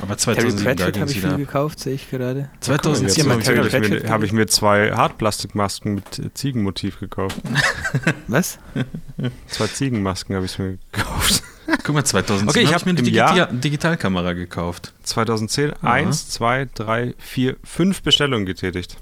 Aber 0.00 0.16
Terry 0.16 0.36
2007 0.36 0.64
da 0.64 0.64
Pratchett 0.84 1.00
habe 1.00 1.10
ich 1.10 1.20
viel 1.20 1.28
wieder. 1.28 1.36
gekauft, 1.38 1.80
sehe 1.80 1.94
ich 1.94 2.10
gerade. 2.10 2.48
Guck 2.60 2.68
mal, 2.68 2.82
2007 2.82 3.08
jetzt 3.16 3.26
mal 3.26 3.32
habe 3.32 3.40
ich 3.66 3.70
Terry 3.72 3.88
mir, 4.02 4.10
hab 4.10 4.22
ich 4.22 4.32
mir 4.32 4.46
zwei 4.46 4.92
Hartplastikmasken 4.92 5.94
mit 5.96 6.18
äh, 6.18 6.32
Ziegenmotiv 6.34 6.98
gekauft. 7.00 7.36
Was? 8.28 8.58
Zwei 9.48 9.66
Ziegenmasken 9.66 10.36
habe 10.36 10.46
ich 10.46 10.58
mir 10.58 10.78
gekauft. 10.92 11.42
Guck 11.84 11.94
mal, 11.94 12.04
2007 12.04 12.48
Okay, 12.48 12.60
ich 12.60 12.66
habe 12.74 12.74
hab 12.74 12.86
ich 12.98 13.02
mir 13.02 13.20
eine 13.20 13.36
Jahr- 13.36 13.52
Digitalkamera 13.52 14.32
gekauft. 14.32 14.94
2010 15.02 15.72
eins, 15.82 16.28
zwei, 16.30 16.66
drei, 16.74 17.14
vier, 17.18 17.56
fünf 17.64 18.02
Bestellungen 18.02 18.46
getätigt. 18.46 18.96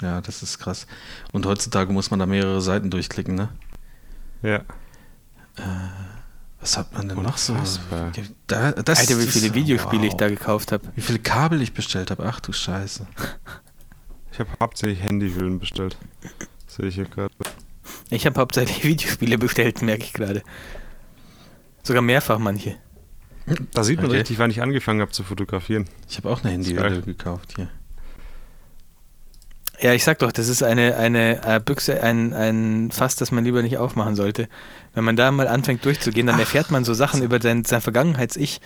Ja, 0.00 0.20
das 0.20 0.42
ist 0.42 0.58
krass. 0.58 0.86
Und 1.32 1.46
heutzutage 1.46 1.92
muss 1.92 2.10
man 2.10 2.20
da 2.20 2.26
mehrere 2.26 2.60
Seiten 2.60 2.90
durchklicken, 2.90 3.34
ne? 3.34 3.48
Ja. 4.42 4.60
Was 6.60 6.76
hat 6.76 6.92
man 6.94 7.08
denn 7.08 7.22
noch 7.22 7.36
so? 7.36 7.54
Da, 8.46 8.72
das 8.72 9.00
Alter, 9.00 9.18
wie 9.20 9.26
viele 9.26 9.54
Videospiele 9.54 10.02
wow. 10.02 10.08
ich 10.08 10.14
da 10.14 10.28
gekauft 10.28 10.72
habe. 10.72 10.88
Wie 10.94 11.00
viele 11.00 11.18
Kabel 11.18 11.62
ich 11.62 11.72
bestellt 11.74 12.10
habe. 12.10 12.24
Ach 12.26 12.40
du 12.40 12.52
Scheiße. 12.52 13.06
Ich 14.32 14.40
habe 14.40 14.50
hauptsächlich 14.60 15.02
Handyhüllen 15.02 15.58
bestellt. 15.58 15.96
Sehe 16.66 16.86
ich 16.86 16.96
hier 16.96 17.04
gerade. 17.04 17.34
Ich 18.10 18.26
habe 18.26 18.40
hauptsächlich 18.40 18.84
Videospiele 18.84 19.38
bestellt, 19.38 19.82
merke 19.82 20.04
ich 20.04 20.12
gerade. 20.12 20.42
Sogar 21.82 22.02
mehrfach 22.02 22.38
manche. 22.38 22.76
Da 23.72 23.84
sieht 23.84 23.98
man 23.98 24.06
Okay. 24.06 24.16
richtig, 24.18 24.38
wann 24.38 24.50
ich 24.50 24.60
angefangen 24.60 25.00
habe 25.00 25.12
zu 25.12 25.22
fotografieren. 25.22 25.84
Ich 26.08 26.16
habe 26.16 26.30
auch 26.30 26.42
eine. 26.42 26.52
Handyhülle 26.52 27.02
gekauft 27.02 27.54
hier. 27.56 27.68
Ja, 29.80 29.92
ich 29.92 30.04
sag 30.04 30.18
doch, 30.20 30.32
das 30.32 30.48
ist 30.48 30.62
eine, 30.62 30.96
eine 30.96 31.42
äh, 31.46 31.60
Büchse, 31.60 32.02
ein, 32.02 32.32
ein 32.32 32.90
Fass, 32.90 33.14
das 33.16 33.30
man 33.30 33.44
lieber 33.44 33.62
nicht 33.62 33.76
aufmachen 33.78 34.16
sollte. 34.16 34.48
Wenn 34.94 35.04
man 35.04 35.16
da 35.16 35.30
mal 35.30 35.48
anfängt 35.48 35.84
durchzugehen, 35.84 36.26
dann 36.26 36.38
erfährt 36.38 36.70
man 36.70 36.84
so 36.84 36.94
Sachen 36.94 37.22
über 37.22 37.40
sein, 37.42 37.64
sein 37.64 37.82
Vergangenheits-Ich, 37.82 38.60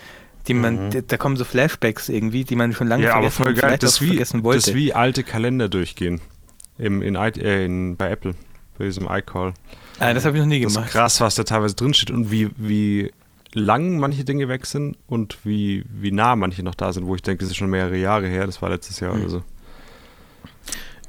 die 0.47 0.53
man, 0.53 0.87
Mhm. 0.89 1.03
da, 1.07 1.17
kommen 1.17 1.35
so 1.35 1.43
Flashbacks 1.43 2.07
irgendwie, 2.09 2.45
die 2.45 2.55
man 2.55 2.73
schon 2.73 2.87
lange 2.87 3.03
ja, 3.03 3.11
aber 3.15 3.29
vergessen 3.29 3.37
voll 3.37 3.47
und 3.47 3.55
geil. 3.55 3.69
vielleicht 3.69 3.83
Das 3.83 4.01
wie, 4.01 4.07
vergessen 4.07 4.43
wollte. 4.43 4.59
das 4.59 4.67
ist 4.69 4.73
wie 4.75 4.93
alte 4.93 5.23
Kalender 5.23 5.67
durchgehen. 5.69 6.21
Im, 6.77 7.01
in, 7.01 7.15
äh, 7.15 7.65
in, 7.65 7.97
bei 7.97 8.09
Apple. 8.09 8.33
Bei 8.77 8.85
diesem 8.85 9.05
iCall. 9.11 9.53
ah, 9.99 10.13
das 10.13 10.23
habe 10.25 10.37
ich 10.37 10.41
noch 10.41 10.47
nie 10.47 10.61
Das 10.61 10.71
ist 10.71 10.75
gemacht. 10.77 10.91
krass, 10.91 11.19
was 11.21 11.35
da 11.35 11.43
teilweise 11.43 11.75
drinsteht 11.75 12.09
und 12.09 12.31
wie, 12.31 12.49
wie 12.55 13.11
lang 13.53 13.99
manche 13.99 14.23
Dinge 14.23 14.47
weg 14.47 14.65
sind 14.65 14.97
und 15.07 15.37
wie, 15.43 15.83
wie 15.89 16.11
nah 16.11 16.35
manche 16.37 16.63
noch 16.63 16.73
da 16.73 16.91
sind, 16.93 17.05
wo 17.05 17.15
ich 17.15 17.21
denke, 17.21 17.43
das 17.43 17.51
ist 17.51 17.57
schon 17.57 17.69
mehrere 17.69 17.97
Jahre 17.97 18.27
her. 18.27 18.45
Das 18.45 18.61
war 18.61 18.69
letztes 18.69 18.99
Jahr 19.01 19.13
Mhm. 19.13 19.21
oder 19.21 19.29
so. 19.29 19.43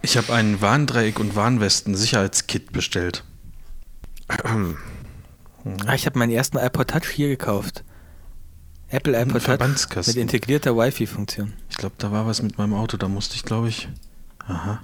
Ich 0.03 0.17
habe 0.17 0.33
einen 0.35 0.61
Warndreieck 0.61 1.21
und 1.21 1.37
Warnwesten 1.37 1.95
Sicherheitskit 1.95 2.73
bestellt. 2.73 3.25
Ah, 5.87 5.95
ich 5.95 6.07
habe 6.07 6.19
meinen 6.19 6.33
ersten 6.33 6.59
iPod 6.59 6.89
Touch 6.89 7.09
hier 7.09 7.29
gekauft. 7.29 7.85
Apple 8.89 9.17
iPod 9.17 9.45
Touch 9.45 10.07
mit 10.09 10.17
integrierter 10.17 10.77
Wi-Fi-Funktion. 10.77 11.53
Ich 11.71 11.77
glaube, 11.77 11.95
da 11.99 12.11
war 12.11 12.27
was 12.27 12.43
mit 12.43 12.59
meinem 12.59 12.75
Auto. 12.75 12.97
Da 12.97 13.07
musste 13.07 13.37
ich, 13.37 13.45
glaube 13.45 13.69
ich, 13.69 13.89
Aha. 14.49 14.83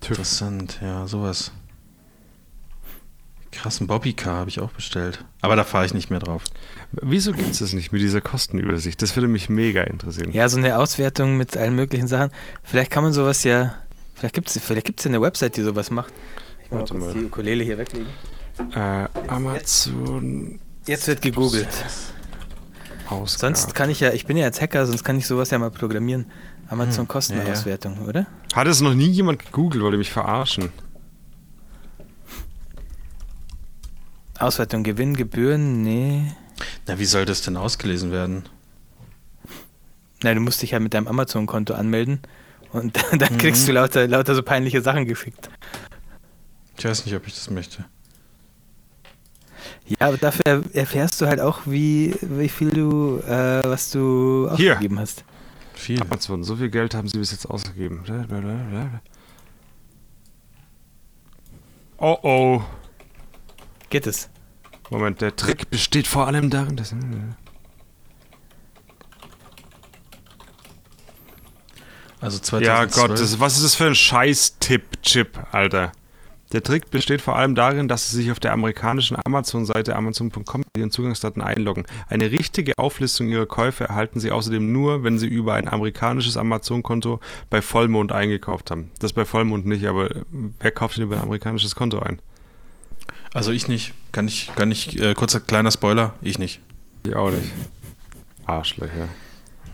TÜV. 0.00 0.12
Interessant, 0.12 0.78
ja, 0.80 1.06
sowas. 1.06 1.52
Krassen 3.52 3.88
Bobbycar 3.88 4.36
habe 4.36 4.48
ich 4.48 4.60
auch 4.60 4.72
bestellt. 4.72 5.22
Aber 5.42 5.54
da 5.54 5.64
fahre 5.64 5.84
ich 5.84 5.92
nicht 5.92 6.08
mehr 6.08 6.20
drauf. 6.20 6.44
Wieso 6.92 7.32
gibt 7.32 7.50
es 7.50 7.58
das 7.58 7.74
nicht 7.74 7.92
mit 7.92 8.00
dieser 8.00 8.22
Kostenübersicht? 8.22 9.02
Das 9.02 9.16
würde 9.16 9.28
mich 9.28 9.50
mega 9.50 9.82
interessieren. 9.82 10.32
Ja, 10.32 10.48
so 10.48 10.56
eine 10.56 10.78
Auswertung 10.78 11.36
mit 11.36 11.58
allen 11.58 11.74
möglichen 11.74 12.08
Sachen. 12.08 12.30
Vielleicht 12.62 12.90
kann 12.90 13.02
man 13.02 13.12
sowas 13.12 13.44
ja. 13.44 13.74
Vielleicht 14.20 14.34
gibt 14.34 14.50
es 14.54 14.62
vielleicht 14.62 14.84
gibt's 14.84 15.04
ja 15.04 15.08
eine 15.08 15.22
Website, 15.22 15.56
die 15.56 15.62
sowas 15.62 15.90
macht. 15.90 16.12
Ich 16.62 16.70
Warte 16.70 16.92
kurz 16.92 17.06
mal. 17.06 17.14
die 17.14 17.24
Ukulele 17.24 17.64
hier 17.64 17.78
weglegen. 17.78 18.06
Äh, 18.74 19.08
Amazon 19.28 20.60
Jetzt 20.86 21.08
wird 21.08 21.22
gegoogelt. 21.22 21.66
Ausgaben. 23.08 23.54
Sonst 23.54 23.74
kann 23.74 23.88
ich 23.88 24.00
ja, 24.00 24.12
ich 24.12 24.26
bin 24.26 24.36
ja 24.36 24.44
jetzt 24.44 24.60
Hacker, 24.60 24.84
sonst 24.86 25.04
kann 25.04 25.16
ich 25.16 25.26
sowas 25.26 25.48
ja 25.48 25.58
mal 25.58 25.70
programmieren. 25.70 26.26
Amazon 26.68 27.08
Kostenauswertung, 27.08 28.06
oder? 28.06 28.26
Hat 28.54 28.66
es 28.66 28.82
noch 28.82 28.92
nie 28.92 29.08
jemand 29.08 29.42
gegoogelt, 29.42 29.82
wollte 29.82 29.96
mich 29.96 30.12
verarschen? 30.12 30.68
Auswertung, 34.38 34.82
Gewinn, 34.82 35.16
Gebühren, 35.16 35.82
nee. 35.82 36.30
Na, 36.86 36.98
wie 36.98 37.06
soll 37.06 37.24
das 37.24 37.40
denn 37.40 37.56
ausgelesen 37.56 38.12
werden? 38.12 38.44
Nein, 40.22 40.36
du 40.36 40.42
musst 40.42 40.60
dich 40.60 40.72
ja 40.72 40.78
mit 40.78 40.92
deinem 40.92 41.08
Amazon-Konto 41.08 41.72
anmelden 41.72 42.20
und 42.72 42.96
dann 43.18 43.38
kriegst 43.38 43.62
Mhm. 43.62 43.66
du 43.66 43.72
lauter, 43.72 44.08
lauter 44.08 44.34
so 44.34 44.42
peinliche 44.42 44.80
Sachen 44.82 45.06
geschickt. 45.06 45.48
Ich 46.78 46.84
weiß 46.84 47.04
nicht, 47.04 47.14
ob 47.14 47.26
ich 47.26 47.34
das 47.34 47.50
möchte. 47.50 47.84
Ja, 49.86 50.08
aber 50.08 50.16
dafür 50.18 50.42
er- 50.46 50.62
erfährst 50.74 51.20
du 51.20 51.26
halt 51.26 51.40
auch, 51.40 51.60
wie, 51.66 52.14
wie 52.22 52.48
viel 52.48 52.70
du, 52.70 53.18
äh, 53.26 53.62
was 53.64 53.90
du 53.90 54.48
Hier. 54.56 54.72
ausgegeben 54.74 54.98
hast. 54.98 55.24
Viel. 55.74 56.00
Amazon, 56.00 56.44
so 56.44 56.56
viel 56.56 56.70
Geld 56.70 56.94
haben 56.94 57.08
sie 57.08 57.18
bis 57.18 57.32
jetzt 57.32 57.46
ausgegeben. 57.46 58.02
Oh 61.98 62.16
oh. 62.22 62.62
Geht 63.90 64.06
es? 64.06 64.30
Moment, 64.90 65.20
der 65.20 65.36
Trick 65.36 65.70
besteht 65.70 66.06
vor 66.06 66.26
allem 66.26 66.50
darin, 66.50 66.76
dass. 66.76 66.94
Also 72.20 72.38
2012. 72.38 72.66
Ja, 72.66 72.84
Gott, 72.84 73.18
das, 73.18 73.40
was 73.40 73.56
ist 73.56 73.64
das 73.64 73.74
für 73.74 73.86
ein 73.86 73.94
Scheiß-Tipp-Chip, 73.94 75.38
Alter? 75.52 75.92
Der 76.52 76.64
Trick 76.64 76.90
besteht 76.90 77.20
vor 77.20 77.36
allem 77.36 77.54
darin, 77.54 77.86
dass 77.86 78.10
Sie 78.10 78.16
sich 78.16 78.32
auf 78.32 78.40
der 78.40 78.52
amerikanischen 78.52 79.16
Amazon-Seite 79.24 79.94
amazon.com 79.94 80.60
mit 80.62 80.76
Ihren 80.76 80.90
Zugangsdaten 80.90 81.42
einloggen. 81.42 81.86
Eine 82.08 82.32
richtige 82.32 82.76
Auflistung 82.76 83.28
Ihrer 83.28 83.46
Käufe 83.46 83.84
erhalten 83.84 84.18
Sie 84.18 84.32
außerdem 84.32 84.72
nur, 84.72 85.04
wenn 85.04 85.18
Sie 85.18 85.28
über 85.28 85.54
ein 85.54 85.68
amerikanisches 85.68 86.36
Amazon-Konto 86.36 87.20
bei 87.50 87.62
Vollmond 87.62 88.10
eingekauft 88.10 88.72
haben. 88.72 88.90
Das 88.98 89.12
bei 89.12 89.24
Vollmond 89.24 89.64
nicht, 89.66 89.86
aber 89.86 90.10
wer 90.58 90.72
kauft 90.72 90.96
denn 90.96 91.04
über 91.04 91.16
ein 91.16 91.22
amerikanisches 91.22 91.76
Konto 91.76 92.00
ein? 92.00 92.20
Also 93.32 93.52
ich 93.52 93.68
nicht. 93.68 93.94
Kann 94.10 94.26
ich, 94.26 94.50
kann 94.56 94.72
ich, 94.72 95.00
äh, 95.00 95.14
kurzer 95.14 95.38
kleiner 95.38 95.70
Spoiler, 95.70 96.14
ich 96.20 96.40
nicht. 96.40 96.60
Ich 97.06 97.14
auch 97.14 97.30
nicht. 97.30 97.52
Arschlöcher. 98.46 99.08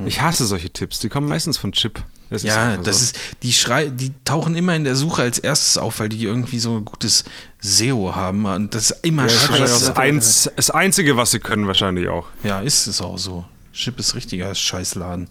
Ich 0.05 0.21
hasse 0.21 0.45
solche 0.45 0.69
Tipps, 0.69 1.01
die 1.01 1.09
kommen 1.09 1.27
meistens 1.27 1.57
von 1.57 1.73
Chip. 1.73 2.03
Das 2.29 2.43
Ja, 2.43 2.71
einfach 2.71 2.83
das 2.85 2.99
so. 2.99 3.05
ist, 3.05 3.19
die 3.43 3.53
schrei, 3.53 3.87
die 3.89 4.13
tauchen 4.25 4.57
immer 4.57 4.75
in 4.75 4.83
der 4.85 4.97
Suche 4.97 5.23
als 5.23 5.39
erstes 5.39 5.79
auf, 5.79 6.01
weil 6.01 6.09
die 6.09 6.23
irgendwie 6.25 6.59
so 6.59 6.77
ein 6.77 6.85
gutes 6.85 7.25
SEO 7.61 8.15
haben 8.17 8.45
und 8.47 8.75
das 8.75 8.91
ist 8.91 9.05
immer 9.05 9.23
Ja, 9.23 9.29
das 9.29 9.35
ist 9.37 9.49
wahrscheinlich 9.51 9.71
auch 9.71 9.75
scheiße. 9.79 9.87
das, 9.93 9.97
Einz, 9.97 10.51
das 10.57 10.71
Einzige, 10.71 11.17
was 11.17 11.31
sie 11.31 11.39
können, 11.39 11.67
wahrscheinlich 11.69 12.09
auch. 12.09 12.27
Ja, 12.43 12.61
ist 12.61 12.87
es 12.89 13.01
auch 13.01 13.17
so. 13.19 13.45
Chip 13.73 13.99
ist 14.01 14.15
richtiger 14.17 14.53
Scheißladen. 14.55 15.29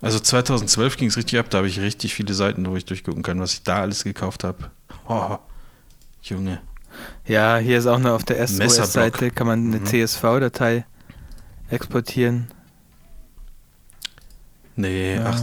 Also 0.00 0.18
2012 0.18 0.96
ging 0.98 1.08
es 1.08 1.16
richtig 1.16 1.38
ab, 1.38 1.46
da 1.50 1.58
habe 1.58 1.68
ich 1.68 1.80
richtig 1.80 2.14
viele 2.14 2.34
Seiten, 2.34 2.66
wo 2.66 2.76
ich 2.76 2.84
durchgucken 2.84 3.22
kann, 3.22 3.40
was 3.40 3.54
ich 3.54 3.62
da 3.62 3.80
alles 3.80 4.04
gekauft 4.04 4.44
habe. 4.44 4.70
Oh, 5.08 5.38
Junge. 6.22 6.60
Ja, 7.26 7.56
hier 7.56 7.78
ist 7.78 7.86
auch 7.86 7.98
noch 7.98 8.12
auf 8.12 8.24
der 8.24 8.36
Messerblock. 8.38 8.70
SOS-Seite, 8.70 9.30
kann 9.30 9.46
man 9.46 9.66
eine 9.66 9.80
Mhm. 9.80 9.86
CSV-Datei 9.86 10.84
exportieren. 11.68 12.48
Nee, 14.76 15.14
Ja. 15.16 15.26
ach, 15.26 15.42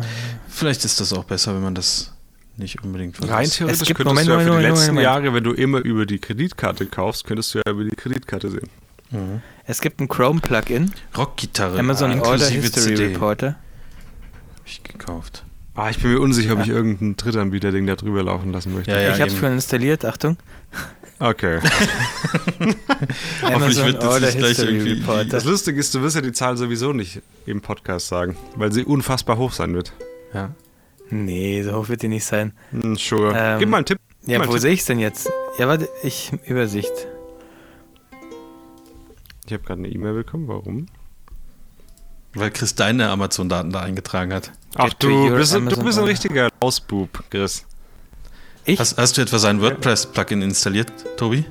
vielleicht 0.50 0.84
ist 0.86 1.00
das 1.00 1.14
auch 1.14 1.24
besser, 1.24 1.54
wenn 1.56 1.62
man 1.64 1.76
das 1.76 2.14
nicht 2.58 2.84
unbedingt 2.84 3.20
Rein 3.22 3.28
vergisst. 3.30 3.58
theoretisch 3.58 3.88
gibt- 3.88 3.98
könntest 3.98 4.08
Moment, 4.16 4.28
du 4.28 4.32
ja 4.34 4.40
für 4.40 4.46
Moment, 4.46 4.64
die 4.66 4.68
Moment, 4.70 4.76
letzten 4.78 4.96
Moment. 4.96 5.04
Jahre, 5.06 5.34
wenn 5.34 5.44
du 5.44 5.52
immer 5.54 5.80
über 5.80 6.06
die 6.06 6.20
Kreditkarte 6.20 6.86
kaufst, 6.86 7.24
könntest 7.26 7.54
du 7.54 7.60
ja 7.66 7.72
über 7.72 7.84
die 7.84 7.96
Kreditkarte 7.96 8.50
sehen. 8.52 8.70
Mhm. 9.12 9.42
Es 9.66 9.80
gibt 9.82 10.00
ein 10.02 10.08
Chrome-Plugin, 10.08 10.92
Rockgitarre, 11.18 11.80
Amazon 11.80 12.12
Order 12.20 12.32
inklusive 12.50 12.62
History 12.62 12.96
CD, 12.96 13.06
Reporter. 13.14 13.48
hab 14.58 14.66
ich 14.68 14.84
gekauft. 14.84 15.44
Ah, 15.84 15.90
ich 15.90 15.98
bin 16.00 16.14
mir 16.14 16.20
unsicher, 16.20 16.54
ob 16.54 16.60
ich 16.62 16.70
irgendeinen 16.70 17.18
Drittanbieter-Ding 17.18 17.88
da 17.88 17.96
drüber 17.96 18.22
laufen 18.22 18.52
lassen 18.52 18.72
möchte. 18.76 18.92
Ja, 18.92 19.00
ja, 19.02 19.14
ich 19.16 19.20
habe 19.20 19.32
es 19.32 19.38
schon 19.38 19.52
installiert, 19.54 20.06
Achtung. 20.06 20.38
Okay. 21.18 21.60
Amazon 23.42 23.86
wird 23.88 24.04
das 24.04 24.22
nicht 24.22 24.38
gleich 24.38 24.60
irgendwie- 24.60 24.92
Reporter. 24.92 25.26
Das 25.26 25.44
Lustige 25.46 25.80
ist, 25.80 25.96
du 25.96 26.04
wirst 26.04 26.16
ja 26.16 26.22
die 26.22 26.34
Zahl 26.34 26.56
sowieso 26.56 26.94
nicht 26.94 27.24
im 27.48 27.62
Podcast 27.62 28.10
sagen, 28.10 28.38
weil 28.56 28.72
sie 28.72 28.84
unfassbar 28.84 29.38
hoch 29.38 29.54
sein 29.54 29.74
wird. 29.74 29.94
Ja. 30.36 30.52
Nee, 31.10 31.64
so 31.64 31.74
hoch 31.74 31.90
wird 31.90 32.04
die 32.04 32.10
nicht 32.10 32.26
sein. 32.26 32.54
Hm, 32.70 32.96
sure. 32.96 33.34
Ähm, 33.36 33.58
Gib 33.60 33.70
mal 33.70 33.78
einen 33.78 33.86
Tipp. 33.88 33.98
Ja, 34.28 34.48
wo 34.48 34.58
sehe 34.58 34.74
ich 34.74 34.82
es 34.82 34.86
denn 34.86 35.00
jetzt? 35.00 35.32
Ja, 35.58 35.68
warte, 35.68 35.90
ich, 36.04 36.32
Übersicht. 36.46 36.94
Ich 39.48 39.54
habe 39.54 39.64
gerade 39.64 39.80
eine 39.80 39.90
E-Mail 39.90 40.14
bekommen. 40.14 40.48
Warum? 40.48 40.86
Weil 42.36 42.52
Chris 42.52 42.76
deine 42.76 43.10
Amazon-Daten 43.10 43.72
da 43.72 43.80
eingetragen 43.80 44.32
hat. 44.32 44.52
Ach, 44.76 44.94
du 44.94 45.36
bist, 45.36 45.54
du 45.54 45.84
bist 45.84 45.98
ein 46.00 46.06
richtiger 46.06 46.50
Ausbub, 46.60 47.24
Chris. 47.30 47.66
Ich? 48.66 48.80
Hast, 48.80 48.98
hast 48.98 49.18
du 49.18 49.22
etwa 49.22 49.40
sein 49.40 49.62
WordPress-Plugin 49.62 50.42
installiert, 50.42 50.92
Tobi? 51.18 51.46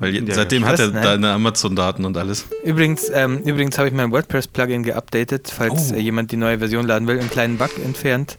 Weil 0.00 0.14
je- 0.14 0.24
Ja, 0.26 0.34
seitdem 0.34 0.64
hat 0.64 0.80
er 0.80 0.88
ne? 0.88 1.00
deine 1.00 1.30
Amazon-Daten 1.32 2.04
und 2.04 2.16
alles. 2.16 2.46
Übrigens, 2.64 3.10
ähm, 3.12 3.38
übrigens 3.44 3.78
habe 3.78 3.88
ich 3.88 3.94
mein 3.94 4.10
WordPress-Plugin 4.10 4.82
geupdatet, 4.82 5.52
falls 5.54 5.92
Oh. 5.92 5.96
jemand 5.96 6.32
die 6.32 6.36
neue 6.36 6.58
Version 6.58 6.86
laden 6.86 7.06
will, 7.06 7.20
einen 7.20 7.30
kleinen 7.30 7.58
Bug 7.58 7.70
entfernt 7.84 8.38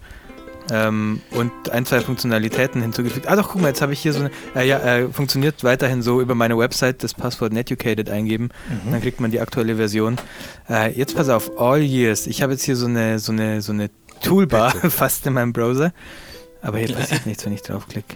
ähm, 0.72 1.22
und 1.32 1.52
ein, 1.72 1.86
zwei 1.86 2.02
Funktionalitäten 2.02 2.82
hinzugefügt. 2.82 3.28
Ah 3.28 3.36
doch, 3.36 3.50
guck 3.50 3.62
mal, 3.62 3.70
jetzt 3.70 3.82
habe 3.82 3.94
ich 3.94 4.00
hier 4.00 4.14
so 4.14 4.20
eine, 4.20 4.32
äh, 4.56 4.68
ja, 4.68 4.80
äh, 4.80 5.10
funktioniert 5.10 5.64
weiterhin 5.64 6.02
so 6.02 6.22
über 6.22 6.36
meine 6.36 6.58
Website 6.58 7.04
das 7.04 7.14
Passwort 7.14 7.54
Netucated 7.54 8.10
eingeben, 8.10 8.50
dann 8.90 9.02
kriegt 9.02 9.20
man 9.20 9.32
die 9.32 9.40
aktuelle 9.40 9.76
Version. 9.76 10.18
Äh, 10.70 10.98
jetzt 10.98 11.16
pass 11.16 11.30
auf, 11.30 11.60
All 11.60 11.82
Years. 11.82 12.28
Ich 12.28 12.42
habe 12.42 12.54
jetzt 12.54 12.64
hier 12.64 12.76
so 12.76 12.88
eine, 12.88 13.20
so 13.20 13.32
eine, 13.32 13.62
so 13.62 13.72
eine 13.72 13.90
Toolbar 14.22 14.72
fast 14.90 15.26
in 15.28 15.34
meinem 15.34 15.54
Browser, 15.54 15.94
aber 16.62 16.80
hier 16.80 16.96
passiert 16.96 17.26
nichts, 17.26 17.46
wenn 17.46 17.54
ich 17.54 17.62
draufklicke. 17.62 18.16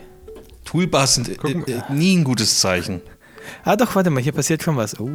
Toolbars 0.66 1.16
sind 1.16 1.30
äh, 1.30 1.52
äh, 1.52 1.82
nie 1.90 2.18
ein 2.18 2.24
gutes 2.24 2.60
Zeichen. 2.60 3.02
Ah 3.64 3.76
doch, 3.76 3.96
warte 3.96 4.10
mal, 4.10 4.22
hier 4.22 4.32
passiert 4.32 4.64
schon 4.64 4.76
was. 4.78 5.00
Oh, 5.00 5.10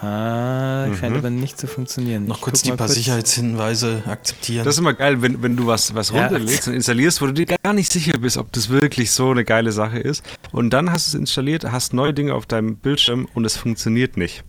ah, 0.00 0.86
scheint 0.98 1.12
Mhm. 1.12 1.18
aber 1.18 1.30
nicht 1.30 1.58
zu 1.58 1.66
funktionieren. 1.66 2.26
Noch 2.26 2.36
Ich 2.36 2.42
kurz 2.42 2.62
die 2.62 2.72
paar 2.72 2.88
Sicherheitshinweise 2.88 4.02
akzeptieren. 4.06 4.64
Das 4.64 4.74
ist 4.74 4.78
immer 4.80 4.94
geil, 4.94 5.22
wenn, 5.22 5.42
wenn 5.42 5.56
du 5.56 5.66
was, 5.66 5.94
was 5.94 6.10
Ja. 6.10 6.22
runterlädst 6.26 6.68
und 6.68 6.74
installierst, 6.74 7.20
wo 7.22 7.26
du 7.26 7.32
dir 7.32 7.46
gar 7.46 7.72
nicht 7.72 7.92
sicher 7.92 8.18
bist, 8.18 8.36
ob 8.36 8.52
das 8.52 8.68
wirklich 8.68 9.10
so 9.10 9.30
eine 9.30 9.44
geile 9.44 9.72
Sache 9.72 9.98
ist. 9.98 10.24
Und 10.52 10.70
dann 10.70 10.90
hast 10.92 11.06
du 11.12 11.16
es 11.16 11.20
installiert, 11.20 11.64
hast 11.70 11.92
neue 11.94 12.14
Dinge 12.14 12.34
auf 12.34 12.46
deinem 12.46 12.76
Bildschirm 12.76 13.28
und 13.34 13.44
es 13.44 13.56
funktioniert 13.56 14.16
nicht. 14.16 14.44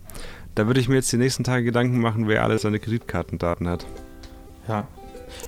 Da 0.54 0.66
würde 0.66 0.80
ich 0.80 0.88
mir 0.88 0.96
jetzt 0.96 1.10
die 1.12 1.16
nächsten 1.16 1.44
Tage 1.44 1.64
Gedanken 1.64 1.98
machen, 2.00 2.28
wer 2.28 2.42
alle 2.44 2.58
seine 2.58 2.78
Kreditkartendaten 2.78 3.68
hat. 3.68 3.86
ja. 4.68 4.86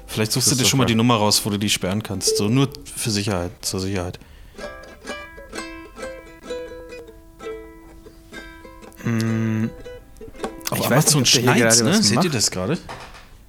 Vielleicht 0.07 0.33
suchst 0.33 0.51
du 0.51 0.55
dir 0.57 0.65
schon 0.65 0.79
mal 0.79 0.87
die 0.87 0.95
Nummer 0.95 1.17
raus, 1.17 1.43
wo 1.45 1.51
du 1.51 1.59
die 1.59 1.69
sperren 1.69 2.03
kannst. 2.03 2.39
So 2.39 2.49
nur 2.49 2.71
für 2.97 3.11
Sicherheit, 3.11 3.51
zur 3.61 3.81
Sicherheit. 3.81 4.19
Mm, 9.05 9.69
Auf 10.71 10.79
Ich 10.79 10.85
weiß 10.85 10.91
Amazon 11.15 11.25
hier 11.25 11.43
schneit's, 11.43 11.79
gerade 11.79 11.91
ne? 11.91 12.03
Seht 12.03 12.25
ihr 12.25 12.31
das 12.31 12.51
gerade? 12.51 12.79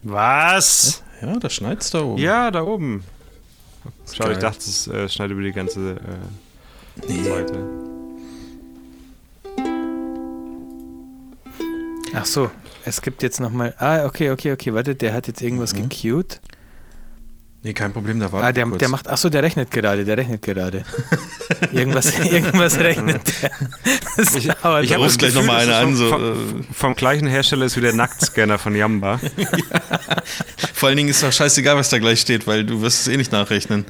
Was? 0.04 1.02
Ja, 1.22 1.38
da 1.38 1.50
schneit's 1.50 1.90
da 1.92 2.02
oben. 2.02 2.22
Ja, 2.22 2.52
da 2.52 2.64
oben. 2.64 3.04
Schau, 4.14 4.30
ich 4.32 4.38
dachte, 4.40 4.60
es 4.60 4.88
äh, 4.88 5.08
schneidet 5.10 5.34
über 5.34 5.44
die 5.44 5.52
ganze 5.52 5.92
äh, 5.94 7.08
Nee. 7.08 7.24
Seite. 7.24 7.64
Ach 12.14 12.26
so, 12.26 12.50
es 12.86 13.02
gibt 13.02 13.24
jetzt 13.24 13.40
nochmal. 13.40 13.74
Ah, 13.78 14.06
okay, 14.06 14.32
okay, 14.32 14.54
okay, 14.54 14.74
warte, 14.74 14.96
der 14.96 15.14
hat 15.14 15.28
jetzt 15.28 15.42
irgendwas 15.42 15.74
Mhm. 15.74 15.90
gecued. 15.90 16.40
Nee, 17.66 17.74
kein 17.74 17.92
Problem, 17.94 18.20
da 18.20 18.32
war 18.32 18.44
Ah, 18.44 18.52
der, 18.52 18.68
der 18.68 18.90
macht. 18.90 19.08
Ach 19.08 19.18
so, 19.18 19.28
der 19.28 19.42
rechnet 19.42 19.72
gerade, 19.72 20.06
der 20.06 20.18
rechnet 20.18 20.44
gerade. 20.44 20.84
irgendwas, 21.72 22.16
irgendwas 22.20 22.78
rechnet 22.78 23.22
der. 23.42 23.50
Das 24.18 24.36
Ich, 24.36 24.46
dauert 24.48 24.84
ich 24.84 24.94
hab 24.94 25.00
ruf 25.00 25.08
das 25.08 25.18
gleich 25.18 25.34
Gefühl, 25.34 25.48
noch 25.48 25.52
mal 25.52 25.66
das 25.66 25.76
eine 25.76 25.88
an, 25.88 25.88
Vom, 25.88 25.96
so, 25.96 26.10
vom, 26.10 26.60
äh. 26.62 26.64
vom 26.74 26.96
gleichen 26.96 27.28
Hersteller 27.28 27.66
ist 27.66 27.76
wie 27.76 27.82
der 27.82 27.94
Nacktscanner 27.96 28.60
von 28.60 28.76
Yamba. 28.76 29.20
Vor 30.76 30.90
allen 30.90 30.98
Dingen 30.98 31.10
ist 31.10 31.24
doch 31.24 31.32
scheißegal, 31.34 31.76
was 31.76 31.90
da 31.90 31.98
gleich 31.98 32.22
steht, 32.22 32.46
weil 32.46 32.66
du 32.66 32.84
wirst 32.84 33.02
es 33.02 33.08
eh 33.08 33.18
nicht 33.18 33.32
nachrechnen. 33.32 33.86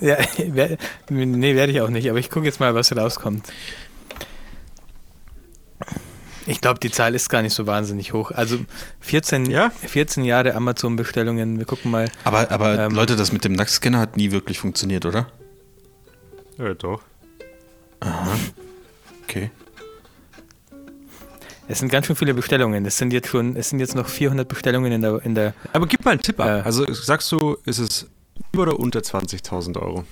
Ja, 0.00 0.16
wer- 0.38 0.78
nee, 1.10 1.54
werde 1.54 1.70
ich 1.72 1.82
auch 1.82 1.90
nicht, 1.90 2.08
aber 2.08 2.18
ich 2.18 2.30
gucke 2.30 2.46
jetzt 2.46 2.60
mal, 2.60 2.74
was 2.74 2.96
rauskommt. 2.96 3.44
Ich 6.46 6.60
glaube, 6.60 6.78
die 6.80 6.90
Zahl 6.90 7.14
ist 7.14 7.28
gar 7.28 7.42
nicht 7.42 7.54
so 7.54 7.66
wahnsinnig 7.66 8.12
hoch. 8.12 8.30
Also 8.30 8.58
14, 9.00 9.46
Ja? 9.50 9.70
14 9.70 10.24
Jahre 10.24 10.54
Amazon-Bestellungen. 10.54 11.58
Wir 11.58 11.64
gucken 11.66 11.90
mal. 11.90 12.10
Aber, 12.24 12.50
aber 12.50 12.78
Ähm. 12.86 12.92
Leute, 12.92 13.16
das 13.16 13.32
mit 13.32 13.44
dem 13.44 13.52
Nacktscanner 13.52 13.98
hat 13.98 14.16
nie 14.16 14.30
wirklich 14.30 14.58
funktioniert, 14.58 15.04
oder? 15.06 15.26
Ja, 16.58 16.72
doch. 16.74 17.02
Okay. 19.24 19.50
Es 21.68 21.80
sind 21.80 21.88
ganz 21.90 22.06
schön 22.06 22.14
viele 22.16 22.32
Bestellungen. 22.32 22.86
Es 22.86 22.96
sind 22.96 23.12
jetzt 23.12 23.28
schon, 23.28 23.56
es 23.56 23.70
sind 23.70 23.80
jetzt 23.80 23.96
noch 23.96 24.08
400 24.08 24.46
Bestellungen 24.46 24.92
in 24.92 25.02
der, 25.02 25.20
in 25.24 25.34
der 25.34 25.52
Aber 25.72 25.86
gib 25.86 26.04
mal 26.04 26.12
einen 26.12 26.20
Tipp 26.22 26.38
ab. 26.38 26.46
Äh. 26.46 26.62
Also 26.62 26.86
sagst 26.92 27.30
du, 27.32 27.56
ist 27.64 27.78
es 27.78 28.06
über 28.52 28.62
oder 28.62 28.78
unter 28.78 29.00
20.000 29.00 29.80
Euro? 29.80 30.04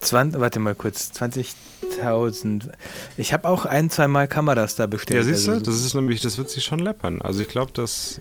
20, 0.00 0.40
warte 0.40 0.58
mal 0.60 0.74
kurz, 0.74 1.10
20.000. 1.14 2.70
Ich 3.16 3.32
habe 3.32 3.48
auch 3.48 3.64
ein, 3.66 3.90
zwei 3.90 4.08
Mal 4.08 4.28
Kameras 4.28 4.76
da 4.76 4.86
bestellt. 4.86 5.18
Ja, 5.26 5.32
siehst 5.34 5.46
du, 5.46 5.52
also, 5.52 5.64
das 5.64 5.76
ist 5.84 5.94
nämlich, 5.94 6.20
das 6.20 6.38
wird 6.38 6.50
sich 6.50 6.64
schon 6.64 6.78
läppern. 6.80 7.20
Also 7.22 7.40
ich 7.42 7.48
glaube, 7.48 7.72
dass 7.72 8.20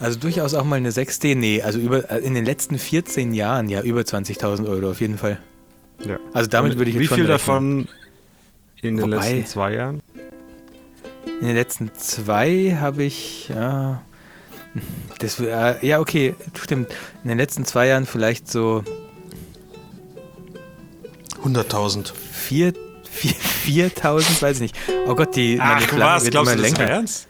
also 0.00 0.18
durchaus 0.18 0.54
auch 0.54 0.64
mal 0.64 0.76
eine 0.76 0.90
6D. 0.90 1.36
Nee, 1.36 1.62
also 1.62 1.78
über, 1.78 2.10
äh, 2.10 2.18
in 2.18 2.34
den 2.34 2.44
letzten 2.44 2.78
14 2.78 3.32
Jahren 3.34 3.68
ja 3.68 3.82
über 3.82 4.00
20.000 4.00 4.68
Euro 4.68 4.90
auf 4.90 5.00
jeden 5.00 5.16
Fall. 5.18 5.38
ja. 6.04 6.18
Also 6.32 6.48
damit 6.50 6.72
Und 6.72 6.78
würde 6.78 6.90
ich 6.90 6.96
jetzt 6.96 7.10
Wie 7.10 7.14
viel 7.14 7.26
davon 7.26 7.88
in 8.80 8.96
den 8.96 9.04
Wobei- 9.12 9.32
letzten 9.34 9.46
zwei 9.46 9.74
Jahren? 9.74 10.00
In 11.40 11.46
den 11.46 11.56
letzten 11.56 11.90
zwei 11.94 12.76
habe 12.80 13.04
ich, 13.04 13.48
ja, 13.48 14.02
das, 15.20 15.38
äh, 15.38 15.86
ja, 15.86 16.00
okay, 16.00 16.34
stimmt. 16.60 16.88
In 17.22 17.28
den 17.28 17.38
letzten 17.38 17.64
zwei 17.64 17.86
Jahren 17.88 18.06
vielleicht 18.06 18.50
so 18.50 18.82
100.000. 21.44 22.12
vier, 22.32 22.72
vier, 23.10 23.34
4000, 23.34 24.42
weiß 24.42 24.56
ich 24.56 24.62
nicht. 24.62 24.76
Oh 25.06 25.14
Gott, 25.14 25.34
die 25.36 25.56
meine 25.56 25.80
Schlange 25.82 26.24
wird 26.24 26.34
immer 26.34 26.56
länger. 26.56 26.80
ernst? 26.80 27.28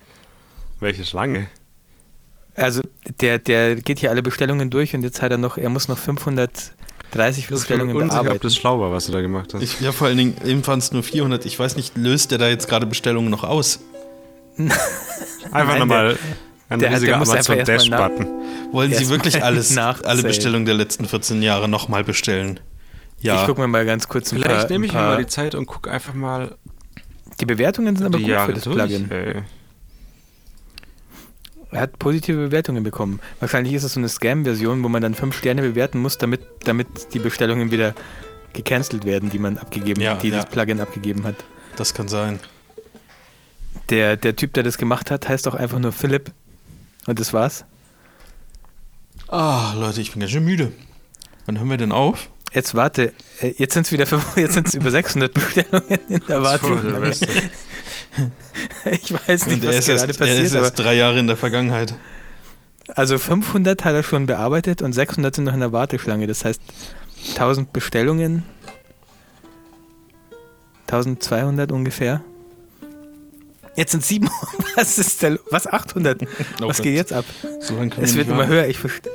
Welche 0.80 1.04
Schlange? 1.04 1.48
Also 2.54 2.82
der, 3.20 3.38
der 3.38 3.76
geht 3.76 3.98
hier 4.00 4.10
alle 4.10 4.22
Bestellungen 4.22 4.68
durch 4.70 4.94
und 4.94 5.02
jetzt 5.02 5.22
hat 5.22 5.30
er 5.32 5.38
noch, 5.38 5.56
er 5.56 5.70
muss 5.70 5.88
noch 5.88 5.96
530 5.96 6.74
Das 7.10 7.36
ist 7.38 7.48
Bestellungen 7.48 7.96
unsicher, 7.96 8.18
ob 8.20 8.24
bearbeiten. 8.26 8.42
das 8.42 8.54
schlau 8.56 8.80
war, 8.80 8.92
was 8.92 9.06
du 9.06 9.12
da 9.12 9.20
gemacht 9.22 9.54
hast. 9.54 9.62
Ich, 9.62 9.80
ja, 9.80 9.92
vor 9.92 10.08
allen 10.08 10.18
Dingen, 10.18 10.36
eben 10.44 10.66
waren 10.66 10.78
es 10.78 10.92
nur 10.92 11.02
400. 11.02 11.46
Ich 11.46 11.58
weiß 11.58 11.76
nicht, 11.76 11.96
löst 11.96 12.30
der 12.30 12.38
da 12.38 12.48
jetzt 12.48 12.68
gerade 12.68 12.84
Bestellungen 12.86 13.30
noch 13.30 13.44
aus? 13.44 13.80
Einfach 15.50 15.78
nochmal 15.78 16.18
ein 16.68 16.78
der- 16.78 16.90
riesiger 16.92 17.16
muss 17.18 17.30
einfach 17.30 17.54
Amazon 17.54 17.74
erst 17.76 17.90
mal 17.90 17.98
nach- 17.98 18.08
Dash-Button. 18.08 18.72
Wollen 18.72 18.92
Sie 18.94 19.08
wirklich 19.08 19.42
alles, 19.44 19.76
alle 19.76 20.22
Bestellungen 20.22 20.64
der 20.66 20.74
letzten 20.74 21.06
14 21.06 21.42
Jahre 21.42 21.68
nochmal 21.68 22.04
bestellen? 22.04 22.60
Ja. 23.22 23.40
Ich 23.40 23.46
gucke 23.46 23.60
mir 23.60 23.68
mal 23.68 23.86
ganz 23.86 24.08
kurz 24.08 24.32
ein 24.32 24.36
Vielleicht 24.38 24.62
paar, 24.62 24.70
nehme 24.70 24.86
ich 24.86 24.92
ein 24.92 24.96
mir 24.96 25.02
paar 25.02 25.14
mal 25.16 25.22
die 25.24 25.28
Zeit 25.28 25.54
und 25.54 25.66
gucke 25.66 25.90
einfach 25.90 26.14
mal 26.14 26.56
die 27.40 27.46
Bewertungen 27.46 27.96
sind 27.96 28.06
aber 28.06 28.18
gut 28.18 28.28
Jahre 28.28 28.46
für 28.46 28.52
das 28.54 28.64
durch. 28.64 28.76
Plugin. 28.76 29.10
Ey. 29.10 29.42
Er 31.70 31.80
hat 31.80 31.98
positive 31.98 32.36
Bewertungen 32.36 32.84
bekommen. 32.84 33.20
Wahrscheinlich 33.40 33.72
ist 33.74 33.82
es 33.82 33.94
so 33.94 34.00
eine 34.00 34.08
Scam-Version, 34.08 34.84
wo 34.84 34.88
man 34.88 35.00
dann 35.00 35.14
fünf 35.14 35.36
Sterne 35.36 35.62
bewerten 35.62 35.98
muss, 36.00 36.18
damit, 36.18 36.42
damit 36.64 37.14
die 37.14 37.18
Bestellungen 37.18 37.70
wieder 37.70 37.94
gecancelt 38.52 39.04
werden, 39.06 39.30
die 39.30 39.38
man 39.38 39.56
abgegeben, 39.56 40.00
Ja, 40.02 40.14
die 40.16 40.28
ja. 40.28 40.36
das 40.36 40.46
Plugin 40.46 40.80
abgegeben 40.80 41.24
hat. 41.24 41.36
Das 41.76 41.94
kann 41.94 42.08
sein. 42.08 42.38
Der, 43.88 44.16
der 44.16 44.36
Typ, 44.36 44.52
der 44.52 44.62
das 44.62 44.76
gemacht 44.76 45.10
hat, 45.10 45.28
heißt 45.28 45.48
auch 45.48 45.54
einfach 45.54 45.78
nur 45.78 45.92
Philipp. 45.92 46.30
Und 47.06 47.18
das 47.18 47.32
war's. 47.32 47.64
Ah, 49.28 49.72
Leute, 49.74 50.02
ich 50.02 50.12
bin 50.12 50.20
ganz 50.20 50.30
schön 50.30 50.44
müde. 50.44 50.72
Wann 51.46 51.58
hören 51.58 51.70
wir 51.70 51.78
denn 51.78 51.92
auf? 51.92 52.28
Jetzt 52.54 52.74
warte, 52.74 53.12
äh, 53.40 53.54
jetzt 53.56 53.74
sind 53.74 53.86
es 53.86 53.92
wieder 53.92 54.06
jetzt 54.36 54.54
sind's 54.54 54.74
über 54.74 54.90
600 54.90 55.32
Bestellungen 55.32 55.98
in 56.08 56.22
der 56.28 56.42
Wartung. 56.42 57.00
Beste. 57.00 57.26
ich 58.90 59.12
weiß 59.12 59.46
nicht, 59.46 59.64
er 59.64 59.70
was 59.70 59.78
ist, 59.78 59.86
gerade 59.86 60.00
erst, 60.00 60.20
er 60.20 60.26
passiert, 60.26 60.44
ist 60.44 60.54
aber 60.54 60.64
erst 60.66 60.78
drei 60.78 60.94
Jahre 60.94 61.18
in 61.18 61.26
der 61.26 61.36
Vergangenheit. 61.36 61.94
also 62.88 63.18
500 63.18 63.84
hat 63.84 63.94
er 63.94 64.02
schon 64.02 64.26
bearbeitet 64.26 64.82
und 64.82 64.92
600 64.92 65.34
sind 65.34 65.44
noch 65.44 65.54
in 65.54 65.60
der 65.60 65.72
Warteschlange. 65.72 66.26
Das 66.26 66.44
heißt 66.44 66.60
1000 67.30 67.72
Bestellungen, 67.72 68.42
1200 70.88 71.72
ungefähr. 71.72 72.22
Jetzt 73.76 73.92
sind 73.92 74.04
700. 74.04 74.36
Was 74.76 74.98
ist 74.98 75.22
denn? 75.22 75.38
Was 75.50 75.66
800? 75.66 76.22
Oh 76.60 76.68
was 76.68 76.82
geht 76.82 76.94
jetzt 76.94 77.12
ab? 77.12 77.24
So 77.60 77.78
Es 77.98 78.12
wir 78.12 78.18
wird 78.18 78.28
immer 78.28 78.46
höher. 78.46 78.66
Ich 78.68 78.76
verste- 78.78 79.08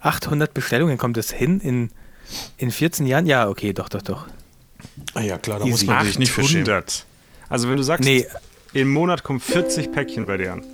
800 0.00 0.54
Bestellungen 0.54 0.96
kommt 0.96 1.18
es 1.18 1.30
hin 1.30 1.60
in 1.60 1.90
in 2.56 2.70
14 2.70 3.06
Jahren? 3.06 3.26
Ja, 3.26 3.48
okay, 3.48 3.72
doch, 3.72 3.88
doch, 3.88 4.02
doch. 4.02 4.26
Ah 5.14 5.20
ja, 5.22 5.38
klar, 5.38 5.58
da 5.58 5.64
Easy. 5.64 5.86
muss 5.86 5.86
man 5.86 6.06
sich 6.06 6.18
nicht 6.18 6.32
für 6.32 6.44
schämen. 6.44 6.62
800. 6.64 7.06
Also 7.48 7.68
wenn 7.68 7.76
du 7.76 7.82
sagst, 7.82 8.04
Nee, 8.04 8.26
im 8.72 8.92
Monat 8.92 9.22
kommen 9.24 9.40
40 9.40 9.92
Päckchen 9.92 10.26
bei 10.26 10.36
dir 10.36 10.52
an, 10.52 10.64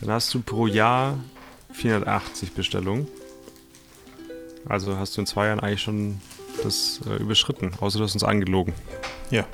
dann 0.00 0.10
hast 0.10 0.32
du 0.32 0.40
pro 0.40 0.66
Jahr 0.66 1.18
480 1.72 2.52
Bestellungen. 2.52 3.08
Also 4.68 4.96
hast 4.96 5.16
du 5.16 5.22
in 5.22 5.26
zwei 5.26 5.46
Jahren 5.46 5.60
eigentlich 5.60 5.82
schon 5.82 6.20
das 6.62 7.00
äh, 7.08 7.20
überschritten, 7.20 7.72
außer 7.80 7.98
du 7.98 8.04
hast 8.04 8.14
uns 8.14 8.24
angelogen. 8.24 8.74
Ja. 9.30 9.46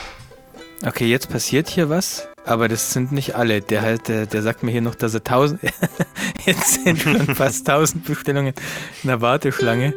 Okay, 0.85 1.07
jetzt 1.07 1.31
passiert 1.31 1.69
hier 1.69 1.89
was, 1.89 2.29
aber 2.45 2.69
das 2.69 2.93
sind 2.93 3.13
nicht 3.13 3.37
alle. 3.37 3.63
Der, 3.63 3.83
halt, 3.83 4.09
der, 4.09 4.27
der 4.27 4.43
sagt 4.43 4.63
mir 4.63 4.71
hier 4.71 4.83
noch, 4.83 4.95
dass 4.95 5.15
er 5.15 5.21
1000. 5.21 5.61
jetzt 6.45 6.85
sind 6.85 7.01
schon 7.01 7.21
fast 7.35 7.69
1000 7.69 8.05
Bestellungen 8.05 8.55
in 9.03 9.09
der 9.09 9.21
Warteschlange. 9.21 9.95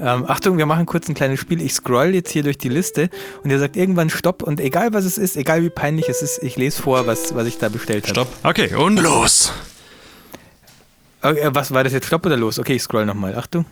Ähm, 0.00 0.24
Achtung, 0.26 0.58
wir 0.58 0.66
machen 0.66 0.86
kurz 0.86 1.08
ein 1.08 1.14
kleines 1.14 1.40
Spiel. 1.40 1.60
Ich 1.60 1.74
scroll 1.74 2.14
jetzt 2.14 2.30
hier 2.30 2.42
durch 2.42 2.58
die 2.58 2.68
Liste 2.68 3.10
und 3.42 3.50
er 3.50 3.58
sagt 3.58 3.76
irgendwann 3.76 4.10
Stopp 4.10 4.42
und 4.42 4.60
egal 4.60 4.92
was 4.92 5.04
es 5.04 5.18
ist, 5.18 5.36
egal 5.36 5.62
wie 5.62 5.70
peinlich 5.70 6.08
es 6.08 6.22
ist, 6.22 6.42
ich 6.42 6.56
lese 6.56 6.80
vor, 6.80 7.06
was, 7.06 7.34
was 7.34 7.46
ich 7.46 7.58
da 7.58 7.68
bestellt 7.68 8.04
habe. 8.04 8.12
Stopp. 8.12 8.28
Okay, 8.42 8.74
und 8.74 8.98
los! 9.00 9.52
Okay, 11.22 11.50
was 11.52 11.72
war 11.72 11.84
das 11.84 11.92
jetzt? 11.92 12.06
Stopp 12.06 12.26
oder 12.26 12.36
los? 12.36 12.58
Okay, 12.58 12.74
ich 12.74 12.82
scroll 12.82 13.06
nochmal. 13.06 13.36
Achtung. 13.36 13.64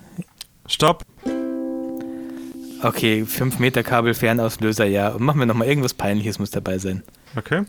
Stopp! 0.67 1.03
Okay, 2.83 3.25
5 3.27 3.59
Meter 3.59 3.83
Kabel, 3.83 4.15
Fernauslöser, 4.15 4.87
ja. 4.87 5.09
Und 5.09 5.23
machen 5.23 5.39
wir 5.39 5.47
nochmal 5.47 5.69
irgendwas 5.69 5.93
Peinliches 5.93 6.39
muss 6.39 6.51
dabei 6.51 6.79
sein. 6.79 7.03
Okay. 7.37 7.65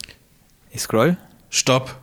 Ich 0.69 0.82
scroll. 0.82 1.18
Stopp. 1.49 1.95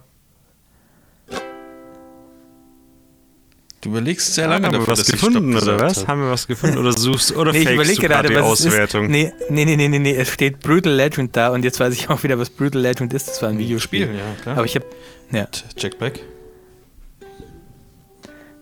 Du 3.81 3.91
überlegst 3.91 4.35
sehr 4.35 4.49
lange 4.49 4.67
Haben 4.67 4.73
wir 4.73 4.79
dafür, 4.81 4.93
was 4.99 5.07
gefunden, 5.07 5.57
oder 5.57 5.81
was? 5.81 5.99
habe. 5.99 6.07
Haben 6.09 6.21
wir 6.23 6.31
was 6.31 6.47
gefunden 6.49 6.79
oder 6.79 6.93
suchst 6.93 7.37
oder 7.37 7.53
Nee, 7.53 7.61
ich 7.63 7.71
überlege 7.71 8.09
gerade 8.09 8.29
die 8.29 8.35
was 8.35 8.43
Auswertung? 8.43 9.05
ist. 9.05 9.11
Nee, 9.11 9.33
nee, 9.51 9.65
nee, 9.65 9.89
nee, 9.89 9.99
nee, 10.01 10.15
es 10.17 10.31
steht 10.31 10.61
Brutal 10.61 10.93
Legend 10.93 11.37
da 11.37 11.51
und 11.51 11.65
jetzt 11.65 11.79
weiß 11.79 11.95
ich 11.95 12.11
auch 12.11 12.23
wieder, 12.25 12.39
was 12.39 12.51
Brutal 12.51 12.81
Legend 12.81 13.13
ist. 13.15 13.29
Das 13.29 13.41
war 13.41 13.51
ein 13.51 13.59
Videospiel. 13.59 14.07
Spiel, 14.07 14.19
ja, 14.19 14.43
klar. 14.43 14.57
Aber 14.57 14.65
ich 14.67 14.75
habe, 14.75 14.85
ja, 15.31 15.47
Jack 15.77 15.97
Black. 15.99 16.19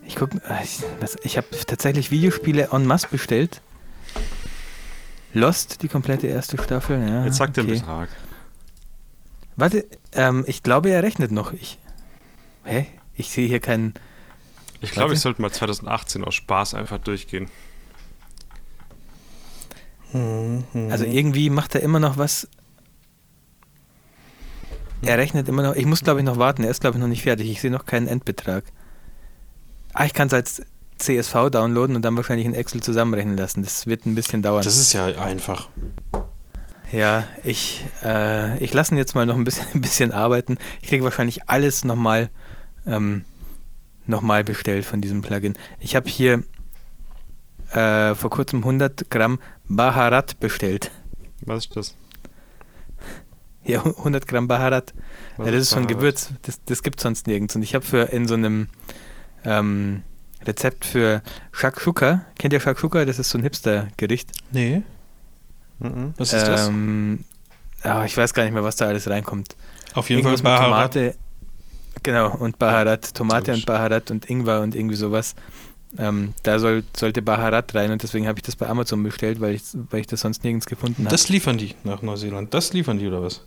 ich 0.05 0.15
guck, 0.15 0.29
ah, 0.47 0.59
ich, 0.63 0.79
ich 1.23 1.37
habe 1.37 1.47
tatsächlich 1.65 2.11
Videospiele 2.11 2.69
en 2.71 2.85
masse 2.85 3.07
bestellt. 3.09 3.61
Lost, 5.33 5.81
die 5.81 5.87
komplette 5.87 6.27
erste 6.27 6.61
Staffel. 6.61 6.99
Ja, 7.07 7.25
Jetzt 7.25 7.37
sag 7.37 7.53
den 7.53 7.65
okay. 7.65 7.75
Betrag. 7.79 8.09
Warte, 9.55 9.85
ähm, 10.13 10.43
ich 10.47 10.61
glaube, 10.63 10.89
er 10.91 11.01
rechnet 11.01 11.31
noch. 11.31 11.53
Ich, 11.53 11.79
hä? 12.63 12.85
Ich 13.15 13.29
sehe 13.31 13.47
hier 13.47 13.59
keinen. 13.59 13.95
Ich 14.81 14.91
glaube, 14.91 15.13
ich 15.13 15.19
sollte 15.19 15.41
mal 15.41 15.51
2018 15.51 16.23
aus 16.23 16.35
Spaß 16.35 16.73
einfach 16.73 16.99
durchgehen. 16.99 17.49
Also 20.13 21.05
irgendwie 21.05 21.49
macht 21.49 21.75
er 21.75 21.81
immer 21.81 21.99
noch 21.99 22.17
was. 22.17 22.47
Er 25.01 25.17
rechnet 25.17 25.47
immer 25.47 25.63
noch. 25.63 25.75
Ich 25.75 25.85
muss, 25.85 26.03
glaube 26.03 26.19
ich, 26.19 26.25
noch 26.25 26.37
warten. 26.37 26.63
Er 26.63 26.71
ist, 26.71 26.81
glaube 26.81 26.97
ich, 26.97 27.01
noch 27.01 27.07
nicht 27.07 27.23
fertig. 27.23 27.49
Ich 27.49 27.61
sehe 27.61 27.71
noch 27.71 27.85
keinen 27.85 28.07
Endbetrag. 28.07 28.63
Ah, 29.93 30.05
ich 30.05 30.13
kann 30.13 30.27
es 30.27 30.33
als 30.33 30.61
CSV 30.97 31.49
downloaden 31.51 31.95
und 31.95 32.01
dann 32.01 32.15
wahrscheinlich 32.15 32.45
in 32.45 32.53
Excel 32.53 32.81
zusammenrechnen 32.81 33.37
lassen. 33.37 33.63
Das 33.63 33.85
wird 33.85 34.05
ein 34.05 34.15
bisschen 34.15 34.41
dauern. 34.41 34.63
Das 34.63 34.77
ist 34.77 34.93
ja 34.93 35.05
einfach. 35.05 35.69
ja, 36.91 37.25
ich, 37.43 37.85
äh, 38.03 38.57
ich 38.63 38.73
lasse 38.73 38.95
ihn 38.95 38.97
jetzt 38.97 39.13
mal 39.13 39.25
noch 39.25 39.35
ein 39.35 39.43
bisschen, 39.43 39.67
ein 39.73 39.81
bisschen 39.81 40.11
arbeiten. 40.11 40.57
Ich 40.81 40.89
kriege 40.89 41.03
wahrscheinlich 41.03 41.47
alles 41.49 41.83
nochmal 41.83 42.29
ähm, 42.87 43.25
noch 44.07 44.21
mal 44.21 44.43
bestellt 44.43 44.85
von 44.85 45.01
diesem 45.01 45.21
Plugin. 45.21 45.55
Ich 45.79 45.95
habe 45.95 46.09
hier 46.09 46.43
äh, 47.71 48.15
vor 48.15 48.29
kurzem 48.29 48.59
100 48.59 49.09
Gramm 49.09 49.39
Baharat 49.67 50.39
bestellt. 50.39 50.91
Was 51.41 51.65
ist 51.65 51.75
das? 51.75 51.95
Ja, 53.63 53.83
100 53.83 54.27
Gramm 54.27 54.47
Baharat. 54.47 54.93
Ja, 55.37 55.45
das 55.45 55.55
ist 55.55 55.69
so 55.71 55.77
ein? 55.77 55.87
Gewürz. 55.87 56.31
Das, 56.43 56.63
das 56.65 56.83
gibt 56.83 56.99
es 56.99 57.03
sonst 57.03 57.27
nirgends. 57.27 57.55
Und 57.55 57.63
ich 57.63 57.75
habe 57.75 57.85
für 57.85 58.03
in 58.13 58.25
so 58.27 58.35
einem 58.35 58.69
ähm, 59.43 60.03
Rezept 60.45 60.85
für 60.85 61.21
Shakshuka. 61.51 62.25
Kennt 62.37 62.53
ihr 62.53 62.61
Shakshuka? 62.61 63.03
Das 63.03 63.19
ist 63.19 63.29
so 63.29 63.37
ein 63.37 63.43
Hipster-Gericht. 63.43 64.31
Nee. 64.51 64.83
Mhm. 65.79 66.13
Was 66.17 66.31
ist 66.31 66.47
das? 66.47 66.69
Ähm, 66.69 67.25
ah, 67.83 68.05
ich 68.05 68.15
weiß 68.15 68.33
gar 68.33 68.43
nicht 68.43 68.53
mehr, 68.53 68.63
was 68.63 68.77
da 68.77 68.87
alles 68.87 69.09
reinkommt. 69.09 69.55
Auf 69.93 70.09
jeden 70.09 70.23
Fall 70.23 70.31
Irgendwas 70.33 70.51
mit 70.51 70.59
Baharat. 70.59 70.93
Tomate. 70.93 71.17
Genau, 72.07 72.33
und 72.33 72.57
Baharat. 72.57 73.13
Tomate 73.13 73.51
und 73.51 73.65
Baharat 73.65 74.11
und 74.11 74.29
Ingwer 74.29 74.61
und 74.61 74.75
irgendwie 74.75 74.95
sowas. 74.95 75.35
Ähm, 75.97 76.33
da 76.43 76.57
soll, 76.57 76.85
sollte 76.95 77.21
Baharat 77.21 77.75
rein 77.75 77.91
und 77.91 78.01
deswegen 78.01 78.29
habe 78.29 78.39
ich 78.39 78.43
das 78.43 78.55
bei 78.55 78.65
Amazon 78.65 79.03
bestellt, 79.03 79.41
weil 79.41 79.55
ich, 79.55 79.63
weil 79.73 79.99
ich 79.99 80.07
das 80.07 80.21
sonst 80.21 80.41
nirgends 80.45 80.67
gefunden 80.67 81.03
habe. 81.03 81.09
Das 81.09 81.27
liefern 81.27 81.57
die 81.57 81.75
nach 81.83 82.01
Neuseeland. 82.01 82.53
Das 82.53 82.71
liefern 82.71 82.97
die 82.97 83.07
oder 83.07 83.21
was? 83.23 83.43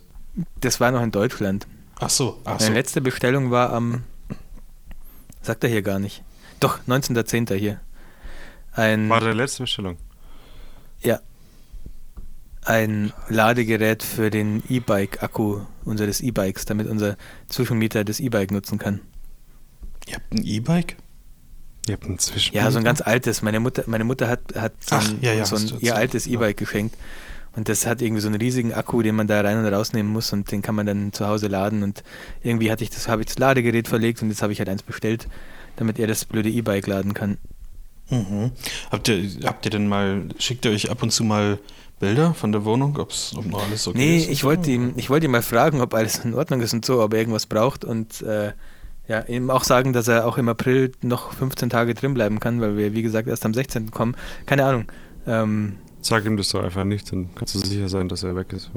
Das 0.59 0.79
war 0.79 0.91
noch 0.91 1.01
in 1.01 1.09
Deutschland. 1.09 1.65
Ach 1.99 2.11
so, 2.11 2.39
ach 2.43 2.59
so. 2.59 2.65
Meine 2.65 2.75
letzte 2.75 3.01
Bestellung 3.01 3.49
war 3.49 3.73
am. 3.73 4.03
Sagt 5.41 5.63
er 5.63 5.71
hier 5.71 5.81
gar 5.81 5.97
nicht. 5.97 6.21
Doch, 6.59 6.77
19.10. 6.87 7.55
hier. 7.55 7.81
Ein, 8.73 9.09
War 9.09 9.21
deine 9.21 9.33
letzte 9.33 9.63
Bestellung? 9.63 9.97
ja. 11.01 11.19
Ein 12.63 13.11
Ladegerät 13.27 14.03
für 14.03 14.29
den 14.29 14.63
E-Bike-Akku 14.69 15.61
unseres 15.83 16.21
E-Bikes, 16.21 16.65
damit 16.65 16.87
unser 16.87 17.17
Zwischenmieter 17.47 18.03
das 18.03 18.19
E-Bike 18.19 18.51
nutzen 18.51 18.77
kann. 18.77 18.99
Ihr 20.07 20.15
habt 20.15 20.31
ein 20.33 20.43
E-Bike? 20.45 20.97
Ihr 21.87 21.95
habt 21.95 22.05
einen 22.05 22.19
Zwischen. 22.19 22.55
Ja, 22.55 22.69
so 22.69 22.77
ein 22.77 22.83
ganz 22.83 23.01
altes. 23.01 23.41
Meine 23.41 23.59
Mutter, 23.59 23.83
meine 23.87 24.03
Mutter 24.03 24.27
hat, 24.27 24.41
hat 24.55 24.73
so 24.79 24.95
Ach, 24.95 25.09
ein, 25.09 25.17
ja, 25.21 25.33
ja, 25.33 25.45
so 25.45 25.55
ein 25.55 25.79
ihr 25.79 25.95
altes 25.95 26.25
Ja. 26.25 26.33
E-Bike 26.33 26.57
geschenkt. 26.57 26.95
Und 27.53 27.67
das 27.67 27.85
hat 27.85 28.01
irgendwie 28.01 28.21
so 28.21 28.27
einen 28.27 28.39
riesigen 28.39 28.73
Akku, 28.73 29.01
den 29.01 29.15
man 29.15 29.27
da 29.27 29.41
rein 29.41 29.57
und 29.57 29.65
rausnehmen 29.65 30.11
muss 30.11 30.31
und 30.31 30.51
den 30.51 30.61
kann 30.61 30.75
man 30.75 30.85
dann 30.85 31.11
zu 31.11 31.27
Hause 31.27 31.47
laden. 31.47 31.83
Und 31.83 32.03
irgendwie 32.43 32.71
hatte 32.71 32.83
ich 32.83 32.91
das, 32.91 33.07
habe 33.07 33.23
ich 33.23 33.27
das 33.27 33.39
Ladegerät 33.39 33.87
verlegt 33.87 34.21
und 34.21 34.29
jetzt 34.29 34.41
habe 34.41 34.53
ich 34.53 34.59
halt 34.59 34.69
eins 34.69 34.83
bestellt, 34.83 35.27
damit 35.75 35.99
er 35.99 36.07
das 36.07 36.23
blöde 36.23 36.49
E-Bike 36.49 36.87
laden 36.87 37.13
kann. 37.13 37.37
Mhm. 38.09 38.51
Habt 38.89 39.07
ihr, 39.09 39.29
habt 39.43 39.65
ihr 39.65 39.71
denn 39.71 39.87
mal, 39.87 40.29
schickt 40.37 40.65
ihr 40.65 40.71
euch 40.71 40.89
ab 40.91 41.03
und 41.03 41.11
zu 41.11 41.23
mal 41.23 41.59
Bilder 42.01 42.33
von 42.33 42.51
der 42.51 42.65
Wohnung, 42.65 42.97
ob's, 42.97 43.33
ob 43.37 43.45
noch 43.45 43.63
alles 43.65 43.87
okay 43.87 43.97
nee, 43.97 44.17
ist? 44.17 44.27
und 44.27 44.31
ich 44.33 44.43
wollte 44.43 44.71
ihm, 44.71 44.93
ich 44.97 45.09
wollte 45.09 45.27
ihn 45.27 45.31
mal 45.31 45.41
fragen, 45.41 45.79
ob 45.79 45.93
alles 45.93 46.25
in 46.25 46.33
Ordnung 46.33 46.59
ist 46.59 46.73
und 46.73 46.83
so, 46.83 47.01
ob 47.01 47.13
er 47.13 47.19
irgendwas 47.19 47.45
braucht 47.45 47.85
und 47.85 48.21
äh, 48.21 48.51
ja, 49.07 49.21
ihm 49.21 49.49
auch 49.49 49.63
sagen, 49.63 49.93
dass 49.93 50.07
er 50.07 50.27
auch 50.27 50.37
im 50.37 50.49
April 50.49 50.91
noch 51.01 51.31
15 51.33 51.69
Tage 51.69 51.93
drin 51.93 52.13
bleiben 52.13 52.39
kann, 52.39 52.59
weil 52.59 52.75
wir, 52.75 52.93
wie 52.93 53.01
gesagt, 53.01 53.27
erst 53.27 53.45
am 53.45 53.53
16. 53.53 53.91
kommen. 53.91 54.15
Keine 54.45 54.65
Ahnung. 54.65 54.91
Ähm, 55.25 55.77
Sag 56.01 56.25
ihm 56.25 56.35
das 56.35 56.49
doch 56.49 56.63
einfach 56.63 56.83
nicht, 56.83 57.11
dann 57.11 57.29
kannst 57.35 57.55
du 57.55 57.59
sicher 57.59 57.87
sein, 57.87 58.09
dass 58.09 58.23
er 58.23 58.35
weg 58.35 58.51
ist. 58.53 58.71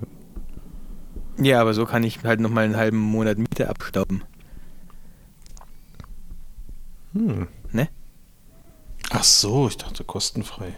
ja, 1.38 1.60
aber 1.60 1.74
so 1.74 1.86
kann 1.86 2.04
ich 2.04 2.22
halt 2.22 2.40
nochmal 2.40 2.64
einen 2.64 2.76
halben 2.76 2.98
Monat 2.98 3.38
Miete 3.38 3.68
abstauben. 3.68 4.22
Hm. 7.12 7.48
Ach 9.10 9.24
so, 9.24 9.68
ich 9.68 9.76
dachte 9.76 10.02
kostenfrei. 10.02 10.74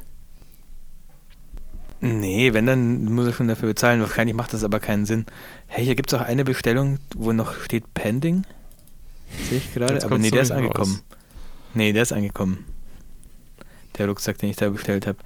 Nee, 2.01 2.53
wenn, 2.53 2.67
dann 2.67 3.05
muss 3.07 3.27
er 3.27 3.33
schon 3.33 3.49
dafür 3.49 3.69
bezahlen. 3.69 4.01
Wahrscheinlich 4.01 4.37
macht 4.37 4.53
das 4.53 4.65
aber 4.65 4.81
keinen 4.81 5.07
Sinn. 5.07 5.27
Hey, 5.67 5.85
hier 5.85 5.95
gibt 5.95 6.13
es 6.13 6.19
auch 6.19 6.25
eine 6.25 6.45
Bestellung, 6.45 6.99
wo 7.15 7.33
noch 7.33 7.55
steht 7.61 7.95
Pending. 7.95 8.45
Sehe 9.49 9.59
ich 9.59 9.73
gerade. 9.73 10.05
Aber 10.05 10.19
nee, 10.19 10.31
der 10.31 10.43
ist 10.43 10.51
angekommen. 10.53 10.93
raus. 10.93 11.05
Nee, 11.75 11.93
der 11.93 12.03
ist 12.03 12.13
angekommen. 12.13 12.65
Der 13.99 14.09
Rucksack, 14.09 14.39
den 14.39 14.51
ich 14.51 14.57
da 14.57 14.69
bestellt 14.69 15.07
habe. 15.07 15.19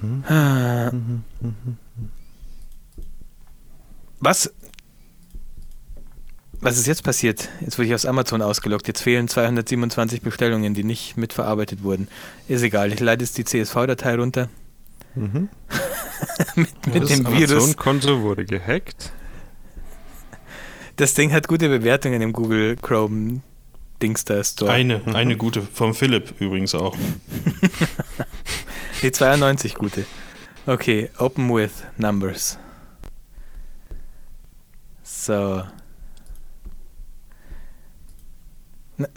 Hm. 0.00 0.24
Ah. 0.28 0.92
Was? 4.20 4.52
Was 6.60 6.76
ist 6.76 6.88
jetzt 6.88 7.04
passiert? 7.04 7.48
Jetzt 7.60 7.78
wurde 7.78 7.86
ich 7.86 7.94
aus 7.94 8.04
Amazon 8.04 8.42
ausgelockt. 8.42 8.88
Jetzt 8.88 9.02
fehlen 9.02 9.28
227 9.28 10.22
Bestellungen, 10.22 10.74
die 10.74 10.82
nicht 10.82 11.16
mitverarbeitet 11.16 11.84
wurden. 11.84 12.08
Ist 12.48 12.62
egal, 12.62 12.92
ich 12.92 12.98
leite 12.98 13.22
jetzt 13.22 13.38
die 13.38 13.44
CSV-Datei 13.44 14.16
runter. 14.16 14.48
Mhm. 15.18 15.48
mit 16.56 16.86
mit 16.86 17.02
Das 17.02 17.08
dem 17.10 17.26
Virus. 17.26 17.52
Amazon-Konto 17.52 18.22
wurde 18.22 18.44
gehackt. 18.44 19.12
Das 20.96 21.14
Ding 21.14 21.32
hat 21.32 21.46
gute 21.48 21.68
Bewertungen 21.68 22.20
im 22.22 22.32
Google 22.32 22.76
Chrome 22.76 23.40
Dingster 24.02 24.42
Store. 24.44 24.70
Eine, 24.72 25.02
eine 25.14 25.36
gute, 25.36 25.62
vom 25.62 25.94
Philipp 25.94 26.40
übrigens 26.40 26.74
auch. 26.74 26.96
Die 29.02 29.12
92 29.12 29.74
gute. 29.74 30.04
Okay, 30.66 31.10
open 31.18 31.48
with 31.54 31.84
numbers. 31.96 32.58
So. 35.02 35.62
Na. 38.96 39.08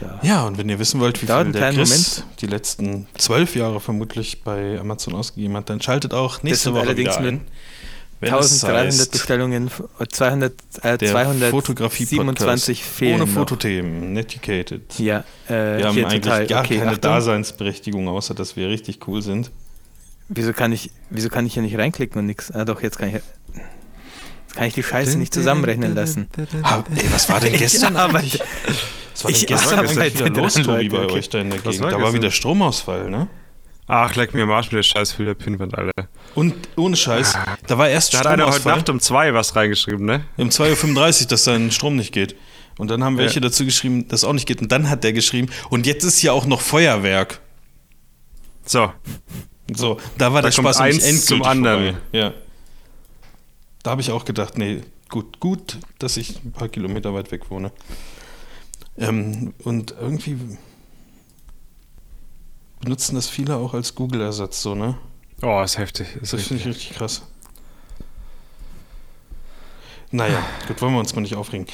So. 0.00 0.06
Ja, 0.22 0.46
und 0.46 0.58
wenn 0.58 0.68
ihr 0.68 0.78
wissen 0.78 1.00
wollt, 1.00 1.20
wie 1.22 1.26
viel 1.26 1.52
der 1.52 1.72
Chris 1.72 2.24
die 2.40 2.46
letzten 2.46 3.06
zwölf 3.16 3.56
Jahre 3.56 3.80
vermutlich 3.80 4.42
bei 4.42 4.78
Amazon 4.78 5.14
ausgegeben 5.14 5.56
hat, 5.56 5.70
dann 5.70 5.80
schaltet 5.80 6.14
auch 6.14 6.42
nächste 6.42 6.72
Woche 6.72 6.82
allerdings 6.82 7.18
wieder 7.18 7.28
ein. 7.28 7.40
Wenn 8.20 8.34
es 8.34 8.64
1300 8.64 8.86
heißt, 8.86 9.12
Bestellungen, 9.12 9.70
äh, 10.00 10.06
200, 10.08 10.52
äh, 10.82 10.98
der 10.98 11.10
227 11.10 12.82
fehlen 12.82 13.22
ohne. 13.22 13.26
Fotothemen, 13.28 14.12
Netiquated. 14.12 14.98
Ja, 14.98 15.24
äh, 15.48 15.78
Wir 15.78 15.86
haben 15.86 16.04
eigentlich 16.04 16.22
total. 16.22 16.46
gar 16.48 16.64
okay, 16.64 16.78
keine 16.78 16.90
Achtung. 16.90 17.02
Daseinsberechtigung, 17.02 18.08
außer 18.08 18.34
dass 18.34 18.56
wir 18.56 18.68
richtig 18.68 19.06
cool 19.06 19.22
sind. 19.22 19.52
Wieso 20.28 20.52
kann 20.52 20.72
ich, 20.72 20.90
wieso 21.10 21.28
kann 21.28 21.46
ich 21.46 21.54
hier 21.54 21.62
nicht 21.62 21.78
reinklicken 21.78 22.18
und 22.18 22.26
nichts? 22.26 22.50
Ah 22.50 22.64
doch, 22.64 22.82
jetzt 22.82 22.98
kann 22.98 23.08
ich. 23.14 23.22
Jetzt 24.48 24.56
kann 24.56 24.66
ich 24.66 24.74
die 24.74 24.82
Scheiße 24.82 25.18
nicht 25.18 25.32
zusammenrechnen 25.34 25.94
lassen. 25.94 26.28
Ah, 26.62 26.82
ey, 26.96 27.04
was 27.12 27.28
war 27.28 27.38
denn 27.40 27.52
gestern 27.58 27.94
Ich 27.94 27.98
arbeite- 28.00 28.18
eigentlich? 28.40 28.42
Was 29.14 29.24
war 29.24 29.30
denn 29.30 29.40
ich 29.40 29.46
gestern 29.46 29.78
arbeite 29.78 30.00
eigentlich 30.00 30.24
wieder 30.24 30.42
los, 30.42 30.54
Tobi, 30.54 30.88
bei 30.88 31.04
okay. 31.04 31.12
euch 31.14 31.28
da 31.28 31.38
in 31.40 31.50
der 31.50 31.58
Gegend? 31.60 31.80
war 31.82 31.90
Da 31.90 32.00
war 32.00 32.12
wieder 32.14 32.30
Stromausfall, 32.30 33.10
ne? 33.10 33.28
Ach, 33.90 34.14
leck 34.16 34.34
mir 34.34 34.42
am 34.42 34.50
Arsch 34.50 34.66
mit 34.66 34.78
der 34.78 34.82
scheiß 34.82 35.14
Pinwand, 35.38 35.76
Alter. 35.76 36.08
Und 36.34 36.54
ohne 36.76 36.94
Scheiß, 36.96 37.34
da 37.66 37.78
war 37.78 37.88
erst 37.88 38.12
Da 38.14 38.18
hat 38.18 38.26
einer 38.26 38.44
heute 38.44 38.52
Stromausfall. 38.60 38.76
Nacht 38.76 38.88
um 38.90 39.00
zwei 39.00 39.32
was 39.34 39.56
reingeschrieben, 39.56 40.04
ne? 40.04 40.24
Um 40.36 40.48
2.35 40.50 41.22
Uhr, 41.22 41.28
dass 41.28 41.44
sein 41.44 41.70
Strom 41.70 41.96
nicht 41.96 42.12
geht. 42.12 42.36
Und 42.78 42.90
dann 42.90 43.02
haben 43.04 43.16
Ja. 43.16 43.24
welche 43.24 43.40
dazu 43.40 43.64
geschrieben, 43.64 44.06
dass 44.08 44.24
auch 44.24 44.32
nicht 44.34 44.46
geht. 44.46 44.60
Und 44.62 44.70
dann 44.72 44.88
hat 44.90 45.04
der 45.04 45.12
geschrieben, 45.12 45.48
und 45.70 45.86
jetzt 45.86 46.04
ist 46.04 46.22
ja 46.22 46.32
auch 46.32 46.46
noch 46.46 46.60
Feuerwerk. 46.60 47.40
So, 48.64 48.92
So, 49.74 49.98
da 50.16 50.32
war 50.32 50.42
Da 50.42 50.48
der 50.48 50.54
kommt 50.56 50.68
Spaß 50.68 50.80
eins 50.80 50.96
endgültig 51.04 51.24
zum 51.26 51.42
anderen. 51.42 51.84
Vorbei. 51.84 51.98
Ja. 52.12 52.32
Da 53.88 53.92
habe 53.92 54.02
ich 54.02 54.10
auch 54.10 54.26
gedacht, 54.26 54.58
nee, 54.58 54.82
gut, 55.08 55.40
gut, 55.40 55.78
dass 55.98 56.18
ich 56.18 56.44
ein 56.44 56.52
paar 56.52 56.68
Kilometer 56.68 57.14
weit 57.14 57.30
weg 57.30 57.50
wohne. 57.50 57.72
Ähm, 58.98 59.54
und 59.64 59.94
irgendwie 59.98 60.36
benutzen 62.80 63.14
das 63.14 63.30
viele 63.30 63.56
auch 63.56 63.72
als 63.72 63.94
Google-Ersatz, 63.94 64.60
so, 64.60 64.74
ne? 64.74 64.98
oh, 65.40 65.62
ist 65.62 65.78
heftig. 65.78 66.06
Ist 66.20 66.34
Das 66.34 66.42
finde 66.42 66.62
ich 66.62 66.68
richtig 66.68 66.98
krass. 66.98 67.22
Naja, 70.10 70.44
gut, 70.66 70.82
wollen 70.82 70.92
wir 70.92 71.00
uns 71.00 71.14
mal 71.14 71.22
nicht 71.22 71.36
aufregen. 71.36 71.66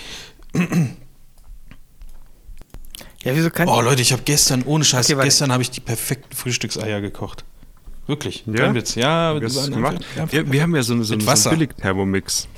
Ja, 3.25 3.35
wieso 3.35 3.51
kann 3.51 3.69
Oh 3.69 3.81
Leute, 3.81 4.03
ich 4.03 4.13
habe 4.13 4.23
gestern, 4.23 4.63
ohne 4.63 4.85
Scheiß, 4.85 5.11
Okay, 5.11 5.21
gestern 5.25 5.51
habe 5.51 5.65
ich 5.65 5.71
die 5.73 5.81
perfekten 5.81 6.37
Frühstückseier 6.37 7.01
gekocht. 7.01 7.45
Wirklich, 8.07 8.45
Ja? 8.47 8.55
kein 8.55 8.75
Witz. 8.75 8.95
Ja, 8.95 9.35
die 9.35 9.41
du 9.41 9.47
das 9.47 9.71
gemacht? 9.71 10.05
Wir, 10.31 10.51
wir 10.51 10.63
haben 10.63 10.75
ja 10.77 10.83
so, 10.83 10.97
so, 11.03 11.19
so 11.19 11.31
einen 11.31 11.59
Billig-Thermomix 11.59 12.49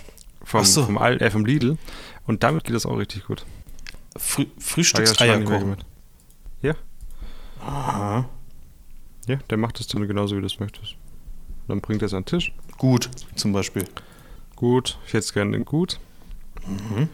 vom, 0.44 0.64
so. 0.64 0.84
vom, 0.84 0.98
Al 0.98 1.20
äh, 1.22 1.30
vom 1.30 1.44
Lidl 1.46 1.78
und 2.26 2.42
damit 2.42 2.64
geht 2.64 2.74
das 2.74 2.86
auch 2.86 2.96
richtig 2.96 3.24
gut. 3.26 3.44
Frü 4.16 4.42
ja 4.42 4.48
Frühstückseier 4.58 5.40
kochen. 5.44 5.60
gemacht. 5.60 5.86
Ja, 6.62 6.74
Aha. 7.60 8.28
ja, 9.28 9.36
der 9.50 9.58
macht 9.58 9.78
das 9.78 9.86
dann 9.88 10.06
genauso, 10.08 10.36
wie 10.36 10.40
du 10.40 10.46
es 10.46 10.58
möchtest. 10.58 10.94
Dann 11.68 11.80
bringt 11.80 12.02
er 12.02 12.06
es 12.06 12.14
an 12.14 12.22
den 12.22 12.26
Tisch. 12.26 12.52
Gut, 12.78 13.10
zum 13.34 13.52
Beispiel. 13.52 13.84
Gut, 14.56 14.98
ich 15.06 15.12
hätte 15.12 15.18
es 15.18 15.32
gerne 15.32 15.56
in 15.56 15.64
gut. 15.64 15.98
Mhm. 16.66 17.08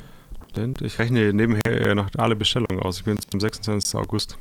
Ich 0.82 0.98
rechne 0.98 1.32
nebenher 1.32 1.94
noch 1.94 2.08
alle 2.18 2.36
Bestellungen 2.36 2.80
aus. 2.80 2.98
Ich 2.98 3.04
bin 3.04 3.14
jetzt 3.14 3.32
am 3.32 3.40
26. 3.40 3.94
August. 3.94 4.36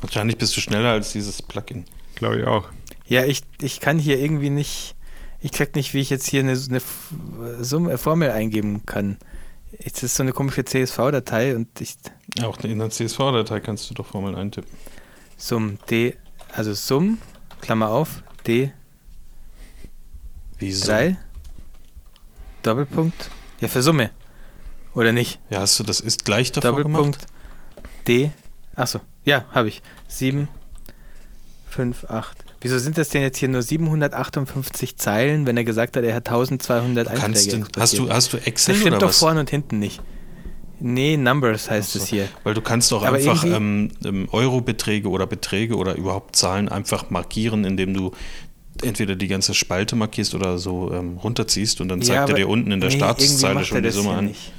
Wahrscheinlich 0.00 0.36
bist 0.36 0.56
du 0.56 0.60
schneller 0.60 0.90
als 0.90 1.12
dieses 1.12 1.40
Plugin. 1.40 1.84
Glaube 2.16 2.40
ich 2.40 2.46
auch. 2.46 2.68
Ja, 3.12 3.26
ich, 3.26 3.42
ich 3.60 3.80
kann 3.80 3.98
hier 3.98 4.18
irgendwie 4.18 4.48
nicht. 4.48 4.96
Ich 5.38 5.50
check 5.50 5.76
nicht, 5.76 5.92
wie 5.92 6.00
ich 6.00 6.08
jetzt 6.08 6.26
hier 6.26 6.40
eine, 6.40 6.52
eine 6.52 7.62
Summe, 7.62 7.98
Formel 7.98 8.30
eingeben 8.30 8.86
kann. 8.86 9.18
Es 9.78 10.02
ist 10.02 10.14
so 10.14 10.22
eine 10.22 10.32
komische 10.32 10.64
CSV-Datei 10.64 11.54
und 11.54 11.78
ich. 11.78 11.96
Ja, 12.38 12.46
auch 12.46 12.58
in 12.60 12.78
der 12.78 12.88
CSV-Datei 12.88 13.60
kannst 13.60 13.90
du 13.90 13.94
doch 13.94 14.06
Formeln 14.06 14.34
eintippen. 14.34 14.72
Sum 15.36 15.76
D, 15.90 16.16
also 16.54 16.72
Sum, 16.72 17.18
Klammer 17.60 17.90
auf, 17.90 18.22
D, 18.46 18.72
Wieso? 20.56 20.86
3, 20.86 21.18
Doppelpunkt. 22.62 23.30
Ja, 23.60 23.68
für 23.68 23.82
Summe. 23.82 24.10
Oder 24.94 25.12
nicht? 25.12 25.38
Ja, 25.50 25.60
hast 25.60 25.78
du 25.78 25.84
das 25.84 26.00
ist 26.00 26.24
gleich 26.24 26.50
davor 26.50 26.70
Doppelpunkt 26.70 27.18
gemacht? 27.18 27.26
D. 28.08 28.30
Achso, 28.74 29.00
ja, 29.26 29.44
habe 29.50 29.68
ich. 29.68 29.82
7, 30.08 30.48
5, 31.68 32.04
8. 32.04 32.41
Wieso 32.62 32.78
sind 32.78 32.96
das 32.96 33.08
denn 33.08 33.22
jetzt 33.22 33.38
hier 33.38 33.48
nur 33.48 33.62
758 33.62 34.96
Zeilen, 34.96 35.46
wenn 35.46 35.56
er 35.56 35.64
gesagt 35.64 35.96
hat, 35.96 36.04
er 36.04 36.14
hat 36.14 36.28
1200 36.28 37.08
Kannst 37.08 37.24
Einträge 37.48 37.64
du, 37.72 37.80
hast, 37.80 37.98
du, 37.98 38.08
hast 38.08 38.32
du 38.32 38.36
Excel 38.38 38.74
Das 38.74 38.80
stimmt 38.80 38.96
oder 38.96 38.98
doch 39.00 39.08
was? 39.08 39.18
vorne 39.18 39.40
und 39.40 39.50
hinten 39.50 39.78
nicht. 39.78 40.00
Nee, 40.78 41.16
Numbers 41.16 41.70
heißt 41.70 41.92
so. 41.92 41.98
es 42.00 42.06
hier. 42.06 42.28
Weil 42.44 42.54
du 42.54 42.60
kannst 42.60 42.90
doch 42.90 43.04
Aber 43.04 43.16
einfach 43.16 43.44
ähm, 43.44 43.90
ähm, 44.04 44.28
Eurobeträge 44.32 45.08
oder 45.08 45.26
Beträge 45.26 45.76
oder 45.76 45.94
überhaupt 45.96 46.34
Zahlen 46.34 46.68
einfach 46.68 47.10
markieren, 47.10 47.64
indem 47.64 47.94
du 47.94 48.12
entweder 48.82 49.14
die 49.14 49.28
ganze 49.28 49.54
Spalte 49.54 49.94
markierst 49.96 50.34
oder 50.34 50.58
so 50.58 50.92
ähm, 50.92 51.18
runterziehst 51.18 51.80
und 51.80 51.88
dann 51.88 52.00
Ja, 52.00 52.06
zeigt 52.14 52.30
er 52.30 52.34
dir 52.36 52.48
unten 52.48 52.72
in 52.72 52.80
der 52.80 52.90
nee, 52.90 52.98
er 52.98 53.64
schon 53.64 53.82
die 53.82 53.90
Summe 53.90 54.10
an. 54.10 54.26
Nicht. 54.26 54.52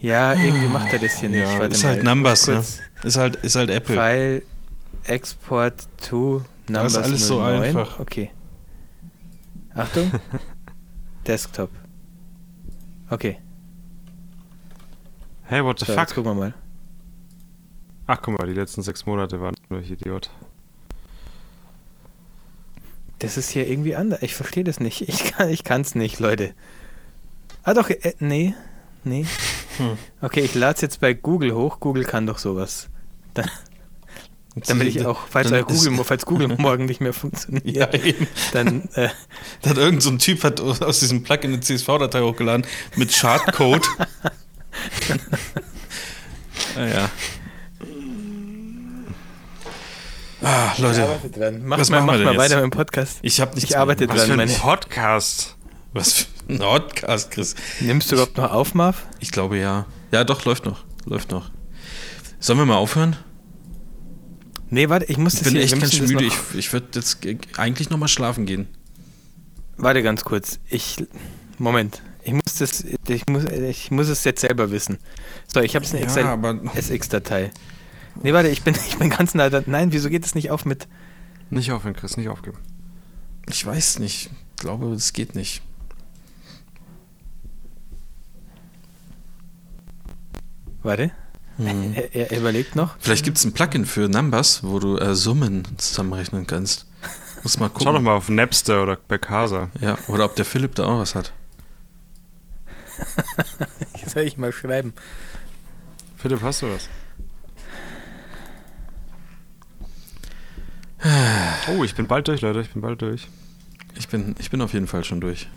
Ja, 0.00 0.34
irgendwie 0.34 0.68
macht 0.68 0.92
er 0.92 0.98
das 0.98 1.18
hier 1.18 1.28
nicht. 1.28 1.40
Ja, 1.40 1.64
ist 1.64 1.84
halt 1.84 2.02
Numbers, 2.02 2.46
ne? 2.46 2.64
Ist 3.02 3.16
halt, 3.16 3.36
ist 3.36 3.56
halt 3.56 3.70
Apple. 3.70 3.96
File, 3.96 4.42
Export 5.04 5.74
to 6.08 6.42
Da 6.68 6.84
ist 6.86 6.92
Numbers 6.94 6.96
alles 6.96 7.26
so 7.26 7.40
09. 7.40 7.62
einfach. 7.62 7.98
Okay. 8.00 8.30
Achtung. 9.74 10.10
Desktop. 11.26 11.70
Okay. 13.10 13.38
Hey, 15.44 15.64
what 15.64 15.78
the 15.78 15.86
So, 15.86 15.92
fuck? 15.92 16.00
jetzt 16.02 16.14
gucken 16.14 16.32
wir 16.32 16.34
mal. 16.34 16.54
Ach, 18.06 18.20
guck 18.22 18.38
mal, 18.38 18.46
die 18.46 18.54
letzten 18.54 18.82
sechs 18.82 19.06
Monate 19.06 19.40
waren 19.40 19.54
nur 19.68 19.80
ich 19.80 19.90
Idiot. 19.90 20.30
Das 23.18 23.36
ist 23.36 23.50
hier 23.50 23.66
irgendwie 23.68 23.96
anders. 23.96 24.22
Ich 24.22 24.34
verstehe 24.34 24.64
das 24.64 24.78
nicht. 24.80 25.08
Ich 25.08 25.24
kann 25.32 25.48
ich 25.48 25.64
kann's 25.64 25.94
nicht, 25.94 26.20
Leute. 26.20 26.54
Ah 27.64 27.74
doch, 27.74 27.90
äh, 27.90 28.14
nee. 28.20 28.54
Nee. 29.04 29.26
Hm. 29.78 29.96
Okay, 30.20 30.40
ich 30.40 30.54
lade 30.54 30.74
es 30.76 30.80
jetzt 30.82 31.00
bei 31.00 31.14
Google 31.14 31.54
hoch. 31.54 31.80
Google 31.80 32.04
kann 32.04 32.26
doch 32.26 32.38
sowas. 32.38 32.88
Dann, 33.34 33.50
damit 34.66 34.88
ich 34.88 35.04
auch, 35.04 35.26
falls, 35.28 35.50
Dann 35.50 35.64
Google, 35.64 36.04
falls 36.04 36.26
Google 36.26 36.48
morgen 36.48 36.86
nicht 36.86 37.00
mehr 37.00 37.12
funktioniert, 37.12 37.64
Ja, 37.66 37.88
dann 38.52 38.88
äh, 38.94 39.08
Da 39.62 39.70
hat 39.70 39.78
irgend 39.78 40.02
so 40.02 40.10
ein 40.10 40.18
Typ 40.18 40.42
hat 40.44 40.60
aus 40.60 41.00
diesem 41.00 41.22
Plugin 41.22 41.52
eine 41.52 41.60
CSV-Datei 41.60 42.20
hochgeladen 42.20 42.66
mit 42.96 43.12
Schadcode. 43.12 43.86
ah, 46.76 46.84
ja. 46.84 47.10
Ah, 50.40 50.70
ich 50.72 50.78
Leute, 50.78 51.02
arbeite 51.02 51.30
dran. 51.30 51.62
Mach 51.64 51.78
was 51.78 51.90
mal, 51.90 52.00
machen 52.00 52.20
wir 52.20 52.26
mach 52.26 52.32
mal 52.34 52.42
jetzt? 52.42 52.52
weiter 52.52 52.62
mit 52.62 52.72
dem 52.72 52.76
Podcast. 52.76 53.18
ich 53.22 53.40
habe 53.40 53.54
nichts 53.54 53.70
Ich 53.70 53.76
arbeite 53.78 54.06
mehr. 54.06 54.14
Was 54.14 54.26
dran. 54.26 54.36
für 54.36 54.42
ein 54.42 54.54
Podcast? 54.54 55.56
Was 55.92 56.12
für 56.12 56.26
ein 56.48 56.58
Podcast, 56.58 57.30
Chris. 57.32 57.54
Nimmst 57.80 58.10
du 58.10 58.14
überhaupt 58.14 58.36
noch 58.36 58.52
auf, 58.52 58.74
Marv? 58.74 59.06
Ich 59.20 59.32
glaube 59.32 59.58
ja. 59.58 59.86
Ja, 60.12 60.24
doch, 60.24 60.44
läuft 60.44 60.64
noch. 60.64 60.84
Läuft 61.06 61.32
noch. 61.32 61.50
Sollen 62.38 62.58
wir 62.58 62.66
mal 62.66 62.76
aufhören? 62.76 63.16
Nee, 64.70 64.88
warte, 64.88 65.06
ich 65.06 65.16
muss 65.18 65.34
Ich 65.34 65.40
das 65.40 65.44
bin 65.48 65.54
hier, 65.54 65.62
echt 65.64 65.80
ganz 65.80 65.98
müde. 66.00 66.24
Ich, 66.24 66.34
ich 66.54 66.72
würde 66.72 66.88
jetzt 66.94 67.20
ge- 67.22 67.38
eigentlich 67.56 67.90
noch 67.90 67.98
mal 67.98 68.08
schlafen 68.08 68.44
gehen. 68.46 68.68
Warte 69.76 70.02
ganz 70.02 70.24
kurz. 70.24 70.58
Ich. 70.68 70.96
Moment. 71.58 72.02
Ich 72.22 72.32
muss 72.32 72.56
das. 72.58 72.84
Ich 73.08 73.26
muss, 73.28 73.44
ich 73.44 73.90
muss 73.90 74.08
es 74.08 74.24
jetzt 74.24 74.40
selber 74.42 74.70
wissen. 74.70 74.98
So, 75.52 75.60
ich 75.60 75.74
habe 75.74 75.84
es 75.84 75.94
eine 75.94 76.02
Excel 76.02 76.24
aber 76.24 76.60
SX-Datei. 76.74 77.50
Nee, 78.22 78.32
warte, 78.32 78.48
ich 78.48 78.62
bin, 78.62 78.74
ich 78.88 78.98
bin 78.98 79.08
ganz 79.10 79.34
nah. 79.34 79.48
Nein, 79.66 79.92
wieso 79.92 80.10
geht 80.10 80.26
es 80.26 80.34
nicht 80.34 80.50
auf 80.50 80.64
mit. 80.64 80.86
Nicht 81.50 81.72
aufhören, 81.72 81.94
Chris, 81.96 82.16
nicht 82.18 82.28
aufgeben. 82.28 82.58
ich 83.48 83.64
weiß 83.64 84.00
nicht. 84.00 84.30
Ich 84.56 84.56
glaube, 84.60 84.92
es 84.92 85.12
geht 85.14 85.34
nicht. 85.34 85.62
Warte. 90.82 91.10
Hm. 91.58 91.94
Er, 91.94 92.30
er 92.30 92.38
überlegt 92.38 92.76
noch. 92.76 92.96
Vielleicht 93.00 93.24
gibt 93.24 93.36
es 93.36 93.44
ein 93.44 93.52
Plugin 93.52 93.84
für 93.84 94.08
Numbers, 94.08 94.62
wo 94.62 94.78
du 94.78 94.96
äh, 94.96 95.14
Summen 95.14 95.64
zusammenrechnen 95.76 96.46
kannst. 96.46 96.86
Muss 97.42 97.58
mal 97.58 97.68
gucken. 97.68 97.84
Schau 97.84 97.92
doch 97.92 98.00
mal 98.00 98.14
auf 98.14 98.28
Napster 98.28 98.82
oder 98.82 98.96
bei 98.96 99.18
Casa. 99.18 99.70
Ja, 99.80 99.98
oder 100.08 100.24
ob 100.24 100.36
der 100.36 100.44
Philipp 100.44 100.74
da 100.76 100.84
auch 100.84 101.00
was 101.00 101.14
hat. 101.14 101.32
Soll 104.06 104.22
ich 104.22 104.36
mal 104.36 104.52
schreiben? 104.52 104.92
Philipp, 106.16 106.42
hast 106.42 106.62
du 106.62 106.66
was? 106.66 106.88
Oh, 111.68 111.84
ich 111.84 111.94
bin 111.94 112.06
bald 112.06 112.26
durch, 112.26 112.40
Leute, 112.40 112.60
ich 112.60 112.70
bin 112.70 112.82
bald 112.82 113.02
durch. 113.02 113.28
Ich 113.96 114.08
bin, 114.08 114.34
ich 114.38 114.50
bin 114.50 114.60
auf 114.60 114.72
jeden 114.72 114.86
Fall 114.86 115.04
schon 115.04 115.20
durch. 115.20 115.48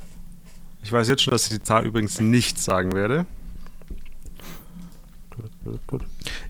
Ich 0.83 0.91
weiß 0.91 1.07
jetzt 1.07 1.23
schon, 1.23 1.31
dass 1.31 1.45
ich 1.45 1.53
die 1.53 1.63
Zahl 1.63 1.85
übrigens 1.85 2.19
nicht 2.19 2.59
sagen 2.59 2.93
werde. 2.93 3.25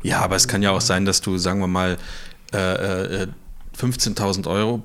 Ja, 0.03 0.21
aber 0.21 0.35
es 0.35 0.47
kann 0.47 0.61
ja 0.61 0.71
auch 0.71 0.81
sein, 0.81 1.05
dass 1.05 1.21
du, 1.21 1.37
sagen 1.37 1.59
wir 1.59 1.67
mal, 1.67 1.97
äh, 2.53 3.23
äh, 3.23 3.27
15.000 3.77 4.47
Euro 4.47 4.83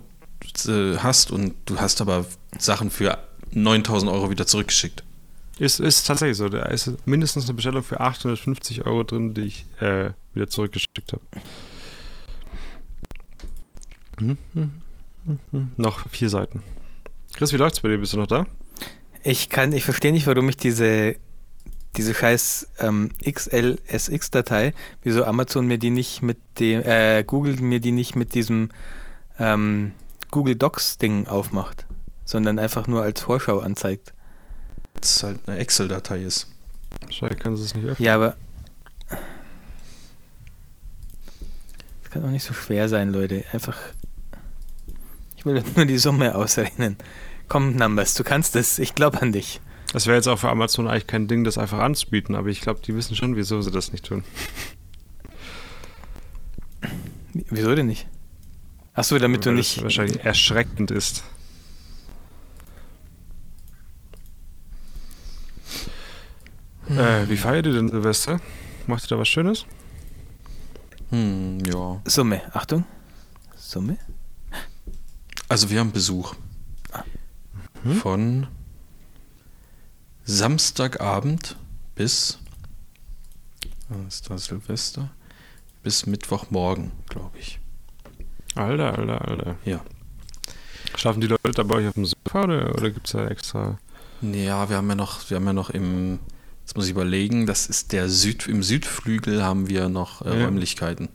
äh, 0.67 0.97
hast 0.99 1.31
und 1.31 1.55
du 1.67 1.79
hast 1.79 2.01
aber 2.01 2.27
Sachen 2.59 2.91
für 2.91 3.19
9.000 3.55 4.13
Euro 4.13 4.31
wieder 4.31 4.47
zurückgeschickt. 4.47 5.03
Ist, 5.59 5.81
ist 5.81 6.07
tatsächlich 6.07 6.37
so. 6.37 6.49
Da 6.49 6.67
ist 6.67 6.93
mindestens 7.07 7.45
eine 7.45 7.55
Bestellung 7.55 7.83
für 7.83 8.01
850 8.01 8.85
Euro 8.85 9.05
drin, 9.05 9.33
die 9.33 9.43
ich 9.43 9.67
äh, 9.81 10.11
wieder 10.35 10.49
zurückgeschickt 10.49 11.13
habe. 11.13 11.23
Hm, 14.19 14.39
hm, 14.53 14.71
hm, 15.25 15.39
hm. 15.51 15.73
Noch 15.77 16.09
vier 16.11 16.29
Seiten. 16.29 16.63
Chris, 17.35 17.53
wie 17.53 17.57
läuft's 17.57 17.81
bei 17.81 17.89
dir? 17.89 17.99
Bist 17.99 18.13
du 18.13 18.19
noch 18.19 18.27
da? 18.27 18.47
Ich 19.23 19.49
kann, 19.49 19.73
ich 19.73 19.85
verstehe 19.85 20.13
nicht, 20.13 20.27
warum 20.27 20.49
ich 20.49 20.57
diese, 20.57 21.17
diese 21.97 22.15
scheiß 22.15 22.69
ähm, 22.79 23.11
XLSX-Datei, 23.25 24.75
wieso 25.03 25.25
Amazon 25.25 25.67
mir 25.67 25.79
die 25.79 25.91
nicht 25.91 26.23
mit 26.23 26.39
dem, 26.59 26.83
äh, 26.83 27.25
Google 27.25 27.57
mir 27.57 27.81
die 27.81 27.93
nicht 27.93 28.17
mit 28.17 28.35
diesem 28.35 28.71
ähm, 29.39 29.93
Google 30.31 30.57
Docs-Ding 30.57 31.27
aufmacht, 31.27 31.87
sondern 32.25 32.59
einfach 32.59 32.87
nur 32.87 33.03
als 33.03 33.21
Vorschau 33.21 33.61
anzeigt. 33.61 34.13
Das 35.01 35.23
halt 35.23 35.41
eine 35.47 35.59
Excel-Datei 35.59 36.23
ist. 36.23 36.49
Wahrscheinlich 37.03 37.39
kannst 37.39 37.61
du 37.61 37.67
es 37.67 37.75
nicht 37.75 37.87
öffnen. 37.87 38.05
Ja, 38.05 38.15
aber. 38.15 38.37
Das 42.03 42.11
kann 42.11 42.25
auch 42.25 42.31
nicht 42.31 42.45
so 42.45 42.55
schwer 42.55 42.89
sein, 42.89 43.13
Leute. 43.13 43.45
Einfach. 43.53 43.77
Ich 45.37 45.45
will 45.45 45.63
nur 45.75 45.85
die 45.85 45.99
Summe 45.99 46.35
ausrechnen. 46.37 46.97
Komm, 47.49 47.77
Numbers, 47.77 48.15
du 48.15 48.25
kannst 48.25 48.57
es. 48.57 48.79
Ich 48.79 48.95
glaube 48.95 49.21
an 49.21 49.33
dich. 49.33 49.61
Das 49.93 50.07
wäre 50.07 50.17
jetzt 50.17 50.27
auch 50.29 50.39
für 50.39 50.51
Amazon 50.51 50.89
eigentlich 50.89 51.07
kein 51.07 51.29
Ding, 51.29 51.45
das 51.45 51.59
einfach 51.59 51.79
anzubieten, 51.79 52.35
aber 52.35 52.49
ich 52.49 52.61
glaube, 52.61 52.81
die 52.81 52.95
wissen 52.95 53.17
schon, 53.17 53.37
wieso 53.37 53.61
sie 53.63 53.71
das 53.71 53.93
nicht 53.93 54.05
tun. 54.05 54.25
Wieso 57.33 57.75
denn 57.75 57.87
nicht? 57.87 58.07
Achso, 58.95 59.19
damit 59.19 59.45
du 59.45 59.51
Weil 59.51 59.57
nicht. 59.57 59.77
das 59.77 59.83
wahrscheinlich 59.83 60.25
erschreckend 60.25 60.91
ist. 60.91 61.23
Äh, 66.89 67.29
wie 67.29 67.37
feiert 67.37 67.67
ihr 67.67 67.73
denn 67.73 67.89
Silvester? 67.89 68.41
Macht 68.87 69.05
ihr 69.05 69.09
da 69.09 69.19
was 69.19 69.29
Schönes? 69.29 69.67
Hm, 71.11 71.59
ja. 71.67 72.01
Summe, 72.05 72.43
Achtung. 72.55 72.85
Summe? 73.57 73.99
Also 75.49 75.71
wir 75.71 75.81
haben 75.81 75.93
Besuch. 75.93 76.35
Von 78.03 78.49
Samstagabend 80.27 81.57
bis 81.95 82.39
was 83.89 84.15
ist 84.15 84.31
da 84.31 84.39
Silvester? 84.39 85.11
Bis 85.83 86.07
Mittwochmorgen, 86.07 86.91
glaube 87.09 87.39
ich. 87.39 87.61
Alter, 88.57 88.99
alter, 88.99 89.29
alter. 89.29 89.57
Ja. 89.65 89.81
Schlafen 90.97 91.21
die 91.21 91.29
Leute 91.29 91.53
da 91.53 91.63
bei 91.63 91.77
euch 91.77 91.89
auf 91.89 91.95
dem 91.95 92.07
Sofa 92.07 92.43
oder, 92.45 92.75
oder 92.75 92.91
gibt 92.91 93.07
es 93.07 93.13
da 93.13 93.29
extra? 93.29 93.79
Ja, 94.23 94.69
wir 94.69 94.77
haben 94.77 94.89
ja 94.89 94.95
noch, 94.97 95.31
wir 95.31 95.37
haben 95.37 95.47
ja 95.47 95.53
noch 95.53 95.71
im, 95.71 96.19
jetzt 96.63 96.77
muss 96.77 96.87
ich 96.87 96.91
überlegen, 96.91 97.47
das 97.47 97.67
ist 97.67 97.93
der 97.93 98.09
Süd, 98.09 98.49
im 98.49 98.63
Südflügel 98.63 99.45
haben 99.45 99.69
wir 99.69 99.89
noch 99.89 100.23
äh, 100.23 100.37
Ja. 100.37 100.47
Räumlichkeiten. 100.47 101.09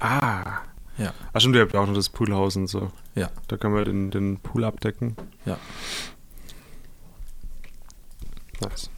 Ah. 0.00 0.62
Ja. 0.98 1.12
Ach 1.32 1.40
stimmt, 1.40 1.56
ihr 1.56 1.62
habt 1.62 1.74
auch 1.76 1.86
noch 1.86 1.94
das 1.94 2.08
Poolhaus 2.08 2.56
und 2.56 2.66
so. 2.68 2.90
Ja. 3.14 3.30
Da 3.48 3.56
können 3.58 3.74
wir 3.74 3.84
den, 3.84 4.10
den 4.10 4.38
Pool 4.38 4.64
abdecken. 4.64 5.14
Ja. 5.44 5.58
Nice. 8.60 8.90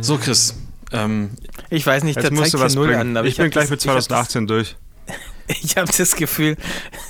So, 0.00 0.18
Chris, 0.18 0.54
ähm, 0.92 1.30
Ich 1.70 1.86
weiß 1.86 2.04
nicht, 2.04 2.16
Jetzt 2.16 2.30
da 2.30 2.34
zeigt 2.36 2.54
du 2.54 2.58
was 2.60 2.74
null 2.74 2.88
bringen. 2.88 3.00
an. 3.00 3.16
Aber 3.16 3.26
ich, 3.26 3.34
ich, 3.34 3.38
bin 3.38 3.50
gleich 3.50 3.64
das, 3.64 3.70
mit 3.70 3.82
ich 3.82 3.88
hab 3.88 3.96
das- 3.96 4.06
2018 4.06 4.46
durch. 4.46 4.76
Ich 5.46 5.76
habe 5.76 5.92
das 5.94 6.16
Gefühl, 6.16 6.56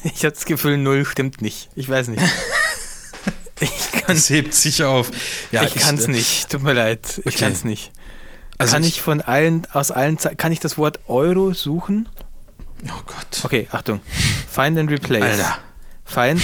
ich 0.02 0.24
habe 0.24 0.34
das 0.34 0.44
Gefühl, 0.44 0.76
null 0.76 1.04
stimmt 1.06 1.40
nicht. 1.40 1.68
Ich 1.76 1.88
weiß 1.88 2.08
nicht. 2.08 2.22
Ich 3.60 3.92
kann 3.92 4.16
das 4.16 4.28
hebt 4.30 4.52
sich 4.52 4.82
auf. 4.82 5.10
Ja, 5.52 5.62
ich 5.62 5.76
kann 5.76 5.94
es 5.94 6.08
nicht. 6.08 6.50
Tut 6.50 6.62
mir 6.64 6.72
leid. 6.72 7.18
Ich 7.24 7.26
Okay. 7.26 7.38
kann 7.38 7.52
es 7.52 7.62
nicht. 7.62 7.92
Also 8.58 8.72
kann 8.74 8.82
ich- 8.82 8.88
ich, 8.96 9.00
von 9.00 9.20
allen, 9.20 9.66
aus 9.72 9.92
allen, 9.92 10.18
kann 10.18 10.50
ich 10.50 10.58
das 10.58 10.76
Wort 10.76 10.98
Euro 11.06 11.54
suchen? 11.54 12.08
Oh 12.84 13.00
Gott. 13.06 13.44
Okay, 13.44 13.68
Achtung. 13.70 14.00
Find 14.50 14.76
and 14.76 14.90
replace. 14.90 15.22
Alter. 15.22 15.58
Find, 16.04 16.42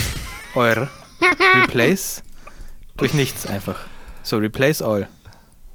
Euro, 0.55 0.87
replace, 1.65 2.23
durch 3.01 3.15
nichts 3.15 3.47
einfach. 3.47 3.81
So, 4.23 4.37
replace 4.37 4.83
all. 4.83 5.09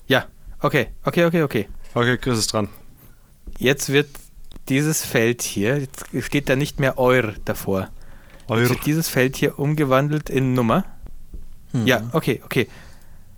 Ja, 0.07 0.26
okay, 0.61 0.88
okay, 1.03 1.26
okay, 1.26 1.41
okay. 1.43 1.69
Okay, 1.93 2.18
Chris 2.18 2.39
ist 2.39 2.53
dran. 2.53 2.69
Jetzt 3.57 3.91
wird 3.91 4.10
dieses 4.69 5.06
Feld 5.06 5.41
hier, 5.41 5.80
jetzt 5.80 6.06
steht 6.22 6.49
da 6.49 6.56
nicht 6.56 6.80
mehr 6.80 6.97
Eur 6.97 7.34
davor. 7.45 7.89
Jetzt 8.41 8.52
Eure. 8.52 8.69
wird 8.69 8.85
dieses 8.85 9.10
Feld 9.10 9.35
hier 9.35 9.60
umgewandelt 9.60 10.30
in 10.30 10.53
Nummer. 10.53 10.85
Hm. 11.72 11.88
Ja, 11.88 12.03
okay, 12.14 12.41
okay. 12.45 12.68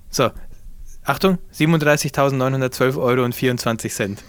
So, 0.09 0.31
Achtung, 1.03 1.38
37.912 1.53 2.97
Euro 3.01 3.23
und 3.23 3.34
24 3.34 3.93
Cent. 3.93 4.23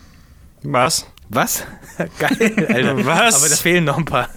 Was? 0.62 1.06
Was? 1.28 1.64
Geil, 2.18 2.66
Alter. 2.68 3.04
Was? 3.06 3.34
Aber 3.36 3.48
da 3.48 3.56
fehlen 3.56 3.84
noch 3.84 3.98
ein 3.98 4.04
paar. 4.04 4.28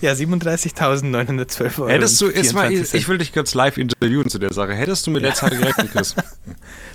Ja, 0.00 0.12
37.912 0.12 1.78
Euro. 1.80 1.88
Hättest 1.88 2.20
du 2.20 2.30
jetzt 2.30 2.54
mal, 2.54 2.68
24 2.68 2.80
ich 2.80 2.90
Cent. 2.90 3.08
will 3.08 3.18
dich 3.18 3.32
kurz 3.32 3.54
live 3.54 3.76
interviewen 3.76 4.28
zu 4.28 4.38
der 4.38 4.52
Sache. 4.52 4.72
Hättest 4.72 5.06
du 5.06 5.10
mit 5.10 5.22
der 5.22 5.34
Zahl 5.34 5.50
gerechnet, 5.50 5.92
Chris? 5.92 6.14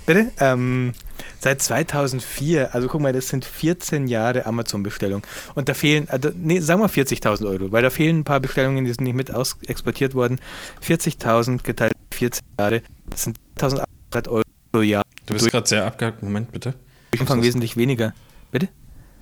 Bitte? 0.06 0.32
Ähm, 0.40 0.92
Seit 1.38 1.62
2004, 1.62 2.74
also 2.74 2.88
guck 2.88 3.00
mal, 3.00 3.12
das 3.12 3.28
sind 3.28 3.44
14 3.44 4.08
Jahre 4.08 4.46
Amazon-Bestellung. 4.46 5.22
Und 5.54 5.68
da 5.68 5.74
fehlen, 5.74 6.08
also, 6.08 6.30
nee, 6.34 6.60
sagen 6.60 6.80
wir 6.80 6.88
40.000 6.88 7.46
Euro, 7.46 7.72
weil 7.72 7.82
da 7.82 7.90
fehlen 7.90 8.20
ein 8.20 8.24
paar 8.24 8.40
Bestellungen, 8.40 8.84
die 8.84 8.92
sind 8.92 9.02
nicht 9.04 9.14
mit 9.14 9.30
aus 9.32 9.56
exportiert 9.66 10.14
worden. 10.14 10.40
40.000 10.84 11.62
geteilt 11.62 11.92
14 12.12 12.44
Jahre, 12.58 12.82
das 13.10 13.24
sind 13.24 13.38
1.800 13.58 14.28
Euro 14.28 14.42
pro 14.72 14.80
Jahr. 14.80 15.02
Du 15.26 15.34
bist 15.34 15.50
gerade 15.50 15.68
sehr 15.68 15.84
abgehakt. 15.84 16.22
Moment, 16.22 16.50
bitte. 16.52 16.74
Durch 17.10 17.20
Umfang 17.20 17.42
wesentlich 17.42 17.76
weniger. 17.76 18.14
Bitte? 18.50 18.68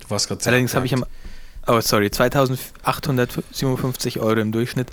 Du 0.01 0.11
warst 0.11 0.29
gerade 0.29 0.43
sehr 0.43 0.53
Allerdings 0.53 0.75
habe 0.75 0.87
ich 0.87 0.95
abgehakt. 0.95 1.13
am, 1.13 1.24
oh 1.67 1.81
sorry, 1.81 2.07
2.857 2.07 4.21
Euro 4.21 4.41
im 4.41 4.53
Durchschnitt 4.53 4.89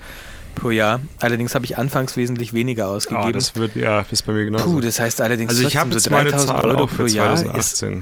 pro 0.55 0.71
Jahr. 0.71 0.99
Allerdings 1.19 1.55
habe 1.55 1.65
ich 1.65 1.77
anfangs 1.77 2.17
wesentlich 2.17 2.53
weniger 2.53 2.85
Ah, 2.85 2.95
ausgegeben. 2.95 3.33
das 3.33 3.55
wird, 3.55 3.75
ja, 3.75 4.01
ist 4.11 4.25
bei 4.25 4.33
mir 4.33 4.45
genauso. 4.45 4.65
Puh, 4.65 4.81
das 4.81 4.99
heißt 4.99 5.21
allerdings 5.21 5.49
also 5.51 5.67
ich 5.67 5.77
habe 5.77 5.89
meine 6.09 6.31
3.000 6.31 6.45
Zahl 6.47 6.65
Euro 6.65 6.83
auch 6.83 6.89
für 6.89 7.05
pro 7.05 7.05
Jahr 7.05 7.33
ist 7.33 7.77
2018. 7.77 8.01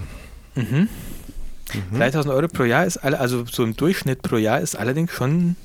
Mhm. 0.55 0.89
3000 1.95 2.33
Euro 2.33 2.47
pro 2.47 2.63
Jahr 2.63 2.85
ist 2.85 2.97
alle, 2.97 3.19
also 3.19 3.45
so 3.45 3.63
im 3.63 3.75
Durchschnitt 3.75 4.23
pro 4.23 4.37
Jahr 4.37 4.59
ist 4.59 4.75
allerdings 4.75 5.11
schon, 5.11 5.55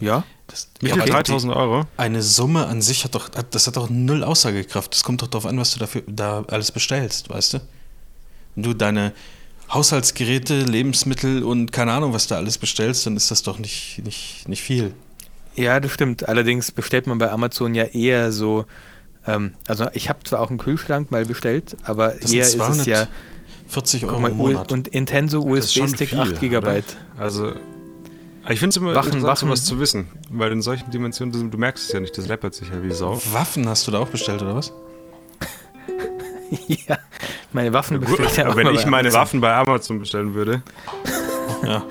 ja. 0.00 0.24
Das, 0.48 0.66
Wie 0.80 0.88
ja, 0.88 0.94
viel? 0.94 1.02
aber 1.02 1.12
3000 1.12 1.54
Euro? 1.54 1.84
Eine 1.96 2.22
Summe 2.22 2.66
an 2.66 2.82
sich 2.82 3.04
hat 3.04 3.14
doch, 3.14 3.28
das 3.28 3.68
hat 3.68 3.76
doch 3.76 3.88
null 3.88 4.24
Aussagekraft. 4.24 4.92
Das 4.92 5.04
kommt 5.04 5.22
doch 5.22 5.28
darauf 5.28 5.46
an, 5.46 5.56
was 5.58 5.72
du 5.74 5.78
dafür 5.78 6.02
da 6.08 6.42
alles 6.48 6.72
bestellst, 6.72 7.30
weißt 7.30 7.54
du? 7.54 7.60
Wenn 8.56 8.64
du 8.64 8.74
deine 8.74 9.12
Haushaltsgeräte, 9.72 10.62
Lebensmittel 10.62 11.42
und 11.44 11.72
keine 11.72 11.92
Ahnung, 11.92 12.12
was 12.12 12.26
da 12.26 12.36
alles 12.36 12.58
bestellst, 12.58 13.06
dann 13.06 13.16
ist 13.16 13.30
das 13.30 13.42
doch 13.42 13.58
nicht, 13.58 14.00
nicht, 14.04 14.48
nicht 14.48 14.62
viel. 14.62 14.92
Ja, 15.54 15.78
das 15.80 15.92
stimmt. 15.92 16.28
Allerdings 16.28 16.70
bestellt 16.72 17.06
man 17.06 17.18
bei 17.18 17.30
Amazon 17.30 17.74
ja 17.74 17.84
eher 17.84 18.32
so, 18.32 18.64
ähm, 19.26 19.54
also 19.68 19.86
ich 19.92 20.08
habe 20.08 20.20
zwar 20.24 20.40
auch 20.40 20.48
einen 20.50 20.58
Kühlschrank 20.58 21.10
mal 21.10 21.24
bestellt, 21.24 21.76
aber 21.84 22.08
Das 22.20 22.32
eher 22.32 22.44
ist 22.46 22.54
es 22.58 22.86
ja, 22.86 23.06
40 23.68 24.04
Euro 24.06 24.18
mal, 24.20 24.30
im 24.30 24.36
Monat. 24.36 24.72
und 24.72 24.88
Intenso 24.88 25.40
USB-Stick 25.42 26.10
viel, 26.10 26.18
8 26.20 26.40
GB. 26.40 26.56
oder? 26.56 26.82
Also, 27.18 27.52
ich 28.48 28.58
finde 28.58 28.70
es 28.70 28.76
immer 28.78 28.94
Wachen, 28.94 29.08
interessant, 29.12 29.22
Wachen. 29.24 29.48
sowas 29.48 29.64
zu 29.64 29.78
wissen, 29.78 30.08
weil 30.30 30.50
in 30.50 30.62
solchen 30.62 30.90
Dimensionen, 30.90 31.32
das- 31.32 31.42
du 31.48 31.58
merkst 31.58 31.86
es 31.86 31.92
ja 31.92 32.00
nicht, 32.00 32.16
das 32.18 32.26
läppert 32.26 32.54
sich 32.54 32.68
ja 32.70 32.82
wie 32.82 32.90
Sau. 32.92 33.20
Waffen 33.32 33.68
hast 33.68 33.86
du 33.86 33.92
da 33.92 33.98
auch 34.00 34.08
bestellt, 34.08 34.42
oder 34.42 34.56
was? 34.56 34.72
ja, 36.88 36.98
meine 37.52 37.72
Waffen 37.72 38.00
bestelle 38.00 38.26
ich 38.28 38.36
ja 38.36 38.44
auch 38.46 38.52
Aber 38.52 38.56
wenn 38.64 38.74
ich 38.74 38.86
meine 38.86 39.08
Amazon. 39.08 39.20
Waffen 39.20 39.40
bei 39.40 39.54
Amazon 39.54 39.98
bestellen 40.00 40.34
würde, 40.34 40.62
Ja. 41.64 41.84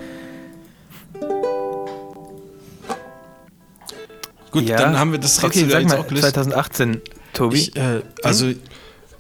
Gut, 4.51 4.63
Ja. 4.63 4.77
dann 4.77 4.97
haben 4.97 5.11
wir 5.11 5.19
das 5.19 5.43
Okay, 5.43 5.65
sag 5.69 5.81
jetzt 5.81 5.89
mal, 5.91 5.99
auch 5.99 6.07
gelöst. 6.07 6.23
2018, 6.33 7.01
Tobi. 7.33 7.57
Ich, 7.57 7.75
äh, 7.75 8.01
also, 8.23 8.51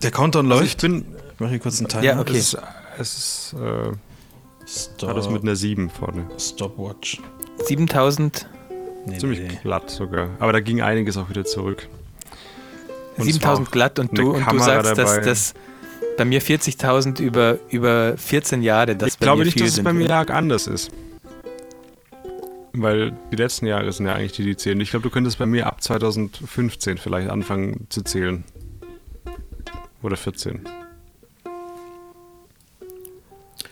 der 0.01 0.11
Countdown 0.11 0.47
also 0.51 0.61
läuft. 0.63 0.75
ich 0.75 0.77
bin, 0.81 1.05
Ich 1.35 1.39
mache 1.39 1.51
hier 1.51 1.59
kurz 1.59 1.77
einen 1.79 1.87
Timer. 1.87 2.03
Ja, 2.03 2.19
okay. 2.19 2.37
es 2.37 2.53
ist, 2.53 2.57
es 2.97 3.17
ist 3.17 3.55
äh, 3.59 3.91
Stop, 4.67 5.09
hat 5.09 5.17
das 5.17 5.29
mit 5.29 5.43
einer 5.43 5.55
7 5.55 5.89
vorne. 5.89 6.27
Stopwatch. 6.39 7.21
7000, 7.65 8.47
Nee, 9.05 9.17
Ziemlich 9.17 9.39
nee. 9.39 9.57
glatt 9.63 9.89
sogar. 9.89 10.29
Aber 10.39 10.51
da 10.51 10.59
ging 10.59 10.81
einiges 10.81 11.15
auch 11.17 11.29
wieder 11.29 11.45
zurück. 11.45 11.87
Und 13.19 13.25
7000 13.25 13.67
zwar 13.67 13.71
glatt 13.71 13.99
und 13.99 14.17
du, 14.17 14.33
und 14.33 14.51
du 14.51 14.59
sagst, 14.59 14.97
dass 14.97 15.15
dabei. 15.15 15.25
das 15.25 15.53
bei 16.17 16.25
mir 16.25 16.41
40.000 16.41 17.21
über, 17.21 17.59
über 17.69 18.17
14 18.17 18.61
Jahre, 18.61 18.95
das 18.95 19.13
ich 19.13 19.19
glaube 19.19 19.45
nicht, 19.45 19.59
dass 19.59 19.69
es 19.69 19.83
bei 19.83 19.93
mir 19.93 20.13
arg 20.13 20.31
anders 20.31 20.67
ist. 20.67 20.91
Weil 22.73 23.13
die 23.31 23.35
letzten 23.35 23.65
Jahre 23.65 23.91
sind 23.91 24.05
ja 24.05 24.13
eigentlich 24.13 24.33
die, 24.33 24.43
die 24.43 24.55
zählen. 24.55 24.79
Ich 24.81 24.91
glaube, 24.91 25.03
du 25.03 25.09
könntest 25.09 25.39
bei 25.39 25.45
mir 25.45 25.67
ab 25.67 25.81
2015 25.81 26.97
vielleicht 26.97 27.29
anfangen 27.29 27.87
zu 27.89 28.03
zählen. 28.03 28.43
Oder 30.01 30.17
14. 30.17 30.61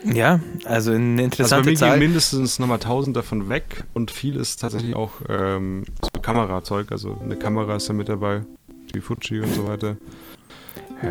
Ja, 0.04 0.40
also 0.66 0.92
eine 0.92 1.02
Also 1.02 1.18
bei 1.18 1.24
interessante 1.24 1.66
mir 1.66 1.72
gehen 1.72 1.78
Zahl. 1.78 2.00
mindestens 2.00 2.60
nochmal 2.60 2.78
1000 2.78 3.18
davon 3.18 3.50
weg 3.50 3.84
und 3.94 4.12
viel 4.12 4.36
ist 4.36 4.62
tatsächlich 4.62 4.96
auch 4.96 5.12
ähm, 5.28 5.86
so 6.02 6.22
Kamerazeug. 6.22 6.92
Also 6.92 7.18
eine 7.22 7.36
Kamera 7.36 7.76
ist 7.76 7.90
da 7.90 7.94
mit 7.94 8.08
dabei, 8.10 8.44
die 8.94 9.02
Fuji 9.02 9.42
und 9.42 9.54
so 9.54 9.68
weiter. 9.68 9.98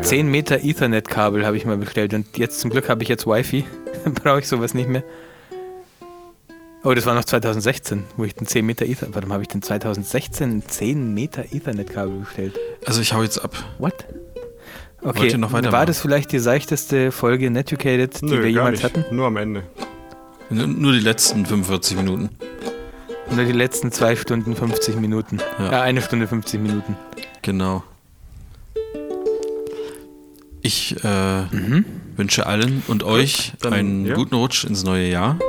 10 0.01 0.29
Meter 0.29 0.63
Ethernet-Kabel 0.63 1.45
habe 1.45 1.55
ich 1.57 1.65
mal 1.65 1.77
bestellt 1.77 2.13
und 2.13 2.37
jetzt 2.37 2.59
zum 2.59 2.69
Glück 2.71 2.89
habe 2.89 3.03
ich 3.03 3.09
jetzt 3.09 3.25
Wi-Fi. 3.25 3.63
Dann 4.03 4.13
brauche 4.15 4.39
ich 4.39 4.47
sowas 4.47 4.73
nicht 4.73 4.89
mehr. 4.89 5.03
Oh, 6.83 6.93
das 6.93 7.05
war 7.05 7.15
noch 7.15 7.25
2016, 7.25 8.03
wo 8.17 8.23
ich 8.23 8.35
den 8.35 8.47
10 8.47 8.65
Meter 8.65 8.85
Ethernet. 8.85 9.15
Warum 9.15 9.33
habe 9.33 9.43
ich 9.43 9.49
denn 9.49 9.61
2016 9.61 10.49
ein 10.57 10.63
10 10.67 11.13
Meter 11.13 11.45
Ethernet-Kabel 11.51 12.19
bestellt? 12.19 12.57
Also, 12.85 13.01
ich 13.01 13.13
hau 13.13 13.23
jetzt 13.23 13.39
ab. 13.43 13.55
What? 13.79 14.05
Okay, 15.01 15.31
war 15.71 15.85
das 15.85 16.01
vielleicht 16.01 16.31
die 16.31 16.39
seichteste 16.39 17.11
Folge 17.11 17.49
Netucated, 17.51 18.21
die 18.21 18.29
wir 18.31 18.37
gar 18.39 18.47
jemals 18.47 18.83
nicht. 18.83 18.95
hatten? 18.97 19.15
Nur 19.15 19.27
am 19.27 19.37
Ende. 19.37 19.63
N- 20.49 20.79
Nur 20.81 20.91
die 20.93 20.99
letzten 20.99 21.45
45 21.45 21.97
Minuten. 21.97 22.29
Nur 23.29 23.45
die 23.45 23.51
letzten 23.51 23.91
zwei 23.91 24.15
Stunden 24.15 24.55
50 24.55 24.95
Minuten. 24.99 25.37
Ja. 25.59 25.71
Ja, 25.71 25.81
eine 25.81 26.01
Stunde 26.01 26.27
50 26.27 26.59
Minuten. 26.61 26.95
Genau. 27.47 27.81
Ich 30.61 30.97
äh, 31.01 31.43
Mhm. 31.43 31.85
wünsche 32.17 32.45
allen 32.45 32.83
und 32.89 33.03
euch 33.03 33.53
dann, 33.61 33.71
einen 33.71 34.05
ja. 34.05 34.15
guten 34.15 34.35
Rutsch 34.35 34.65
ins 34.65 34.83
neue 34.83 35.07
Jahr. 35.09 35.39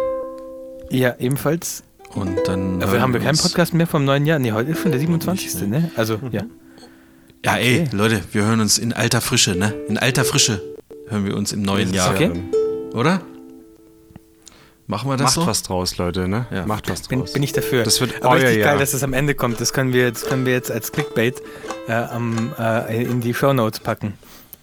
Ja, 0.91 1.17
ebenfalls. 1.19 1.83
Und 2.15 2.37
dann. 2.47 2.81
Aber 2.85 2.93
hören 2.93 3.03
haben 3.03 3.13
wir 3.15 3.21
keinen 3.21 3.37
Podcast 3.37 3.75
mehr 3.75 3.89
vom 3.89 4.05
neuen 4.05 4.27
Jahr? 4.27 4.39
Nee, 4.39 4.53
heute 4.53 4.71
ist 4.71 4.81
schon 4.81 4.93
der 4.93 5.01
27. 5.01 5.55
Nicht, 5.55 5.69
ne? 5.69 5.91
Also, 5.97 6.21
ja. 6.31 6.43
Ja, 7.45 7.57
ey, 7.57 7.83
Okay. 7.83 7.97
Leute, 7.97 8.21
wir 8.31 8.45
hören 8.45 8.61
uns 8.61 8.79
in 8.79 8.93
alter 8.93 9.21
Frische, 9.21 9.57
ne? 9.57 9.75
In 9.89 9.99
alter 9.99 10.25
Frische 10.25 10.63
hören 11.09 11.25
wir 11.27 11.37
uns 11.37 11.53
im 11.53 11.63
neuen 11.63 11.93
Jahr. 11.93 12.15
Okay. 12.15 12.31
Oder? 12.95 13.23
Machen 14.91 15.11
wir 15.11 15.19
das 15.19 15.37
Macht 15.37 15.45
so? 15.45 15.47
was 15.47 15.63
draus, 15.63 15.99
Leute, 15.99 16.29
ne? 16.29 16.47
Ja. 16.51 16.65
Macht 16.65 16.89
was 16.89 17.09
Bin, 17.09 17.19
draus. 17.21 17.35
bin 17.35 17.43
ich 17.43 17.53
dafür. 17.53 17.85
Das 17.85 18.01
wird 18.01 18.23
Aber 18.23 18.31
euer 18.31 18.43
richtig 18.45 18.61
Jahr. 18.61 18.71
geil, 18.71 18.79
dass 18.79 18.95
es 18.95 19.03
am 19.03 19.13
Ende 19.13 19.35
kommt. 19.35 19.61
Das 19.61 19.75
können 19.75 19.93
wir, 19.93 20.11
das 20.11 20.25
können 20.25 20.47
wir 20.47 20.55
jetzt 20.55 20.71
als 20.71 20.93
Clickbait 20.93 21.43
äh, 21.89 21.93
am, 21.93 22.55
äh, 22.59 23.05
in 23.05 23.21
die 23.21 23.35
Shownotes 23.35 23.81
packen. 23.81 24.15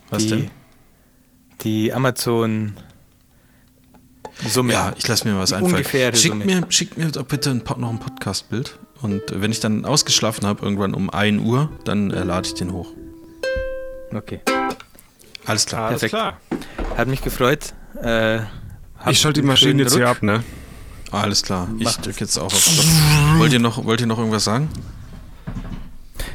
Was 0.09 0.23
die, 0.23 0.29
denn? 0.29 0.51
Die 1.61 1.93
Amazon 1.93 2.73
Summe. 4.47 4.73
Ja, 4.73 4.93
ich 4.97 5.07
lasse 5.07 5.27
mir 5.27 5.37
was 5.37 5.53
einfallen. 5.53 5.85
Schickt 6.15 6.43
mir, 6.43 6.65
schickt 6.69 6.97
mir 6.97 7.11
doch 7.11 7.23
bitte 7.23 7.51
ein, 7.51 7.63
noch 7.77 7.89
ein 7.91 7.99
Podcast-Bild. 7.99 8.79
Und 9.03 9.31
äh, 9.31 9.41
wenn 9.41 9.51
ich 9.51 9.59
dann 9.59 9.85
ausgeschlafen 9.85 10.47
habe, 10.47 10.63
irgendwann 10.63 10.95
um 10.95 11.11
1 11.11 11.39
Uhr, 11.43 11.69
dann 11.83 12.09
äh, 12.09 12.23
lade 12.23 12.47
ich 12.47 12.55
den 12.55 12.73
hoch. 12.73 12.91
Okay. 14.11 14.41
Alles 15.45 15.67
klar. 15.67 15.89
Alles 15.89 15.99
perfekt. 16.01 16.13
klar. 16.15 16.39
Hat 16.97 17.07
mich 17.07 17.21
gefreut. 17.21 17.73
Äh, 18.01 18.39
Ich 19.09 19.19
schalte 19.19 19.41
die 19.41 19.47
Maschine 19.47 19.83
jetzt 19.83 19.95
hier 19.95 20.07
ab, 20.09 20.21
ne? 20.23 20.43
Alles 21.11 21.43
klar. 21.43 21.67
Ich 21.79 21.95
drücke 21.97 22.21
jetzt 22.21 22.37
auch 22.37 22.45
auf 22.45 22.59
Stopp. 22.59 22.85
Wollt 23.37 23.53
ihr, 23.53 23.59
noch, 23.59 23.85
wollt 23.85 24.01
ihr 24.01 24.07
noch 24.07 24.17
irgendwas 24.17 24.43
sagen? 24.43 24.69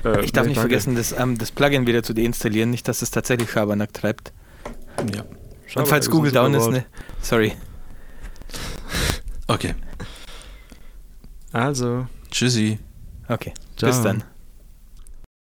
Äh, 0.05 0.25
Ich 0.25 0.33
darf 0.33 0.45
nee, 0.45 0.51
nicht 0.51 0.57
danke. 0.59 0.61
vergessen, 0.61 0.95
das, 0.95 1.13
ähm, 1.13 1.37
das 1.37 1.51
Plugin 1.51 1.87
wieder 1.87 2.03
zu 2.03 2.15
deinstallieren, 2.15 2.71
nicht, 2.71 2.87
dass 2.89 3.03
es 3.03 3.11
tatsächlich 3.11 3.51
Schabernack 3.51 3.93
treibt. 3.93 4.33
Ja. 5.15 5.25
Schau 5.67 5.81
Und 5.81 5.87
falls 5.89 6.09
Google 6.11 6.33
down 6.33 6.55
ist, 6.55 6.69
ne? 6.69 6.85
Sorry. 7.21 7.53
Okay. 9.47 9.75
Also, 11.53 12.07
Tschüssi. 12.31 12.79
Okay. 13.29 13.53
Ciao. 13.77 13.91
Bis 13.91 14.03
dann. 14.03 14.23